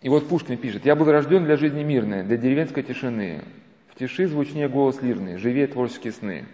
и 0.00 0.08
вот 0.08 0.28
Пушкин 0.28 0.56
пишет, 0.56 0.86
«Я 0.86 0.94
был 0.94 1.10
рожден 1.10 1.44
для 1.44 1.56
жизни 1.56 1.82
мирной, 1.82 2.22
для 2.22 2.36
деревенской 2.36 2.84
тишины. 2.84 3.44
В 3.88 3.98
тиши 3.98 4.26
звучнее 4.28 4.68
голос 4.68 5.02
лирный, 5.02 5.36
живее 5.36 5.66
творческие 5.66 6.12
сны». 6.12 6.46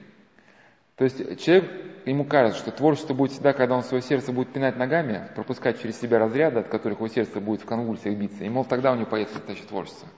То 0.97 1.05
есть 1.05 1.41
человек, 1.43 1.71
ему 2.07 2.25
кажется, 2.25 2.61
что 2.61 2.71
творчество 2.71 3.13
будет 3.13 3.33
всегда, 3.33 3.53
когда 3.53 3.77
он 3.77 3.83
свое 3.83 4.03
сердце 4.03 4.33
будет 4.33 4.53
пинать 4.53 4.77
ногами, 4.77 5.31
пропускать 5.35 5.81
через 5.81 6.01
себя 6.01 6.19
разряды, 6.19 6.61
от 6.61 6.69
которых 6.69 6.99
его 6.99 7.09
сердце 7.09 7.39
будет 7.41 7.61
в 7.61 7.67
конвульсиях 7.67 8.17
биться, 8.17 8.45
и, 8.45 8.49
мол, 8.49 8.65
тогда 8.65 8.93
у 8.93 8.95
него 8.95 9.07
появится 9.07 9.37
настоящее 9.37 9.69
творчество. 9.69 10.09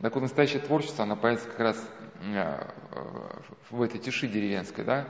Так 0.00 0.14
вот, 0.14 0.22
настоящее 0.22 0.60
творчество, 0.60 1.04
оно 1.04 1.16
появится 1.16 1.48
как 1.48 1.60
раз 1.60 1.90
э, 2.22 2.66
в 3.68 3.82
этой 3.82 4.00
тиши 4.00 4.26
деревенской, 4.26 4.84
да, 4.84 5.06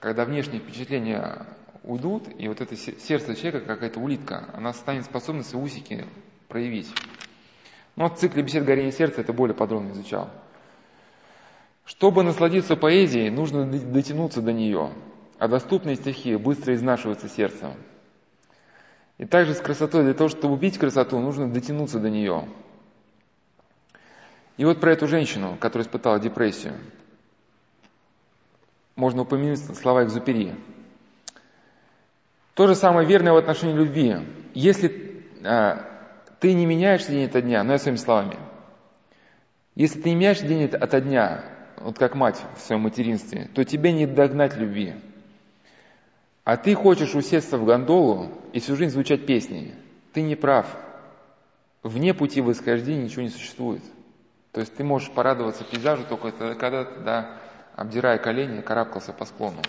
когда 0.00 0.24
внешние 0.24 0.60
впечатления 0.60 1.46
уйдут, 1.84 2.24
и 2.36 2.48
вот 2.48 2.60
это 2.60 2.74
сердце 2.74 3.36
человека, 3.36 3.60
какая-то 3.60 4.00
улитка, 4.00 4.50
она 4.52 4.72
станет 4.72 5.04
способна 5.04 5.44
свои 5.44 5.62
усики 5.62 6.04
проявить. 6.48 6.92
Ну, 7.94 8.04
вот 8.08 8.18
в 8.18 8.20
цикле 8.20 8.42
бесед 8.42 8.64
горения 8.64 8.90
сердца 8.90 9.20
это 9.20 9.32
более 9.32 9.54
подробно 9.54 9.92
изучал. 9.92 10.28
Чтобы 11.84 12.22
насладиться 12.22 12.76
поэзией, 12.76 13.30
нужно 13.30 13.66
дотянуться 13.66 14.40
до 14.40 14.52
нее, 14.52 14.92
а 15.38 15.48
доступные 15.48 15.96
стихи 15.96 16.36
быстро 16.36 16.74
изнашиваются 16.74 17.28
сердцем. 17.28 17.74
И 19.18 19.26
также 19.26 19.54
с 19.54 19.60
красотой, 19.60 20.04
для 20.04 20.14
того, 20.14 20.28
чтобы 20.28 20.54
убить 20.54 20.78
красоту, 20.78 21.18
нужно 21.20 21.48
дотянуться 21.48 22.00
до 22.00 22.10
нее– 22.10 22.48
и 24.56 24.64
вот 24.64 24.80
про 24.80 24.92
эту 24.92 25.08
женщину, 25.08 25.56
которая 25.58 25.86
испытала 25.86 26.20
депрессию, 26.20 26.74
можно 28.94 29.22
упомянуть 29.22 29.58
слова 29.76 30.04
Экзупери. 30.04 30.54
То 32.54 32.68
же 32.68 32.76
самое 32.76 33.06
верное 33.06 33.32
в 33.32 33.36
отношении 33.36 33.74
любви. 33.74 34.16
Если 34.54 35.24
а, 35.44 35.84
ты 36.38 36.54
не 36.54 36.66
меняешься 36.66 37.10
день 37.10 37.26
ото 37.26 37.42
дня, 37.42 37.64
ну 37.64 37.72
я 37.72 37.78
своими 37.78 37.96
словами, 37.96 38.36
если 39.74 40.00
ты 40.00 40.10
не 40.10 40.14
меняешься 40.14 40.46
день 40.46 40.66
ото 40.66 41.00
дня, 41.00 41.44
вот 41.84 41.98
как 41.98 42.14
мать 42.14 42.42
в 42.56 42.60
своем 42.60 42.80
материнстве, 42.80 43.50
то 43.54 43.62
тебе 43.62 43.92
не 43.92 44.06
догнать 44.06 44.56
любви. 44.56 44.94
А 46.42 46.56
ты 46.56 46.74
хочешь 46.74 47.14
усесться 47.14 47.58
в 47.58 47.64
гондолу 47.66 48.30
и 48.52 48.60
всю 48.60 48.74
жизнь 48.74 48.92
звучать 48.92 49.26
песни. 49.26 49.74
Ты 50.14 50.22
не 50.22 50.34
прав. 50.34 50.66
Вне 51.82 52.14
пути 52.14 52.40
восхождения 52.40 53.04
ничего 53.04 53.22
не 53.22 53.28
существует. 53.28 53.82
То 54.52 54.60
есть 54.60 54.74
ты 54.74 54.82
можешь 54.82 55.10
порадоваться 55.10 55.64
пейзажу 55.64 56.04
только 56.08 56.32
когда 56.54 56.84
ты, 56.84 57.00
да, 57.00 57.38
обдирая 57.76 58.16
колени, 58.16 58.62
карабкался 58.62 59.12
по 59.12 59.26
склону. 59.26 59.60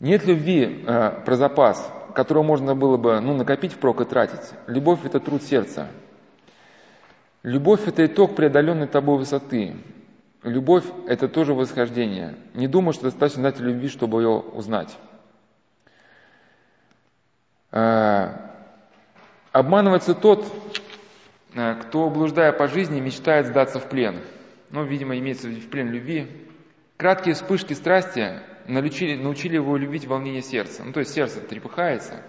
Нет 0.00 0.24
любви 0.24 0.84
э, 0.86 1.22
про 1.24 1.36
запас, 1.36 1.88
которого 2.16 2.42
можно 2.42 2.74
было 2.74 2.96
бы 2.96 3.20
ну, 3.20 3.36
накопить 3.36 3.74
впрок 3.74 4.00
и 4.00 4.04
тратить. 4.04 4.54
Любовь– 4.66 5.00
это 5.04 5.20
труд 5.20 5.42
сердца. 5.42 5.88
Любовь– 7.44 7.80
это 7.86 8.06
итог 8.06 8.34
преодоленной 8.34 8.88
тобой 8.88 9.18
высоты. 9.18 9.76
Любовь– 10.42 10.84
это 11.06 11.28
тоже 11.28 11.54
восхождение. 11.54 12.36
Не 12.54 12.66
думай, 12.66 12.92
что 12.92 13.04
достаточно 13.04 13.42
знать 13.42 13.60
любви, 13.60 13.88
чтобы 13.88 14.22
ее 14.22 14.28
узнать. 14.28 14.96
Э, 17.72 18.36
обманывается 19.52 20.14
тот, 20.14 20.44
Э, 21.54 21.74
кто, 21.74 22.08
блуждая 22.10 22.52
по 22.52 22.68
жизни, 22.68 23.00
мечтает 23.00 23.46
сдаться 23.46 23.80
в 23.80 23.88
плен. 23.88 24.20
Ну, 24.70 24.84
видимо, 24.84 25.18
имеется 25.18 25.48
в 25.48 25.68
плен 25.68 25.90
любви. 25.90 26.28
Краткие 26.96 27.34
вспышки 27.34 27.72
страсти 27.72 28.40
научили, 28.66 29.20
научили 29.20 29.54
его 29.54 29.76
любить 29.76 30.06
волнение 30.06 30.42
сердца. 30.42 30.84
Ну, 30.84 30.92
то 30.92 31.00
есть 31.00 31.12
сердце 31.12 31.40
трепыхается. 31.40 32.22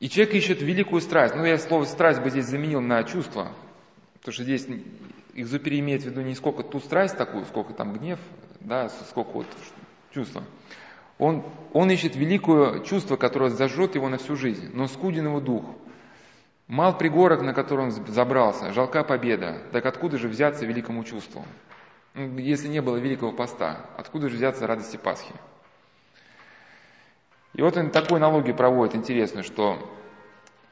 И 0.00 0.08
человек 0.08 0.34
ищет 0.34 0.60
великую 0.60 1.00
страсть. 1.00 1.34
Ну, 1.34 1.44
я 1.44 1.58
слово 1.58 1.84
страсть 1.84 2.20
бы 2.20 2.30
здесь 2.30 2.46
заменил 2.46 2.80
на 2.80 3.02
чувство. 3.04 3.52
Потому 4.14 4.32
что 4.32 4.42
здесь 4.42 4.66
Экзупери 5.36 5.80
имеет 5.80 6.02
в 6.02 6.06
виду 6.06 6.22
не 6.22 6.34
сколько 6.34 6.62
ту 6.62 6.80
страсть 6.80 7.16
такую, 7.16 7.44
сколько 7.44 7.72
там 7.72 7.92
гнев, 7.92 8.18
да, 8.60 8.88
сколько 8.88 9.30
вот 9.30 9.46
чувства. 10.12 10.42
Он, 11.18 11.44
он 11.72 11.90
ищет 11.90 12.16
великое 12.16 12.80
чувство, 12.80 13.16
которое 13.16 13.50
зажжет 13.50 13.94
его 13.94 14.08
на 14.08 14.18
всю 14.18 14.36
жизнь, 14.36 14.70
но 14.72 14.88
скуден 14.88 15.26
его 15.26 15.40
дух– 15.40 15.64
Мал 16.68 16.98
пригорок, 16.98 17.42
на 17.42 17.54
который 17.54 17.86
он 17.86 17.90
забрался, 17.92 18.72
жалка 18.72 19.04
победа. 19.04 19.62
Так 19.70 19.86
откуда 19.86 20.18
же 20.18 20.28
взяться 20.28 20.66
великому 20.66 21.04
чувству? 21.04 21.44
Ну, 22.14 22.38
если 22.38 22.66
не 22.66 22.82
было 22.82 22.96
великого 22.96 23.30
поста, 23.30 23.86
откуда 23.96 24.28
же 24.28 24.36
взяться 24.36 24.66
радости 24.66 24.96
Пасхи? 24.96 25.32
И 27.54 27.62
вот 27.62 27.76
он 27.76 27.90
такую 27.90 28.16
аналогию 28.16 28.56
проводит 28.56 28.96
интересную, 28.96 29.44
что 29.44 29.78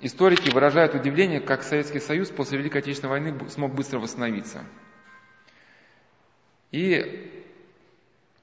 историки 0.04 0.50
выражают 0.50 0.94
удивление, 0.94 1.40
как 1.40 1.62
Советский 1.62 1.98
Союз 1.98 2.28
после 2.28 2.58
Великой 2.58 2.78
Отечественной 2.78 3.10
войны 3.10 3.48
смог 3.48 3.74
быстро 3.74 3.98
восстановиться. 3.98 4.62
И 6.70 7.32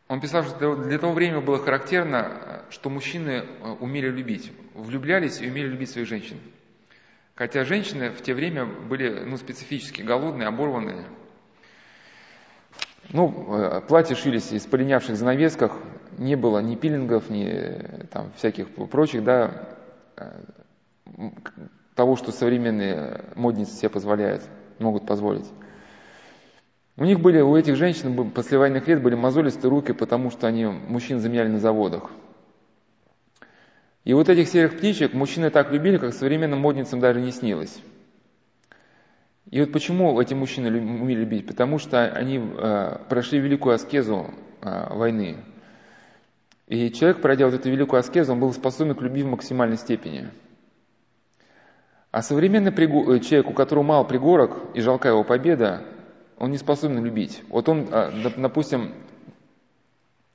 он 0.07 0.19
писал, 0.19 0.43
что 0.43 0.75
для 0.75 0.97
того 0.97 1.13
времени 1.13 1.39
было 1.39 1.59
характерно, 1.59 2.65
что 2.69 2.89
мужчины 2.89 3.45
э, 3.61 3.69
умели 3.79 4.09
любить, 4.09 4.51
влюблялись 4.73 5.39
и 5.39 5.49
умели 5.49 5.67
любить 5.67 5.91
своих 5.91 6.07
женщин. 6.07 6.37
Хотя 7.35 7.63
женщины 7.63 8.09
в 8.09 8.21
те 8.21 8.33
время 8.33 8.65
были 8.65 9.23
ну, 9.23 9.37
специфически 9.37 10.01
голодные, 10.01 10.47
оборванные. 10.47 11.05
Ну, 13.09 13.55
э, 13.55 13.81
платья 13.81 14.15
шились 14.15 14.51
из 14.51 14.65
полинявших 14.65 15.15
занавесках, 15.15 15.77
не 16.17 16.35
было 16.35 16.59
ни 16.59 16.75
пилингов, 16.75 17.29
ни 17.29 17.45
э, 17.45 18.05
там, 18.07 18.31
всяких 18.33 18.69
прочих, 18.89 19.23
да, 19.23 19.77
того, 21.95 22.15
что 22.15 22.31
современные 22.31 23.25
модницы 23.35 23.73
себе 23.73 23.89
позволяют, 23.89 24.43
могут 24.79 25.05
позволить. 25.05 25.45
У 26.97 27.05
них 27.05 27.19
были, 27.19 27.39
у 27.41 27.55
этих 27.55 27.75
женщин 27.77 28.31
после 28.31 28.57
военных 28.57 28.87
лет 28.87 29.01
были 29.01 29.15
мозолистые 29.15 29.69
руки, 29.69 29.93
потому 29.93 30.29
что 30.29 30.47
они 30.47 30.65
мужчин 30.65 31.19
заменяли 31.19 31.47
на 31.47 31.59
заводах. 31.59 32.11
И 34.03 34.13
вот 34.13 34.29
этих 34.29 34.47
серых 34.47 34.77
птичек 34.77 35.13
мужчины 35.13 35.49
так 35.49 35.71
любили, 35.71 35.97
как 35.97 36.13
современным 36.13 36.59
модницам 36.59 36.99
даже 36.99 37.21
не 37.21 37.31
снилось. 37.31 37.81
И 39.49 39.59
вот 39.59 39.71
почему 39.71 40.19
эти 40.19 40.33
мужчины 40.33 40.69
умели 40.69 41.19
любить? 41.19 41.45
Потому 41.45 41.77
что 41.77 42.05
они 42.05 42.39
э, 42.39 42.97
прошли 43.09 43.39
великую 43.39 43.75
аскезу 43.75 44.33
э, 44.61 44.93
войны. 44.93 45.37
И 46.67 46.89
человек, 46.91 47.21
пройдя 47.21 47.45
вот 47.45 47.53
эту 47.53 47.69
великую 47.69 47.99
аскезу, 47.99 48.33
он 48.33 48.39
был 48.39 48.53
способен 48.53 48.95
к 48.95 49.01
любви 49.01 49.23
в 49.23 49.27
максимальной 49.27 49.77
степени. 49.77 50.29
А 52.11 52.21
современный 52.21 52.71
э, 52.71 53.19
человек, 53.19 53.49
у 53.49 53.53
которого 53.53 53.83
мало 53.83 54.03
пригорок 54.03 54.75
и 54.75 54.81
жалка 54.81 55.07
его 55.07 55.23
победа, 55.23 55.83
он 56.37 56.51
не 56.51 56.57
способен 56.57 57.03
любить. 57.03 57.41
Вот 57.47 57.69
он, 57.69 57.87
а, 57.89 58.11
допустим, 58.35 58.93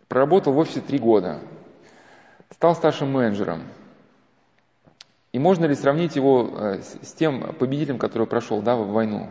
проработал 0.08 0.54
в 0.54 0.58
офисе 0.58 0.80
три 0.80 0.98
года, 0.98 1.40
стал 2.50 2.74
старшим 2.74 3.12
менеджером. 3.12 3.64
И 5.32 5.38
можно 5.38 5.66
ли 5.66 5.74
сравнить 5.74 6.16
его 6.16 6.48
э, 6.56 6.80
с 6.80 7.12
тем 7.12 7.54
победителем, 7.58 7.98
который 7.98 8.26
прошел 8.26 8.62
да, 8.62 8.74
в 8.74 8.88
войну? 8.88 9.28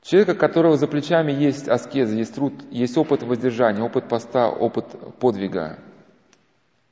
Человека, 0.00 0.34
которого 0.34 0.78
за 0.78 0.86
плечами 0.86 1.32
есть 1.32 1.68
аскеза, 1.68 2.14
есть 2.14 2.34
труд, 2.34 2.54
есть 2.70 2.96
опыт 2.96 3.22
воздержания, 3.22 3.82
опыт 3.82 4.08
поста, 4.08 4.48
опыт 4.48 4.86
подвига. 5.18 5.78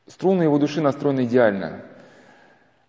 Струны 0.07 0.43
его 0.43 0.59
души 0.59 0.83
настроены 0.83 1.25
идеально. 1.25 1.83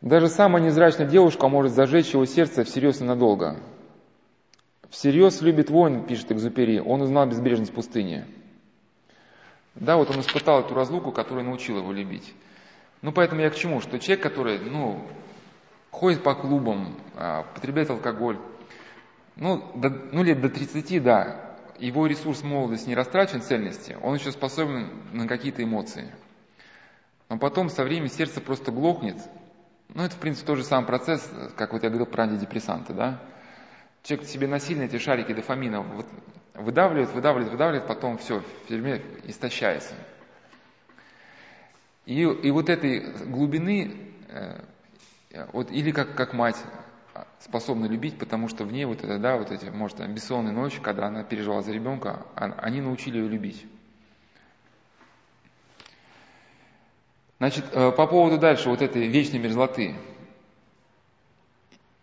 Даже 0.01 0.27
самая 0.27 0.61
незрачная 0.61 1.07
девушка 1.07 1.47
может 1.47 1.73
зажечь 1.73 2.13
его 2.13 2.25
сердце 2.25 2.63
всерьез 2.63 3.01
и 3.01 3.03
надолго. 3.03 3.59
Всерьез 4.89 5.41
любит 5.41 5.69
воин, 5.69 6.03
пишет 6.03 6.31
Экзупери, 6.31 6.79
он 6.79 7.01
узнал 7.01 7.27
безбрежность 7.27 7.73
пустыни. 7.73 8.25
Да, 9.75 9.97
вот 9.97 10.09
он 10.09 10.21
испытал 10.21 10.61
эту 10.61 10.73
разлуку, 10.73 11.11
которая 11.11 11.43
научила 11.43 11.79
его 11.79 11.91
любить. 11.91 12.33
Ну, 13.01 13.11
поэтому 13.11 13.41
я 13.41 13.49
к 13.49 13.55
чему? 13.55 13.81
Что 13.81 13.99
человек, 13.99 14.23
который, 14.23 14.59
ну, 14.59 15.01
ходит 15.91 16.23
по 16.23 16.35
клубам, 16.35 16.95
а, 17.15 17.43
потребляет 17.53 17.89
алкоголь, 17.89 18.39
ну, 19.35 19.63
до, 19.75 19.89
ну, 19.89 20.23
лет 20.23 20.41
до 20.41 20.49
30, 20.49 21.03
да, 21.03 21.55
его 21.79 22.07
ресурс 22.07 22.43
молодости 22.43 22.89
не 22.89 22.95
растрачен 22.95 23.41
цельности, 23.41 23.97
он 24.01 24.15
еще 24.15 24.31
способен 24.31 24.89
на 25.11 25.27
какие-то 25.27 25.63
эмоции. 25.63 26.11
Но 27.29 27.37
потом 27.37 27.69
со 27.69 27.83
временем 27.83 28.09
сердце 28.09 28.41
просто 28.41 28.71
глохнет. 28.71 29.17
Ну, 29.93 30.03
это, 30.03 30.15
в 30.15 30.19
принципе, 30.19 30.47
тот 30.47 30.57
же 30.57 30.63
самый 30.63 30.85
процесс, 30.85 31.29
как 31.55 31.73
вот 31.73 31.83
я 31.83 31.89
говорил 31.89 32.07
про 32.07 32.23
антидепрессанты, 32.23 32.93
да. 32.93 33.21
Человек 34.03 34.27
себе 34.27 34.47
насильно 34.47 34.83
эти 34.83 34.97
шарики 34.97 35.33
дофамина 35.33 35.85
выдавливает, 36.53 37.13
выдавливает, 37.13 37.51
выдавливает, 37.51 37.87
потом 37.87 38.17
все, 38.17 38.43
тюрьме 38.67 39.01
истощается. 39.23 39.95
И, 42.05 42.21
и 42.21 42.51
вот 42.51 42.69
этой 42.69 42.99
глубины, 43.25 44.13
э, 44.29 44.61
вот, 45.51 45.71
или 45.71 45.91
как, 45.91 46.15
как 46.15 46.33
мать 46.33 46.57
способна 47.39 47.85
любить, 47.85 48.17
потому 48.17 48.47
что 48.47 48.63
в 48.63 48.71
ней 48.71 48.85
вот 48.85 49.03
это, 49.03 49.19
да, 49.19 49.37
вот 49.37 49.51
эти, 49.51 49.65
может, 49.65 49.99
бессонные 50.09 50.53
ночи, 50.53 50.79
когда 50.81 51.07
она 51.07 51.23
переживала 51.23 51.61
за 51.61 51.71
ребенка, 51.71 52.25
они 52.35 52.81
научили 52.81 53.17
ее 53.17 53.27
любить. 53.27 53.65
Значит, 57.39 57.65
э, 57.71 57.91
по 57.91 58.07
поводу 58.07 58.39
дальше 58.39 58.69
вот 58.69 58.81
этой 58.81 59.07
вечной 59.07 59.37
мерзлоты. 59.39 59.95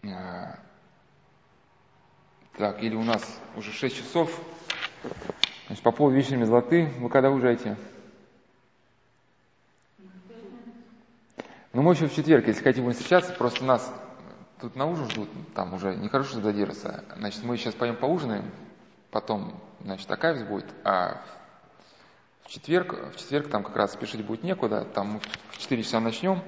Э, 0.03 0.55
так, 2.57 2.83
или 2.83 2.95
у 2.95 3.03
нас 3.03 3.41
уже 3.57 3.73
6 3.73 3.97
часов. 3.97 4.41
Значит, 5.67 5.83
по 5.83 5.91
поводу 5.91 6.17
вечной 6.17 6.37
мерзлоты, 6.37 6.87
вы 6.99 7.09
когда 7.09 7.31
уезжаете? 7.31 7.77
Ну, 11.73 11.83
мы 11.83 11.95
еще 11.95 12.07
в 12.07 12.15
четверг, 12.15 12.47
если 12.47 12.63
хотите 12.63 12.83
будем 12.83 12.95
встречаться, 12.97 13.33
просто 13.33 13.65
нас 13.65 13.93
тут 14.61 14.77
на 14.77 14.87
ужин 14.87 15.11
ждут, 15.11 15.29
там 15.55 15.75
уже 15.75 15.97
нехорошо 15.97 16.41
задержаться. 16.41 17.03
Значит, 17.17 17.43
мы 17.43 17.57
сейчас 17.57 17.75
поем 17.75 17.97
поужинаем, 17.97 18.45
потом, 19.11 19.61
значит, 19.81 20.07
такая 20.07 20.45
будет, 20.45 20.67
а 20.85 21.21
в 22.45 22.51
четверг, 22.51 23.13
в 23.13 23.17
четверг 23.17 23.49
там 23.49 23.63
как 23.63 23.77
раз 23.77 23.93
спешить 23.93 24.25
будет 24.25 24.43
некуда, 24.45 24.85
там 24.85 25.21
в 25.51 25.59
4 25.59 25.83
часа 25.83 26.01
начнем, 26.01 26.43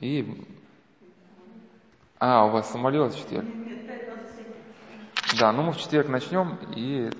и... 0.00 0.44
А, 2.18 2.46
у 2.46 2.50
вас 2.50 2.70
самолет 2.70 3.14
в 3.14 3.18
четверг? 3.18 3.46
Да, 5.38 5.52
ну 5.52 5.62
мы 5.62 5.72
в 5.72 5.78
четверг 5.78 6.08
начнем, 6.08 6.58
и 6.74 7.10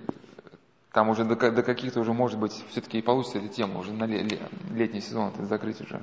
там 0.92 1.10
уже 1.10 1.24
до, 1.24 1.36
до 1.36 1.62
каких-то 1.62 2.00
уже, 2.00 2.12
может 2.12 2.38
быть, 2.38 2.64
все-таки 2.70 2.98
и 2.98 3.02
получится 3.02 3.38
эта 3.38 3.48
тема, 3.48 3.80
уже 3.80 3.92
на 3.92 4.04
летний 4.04 5.00
сезон 5.00 5.28
это 5.28 5.44
закрыть 5.44 5.80
уже. 5.80 6.00